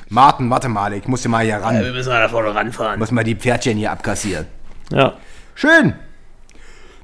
Martin, 0.09 0.49
warte 0.49 0.68
mal, 0.68 0.93
ich 0.95 1.07
muss 1.07 1.20
hier 1.22 1.31
mal 1.31 1.45
hier 1.45 1.57
ran. 1.57 1.78
Wir 1.78 1.93
müssen 1.93 2.09
mal 2.09 2.20
da 2.20 2.28
vorne 2.28 2.55
ranfahren. 2.55 2.99
muss 2.99 3.11
mal 3.11 3.22
die 3.24 3.35
Pferdchen 3.35 3.76
hier 3.76 3.91
abkassieren. 3.93 4.47
ja. 4.93 5.14
Schön. 5.55 5.93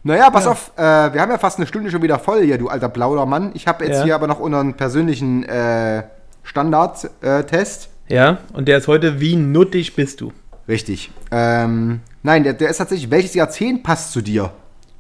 Naja, 0.07 0.30
pass 0.30 0.46
auf, 0.46 0.70
äh, 0.76 0.80
wir 0.82 1.20
haben 1.20 1.30
ja 1.32 1.38
fast 1.38 1.59
eine 1.59 1.66
Stunde 1.66 1.90
schon 1.90 2.00
wieder 2.00 2.20
voll 2.20 2.42
hier, 2.44 2.59
du 2.59 2.68
alter 2.68 2.88
Plaudermann. 2.88 3.50
Ich 3.54 3.66
habe 3.66 3.84
jetzt 3.84 3.98
Ja. 3.98 4.04
hier 4.04 4.14
aber 4.14 4.28
noch 4.28 4.38
unseren 4.38 4.74
persönlichen 4.74 5.42
äh, 5.42 6.04
Standard-Test. 6.44 7.88
Ja, 8.09 8.38
und 8.52 8.68
der 8.68 8.78
ist 8.78 8.86
heute, 8.86 9.20
wie 9.20 9.34
nuttig 9.34 9.96
bist 9.96 10.20
du? 10.20 10.32
Richtig. 10.68 11.11
Ähm, 11.32 12.00
nein, 12.22 12.44
der, 12.44 12.52
der 12.52 12.68
ist 12.70 12.76
tatsächlich, 12.76 13.11
welches 13.11 13.34
Jahrzehnt 13.34 13.82
passt 13.82 14.12
zu 14.12 14.20
dir? 14.22 14.52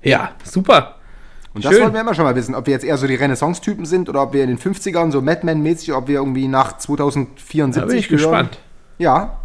Ja, 0.02 0.30
super. 0.42 0.96
Und 1.54 1.64
das 1.64 1.72
Schön. 1.72 1.82
wollten 1.82 1.94
wir 1.94 2.00
immer 2.00 2.14
schon 2.14 2.24
mal 2.24 2.34
wissen, 2.34 2.56
ob 2.56 2.66
wir 2.66 2.72
jetzt 2.74 2.84
eher 2.84 2.96
so 2.98 3.06
die 3.06 3.14
Renaissance-Typen 3.14 3.86
sind 3.86 4.08
oder 4.08 4.22
ob 4.22 4.32
wir 4.32 4.42
in 4.42 4.48
den 4.48 4.58
50ern 4.58 5.12
so 5.12 5.20
Madman-mäßig, 5.22 5.92
ob 5.94 6.08
wir 6.08 6.16
irgendwie 6.16 6.48
nach 6.48 6.78
2074 6.78 7.80
Da 7.80 7.86
bin 7.86 7.96
ich 7.96 8.08
gehören. 8.08 8.22
gespannt. 8.30 8.58
Ja, 8.98 9.36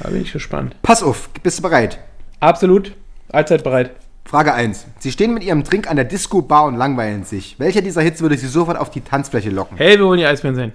Da 0.00 0.10
bin 0.10 0.20
ich 0.20 0.32
gespannt. 0.32 0.76
pass 0.82 1.02
auf, 1.02 1.30
bist 1.42 1.58
du 1.58 1.62
bereit? 1.62 1.98
Absolut. 2.38 2.92
Allzeit 3.32 3.64
bereit. 3.64 3.92
Frage 4.26 4.52
1. 4.52 4.86
Sie 4.98 5.12
stehen 5.12 5.34
mit 5.34 5.44
ihrem 5.44 5.62
Trink 5.62 5.88
an 5.88 5.94
der 5.94 6.04
Disco-Bar 6.04 6.64
und 6.64 6.76
langweilen 6.76 7.22
sich. 7.24 7.54
Welcher 7.58 7.80
dieser 7.80 8.02
Hits 8.02 8.20
würde 8.20 8.36
sie 8.36 8.48
sofort 8.48 8.76
auf 8.76 8.90
die 8.90 9.00
Tanzfläche 9.00 9.50
locken? 9.50 9.76
Hey, 9.76 9.98
wir 9.98 10.04
wollen 10.04 10.18
die 10.18 10.26
Eisbären 10.26 10.56
sehen. 10.56 10.72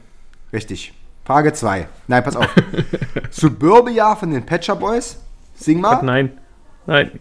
Richtig. 0.54 0.94
Frage 1.26 1.52
2. 1.52 1.88
Nein, 2.08 2.24
pass 2.24 2.38
auf. 2.38 2.48
Suburbia 3.30 4.16
von 4.16 4.32
den 4.32 4.44
Shop 4.62 4.80
Boys. 4.80 5.18
Sing 5.54 5.82
mal. 5.82 6.02
Nein. 6.02 6.32
Nein. 6.88 7.12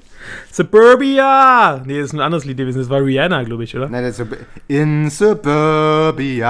Suburbia! 0.50 1.82
Nee, 1.84 1.98
das 1.98 2.06
ist 2.06 2.12
ein 2.14 2.20
anderes 2.20 2.44
Lied 2.44 2.56
gewesen. 2.56 2.78
Das 2.78 2.88
war 2.88 3.04
Rihanna, 3.04 3.42
glaube 3.42 3.64
ich, 3.64 3.76
oder? 3.76 3.88
Nein, 3.88 4.04
das 4.04 4.12
ist 4.12 4.18
Sub 4.18 4.38
In 4.68 5.10
Suburbia. 5.10 6.46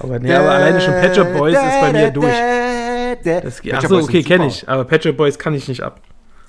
Aber 0.00 0.18
nee, 0.18 0.34
aber 0.34 0.50
alleine 0.50 0.80
schon 0.80 0.94
Shop 1.14 1.32
Boys 1.36 1.54
ist 1.54 1.80
bei 1.80 1.92
mir 1.92 2.10
durch. 2.10 2.34
Das, 3.22 3.62
achso, 3.72 3.98
okay, 3.98 4.22
kenne 4.22 4.46
ich. 4.46 4.68
Aber 4.68 4.86
Shop 5.00 5.16
Boys 5.16 5.38
kann 5.38 5.54
ich 5.54 5.68
nicht 5.68 5.82
ab. 5.82 6.00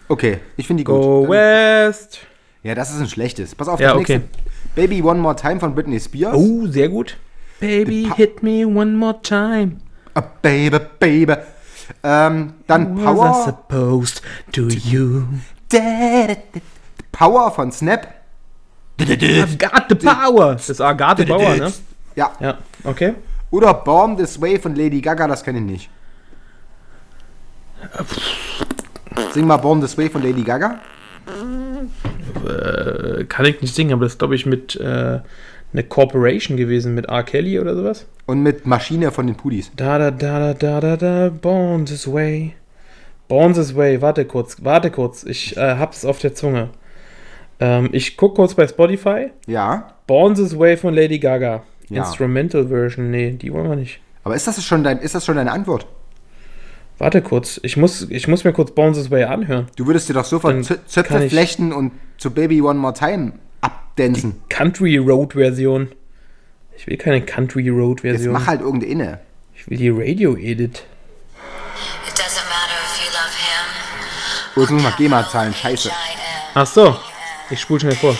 Okay, 0.07 0.39
ich 0.55 0.65
finde 0.67 0.81
die 0.81 0.85
gut. 0.85 0.95
Go 0.95 1.27
West! 1.29 2.21
Ja, 2.65 2.73
das 2.73 2.89
ist 2.91 2.99
ein 2.99 3.07
schlechtes. 3.07 3.53
Pass 3.53 3.67
auf, 3.67 3.79
Ja, 3.79 3.93
das 3.93 4.01
okay. 4.01 4.17
nächste. 4.17 4.39
Baby 4.73 5.03
One 5.03 5.19
More 5.19 5.35
Time 5.35 5.59
von 5.59 5.75
Britney 5.75 5.99
Spears. 5.99 6.35
Oh, 6.35 6.65
sehr 6.65 6.89
gut. 6.89 7.15
Baby, 7.59 8.09
hit 8.15 8.41
me 8.41 8.65
one 8.65 8.93
more 8.97 9.21
time. 9.21 9.77
Ah, 10.15 10.23
baby, 10.41 10.79
baby. 10.99 11.35
Ähm, 12.01 12.53
dann 12.65 12.95
Was 12.97 13.03
I 13.03 13.05
Power. 13.05 13.45
supposed 13.45 14.21
to 14.53 14.67
you? 14.67 15.25
Power 17.11 17.51
von 17.51 17.71
Snap. 17.71 18.07
I've 18.99 19.59
got 19.59 19.83
the 19.87 19.95
power. 19.95 20.53
Das 20.55 20.67
ist 20.67 20.81
Agathe 20.81 21.23
Bauer, 21.23 21.55
ne? 21.57 21.71
Ja. 22.15 22.31
Ja, 22.39 22.57
okay. 22.83 23.13
Oder 23.51 23.75
Born 23.75 24.17
This 24.17 24.41
Way 24.41 24.57
von 24.57 24.73
Lady 24.75 25.01
Gaga, 25.01 25.27
das 25.27 25.43
kenne 25.43 25.59
ich 25.59 25.65
nicht. 25.65 25.89
Sing 29.33 29.45
mal 29.45 29.57
Born 29.57 29.81
This 29.81 29.95
Way 29.99 30.09
von 30.09 30.23
Lady 30.23 30.41
Gaga. 30.41 30.79
Äh, 32.35 33.25
kann 33.25 33.45
ich 33.45 33.61
nicht 33.61 33.75
singen, 33.75 33.93
aber 33.93 34.03
das 34.05 34.13
ist, 34.13 34.19
glaube 34.19 34.35
ich, 34.35 34.45
mit 34.45 34.75
äh, 34.75 35.19
eine 35.73 35.83
Corporation 35.83 36.57
gewesen, 36.57 36.95
mit 36.95 37.05
R. 37.05 37.23
Kelly 37.23 37.59
oder 37.59 37.75
sowas. 37.75 38.05
Und 38.25 38.41
mit 38.41 38.65
Maschine 38.65 39.11
von 39.11 39.27
den 39.27 39.35
Pudis. 39.35 39.71
Da, 39.75 39.97
da, 39.97 40.11
da, 40.11 40.53
da, 40.53 40.53
da, 40.53 40.79
da, 40.79 40.97
da, 40.97 41.29
Born 41.29 41.85
This 41.85 42.11
Way. 42.11 42.53
Born 43.27 43.53
This 43.53 43.75
Way, 43.75 44.01
warte 44.01 44.25
kurz, 44.25 44.57
warte 44.63 44.91
kurz, 44.91 45.23
ich 45.23 45.57
äh, 45.57 45.75
hab's 45.77 46.05
auf 46.05 46.19
der 46.19 46.33
Zunge. 46.35 46.69
Ähm, 47.59 47.89
ich 47.91 48.17
guck 48.17 48.35
kurz 48.35 48.53
bei 48.53 48.67
Spotify. 48.67 49.31
Ja. 49.47 49.93
Born 50.07 50.35
This 50.35 50.57
Way 50.57 50.77
von 50.77 50.93
Lady 50.93 51.19
Gaga. 51.19 51.63
Ja. 51.89 52.03
Instrumental 52.03 52.67
Version, 52.67 53.11
nee, 53.11 53.31
die 53.31 53.51
wollen 53.53 53.69
wir 53.69 53.75
nicht. 53.75 53.99
Aber 54.23 54.35
ist 54.35 54.47
das 54.47 54.63
schon, 54.63 54.83
dein, 54.83 54.99
ist 54.99 55.13
das 55.13 55.25
schon 55.25 55.35
deine 55.35 55.51
Antwort? 55.51 55.85
Warte 56.97 57.21
kurz, 57.21 57.59
ich 57.61 57.75
muss, 57.75 58.03
ich 58.09 58.27
muss 58.27 58.43
mir 58.45 58.53
kurz 58.53 58.71
Born 58.71 58.93
This 58.93 59.11
Way 59.11 59.25
anhören. 59.25 59.67
Du 59.75 59.85
würdest 59.85 60.07
dir 60.07 60.13
doch 60.13 60.23
sofort 60.25 60.63
Zöpfe 60.87 61.29
flechten 61.29 61.73
und 61.73 61.91
zu 62.17 62.31
Baby 62.31 62.61
One 62.61 62.79
More 62.79 62.93
Time 62.93 63.33
abdancen. 63.61 64.41
Country 64.49 64.97
Road 64.97 65.33
Version. 65.33 65.89
Ich 66.77 66.87
will 66.87 66.97
keine 66.97 67.21
Country 67.21 67.67
Road 67.69 68.01
Jetzt 68.03 68.15
Version. 68.17 68.33
mach 68.33 68.47
halt 68.47 68.61
irgendeine. 68.61 69.19
Ich 69.53 69.69
will 69.69 69.77
die 69.77 69.89
Radio 69.89 70.37
Edit. 70.37 70.83
It 72.07 72.13
doesn't 72.13 72.47
matter 72.47 72.77
if 72.85 73.01
you 73.01 73.11
love 73.11 73.35
him. 73.35 74.55
Oh, 74.55 74.61
jetzt 74.61 74.71
muss 74.71 74.83
man 74.83 74.93
GEMA 74.97 75.27
zahlen. 75.29 75.53
Scheiße. 75.53 75.91
Ach 76.53 76.65
so, 76.65 76.95
ich 77.49 77.59
spule 77.59 77.81
schnell 77.81 77.95
vor. 77.95 78.15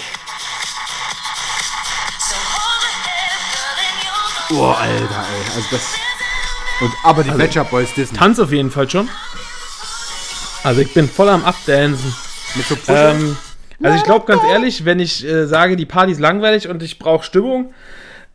Oh, 4.52 4.66
Alter, 4.72 5.26
ey. 5.34 5.56
Also 5.56 5.68
das. 5.72 5.96
Und, 6.82 6.92
aber 7.04 7.24
die 7.24 7.52
Shop 7.52 7.70
Boys 7.70 7.94
dissen. 7.94 8.16
Tanz 8.16 8.40
auf 8.40 8.52
jeden 8.52 8.72
Fall 8.72 8.90
schon. 8.90 9.10
Also 10.64 10.82
ich 10.82 10.94
bin 10.94 11.08
voll 11.08 11.30
am 11.30 11.46
Abdancen. 11.46 12.14
Mit 12.56 12.66
so. 12.66 12.76
Ähm, 12.88 13.38
also 13.84 13.98
ich 13.98 14.04
glaube 14.04 14.26
ganz 14.26 14.44
ehrlich, 14.44 14.86
wenn 14.86 15.00
ich 15.00 15.26
äh, 15.26 15.46
sage, 15.46 15.76
die 15.76 15.86
Party 15.86 16.12
ist 16.12 16.20
langweilig 16.20 16.68
und 16.68 16.82
ich 16.82 17.00
brauche 17.00 17.24
Stimmung, 17.24 17.74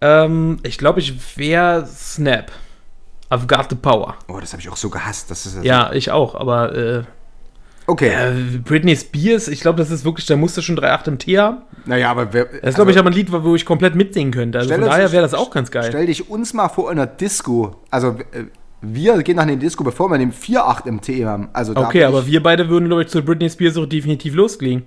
ähm, 0.01 0.59
ich 0.62 0.78
glaube, 0.78 1.01
ich 1.01 1.36
wäre 1.36 1.86
Snap. 1.86 2.51
I've 3.30 3.47
got 3.47 3.66
the 3.70 3.76
power. 3.76 4.16
oh, 4.28 4.41
das 4.41 4.53
habe 4.53 4.61
ich 4.61 4.68
auch 4.68 4.76
so 4.76 4.91
gehasst. 4.91 5.30
Das 5.30 5.47
ist 5.47 5.62
Ja, 5.62 5.93
ich 5.93 6.11
auch, 6.11 6.34
aber 6.34 6.74
äh, 6.74 7.03
Okay. 7.91 8.11
äh, 8.11 8.59
Britney 8.59 8.95
Spears, 8.97 9.49
ich 9.49 9.61
glaube, 9.61 9.78
das 9.78 9.91
ist 9.91 10.05
wirklich, 10.05 10.26
da 10.26 10.36
musste 10.36 10.62
schon 10.62 10.78
3,8 10.78 11.09
im 11.09 11.18
T 11.18 11.38
haben. 11.38 11.59
naja, 11.86 12.11
aber 12.11 12.32
wer, 12.32 12.45
Das 12.45 12.70
ist, 12.70 12.74
glaube 12.76 12.93
ich, 12.93 12.99
aber 12.99 13.11
ein 13.11 13.14
Lied, 13.14 13.32
wo 13.32 13.55
ich 13.55 13.64
komplett 13.64 13.95
mitsingen 13.97 14.32
könnte. 14.32 14.59
Also 14.59 14.72
von 14.72 14.82
daher 14.82 15.11
wäre 15.11 15.22
das 15.22 15.34
auch 15.34 15.51
ganz 15.51 15.70
geil. 15.70 15.86
Stell 15.88 16.07
dich 16.07 16.30
uns 16.30 16.55
mal 16.55 16.68
vor 16.68 16.91
in 16.93 16.99
einer 16.99 17.07
Disco. 17.07 17.76
Also 17.91 18.16
äh, 18.32 18.45
wir 18.82 19.22
gehen 19.22 19.36
nach 19.36 19.43
einer 19.43 19.57
Disco, 19.57 19.82
bevor 19.84 20.09
wir 20.09 20.18
den 20.18 20.32
4,8 20.32 20.86
im 20.86 21.01
T 21.01 21.26
haben. 21.26 21.49
Also 21.53 21.74
da 21.74 21.86
Okay, 21.86 22.05
aber 22.05 22.26
wir 22.26 22.43
beide 22.43 22.68
würden, 22.68 22.86
glaube 22.86 23.03
ich, 23.03 23.09
zu 23.09 23.22
Britney 23.22 23.51
Spears 23.51 23.76
auch 23.76 23.86
definitiv 23.86 24.34
loslegen. 24.34 24.84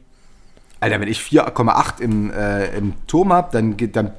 Alter, 0.80 1.00
wenn 1.00 1.08
ich 1.08 1.20
4,8 1.20 2.02
im, 2.02 2.32
äh, 2.32 2.76
im 2.78 2.94
Turm 3.08 3.32
habe, 3.34 3.50
dann, 3.52 3.76
dann 3.92 4.12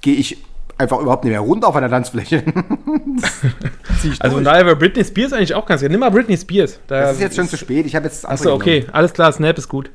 gehe 0.00 0.14
ich 0.14 0.38
einfach 0.78 1.00
überhaupt 1.00 1.24
nicht 1.24 1.32
mehr 1.32 1.40
runter 1.40 1.72
von 1.72 1.80
der 1.82 1.90
Tanzfläche. 1.90 2.42
Also 4.20 4.36
von 4.36 4.44
daher 4.44 4.64
wäre 4.64 4.76
Britney 4.76 5.04
Spears 5.04 5.32
eigentlich 5.32 5.54
auch 5.54 5.66
ganz 5.66 5.80
geil. 5.80 5.90
Nimm 5.90 5.98
mal 5.98 6.10
Britney 6.10 6.36
Spears. 6.36 6.78
Da 6.86 7.00
das 7.00 7.14
ist 7.14 7.20
jetzt 7.20 7.34
schon 7.36 7.48
zu 7.48 7.56
spät. 7.56 7.84
Ich 7.84 7.96
habe 7.96 8.06
jetzt 8.06 8.22
das 8.22 8.30
Achso, 8.30 8.54
okay. 8.54 8.80
genommen. 8.80 8.94
Alles 8.94 9.12
klar, 9.12 9.32
Snap 9.32 9.58
ist 9.58 9.68
gut. 9.68 9.90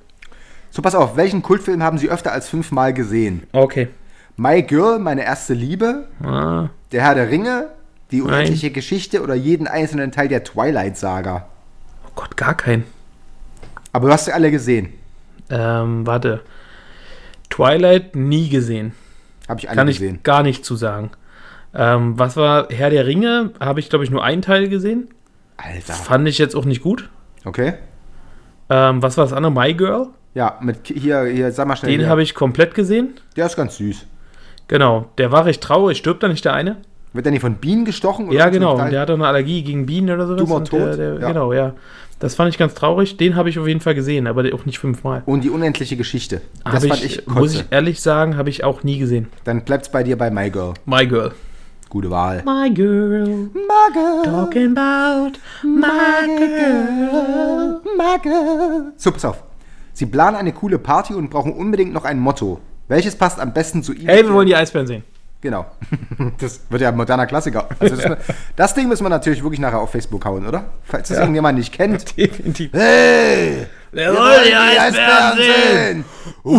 So, 0.71 0.81
pass 0.81 0.93
auf. 0.93 1.15
Welchen 1.15 1.41
Kultfilm 1.41 1.81
haben 1.81 1.97
Sie 1.97 2.09
öfter 2.09 2.34
als 2.34 2.49
fünfmal 2.49 2.93
gesehen? 2.93 3.43
Okay. 3.53 3.88
My 4.36 4.61
Girl, 4.61 4.99
meine 4.99 5.23
erste 5.23 5.53
Liebe, 5.53 6.07
Ah, 6.21 6.67
Der 6.91 7.03
Herr 7.03 7.15
der 7.15 7.29
Ringe, 7.29 7.69
die 8.11 8.21
unendliche 8.21 8.71
Geschichte 8.71 9.21
oder 9.23 9.36
jeden 9.36 9.67
einzelnen 9.67 10.11
Teil 10.11 10.27
der 10.27 10.43
Twilight-Saga. 10.43 11.47
oh 12.07 12.11
Gott, 12.15 12.36
gar 12.36 12.55
kein. 12.57 12.84
Aber 13.93 14.07
du 14.07 14.13
hast 14.13 14.25
sie 14.25 14.34
alle 14.34 14.51
gesehen. 14.51 14.89
Ähm, 15.49 16.05
warte. 16.05 16.41
Twilight 17.49 18.15
nie 18.17 18.49
gesehen. 18.49 18.93
Habe 19.47 19.59
ich 19.59 19.69
alle 19.69 19.77
Kann 19.77 19.87
gesehen. 19.87 20.15
ich 20.17 20.23
gar 20.23 20.43
nicht 20.43 20.65
zu 20.65 20.75
sagen. 20.75 21.11
Ähm, 21.73 22.17
was 22.19 22.37
war 22.37 22.67
Herr 22.69 22.89
der 22.89 23.05
Ringe? 23.05 23.51
Habe 23.59 23.79
ich, 23.79 23.89
glaube 23.89 24.05
ich, 24.05 24.11
nur 24.11 24.23
einen 24.23 24.41
Teil 24.41 24.69
gesehen. 24.69 25.09
Alter. 25.57 25.93
Fand 25.93 26.27
ich 26.27 26.37
jetzt 26.37 26.55
auch 26.55 26.65
nicht 26.65 26.81
gut. 26.81 27.09
Okay. 27.45 27.73
Ähm, 28.69 29.01
was 29.01 29.17
war 29.17 29.25
das 29.25 29.33
andere? 29.33 29.51
My 29.51 29.73
Girl? 29.73 30.07
Ja, 30.33 30.57
mit 30.61 30.87
hier, 30.87 31.25
hier, 31.25 31.51
sag 31.51 31.67
mal 31.67 31.75
schnell. 31.75 31.97
Den 31.97 32.07
habe 32.07 32.23
ich 32.23 32.33
komplett 32.33 32.73
gesehen. 32.73 33.15
Der 33.35 33.45
ist 33.45 33.55
ganz 33.55 33.77
süß. 33.77 34.05
Genau. 34.67 35.09
Der 35.17 35.31
war 35.31 35.45
recht 35.45 35.61
traurig. 35.61 35.97
Stirbt 35.97 36.23
da 36.23 36.27
nicht 36.27 36.45
der 36.45 36.53
eine? 36.53 36.77
Wird 37.11 37.25
der 37.25 37.31
nicht 37.31 37.41
von 37.41 37.55
Bienen 37.55 37.85
gestochen? 37.85 38.27
oder 38.29 38.37
Ja, 38.37 38.49
genau. 38.49 38.77
Teil? 38.77 38.89
Der 38.89 39.01
hat 39.01 39.09
doch 39.09 39.13
eine 39.15 39.27
Allergie 39.27 39.61
gegen 39.63 39.85
Bienen 39.85 40.09
oder 40.09 40.25
sowas. 40.25 40.39
Dummer 40.39 40.55
und 40.55 40.71
der, 40.71 40.97
der, 40.97 41.19
ja. 41.19 41.27
Genau, 41.27 41.53
ja. 41.53 41.73
Das 42.24 42.36
fand 42.36 42.49
ich 42.49 42.57
ganz 42.57 42.74
traurig. 42.74 43.17
Den 43.17 43.36
habe 43.36 43.49
ich 43.49 43.59
auf 43.59 43.67
jeden 43.67 43.82
Fall 43.82 43.95
gesehen, 43.95 44.28
aber 44.28 44.45
auch 44.53 44.65
nicht 44.65 44.80
fünfmal. 44.80 45.24
Und 45.26 45.43
die 45.43 45.49
unendliche 45.49 45.97
Geschichte. 45.97 46.39
Das 46.63 46.76
Habe 46.76 46.88
fand 46.88 47.03
ich, 47.03 47.17
ich, 47.17 47.28
muss 47.28 47.53
ich 47.53 47.65
ehrlich 47.69 47.99
sagen, 47.99 48.38
habe 48.38 48.49
ich 48.49 48.63
auch 48.63 48.82
nie 48.82 48.97
gesehen. 48.97 49.28
Dann 49.43 49.65
bleibt's 49.65 49.91
bei 49.91 50.03
dir 50.03 50.17
bei 50.17 50.32
My 50.32 50.49
Girl. 50.49 50.74
My 50.86 51.05
Girl. 51.05 51.34
Gute 51.89 52.09
Wahl. 52.09 52.41
My 52.45 52.74
Girl. 52.74 53.28
My 53.28 53.93
Girl. 53.93 54.24
Talking 54.24 54.78
about 54.78 55.38
my 55.63 56.38
girl. 56.38 57.82
My 57.97 58.17
Girl. 58.24 58.93
So, 58.95 59.11
pass 59.11 59.26
auf. 59.26 59.43
Sie 59.91 60.05
planen 60.05 60.38
eine 60.38 60.53
coole 60.53 60.80
Party 60.80 61.13
und 61.13 61.30
brauchen 61.30 61.51
unbedingt 61.51 61.91
noch 61.91 62.05
ein 62.05 62.19
Motto. 62.19 62.61
Welches 62.88 63.17
passt 63.17 63.38
am 63.38 63.53
besten 63.53 63.84
zu 63.84 63.91
Ihnen? 63.91 64.07
Hey, 64.07 64.24
wir 64.24 64.34
wollen 64.34 64.47
die 64.47 64.55
Eisbären 64.55 64.88
sehen. 64.88 65.03
Genau. 65.43 65.65
Das 66.39 66.61
wird 66.69 66.81
ja 66.81 66.87
ein 66.89 66.95
moderner 66.95 67.27
Klassiker. 67.27 67.67
Also 67.77 67.97
das, 67.97 68.17
das 68.55 68.73
Ding 68.73 68.87
müssen 68.87 69.03
wir 69.03 69.09
natürlich 69.09 69.43
wirklich 69.43 69.59
nachher 69.59 69.79
auf 69.79 69.91
Facebook 69.91 70.23
hauen, 70.23 70.47
oder? 70.47 70.63
Falls 70.85 71.09
das 71.09 71.17
irgendjemand 71.17 71.57
nicht 71.59 71.73
kennt. 71.73 72.17
Definitiv. 72.17 72.71
Hey! 72.71 73.67
Wer 73.91 74.13
wir 74.13 74.19
wollen 74.19 74.43
die 74.45 74.53
Eisbären 74.79 75.37
sehen? 75.37 76.05
Uh. 76.45 76.55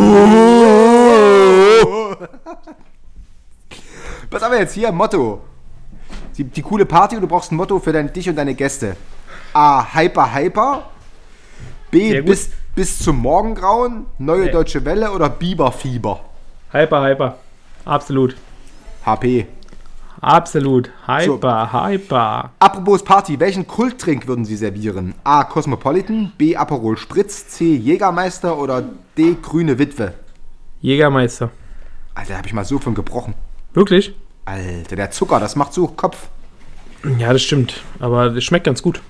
Was 4.30 4.42
haben 4.42 4.52
wir 4.52 4.60
jetzt 4.60 4.74
hier? 4.74 4.92
Motto. 4.92 5.40
Die, 6.36 6.44
die 6.44 6.62
coole 6.62 6.84
Party 6.84 7.16
und 7.16 7.22
du 7.22 7.28
brauchst 7.28 7.52
ein 7.52 7.56
Motto 7.56 7.78
für 7.78 7.92
dein, 7.92 8.12
dich 8.12 8.28
und 8.28 8.36
deine 8.36 8.54
Gäste. 8.54 8.96
A. 9.54 9.94
Hyper, 9.94 10.34
hyper. 10.34 10.90
B. 11.90 12.20
Bis, 12.20 12.50
bis 12.74 12.98
zum 12.98 13.16
Morgengrauen. 13.16 14.04
Neue 14.18 14.44
Nee. 14.44 14.50
Deutsche 14.50 14.84
Welle 14.84 15.10
oder 15.10 15.30
Biberfieber. 15.30 16.20
Hyper, 16.70 17.02
hyper. 17.02 17.38
Absolut. 17.86 18.36
HP. 19.04 19.46
Absolut. 20.20 20.90
Hyper, 21.06 21.72
hyper. 21.72 22.50
Apropos 22.58 23.04
Party, 23.04 23.38
welchen 23.38 23.66
Kulttrink 23.66 24.26
würden 24.26 24.46
Sie 24.46 24.56
servieren? 24.56 25.14
A. 25.22 25.44
Cosmopolitan, 25.44 26.32
B. 26.38 26.56
Aperol 26.56 26.96
Spritz, 26.96 27.48
C. 27.48 27.74
Jägermeister 27.74 28.58
oder 28.58 28.82
D. 29.18 29.36
Grüne 29.42 29.78
Witwe? 29.78 30.14
Jägermeister. 30.80 31.50
Alter, 32.14 32.32
da 32.32 32.38
hab 32.38 32.46
ich 32.46 32.54
mal 32.54 32.64
so 32.64 32.78
von 32.78 32.94
gebrochen. 32.94 33.34
Wirklich? 33.74 34.14
Alter, 34.46 34.96
der 34.96 35.10
Zucker, 35.10 35.40
das 35.40 35.56
macht 35.56 35.74
so 35.74 35.88
Kopf. 35.88 36.28
Ja, 37.18 37.32
das 37.32 37.42
stimmt. 37.42 37.82
Aber 37.98 38.30
das 38.30 38.44
schmeckt 38.44 38.64
ganz 38.64 38.82
gut. 38.82 39.02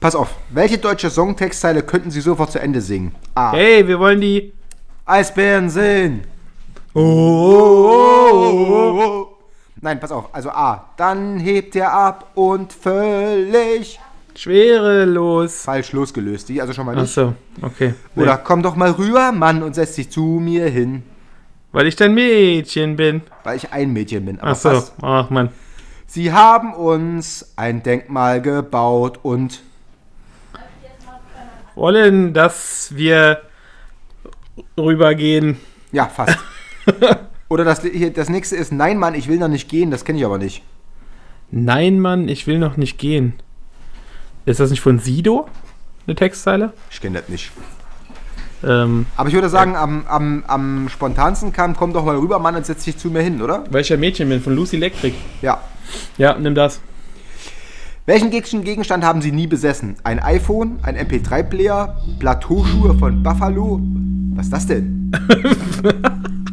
Pass 0.00 0.14
auf, 0.14 0.34
welche 0.50 0.78
deutsche 0.78 1.10
Songtextzeile 1.10 1.82
könnten 1.82 2.10
Sie 2.10 2.20
sofort 2.20 2.52
zu 2.52 2.60
Ende 2.60 2.80
singen? 2.80 3.14
A. 3.34 3.52
Hey, 3.52 3.86
wir 3.86 3.98
wollen 3.98 4.20
die. 4.20 4.54
Eisbären 5.04 5.68
sehen. 5.68 6.22
Oh, 6.98 7.00
oh, 7.00 8.66
Oh, 8.68 9.00
oh. 9.00 9.36
Nein, 9.82 10.00
pass 10.00 10.10
auf, 10.10 10.34
also 10.34 10.50
A. 10.50 10.88
Dann 10.96 11.38
hebt 11.38 11.76
er 11.76 11.92
ab 11.92 12.30
und 12.34 12.72
völlig 12.72 14.00
Schwerelos. 14.34 15.62
falsch 15.64 15.92
losgelöst. 15.92 16.48
Die 16.48 16.60
also 16.60 16.72
schon 16.72 16.86
mal 16.86 16.94
nicht. 16.94 17.02
Achso, 17.04 17.34
okay. 17.60 17.94
Oder 18.16 18.38
komm 18.38 18.62
doch 18.62 18.76
mal 18.76 18.92
rüber, 18.92 19.32
Mann, 19.32 19.62
und 19.62 19.74
setz 19.74 19.94
dich 19.96 20.10
zu 20.10 20.22
mir 20.22 20.66
hin. 20.68 21.02
Weil 21.72 21.86
ich 21.86 21.96
dein 21.96 22.14
Mädchen 22.14 22.96
bin. 22.96 23.20
Weil 23.44 23.56
ich 23.58 23.70
ein 23.72 23.92
Mädchen 23.92 24.24
bin. 24.24 24.40
Aber 24.40 24.52
Achso, 24.52 24.70
fast. 24.70 24.94
ach 25.02 25.28
man. 25.28 25.50
Sie 26.06 26.32
haben 26.32 26.72
uns 26.72 27.52
ein 27.56 27.82
Denkmal 27.82 28.40
gebaut 28.40 29.20
und 29.22 29.60
Wollen, 31.74 32.32
dass 32.32 32.96
wir 32.96 33.42
rübergehen. 34.78 35.58
ja, 35.92 36.06
fast. 36.06 36.38
Oder 37.48 37.64
das, 37.64 37.82
hier, 37.82 38.12
das 38.12 38.28
nächste 38.28 38.56
ist, 38.56 38.72
nein, 38.72 38.98
Mann, 38.98 39.14
ich 39.14 39.28
will 39.28 39.38
noch 39.38 39.48
nicht 39.48 39.68
gehen, 39.68 39.90
das 39.90 40.04
kenne 40.04 40.18
ich 40.18 40.24
aber 40.24 40.38
nicht. 40.38 40.62
Nein, 41.50 42.00
Mann, 42.00 42.28
ich 42.28 42.46
will 42.46 42.58
noch 42.58 42.76
nicht 42.76 42.98
gehen. 42.98 43.34
Ist 44.46 44.58
das 44.60 44.70
nicht 44.70 44.80
von 44.80 44.98
Sido? 44.98 45.46
Eine 46.06 46.16
Textzeile? 46.16 46.72
Ich 46.90 47.00
kenne 47.00 47.20
das 47.20 47.28
nicht. 47.28 47.50
Ähm, 48.64 49.06
Aber 49.16 49.28
ich 49.28 49.34
würde 49.34 49.48
sagen, 49.48 49.76
am, 49.76 50.04
am, 50.08 50.42
am 50.46 50.88
spontansten 50.88 51.52
kam, 51.52 51.76
komm 51.76 51.92
doch 51.92 52.04
mal 52.04 52.16
rüber, 52.16 52.38
Mann, 52.38 52.56
und 52.56 52.64
setz 52.66 52.84
dich 52.84 52.96
zu 52.96 53.10
mir 53.10 53.20
hin, 53.22 53.42
oder? 53.42 53.64
weil 53.70 53.82
ich 53.82 53.88
ja 53.90 53.96
Mädchen 53.96 54.28
bin, 54.28 54.40
von 54.40 54.54
Lucy 54.56 54.76
Electric. 54.76 55.14
Ja. 55.42 55.60
Ja, 56.16 56.36
nimm 56.38 56.54
das. 56.54 56.80
Welchen 58.06 58.30
Geg- 58.30 58.62
Gegenstand 58.62 59.04
haben 59.04 59.20
Sie 59.20 59.30
nie 59.32 59.46
besessen? 59.46 59.96
Ein 60.04 60.20
iPhone, 60.20 60.78
ein 60.82 60.96
MP3-Player, 60.96 61.96
Plateauschuhe 62.18 62.96
von 62.98 63.22
Buffalo? 63.22 63.80
Was 64.34 64.46
ist 64.46 64.52
das 64.52 64.66
denn? 64.66 65.12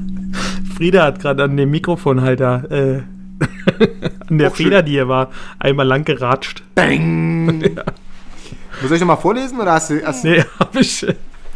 Frieda 0.84 1.06
hat 1.06 1.22
gerade 1.22 1.44
an 1.46 1.56
dem 1.56 1.72
Mikrofonhalter, 1.72 2.64
äh, 2.70 3.04
an 4.30 4.38
der 4.38 4.52
Auch 4.52 4.56
schön. 4.58 4.66
Feder, 4.66 4.82
die 4.84 4.92
hier 4.92 5.08
war, 5.08 5.32
einmal 5.58 5.88
lang 5.88 6.04
geratscht. 6.04 6.62
Bang! 6.76 7.46
Muss 8.82 8.92
ich 8.92 9.00
nochmal 9.00 9.16
vorlesen 9.16 9.62
oder 9.62 9.72
hast 9.72 9.92
du 9.92 10.06
hast 10.06 10.26
Nee, 10.26 10.44
hab 10.60 10.76
ich, 10.76 11.06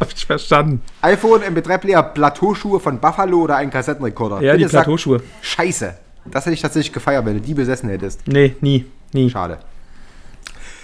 hab 0.00 0.08
ich 0.16 0.24
verstanden. 0.24 0.80
iPhone, 1.02 1.42
MP3-Player, 1.42 2.02
Plateauschuhe 2.04 2.80
von 2.80 2.98
Buffalo 3.00 3.42
oder 3.42 3.56
einen 3.56 3.70
Kassettenrekorder? 3.70 4.40
Ja, 4.40 4.54
die 4.54 4.60
Bitte 4.60 4.70
sag- 4.70 4.84
Plateauschuhe. 4.84 5.20
Scheiße. 5.42 5.92
Das 6.30 6.46
hätte 6.46 6.54
ich 6.54 6.62
tatsächlich 6.62 6.94
gefeiert, 6.94 7.26
wenn 7.26 7.34
du 7.34 7.40
die 7.42 7.52
besessen 7.52 7.90
hättest. 7.90 8.26
Nee, 8.28 8.54
nie, 8.62 8.86
nie. 9.12 9.28
Schade. 9.28 9.58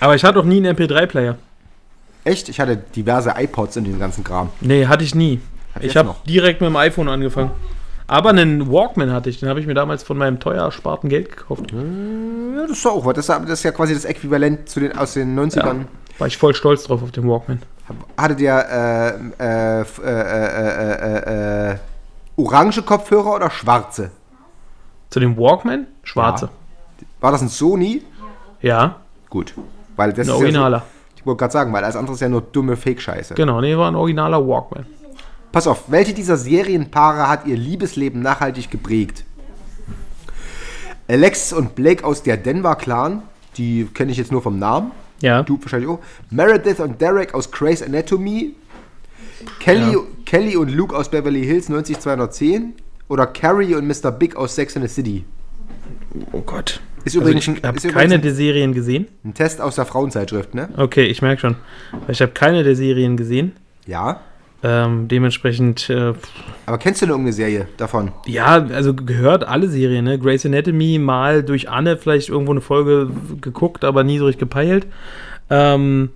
Aber 0.01 0.15
ich 0.17 0.23
hatte 0.23 0.39
auch 0.41 0.45
nie 0.45 0.59
einen 0.59 0.77
MP3-Player. 0.77 1.39
Echt? 2.25 2.51
Ich 2.51 2.61
hatte 2.61 2.77
diverse 2.77 3.33
iPods 3.39 3.77
in 3.77 3.85
dem 3.85 3.99
ganzen 3.99 4.23
Kram. 4.23 4.51
Nee, 4.61 4.85
hatte 4.87 5.03
ich 5.03 5.15
nie. 5.15 5.41
Hab 5.75 5.83
ich 5.83 5.95
jetzt 5.95 5.97
habe 5.97 6.15
direkt 6.29 6.61
mit 6.61 6.69
dem 6.69 6.77
iPhone 6.77 7.09
angefangen. 7.09 7.51
Aber 8.07 8.31
einen 8.31 8.71
Walkman 8.71 9.13
hatte 9.13 9.31
ich, 9.31 9.41
den 9.41 9.49
habe 9.49 9.61
ich 9.61 9.67
mir 9.67 9.75
damals 9.75 10.03
von 10.03 10.19
meinem 10.19 10.39
teuer 10.39 10.65
ersparten 10.65 11.09
Geld 11.09 11.37
gekauft. 11.37 11.73
Ja, 11.73 12.63
das 12.63 12.77
ist 12.79 12.85
doch 12.85 12.93
auch 12.93 13.07
was. 13.07 13.15
Das 13.15 13.29
ist, 13.29 13.63
ja 13.63 13.73
quasi 13.73 13.95
das 13.95 14.05
Äquivalent 14.05 14.69
zu 14.69 14.81
den, 14.81 14.97
aus 14.97 15.15
den 15.15 15.39
90ern. 15.39 15.87
War 16.19 16.27
ich 16.27 16.37
voll 16.37 16.55
stolz 16.55 16.85
drauf 16.85 17.03
auf 17.03 17.11
den 17.13 17.27
Walkman. 17.29 17.63
Hatte 18.17 18.37
der 18.37 19.19
äh, 19.39 19.43
äh, 19.43 19.81
äh, 19.81 19.85
äh, 20.03 20.93
äh, 20.93 21.71
äh, 21.71 21.73
äh, 21.73 21.77
orange 22.37 22.83
Kopfhörer 22.83 23.35
oder 23.37 23.51
schwarze? 23.51 24.11
Zu 25.11 25.21
dem 25.21 25.37
Walkman? 25.37 25.87
Schwarze. 26.03 26.51
War 27.21 27.33
das 27.33 27.43
ein 27.43 27.49
Sony? 27.49 28.03
Ja, 28.61 28.97
Gut. 29.35 29.53
Weil 29.97 30.13
das 30.13 30.19
ein 30.19 30.23
ist 30.23 30.29
ja 30.29 30.35
originaler. 30.35 30.79
so, 30.79 30.85
ich 31.17 31.27
wollte 31.27 31.39
gerade 31.39 31.53
sagen, 31.53 31.73
weil 31.73 31.83
alles 31.83 31.97
andere 31.97 32.15
ist 32.15 32.21
ja 32.21 32.29
nur 32.29 32.41
dumme 32.41 32.77
Fake-Scheiße. 32.77 33.35
Genau, 33.35 33.61
nee, 33.61 33.77
war 33.77 33.91
ein 33.91 33.97
originaler 33.97 34.47
Walkman. 34.47 34.87
Pass 35.55 35.69
auf, 35.69 35.85
welche 35.87 36.13
dieser 36.13 36.37
Serienpaare 36.37 37.29
hat 37.29 37.47
ihr 37.47 37.57
Liebesleben 37.57 38.21
nachhaltig 38.21 38.71
geprägt? 38.73 39.25
Alexis 41.07 41.53
und 41.53 41.77
Blake 41.77 42.05
aus 42.05 42.25
der 42.25 42.37
Denver 42.37 42.75
Clan, 42.75 43.23
die 43.57 43.87
kenne 43.95 44.11
ich 44.11 44.19
jetzt 44.19 44.33
nur 44.33 44.43
vom 44.43 44.59
Namen. 44.59 44.91
Ja. 45.21 45.45
Du 45.45 45.57
wahrscheinlich 45.63 45.89
auch. 45.89 46.01
Meredith 46.31 46.81
und 46.81 47.01
Derek 47.01 47.35
aus 47.35 47.53
Grey's 47.53 47.85
Anatomy. 47.85 48.57
Kelly, 49.61 49.93
Ja. 49.93 49.99
Kelly 50.27 50.57
und 50.57 50.71
Luke 50.73 50.97
aus 50.97 51.09
Beverly 51.09 51.45
Hills 51.45 51.69
90210. 51.69 52.73
Oder 53.09 53.27
Carrie 53.29 53.77
und 53.77 53.87
Mr. 53.87 54.11
Big 54.11 54.35
aus 54.35 54.57
Sex 54.57 54.77
and 54.77 54.89
the 54.89 54.93
City. 54.93 55.25
Oh 56.33 56.41
Gott. 56.41 56.81
Ist 57.05 57.15
Also 57.17 57.21
übrigens, 57.21 57.47
ich 57.47 57.63
ein, 57.63 57.69
habe 57.69 57.79
keine 57.93 58.15
ein, 58.15 58.23
der 58.23 58.35
Serien 58.35 58.73
gesehen. 58.73 59.07
ein 59.25 59.35
Test 59.35 59.61
aus 59.61 59.77
der 59.77 59.87
Frauenzeitschrift, 59.87 60.55
ne? 60.55 60.71
Okay, 60.79 61.05
ich 61.05 61.23
merke 61.23 61.41
schon. 61.43 61.57
Ich 62.09 62.21
habe 62.23 62.33
keine 62.33 62.65
der 62.65 62.75
Serien 62.75 63.17
gesehen. 63.17 63.53
Ja. 63.87 64.21
Ähm, 64.67 65.09
dementsprechend, 65.09 65.91
äh, 65.91 66.15
Aber 66.65 66.79
kennst 66.79 67.03
du 67.03 67.05
eine 67.07 67.13
irgendeine 67.13 67.35
Serie 67.35 67.69
davon? 67.77 68.13
ja, 68.27 68.65
also 68.73 68.95
gehört 68.95 69.47
alle 69.47 69.69
Serien, 69.69 70.07
ne? 70.07 70.19
Grey's 70.19 70.47
Anatomy, 70.47 70.99
mal 70.99 71.43
durch 71.43 71.69
Anne 71.69 71.99
vielleicht 71.99 72.31
irgendwo 72.31 72.53
eine 72.53 72.63
Folge 72.63 73.11
geguckt, 73.43 73.85
aber 73.85 74.05
nie 74.05 74.17
so 74.19 74.25
richtig 74.25 74.41
gepeilt. 74.41 74.87
Ähm, 75.51 76.09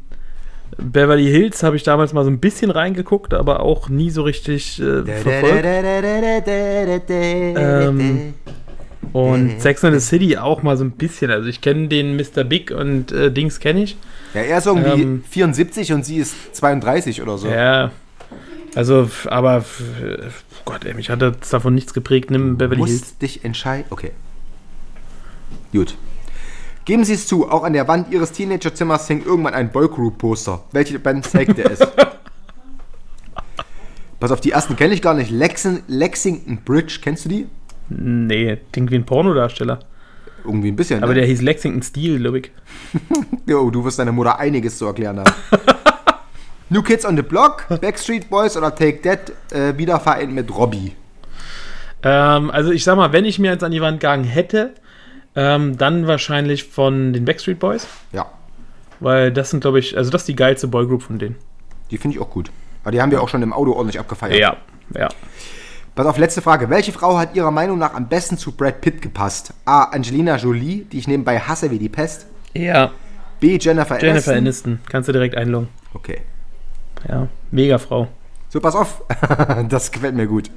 Beverly 0.79 1.27
Hills 1.31 1.63
habe 1.63 1.77
ich 1.77 1.83
damals 1.83 2.13
mal 2.15 2.25
so 2.25 2.31
ein 2.31 2.39
bisschen 2.39 2.71
reingeguckt, 2.71 3.35
aber 3.35 3.61
auch 3.61 3.89
nie 3.91 4.09
so 4.11 4.23
richtig 4.23 4.81
äh, 4.81 5.05
verfolgt. 5.05 5.65
Ähm, 7.57 8.35
Und 9.13 9.61
Sex 9.61 9.85
and 9.85 9.95
the 9.95 10.01
City 10.01 10.37
auch 10.37 10.63
mal 10.63 10.77
so 10.77 10.85
ein 10.85 10.93
bisschen. 10.93 11.31
Also 11.31 11.49
ich 11.49 11.61
kenne 11.61 11.89
den 11.89 12.17
Mr. 12.17 12.45
Big 12.45 12.71
und 12.71 13.11
äh, 13.13 13.31
Dings 13.31 13.59
kenne 13.61 13.83
ich. 13.83 13.97
Ja, 14.35 14.43
er 14.43 14.59
ist 14.59 14.67
irgendwie 14.67 15.03
Ähm. 15.03 15.25
74 15.29 15.93
und 15.93 16.05
sie 16.05 16.17
ist 16.19 16.55
32 16.55 17.23
oder 17.23 17.39
so. 17.39 17.49
Ja. 17.49 17.91
Also, 18.75 19.11
aber, 19.27 19.65
Gott, 20.65 20.85
ey, 20.85 20.95
mich 20.95 21.11
hat 21.11 21.23
das 21.23 21.49
davon 21.51 21.75
nichts 21.75 21.95
geprägt. 21.95 22.31
Nimm 22.31 22.59
Beverly 22.59 22.85
Hills. 22.85 23.01
musst 23.01 23.23
dich 23.23 23.45
entscheiden. 23.45 23.87
Okay. 23.91 24.13
Gut. 25.73 25.97
Geben 26.85 27.05
Sie 27.05 27.15
es 27.15 27.27
zu, 27.27 27.51
auch 27.51 27.65
an 27.65 27.75
der 27.75 27.87
Wand 27.87 28.11
Ihres 28.13 28.33
Teenagerzimmers 28.33 29.09
hängt 29.09 29.27
irgendwann 29.27 29.55
ein 29.55 29.71
Boygroup-Poster. 29.71 30.65
Welche 30.73 30.99
Band 30.99 31.27
zeigte 31.27 31.63
es? 31.65 31.81
Pass 34.21 34.31
auf, 34.33 34.41
die 34.41 34.53
ersten 34.53 34.75
kenne 34.75 34.95
ich 34.95 35.03
gar 35.03 35.15
nicht. 35.15 35.31
Lexing, 35.31 35.83
Lexington 35.87 36.59
Bridge, 36.65 36.99
kennst 37.03 37.27
du 37.27 37.29
die? 37.29 37.47
Nee, 37.91 38.59
klingt 38.73 38.91
wie 38.91 38.97
ein 38.97 39.05
Pornodarsteller. 39.05 39.81
Irgendwie 40.45 40.69
ein 40.69 40.77
bisschen. 40.77 41.03
Aber 41.03 41.13
ne? 41.13 41.21
der 41.21 41.29
hieß 41.29 41.43
Lexington 41.43 41.83
Steel, 41.83 42.19
glaube 42.19 42.39
ich. 42.41 42.51
Jo, 43.47 43.71
du 43.71 43.85
wirst 43.85 43.99
deiner 43.99 44.13
Mutter 44.13 44.39
einiges 44.39 44.79
zu 44.79 44.87
erklären 44.87 45.21
haben. 45.21 45.33
New 46.71 46.83
Kids 46.83 47.05
on 47.07 47.17
the 47.17 47.23
Block, 47.23 47.67
Backstreet 47.81 48.29
Boys 48.29 48.57
oder 48.57 48.75
Take 48.75 49.01
That 49.03 49.33
äh, 49.53 49.77
wieder 49.79 49.99
vereint 50.01 50.33
mit 50.33 50.55
Robbie. 50.55 50.95
Ähm, 52.03 52.51
also 52.51 52.71
ich 52.71 52.85
sag 52.85 52.97
mal, 52.97 53.13
wenn 53.13 53.25
ich 53.25 53.39
mir 53.39 53.51
jetzt 53.53 53.65
an 53.65 53.73
die 53.73 53.81
Wand 53.81 54.01
gegangen 54.01 54.25
hätte, 54.25 54.75
ähm, 55.35 55.79
dann 55.79 56.07
wahrscheinlich 56.07 56.65
von 56.65 57.13
den 57.13 57.25
Backstreet 57.25 57.59
Boys. 57.59 57.87
Ja, 58.13 58.27
Weil 59.01 59.33
das 59.33 59.51
sind, 59.51 59.61
glaube 59.61 59.79
ich, 59.79 59.97
also 59.97 60.11
das 60.11 60.23
ist 60.23 60.29
die 60.29 60.37
geilste 60.37 60.69
Boygroup 60.69 61.03
von 61.03 61.19
denen. 61.19 61.37
die 61.91 61.99
finde 61.99 62.17
ich 62.17 62.23
auch 62.23 62.31
gut. 62.31 62.51
Aber 62.83 62.91
die 62.93 63.01
haben 63.03 63.11
wir 63.11 63.23
auch 63.23 63.29
schon 63.29 63.43
im 63.43 63.53
Auto 63.53 63.73
ordentlich 63.73 63.99
abgefeiert. 63.99 64.39
Ja, 64.39 64.57
ja. 64.95 65.09
Pass 65.95 66.07
auf, 66.07 66.19
letzte 66.19 66.43
Frage. 66.43 66.71
Welche 66.71 66.93
Frau 66.93 67.19
hat 67.19 67.35
Ihrer 67.35 67.51
Meinung 67.51 67.79
nach 67.79 67.95
am 67.95 68.09
besten 68.09 68.39
zu 68.39 68.53
Brad 68.53 68.81
Pitt 68.81 69.03
gepasst? 69.03 69.53
A. 69.65 69.85
Angelina 69.85 70.37
Jolie, 70.37 70.85
die 70.85 70.99
ich 70.99 71.09
nebenbei 71.09 71.41
hasse 71.41 71.71
wie 71.73 71.79
die 71.79 71.89
Pest. 71.89 72.27
Ja, 72.55 72.93
B. 73.41 73.57
Jennifer, 73.61 74.01
Jennifer 74.01 74.33
Aniston. 74.33 74.35
Aniston. 74.37 74.81
Kannst 74.89 75.09
du 75.09 75.13
direkt 75.13 75.37
einloggen. 75.37 75.69
Okay. 75.95 76.21
Ja, 77.07 77.29
mega 77.51 77.79
Frau. 77.79 78.09
So, 78.49 78.61
pass 78.61 78.75
auf. 78.75 79.03
das 79.69 79.93
gefällt 79.93 80.15
mir 80.15 80.27
gut. 80.27 80.51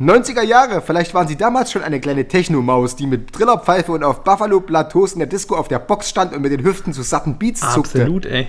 90er 0.00 0.42
Jahre, 0.42 0.82
vielleicht 0.82 1.14
waren 1.14 1.26
sie 1.26 1.36
damals 1.36 1.72
schon 1.72 1.82
eine 1.82 2.00
kleine 2.00 2.28
Techno-Maus, 2.28 2.96
die 2.96 3.06
mit 3.06 3.32
Trillerpfeife 3.32 3.92
und 3.92 4.04
auf 4.04 4.24
Buffalo-Plateaus 4.24 5.14
in 5.14 5.20
der 5.20 5.28
Disco 5.28 5.56
auf 5.56 5.68
der 5.68 5.78
Box 5.78 6.10
stand 6.10 6.34
und 6.34 6.42
mit 6.42 6.52
den 6.52 6.62
Hüften 6.64 6.92
zu 6.92 7.02
satten 7.02 7.38
Beats 7.38 7.60
zuckte. 7.72 8.02
Absolut, 8.02 8.26
ey. 8.26 8.48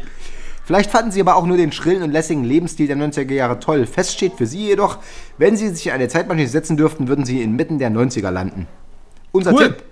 Vielleicht 0.66 0.92
fanden 0.92 1.12
sie 1.12 1.22
aber 1.22 1.38
auch 1.38 1.46
nur 1.46 1.56
den 1.56 1.72
schrillen 1.72 2.04
und 2.04 2.12
lässigen 2.12 2.44
Lebensstil 2.44 2.88
der 2.88 2.98
90er 2.98 3.34
Jahre 3.34 3.60
toll. 3.62 3.86
Fest 3.86 4.12
steht 4.12 4.34
für 4.34 4.46
sie 4.46 4.68
jedoch, 4.68 4.98
wenn 5.38 5.56
sie 5.56 5.70
sich 5.70 5.88
in 5.88 5.94
eine 5.94 6.10
Zeitmaschine 6.10 6.50
setzen 6.50 6.76
dürften, 6.76 7.08
würden 7.08 7.24
sie 7.24 7.42
inmitten 7.42 7.80
der 7.80 7.90
90er 7.90 8.30
landen. 8.32 8.68
Unser 9.32 9.54
Cool. 9.54 9.64
Tipp. 9.64 9.84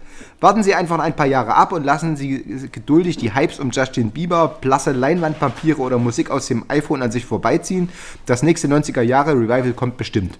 Warten 0.41 0.63
Sie 0.63 0.75
einfach 0.75 0.99
ein 0.99 1.15
paar 1.15 1.25
Jahre 1.25 1.55
ab 1.55 1.71
und 1.71 1.83
lassen 1.83 2.17
Sie 2.17 2.69
geduldig 2.71 3.17
die 3.17 3.33
Hypes 3.33 3.59
um 3.59 3.71
Justin 3.71 4.11
Bieber, 4.11 4.57
blasse 4.59 4.91
Leinwandpapiere 4.91 5.79
oder 5.79 5.97
Musik 5.97 6.29
aus 6.29 6.47
dem 6.47 6.65
iPhone 6.67 7.01
an 7.01 7.11
sich 7.11 7.25
vorbeiziehen. 7.25 7.89
Das 8.25 8.43
nächste 8.43 8.67
90er 8.67 9.01
Jahre 9.01 9.31
Revival 9.31 9.73
kommt 9.73 9.97
bestimmt. 9.97 10.38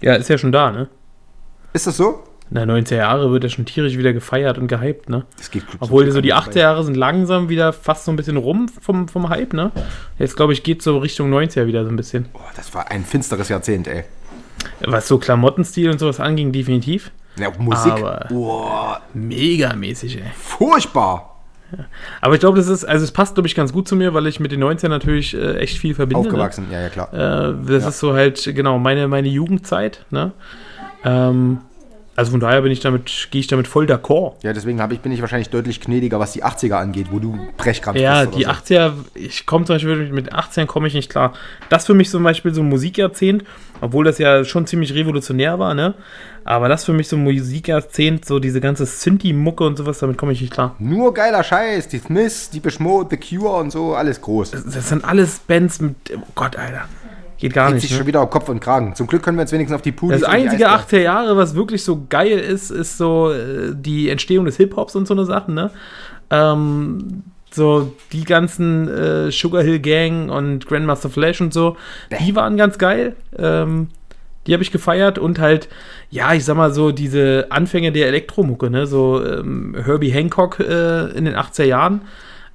Ja, 0.00 0.14
ist 0.14 0.28
ja 0.28 0.38
schon 0.38 0.52
da, 0.52 0.70
ne? 0.70 0.88
Ist 1.72 1.86
das 1.86 1.96
so? 1.96 2.22
Der 2.50 2.66
90er 2.66 2.96
Jahre 2.96 3.30
wird 3.32 3.44
er 3.44 3.50
schon 3.50 3.64
tierisch 3.64 3.96
wieder 3.96 4.12
gefeiert 4.12 4.58
und 4.58 4.68
gehypt, 4.68 5.08
ne? 5.08 5.24
Das 5.38 5.50
geht 5.50 5.64
Obwohl 5.80 6.10
so 6.10 6.20
die 6.20 6.34
8er 6.34 6.58
Jahre 6.58 6.84
sind 6.84 6.96
langsam 6.96 7.48
wieder 7.48 7.72
fast 7.72 8.04
so 8.04 8.12
ein 8.12 8.16
bisschen 8.16 8.36
rum 8.36 8.68
vom, 8.68 9.08
vom 9.08 9.30
Hype, 9.30 9.54
ne? 9.54 9.72
Jetzt 10.18 10.36
glaube 10.36 10.52
ich, 10.52 10.62
geht 10.62 10.82
so 10.82 10.98
Richtung 10.98 11.32
90er 11.32 11.66
wieder 11.66 11.84
so 11.84 11.90
ein 11.90 11.96
bisschen. 11.96 12.26
Oh, 12.34 12.40
das 12.54 12.74
war 12.74 12.90
ein 12.90 13.04
finsteres 13.04 13.48
Jahrzehnt, 13.48 13.88
ey. 13.88 14.04
Was 14.84 15.08
so 15.08 15.18
Klamottenstil 15.18 15.90
und 15.90 15.98
sowas 15.98 16.20
anging, 16.20 16.52
definitiv. 16.52 17.10
Ja, 17.38 17.50
Musik. 17.58 17.92
Aber- 17.92 18.26
oh, 18.30 18.68
Megamäßig, 19.14 20.16
ey. 20.18 20.22
furchtbar. 20.36 21.28
Aber 22.20 22.34
ich 22.34 22.40
glaube, 22.40 22.58
das 22.58 22.68
ist, 22.68 22.84
also 22.84 23.02
es 23.02 23.12
passt, 23.12 23.34
glaube 23.34 23.46
ich, 23.46 23.54
ganz 23.54 23.72
gut 23.72 23.88
zu 23.88 23.96
mir, 23.96 24.12
weil 24.12 24.26
ich 24.26 24.38
mit 24.40 24.52
den 24.52 24.62
90ern 24.62 24.88
natürlich 24.88 25.32
äh, 25.34 25.54
echt 25.56 25.78
viel 25.78 25.94
verbinde. 25.94 26.20
Aufgewachsen, 26.28 26.66
ja, 26.70 26.80
ja, 26.82 26.88
klar. 26.90 27.08
Ne? 27.12 27.58
Äh, 27.66 27.72
das 27.72 27.86
ist 27.86 27.98
so 27.98 28.12
halt, 28.12 28.44
genau, 28.54 28.78
meine, 28.78 29.08
meine 29.08 29.28
Jugendzeit, 29.28 30.04
ne? 30.10 30.32
Ähm, 31.04 31.58
also 32.14 32.30
von 32.32 32.40
daher 32.40 32.60
bin 32.60 32.70
ich 32.70 32.80
damit, 32.80 33.28
gehe 33.30 33.40
ich 33.40 33.46
damit 33.46 33.66
voll 33.66 33.86
d'accord. 33.86 34.34
Ja, 34.42 34.52
deswegen 34.52 34.82
hab 34.82 34.92
ich, 34.92 35.00
bin 35.00 35.12
ich 35.12 35.22
wahrscheinlich 35.22 35.48
deutlich 35.48 35.80
gnädiger, 35.80 36.20
was 36.20 36.32
die 36.32 36.44
80er 36.44 36.74
angeht, 36.74 37.06
wo 37.10 37.18
du 37.18 37.38
Brechkraft 37.56 37.98
Ja, 37.98 38.26
bist. 38.26 38.38
die 38.38 38.46
80er, 38.46 38.92
ich 39.14 39.46
komme 39.46 39.64
zum 39.64 39.76
Beispiel 39.76 40.12
mit 40.12 40.30
18 40.30 40.66
komme 40.66 40.88
ich 40.88 40.94
nicht 40.94 41.08
klar. 41.10 41.32
Das 41.70 41.86
für 41.86 41.94
mich 41.94 42.10
zum 42.10 42.22
Beispiel 42.22 42.52
so 42.52 42.60
ein 42.60 42.68
Musikjahrzehnt, 42.68 43.44
obwohl 43.82 44.04
das 44.06 44.16
ja 44.16 44.44
schon 44.44 44.66
ziemlich 44.66 44.94
revolutionär 44.94 45.58
war, 45.58 45.74
ne? 45.74 45.92
Aber 46.44 46.68
das 46.70 46.84
für 46.86 46.92
mich 46.94 47.06
so 47.08 47.16
Musikjahrzehnt, 47.18 48.24
so 48.24 48.38
diese 48.38 48.60
ganze 48.60 48.86
Synthi-Mucke 48.86 49.62
und 49.64 49.76
sowas, 49.76 49.98
damit 49.98 50.16
komme 50.16 50.32
ich 50.32 50.40
nicht 50.40 50.52
klar. 50.52 50.74
Nur 50.78 51.12
geiler 51.12 51.44
Scheiß, 51.44 51.88
die 51.88 51.98
Smiths, 51.98 52.48
die 52.50 52.60
Beschmo, 52.60 53.06
The 53.08 53.16
Cure 53.18 53.56
und 53.60 53.70
so, 53.70 53.94
alles 53.94 54.20
groß. 54.22 54.50
Das 54.52 54.88
sind 54.88 55.04
alles 55.04 55.38
Bands 55.40 55.80
mit, 55.80 55.94
oh 56.16 56.20
Gott, 56.34 56.56
Alter. 56.56 56.86
Geht 57.38 57.54
gar 57.54 57.66
Geht 57.66 57.74
nicht. 57.74 57.82
sich 57.82 57.90
Ne? 57.92 57.98
schon 57.98 58.06
wieder 58.06 58.20
auf 58.20 58.30
Kopf 58.30 58.48
und 58.48 58.60
Kragen. 58.60 58.94
Zum 58.94 59.06
Glück 59.08 59.22
können 59.22 59.36
wir 59.36 59.42
jetzt 59.42 59.52
wenigstens 59.52 59.74
auf 59.76 59.82
die 59.82 59.90
Pudis 59.92 60.20
Das 60.20 60.28
einzige 60.30 60.68
Eisbären- 60.68 60.86
8er 60.88 60.98
Jahre, 61.00 61.36
was 61.36 61.54
wirklich 61.56 61.82
so 61.84 62.06
geil 62.08 62.38
ist, 62.38 62.70
ist 62.70 62.98
so 62.98 63.32
äh, 63.32 63.72
die 63.74 64.10
Entstehung 64.10 64.44
des 64.44 64.56
Hip-Hops 64.58 64.94
und 64.96 65.06
so 65.08 65.14
eine 65.14 65.24
Sachen, 65.24 65.54
ne? 65.54 65.70
Ähm, 66.30 67.22
so 67.54 67.92
die 68.12 68.24
ganzen 68.24 68.88
äh, 68.88 69.30
Sugar 69.30 69.62
Hill 69.62 69.80
Gang 69.80 70.30
und 70.30 70.66
Grandmaster 70.66 71.10
Flash 71.10 71.40
und 71.40 71.52
so, 71.52 71.76
die 72.20 72.34
waren 72.34 72.56
ganz 72.56 72.78
geil. 72.78 73.16
Ähm, 73.36 73.88
die 74.46 74.52
habe 74.52 74.62
ich 74.62 74.72
gefeiert 74.72 75.18
und 75.18 75.38
halt, 75.38 75.68
ja, 76.10 76.34
ich 76.34 76.44
sag 76.44 76.56
mal 76.56 76.74
so, 76.74 76.90
diese 76.90 77.46
Anfänge 77.50 77.92
der 77.92 78.08
Elektromucke, 78.08 78.70
ne? 78.70 78.86
So 78.86 79.24
ähm, 79.24 79.76
Herbie 79.84 80.10
Hancock 80.10 80.58
äh, 80.58 81.06
in 81.10 81.24
den 81.24 81.36
80er 81.36 81.64
Jahren, 81.64 82.02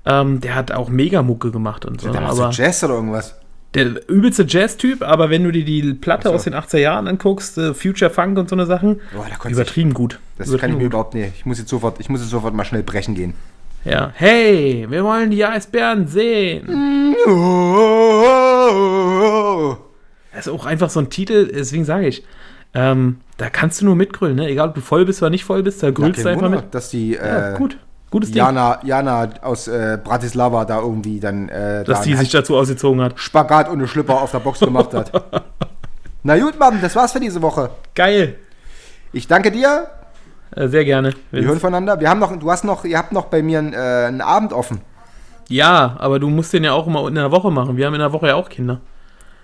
ähm, 0.06 0.42
der 0.42 0.56
hat 0.56 0.72
auch 0.72 0.90
Megamucke 0.90 1.52
gemacht 1.52 1.86
und 1.86 2.02
so. 2.02 2.12
Der 2.12 2.22
macht 2.22 2.36
so 2.36 2.50
Jazz 2.50 2.84
oder 2.84 2.96
irgendwas. 2.96 3.36
der 3.74 4.10
übelste 4.10 4.46
Jazz-Typ, 4.48 5.02
aber 5.02 5.30
wenn 5.30 5.44
du 5.44 5.52
dir 5.52 5.64
die 5.64 5.94
Platte 5.94 6.28
so. 6.30 6.36
aus 6.36 6.44
den 6.44 6.56
80er 6.56 6.78
Jahren 6.80 7.08
anguckst, 7.08 7.58
äh, 7.58 7.74
Future 7.74 8.12
Funk 8.12 8.38
und 8.38 8.50
so 8.50 8.56
eine 8.56 8.66
Sachen, 8.66 9.00
Boah, 9.14 9.28
übertrieben 9.50 9.94
gut. 9.94 10.20
Das 10.38 10.48
kann 10.48 10.48
ich 10.48 10.50
übertrieben 10.50 10.78
mir 10.78 10.84
gut. 10.84 10.92
überhaupt 10.92 11.14
nicht. 11.14 11.34
Ich 11.38 11.46
muss 11.46 11.58
jetzt 11.58 11.70
sofort, 11.70 12.00
ich 12.00 12.10
muss 12.10 12.20
jetzt 12.20 12.32
sofort 12.32 12.54
mal 12.54 12.66
schnell 12.66 12.84
brechen 12.84 13.16
gehen. 13.16 13.34
Ja. 13.88 14.12
Hey, 14.16 14.86
wir 14.90 15.04
wollen 15.04 15.32
die 15.32 15.46
Eisbären 15.46 16.08
sehen. 16.08 17.16
Das 20.34 20.48
ist 20.48 20.54
auch 20.54 20.66
einfach 20.66 20.90
so 20.90 21.00
ein 21.00 21.10
Titel, 21.10 21.50
deswegen 21.54 21.86
sage 21.86 22.08
ich, 22.08 22.24
ähm, 22.74 23.22
da 23.38 23.50
kannst 23.50 23.82
du 23.82 23.86
nur 23.86 23.96
mitgrüllen, 23.96 24.36
ne? 24.36 24.48
Egal, 24.50 24.70
ob 24.70 24.76
du 24.76 24.82
voll 24.82 25.06
bist 25.06 25.22
oder 25.22 25.30
nicht 25.30 25.46
voll 25.46 25.64
bist, 25.64 25.82
da 25.82 25.92
grüllst 25.92 26.24
du 26.24 26.30
einfach 26.30 26.44
Wunder, 26.44 26.62
mit. 26.64 26.76
dass 26.76 26.90
die 26.90 27.14
Ja, 27.14 27.54
äh, 27.54 27.58
gut. 27.58 27.78
Gutes 28.10 28.30
Ding, 28.32 28.38
Jana, 28.38 28.80
Jana 28.84 29.30
aus 29.42 29.68
äh, 29.68 29.98
Bratislava 30.02 30.64
da 30.64 30.80
irgendwie 30.80 31.20
dann 31.20 31.50
äh, 31.50 31.84
dass 31.84 32.00
da 32.00 32.06
die 32.06 32.16
sich 32.16 32.32
dazu 32.32 32.56
ausgezogen 32.56 33.02
hat. 33.02 33.20
Spagat 33.20 33.68
und 33.68 33.80
eine 33.80 33.88
Schlipper 33.88 34.22
auf 34.22 34.32
der 34.32 34.40
Box 34.40 34.60
gemacht 34.60 34.94
hat. 34.94 35.12
Na 36.24 36.38
gut, 36.38 36.58
Mann, 36.58 36.80
das 36.82 36.96
war's 36.96 37.12
für 37.12 37.20
diese 37.20 37.42
Woche. 37.42 37.70
Geil. 37.96 38.36
Ich 39.12 39.28
danke 39.28 39.52
dir. 39.52 39.88
Äh, 40.58 40.68
sehr 40.70 40.86
gerne. 40.86 41.14
Wir 41.32 41.44
hören 41.44 41.60
voneinander. 41.60 42.00
Wir 42.00 42.10
haben 42.10 42.20
noch, 42.20 42.36
du 42.38 42.50
hast 42.52 42.64
noch, 42.64 42.84
ihr 42.84 42.98
habt 42.98 43.12
noch 43.12 43.26
bei 43.26 43.42
mir 43.44 43.60
einen, 43.60 43.74
äh, 43.74 43.78
einen 44.08 44.22
Abend 44.22 44.54
offen. 44.54 44.82
Ja, 45.50 45.96
aber 46.00 46.20
du 46.20 46.30
musst 46.30 46.52
den 46.54 46.64
ja 46.64 46.74
auch 46.74 46.88
immer 46.88 47.08
in 47.08 47.16
der 47.16 47.32
Woche 47.32 47.52
machen. 47.52 47.78
Wir 47.78 47.86
haben 47.86 47.94
in 47.94 48.00
der 48.00 48.12
Woche 48.12 48.28
ja 48.28 48.36
auch 48.36 48.50
Kinder. 48.50 48.82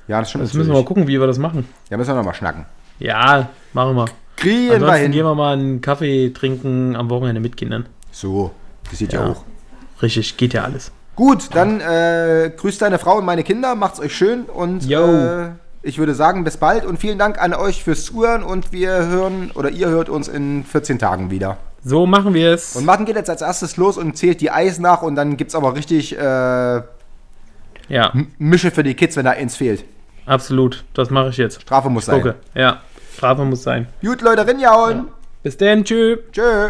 Ja, 0.08 0.20
das 0.20 0.30
stimmt. 0.30 0.44
Jetzt 0.46 0.54
müssen 0.56 0.70
wir 0.72 0.76
mal 0.80 0.86
gucken, 0.86 1.08
wie 1.08 1.20
wir 1.20 1.28
das 1.28 1.38
machen. 1.38 1.68
Ja, 1.90 1.98
müssen 1.98 2.10
wir 2.10 2.16
noch 2.16 2.26
mal 2.26 2.34
schnacken. 2.34 2.66
Ja, 3.00 3.48
machen 3.74 3.96
wir. 3.96 4.06
Kriegen 4.36 4.68
wir 4.68 4.74
Ansonsten 4.76 5.02
hin. 5.04 5.12
gehen 5.14 5.26
wir 5.26 5.36
mal 5.36 5.54
einen 5.54 5.80
Kaffee 5.82 6.32
trinken 6.32 6.96
am 6.96 7.10
Wochenende 7.10 7.40
mit 7.40 7.56
Kindern. 7.56 7.86
So, 8.12 8.52
das 8.90 9.00
sieht 9.00 9.14
ja, 9.14 9.22
Ja. 9.24 9.32
auch. 9.32 9.44
Richtig, 10.02 10.36
geht 10.36 10.54
ja 10.54 10.64
alles. 10.64 10.92
Gut, 11.16 11.50
dann 11.54 11.80
äh, 11.80 12.52
grüßt 12.58 12.82
deine 12.82 12.98
Frau 13.00 13.18
und 13.20 13.26
meine 13.26 13.44
Kinder, 13.44 13.76
macht's 13.76 14.00
euch 14.00 14.16
schön 14.16 14.44
und 14.44 14.84
Yo. 14.86 15.00
äh, 15.06 15.50
ich 15.84 15.98
würde 16.00 16.16
sagen, 16.16 16.44
bis 16.44 16.58
bald 16.58 16.86
und 16.86 16.98
vielen 17.00 17.20
Dank 17.20 17.40
an 17.42 17.54
euch 17.54 17.84
fürs 17.84 18.06
Zuhören 18.06 18.42
und 18.44 18.72
wir 18.72 19.06
hören 19.08 19.52
oder 19.54 19.70
ihr 19.70 19.90
hört 19.90 20.10
uns 20.10 20.28
in 20.28 20.64
14 20.64 20.98
Tagen 20.98 21.30
wieder. 21.30 21.58
So 21.84 22.06
machen 22.06 22.34
wir 22.34 22.54
es. 22.54 22.76
Und 22.78 22.86
Martin 22.86 23.06
geht 23.06 23.18
jetzt 23.18 23.30
als 23.30 23.42
erstes 23.42 23.76
los 23.78 23.98
und 23.98 24.18
zählt 24.18 24.40
die 24.40 24.50
Eis 24.50 24.80
nach 24.80 25.02
und 25.02 25.16
dann 25.16 25.36
gibt's 25.36 25.54
aber 25.56 25.76
richtig 25.76 26.18
äh, 26.18 26.22
Ja, 27.90 28.14
Mische 28.38 28.72
für 28.72 28.84
die 28.84 28.94
Kids, 28.96 29.18
wenn 29.18 29.26
da 29.26 29.32
eins 29.32 29.58
fehlt. 29.58 29.84
absolut. 30.26 30.86
Das 30.94 31.10
mache 31.10 31.30
ich 31.30 31.38
jetzt. 31.38 31.62
Strafe 31.62 31.90
muss 31.90 32.06
sein. 32.06 32.22
Gucke. 32.22 32.36
Ja, 32.56 32.82
Strafe 33.18 33.44
muss 33.44 33.64
sein. 33.64 33.88
Gut, 34.02 34.22
Leute, 34.22 34.48
rinjauen. 34.48 35.08
Bis 35.44 35.58
dann, 35.58 35.84
tschö. 35.84 36.18
Tschö. 36.32 36.70